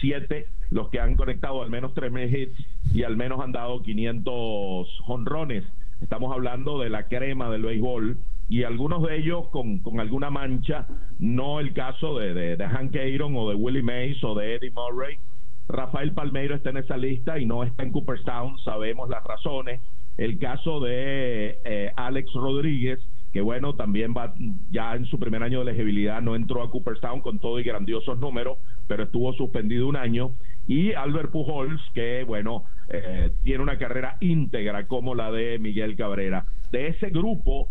siete 0.00 0.46
los 0.70 0.88
que 0.88 0.98
han 0.98 1.16
conectado 1.16 1.62
al 1.62 1.70
menos 1.70 1.92
tres 1.94 2.12
hits 2.32 2.66
y 2.94 3.02
al 3.02 3.16
menos 3.16 3.40
han 3.40 3.52
dado 3.52 3.82
500 3.82 5.00
jonrones. 5.04 5.64
Estamos 6.00 6.32
hablando 6.32 6.78
de 6.80 6.90
la 6.90 7.08
crema 7.08 7.50
del 7.50 7.62
béisbol 7.62 8.18
y 8.48 8.62
algunos 8.64 9.02
de 9.02 9.16
ellos 9.18 9.48
con, 9.48 9.78
con 9.78 10.00
alguna 10.00 10.30
mancha, 10.30 10.86
no 11.18 11.60
el 11.60 11.72
caso 11.72 12.18
de, 12.18 12.34
de, 12.34 12.56
de 12.56 12.66
Hank 12.66 12.96
Aaron 12.96 13.36
o 13.36 13.48
de 13.48 13.54
Willie 13.54 13.82
Mays 13.82 14.22
o 14.24 14.34
de 14.34 14.54
Eddie 14.54 14.70
Murray. 14.70 15.18
Rafael 15.68 16.12
Palmeiro 16.12 16.54
está 16.54 16.70
en 16.70 16.76
esa 16.78 16.96
lista 16.96 17.38
y 17.38 17.46
no 17.46 17.64
está 17.64 17.82
en 17.82 17.92
Cooperstown, 17.92 18.58
sabemos 18.58 19.08
las 19.08 19.24
razones. 19.24 19.80
El 20.18 20.38
caso 20.38 20.80
de 20.80 21.58
eh, 21.64 21.92
Alex 21.96 22.32
Rodríguez, 22.34 23.00
que 23.34 23.40
bueno, 23.40 23.74
también 23.74 24.14
va 24.16 24.32
ya 24.70 24.94
en 24.94 25.06
su 25.06 25.18
primer 25.18 25.42
año 25.42 25.58
de 25.58 25.72
elegibilidad, 25.72 26.22
no 26.22 26.36
entró 26.36 26.62
a 26.62 26.70
Cooperstown 26.70 27.20
con 27.20 27.40
todo 27.40 27.58
y 27.58 27.64
grandiosos 27.64 28.20
números, 28.20 28.58
pero 28.86 29.02
estuvo 29.02 29.32
suspendido 29.32 29.88
un 29.88 29.96
año. 29.96 30.30
Y 30.68 30.92
Albert 30.92 31.32
Pujols, 31.32 31.82
que 31.94 32.22
bueno, 32.22 32.62
eh, 32.88 33.32
tiene 33.42 33.60
una 33.60 33.76
carrera 33.76 34.18
íntegra 34.20 34.86
como 34.86 35.16
la 35.16 35.32
de 35.32 35.58
Miguel 35.58 35.96
Cabrera. 35.96 36.46
De 36.70 36.86
ese 36.86 37.10
grupo, 37.10 37.70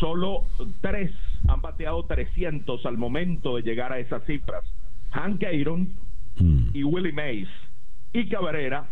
solo 0.00 0.46
tres 0.80 1.12
han 1.46 1.62
bateado 1.62 2.04
300 2.04 2.84
al 2.84 2.98
momento 2.98 3.54
de 3.54 3.62
llegar 3.62 3.92
a 3.92 4.00
esas 4.00 4.24
cifras. 4.24 4.64
Hank 5.12 5.44
Aaron 5.44 5.90
mm. 6.40 6.70
y 6.74 6.82
Willie 6.82 7.12
Mays. 7.12 7.48
Y 8.12 8.28
Cabrera, 8.28 8.88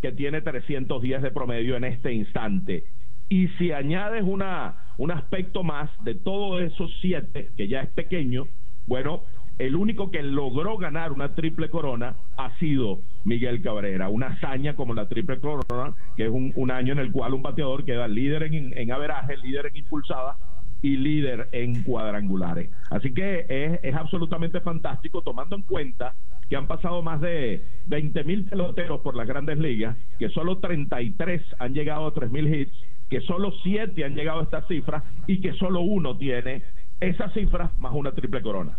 que 0.00 0.12
tiene 0.12 0.40
310 0.40 1.20
de 1.20 1.30
promedio 1.30 1.76
en 1.76 1.84
este 1.84 2.10
instante. 2.10 2.84
Y 3.28 3.48
si 3.58 3.70
añades 3.70 4.22
una, 4.24 4.81
un 4.98 5.10
aspecto 5.10 5.62
más 5.62 5.90
de 6.04 6.14
todos 6.14 6.62
esos 6.62 6.90
siete, 7.00 7.50
que 7.56 7.68
ya 7.68 7.80
es 7.80 7.90
pequeño, 7.90 8.46
bueno, 8.86 9.22
el 9.58 9.76
único 9.76 10.10
que 10.10 10.22
logró 10.22 10.76
ganar 10.78 11.12
una 11.12 11.34
triple 11.34 11.70
corona 11.70 12.16
ha 12.36 12.56
sido 12.58 13.00
Miguel 13.24 13.62
Cabrera. 13.62 14.08
Una 14.08 14.28
hazaña 14.28 14.74
como 14.74 14.94
la 14.94 15.08
triple 15.08 15.40
corona, 15.40 15.94
que 16.16 16.24
es 16.24 16.30
un, 16.30 16.70
año 16.70 16.92
en 16.92 16.98
el 16.98 17.12
cual 17.12 17.34
un 17.34 17.42
bateador 17.42 17.84
queda 17.84 18.08
líder 18.08 18.44
en, 18.44 18.76
en 18.76 18.92
averaje, 18.92 19.36
líder 19.36 19.66
en 19.66 19.76
impulsada 19.76 20.36
y 20.80 20.96
líder 20.96 21.48
en 21.52 21.84
cuadrangulares. 21.84 22.70
Así 22.90 23.14
que 23.14 23.46
es, 23.48 23.80
es 23.82 23.94
absolutamente 23.94 24.60
fantástico 24.60 25.22
tomando 25.22 25.54
en 25.54 25.62
cuenta 25.62 26.14
que 26.48 26.56
han 26.56 26.66
pasado 26.66 27.02
más 27.02 27.20
de 27.20 27.64
20 27.86 28.24
mil 28.24 28.44
peloteros 28.44 29.00
por 29.00 29.16
las 29.16 29.26
grandes 29.26 29.58
ligas, 29.58 29.96
que 30.18 30.28
solo 30.30 30.58
33 30.58 31.40
han 31.58 31.72
llegado 31.72 32.08
a 32.08 32.12
3 32.12 32.30
mil 32.30 32.52
hits, 32.52 32.74
que 33.12 33.20
solo 33.20 33.52
7 33.62 34.06
han 34.06 34.14
llegado 34.14 34.40
a 34.40 34.44
esta 34.44 34.66
cifra 34.66 35.04
y 35.26 35.38
que 35.42 35.52
solo 35.52 35.82
uno 35.82 36.16
tiene 36.16 36.62
esa 36.98 37.28
cifra 37.34 37.70
más 37.76 37.92
una 37.94 38.12
triple 38.12 38.40
corona. 38.40 38.78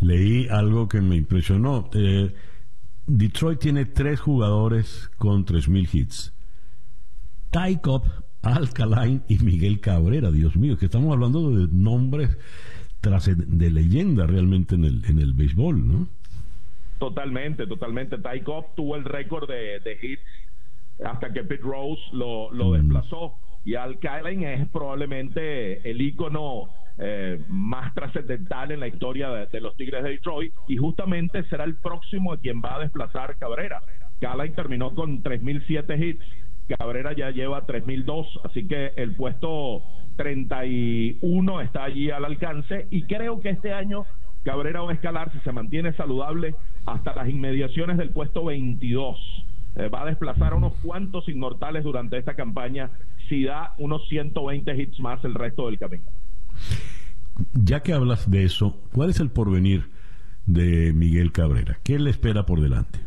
Leí 0.00 0.48
algo 0.48 0.88
que 0.88 1.00
me 1.00 1.14
impresionó. 1.14 1.88
Eh, 1.94 2.34
Detroit 3.06 3.60
tiene 3.60 3.84
tres 3.84 4.18
jugadores 4.18 5.08
con 5.18 5.46
3.000 5.46 5.88
hits. 5.92 6.34
Ty 7.50 7.76
Cobb, 7.80 8.02
Alkaline 8.42 9.22
y 9.28 9.38
Miguel 9.38 9.78
Cabrera. 9.78 10.32
Dios 10.32 10.56
mío, 10.56 10.76
que 10.76 10.86
estamos 10.86 11.12
hablando 11.12 11.52
de 11.52 11.68
nombres 11.70 12.36
de 13.00 13.70
leyenda 13.70 14.26
realmente 14.26 14.74
en 14.74 14.84
el, 14.84 15.04
en 15.04 15.20
el 15.20 15.32
béisbol, 15.32 15.86
¿no? 15.86 16.08
Totalmente, 16.98 17.68
totalmente. 17.68 18.18
Ty 18.18 18.40
Cobb 18.40 18.74
tuvo 18.74 18.96
el 18.96 19.04
récord 19.04 19.48
de, 19.48 19.96
hits 20.02 20.22
hasta 21.04 21.32
que 21.32 21.44
Pete 21.44 21.62
Rose 21.62 22.02
lo, 22.12 22.50
lo 22.52 22.70
mm. 22.70 22.72
desplazó. 22.72 23.34
Y 23.64 23.74
Alkaline 23.74 24.44
es 24.44 24.68
probablemente 24.68 25.88
el 25.88 26.00
ícono 26.00 26.70
eh, 27.00 27.40
más 27.48 27.94
trascendental 27.94 28.72
en 28.72 28.80
la 28.80 28.88
historia 28.88 29.30
de, 29.30 29.60
los 29.60 29.76
Tigres 29.76 30.02
de 30.02 30.10
Detroit 30.10 30.52
y 30.66 30.78
justamente 30.78 31.44
será 31.44 31.62
el 31.62 31.76
próximo 31.76 32.32
a 32.32 32.38
quien 32.38 32.60
va 32.60 32.74
a 32.74 32.80
desplazar 32.80 33.36
Cabrera. 33.38 33.80
Calain 34.20 34.52
terminó 34.52 34.92
con 34.96 35.22
3.007 35.22 35.96
hits, 35.96 36.24
Cabrera 36.76 37.12
ya 37.12 37.30
lleva 37.30 37.64
3.002, 37.64 38.40
así 38.42 38.66
que 38.66 38.94
el 38.96 39.14
puesto 39.14 39.84
31 40.16 41.60
está 41.60 41.84
allí 41.84 42.10
al 42.10 42.24
alcance 42.24 42.88
y 42.90 43.02
creo 43.04 43.38
que 43.38 43.50
este 43.50 43.72
año 43.72 44.04
Cabrera 44.42 44.80
va 44.80 44.90
a 44.90 44.94
escalar 44.94 45.30
si 45.32 45.38
se 45.40 45.52
mantiene 45.52 45.92
saludable 45.92 46.56
hasta 46.84 47.14
las 47.14 47.28
inmediaciones 47.28 47.96
del 47.96 48.10
puesto 48.10 48.44
22. 48.44 49.16
Eh, 49.78 49.88
va 49.88 50.02
a 50.02 50.06
desplazar 50.06 50.52
a 50.52 50.56
unos 50.56 50.74
cuantos 50.82 51.28
inmortales 51.28 51.84
durante 51.84 52.18
esta 52.18 52.34
campaña 52.34 52.90
si 53.28 53.44
da 53.44 53.74
unos 53.78 54.06
120 54.08 54.76
hits 54.76 54.98
más 54.98 55.24
el 55.24 55.34
resto 55.34 55.66
del 55.66 55.78
camino. 55.78 56.10
Ya 57.54 57.80
que 57.80 57.92
hablas 57.92 58.28
de 58.28 58.42
eso, 58.42 58.76
¿cuál 58.92 59.10
es 59.10 59.20
el 59.20 59.30
porvenir 59.30 59.88
de 60.46 60.92
Miguel 60.92 61.30
Cabrera? 61.30 61.78
¿Qué 61.84 62.00
le 62.00 62.10
espera 62.10 62.44
por 62.44 62.60
delante? 62.60 62.98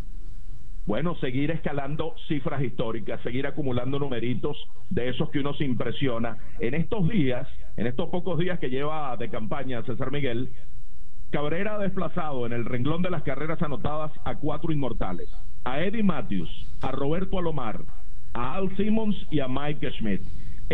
Bueno, 0.85 1.15
seguir 1.15 1.51
escalando 1.51 2.15
cifras 2.29 2.63
históricas, 2.63 3.21
seguir 3.21 3.45
acumulando 3.45 3.99
numeritos 3.99 4.57
de 4.89 5.09
esos 5.09 5.29
que 5.29 5.39
uno 5.39 5.53
se 5.53 5.65
impresiona. 5.65 6.37
En 6.59 6.73
estos 6.73 7.07
días, 7.09 7.47
en 7.75 7.85
estos 7.85 8.09
pocos 8.09 8.39
días 8.39 8.59
que 8.59 8.69
lleva 8.69 9.15
de 9.17 9.29
campaña 9.29 9.83
César 9.83 10.11
Miguel, 10.11 10.53
Cabrera 11.31 11.75
ha 11.75 11.79
desplazado 11.79 12.45
en 12.45 12.53
el 12.53 12.65
renglón 12.65 13.01
de 13.01 13.09
las 13.09 13.23
carreras 13.23 13.61
anotadas 13.61 14.11
a 14.25 14.35
cuatro 14.35 14.71
inmortales, 14.73 15.29
a 15.63 15.81
Eddie 15.81 16.03
Matthews, 16.03 16.49
a 16.81 16.91
Roberto 16.91 17.37
Alomar, 17.39 17.81
a 18.33 18.55
Al 18.55 18.75
Simmons 18.77 19.15
y 19.29 19.39
a 19.39 19.47
Mike 19.47 19.91
Schmidt 19.91 20.21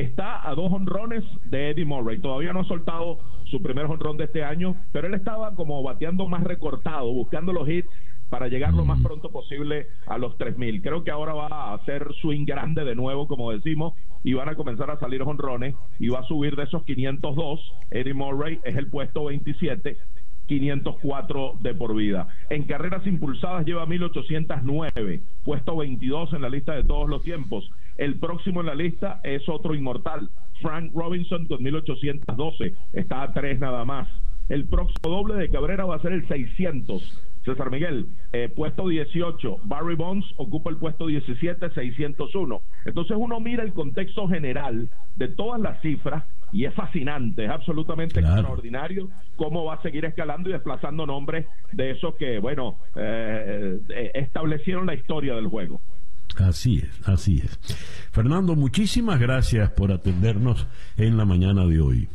está 0.02 0.48
a 0.48 0.54
dos 0.54 0.72
honrones 0.72 1.24
de 1.46 1.72
Eddie 1.72 1.86
Murray. 1.86 2.20
Todavía 2.20 2.54
no 2.54 2.62
ha 2.62 2.66
soltado 2.66 3.20
su 3.46 3.62
primer 3.62 3.86
honrón 3.86 4.18
de 4.18 4.26
este 4.26 4.44
año, 4.44 4.76
pero 4.92 5.08
él 5.08 5.14
estaba 5.16 5.56
como 5.56 5.82
bateando 5.82 6.28
más 6.28 6.44
recortado, 6.44 7.12
buscando 7.12 7.52
los 7.52 7.68
hits 7.68 7.90
para 8.30 8.48
llegar 8.48 8.74
lo 8.74 8.84
más 8.86 9.00
mm. 9.00 9.04
pronto 9.04 9.32
posible 9.32 9.88
a 10.06 10.18
los 10.18 10.38
3000. 10.38 10.82
Creo 10.82 11.04
que 11.04 11.12
ahora 11.12 11.34
va 11.34 11.48
a 11.48 11.74
hacer 11.74 12.08
swing 12.22 12.46
grande 12.46 12.84
de 12.84 12.94
nuevo, 12.94 13.28
como 13.28 13.52
decimos, 13.52 13.94
y 14.24 14.34
van 14.34 14.50
a 14.50 14.56
comenzar 14.56 14.92
a 14.92 15.00
salir 15.00 15.22
honrones 15.22 15.76
y 15.98 16.10
va 16.10 16.20
a 16.20 16.24
subir 16.24 16.56
de 16.56 16.64
esos 16.64 16.84
502. 16.84 17.74
Eddie 17.90 18.14
Murray 18.14 18.60
es 18.66 18.76
el 18.76 18.90
puesto 18.90 19.26
27 19.26 19.98
504 20.48 21.58
de 21.62 21.76
por 21.76 21.96
vida. 21.96 22.28
En 22.50 22.64
carreras 22.64 23.06
impulsadas 23.06 23.66
lleva 23.66 23.86
1809, 23.86 25.22
puesto 25.44 25.76
22 25.76 26.34
en 26.34 26.42
la 26.42 26.50
lista 26.50 26.74
de 26.74 26.84
todos 26.84 27.10
los 27.10 27.24
tiempos. 27.24 27.70
El 27.98 28.20
próximo 28.20 28.62
en 28.62 28.68
la 28.68 28.76
lista 28.76 29.20
es 29.24 29.48
otro 29.50 29.76
inmortal, 29.76 30.30
Frank 30.62 30.92
Robinson 30.94 31.46
con 31.46 31.62
1812, 31.62 32.74
está 32.94 33.24
a 33.24 33.34
tres 33.34 33.60
nada 33.60 33.86
más. 33.86 34.08
El 34.50 34.66
próximo 34.66 35.10
doble 35.10 35.36
de 35.36 35.50
Cabrera 35.50 35.86
va 35.86 35.96
a 35.96 36.02
ser 36.02 36.14
el 36.14 36.28
600. 36.28 37.22
César 37.44 37.72
Miguel, 37.72 38.08
eh, 38.34 38.50
puesto 38.54 38.88
18. 38.88 39.58
Barry 39.64 39.96
Bonds 39.96 40.26
ocupa 40.38 40.70
el 40.70 40.78
puesto 40.78 41.08
17, 41.08 41.70
601. 41.70 42.62
Entonces 42.86 43.18
uno 43.18 43.40
mira 43.40 43.64
el 43.64 43.74
contexto 43.74 44.28
general 44.28 44.90
de 45.16 45.28
todas 45.30 45.60
las 45.60 45.82
cifras 45.82 46.24
y 46.52 46.66
es 46.66 46.74
fascinante, 46.74 47.46
es 47.46 47.52
absolutamente 47.52 48.20
extraordinario 48.20 49.10
cómo 49.36 49.66
va 49.66 49.76
a 49.76 49.82
seguir 49.82 50.06
escalando 50.06 50.50
y 50.50 50.54
desplazando 50.54 51.06
nombres 51.06 51.46
de 51.72 51.92
esos 51.92 52.16
que, 52.16 52.40
bueno, 52.40 52.78
eh, 52.96 53.80
eh, 53.90 54.12
establecieron 54.14 54.86
la 54.86 54.96
historia 54.96 55.36
del 55.36 55.48
juego. 55.48 55.82
Así 56.38 56.80
es, 56.80 57.08
así 57.08 57.42
es. 57.44 57.58
Fernando, 58.12 58.56
muchísimas 58.56 59.20
gracias 59.20 59.72
por 59.72 59.92
atendernos 59.92 60.68
en 60.98 61.18
la 61.18 61.26
mañana 61.26 61.66
de 61.66 61.82
hoy. 61.82 62.08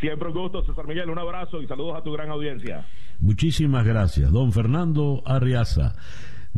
Siempre 0.00 0.28
un 0.28 0.34
gusto, 0.34 0.64
César 0.64 0.86
Miguel. 0.86 1.10
Un 1.10 1.18
abrazo 1.18 1.60
y 1.60 1.66
saludos 1.66 1.96
a 1.96 2.02
tu 2.02 2.12
gran 2.12 2.30
audiencia. 2.30 2.86
Muchísimas 3.20 3.84
gracias, 3.84 4.30
don 4.30 4.52
Fernando 4.52 5.22
Arriaza, 5.26 5.96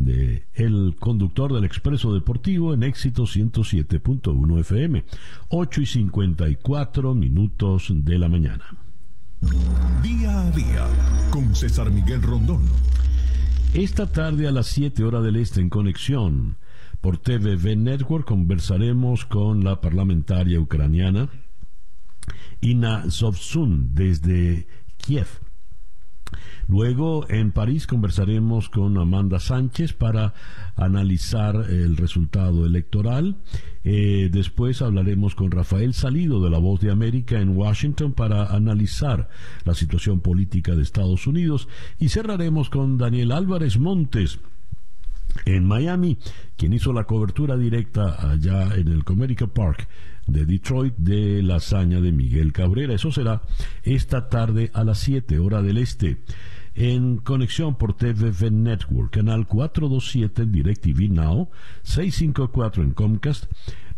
de 0.03 0.47
el 0.53 0.95
conductor 0.99 1.53
del 1.53 1.65
Expreso 1.65 2.13
Deportivo 2.13 2.73
en 2.73 2.83
éxito 2.83 3.23
107.1 3.23 4.59
FM, 4.59 5.05
8 5.49 5.81
y 5.81 5.85
54 5.85 7.15
minutos 7.15 7.87
de 7.89 8.19
la 8.19 8.29
mañana. 8.29 8.65
Día 10.03 10.39
a 10.39 10.51
día 10.51 10.87
con 11.31 11.55
César 11.55 11.89
Miguel 11.91 12.21
Rondón. 12.21 12.61
Esta 13.73 14.11
tarde 14.11 14.47
a 14.47 14.51
las 14.51 14.67
7 14.67 15.03
horas 15.03 15.23
del 15.23 15.37
este 15.37 15.61
en 15.61 15.69
conexión 15.69 16.57
por 16.99 17.17
TVV 17.17 17.75
Network 17.75 18.27
conversaremos 18.27 19.25
con 19.25 19.63
la 19.63 19.81
parlamentaria 19.81 20.59
ucraniana 20.59 21.29
Ina 22.61 23.09
Zovsun 23.09 23.95
desde 23.95 24.67
Kiev. 24.97 25.27
Luego 26.67 27.29
en 27.29 27.51
París 27.51 27.87
conversaremos 27.87 28.69
con 28.69 28.97
Amanda 28.97 29.39
Sánchez 29.39 29.93
para 29.93 30.33
analizar 30.75 31.55
el 31.69 31.97
resultado 31.97 32.65
electoral. 32.65 33.37
Eh, 33.83 34.29
después 34.31 34.81
hablaremos 34.81 35.35
con 35.35 35.51
Rafael 35.51 35.93
Salido 35.93 36.43
de 36.43 36.49
La 36.49 36.59
Voz 36.59 36.79
de 36.81 36.91
América 36.91 37.39
en 37.39 37.57
Washington 37.57 38.13
para 38.13 38.45
analizar 38.53 39.29
la 39.65 39.73
situación 39.73 40.19
política 40.19 40.75
de 40.75 40.83
Estados 40.83 41.27
Unidos. 41.27 41.67
Y 41.99 42.09
cerraremos 42.09 42.69
con 42.69 42.97
Daniel 42.97 43.31
Álvarez 43.31 43.77
Montes 43.79 44.39
en 45.45 45.65
Miami, 45.65 46.17
quien 46.57 46.73
hizo 46.73 46.93
la 46.93 47.05
cobertura 47.05 47.57
directa 47.57 48.31
allá 48.31 48.75
en 48.75 48.87
el 48.89 49.03
Comerica 49.03 49.47
Park 49.47 49.87
de 50.31 50.45
Detroit 50.45 50.95
de 50.97 51.41
la 51.43 51.55
hazaña 51.55 52.01
de 52.01 52.11
Miguel 52.11 52.53
Cabrera. 52.53 52.93
Eso 52.93 53.11
será 53.11 53.41
esta 53.83 54.29
tarde 54.29 54.71
a 54.73 54.83
las 54.83 54.99
7 54.99 55.39
hora 55.39 55.61
del 55.61 55.77
este 55.77 56.19
en 56.73 57.17
conexión 57.17 57.75
por 57.75 57.95
TVV 57.95 58.49
Network, 58.51 59.11
canal 59.11 59.45
427 59.45 60.43
en 60.43 60.51
DirecTV 60.51 61.09
Now, 61.09 61.49
654 61.83 62.83
en 62.83 62.91
Comcast, 62.91 63.45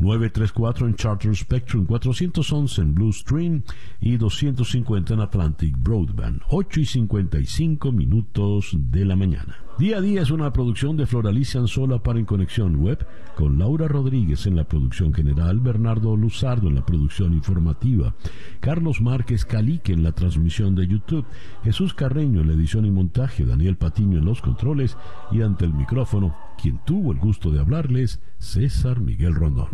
934 0.04 0.88
en 0.88 0.96
Charter 0.96 1.34
Spectrum, 1.34 1.86
411 1.86 2.82
en 2.82 2.94
Blue 2.94 3.14
Stream 3.14 3.64
y 4.02 4.18
250 4.18 5.14
en 5.14 5.22
Atlantic 5.22 5.76
Broadband. 5.82 6.42
8 6.50 6.82
y 6.82 6.86
55 6.86 7.92
minutos 7.94 8.72
de 8.74 9.06
la 9.06 9.16
mañana. 9.16 9.56
Día 9.80 9.98
a 9.98 10.02
día 10.02 10.22
es 10.22 10.30
una 10.30 10.54
producción 10.54 10.98
de 10.98 11.08
Floralicia 11.08 11.60
Anzola 11.60 12.04
para 12.04 12.20
En 12.20 12.26
Conexión 12.26 12.76
Web, 12.76 13.08
con 13.36 13.58
Laura 13.58 13.88
Rodríguez 13.88 14.46
en 14.46 14.56
la 14.56 14.66
producción 14.66 15.14
general, 15.14 15.62
Bernardo 15.62 16.16
Luzardo 16.16 16.68
en 16.68 16.76
la 16.76 16.86
producción 16.86 17.34
informativa, 17.34 18.14
Carlos 18.60 19.02
Márquez 19.02 19.46
Calique 19.46 19.94
en 19.94 20.04
la 20.04 20.12
transmisión 20.12 20.76
de 20.76 20.86
YouTube, 20.86 21.26
Jesús 21.64 21.96
Carreño 21.96 22.42
en 22.42 22.48
la 22.48 22.54
edición 22.54 22.86
y 22.86 22.92
montaje, 22.92 23.46
Daniel 23.46 23.78
Patiño 23.78 24.20
en 24.20 24.26
los 24.26 24.42
controles 24.42 24.96
y 25.32 25.42
ante 25.42 25.66
el 25.66 25.74
micrófono, 25.74 26.36
quien 26.62 26.80
tuvo 26.86 27.12
el 27.12 27.18
gusto 27.18 27.50
de 27.50 27.60
hablarles, 27.60 28.22
César 28.38 29.00
Miguel 29.00 29.34
Rondón. 29.34 29.70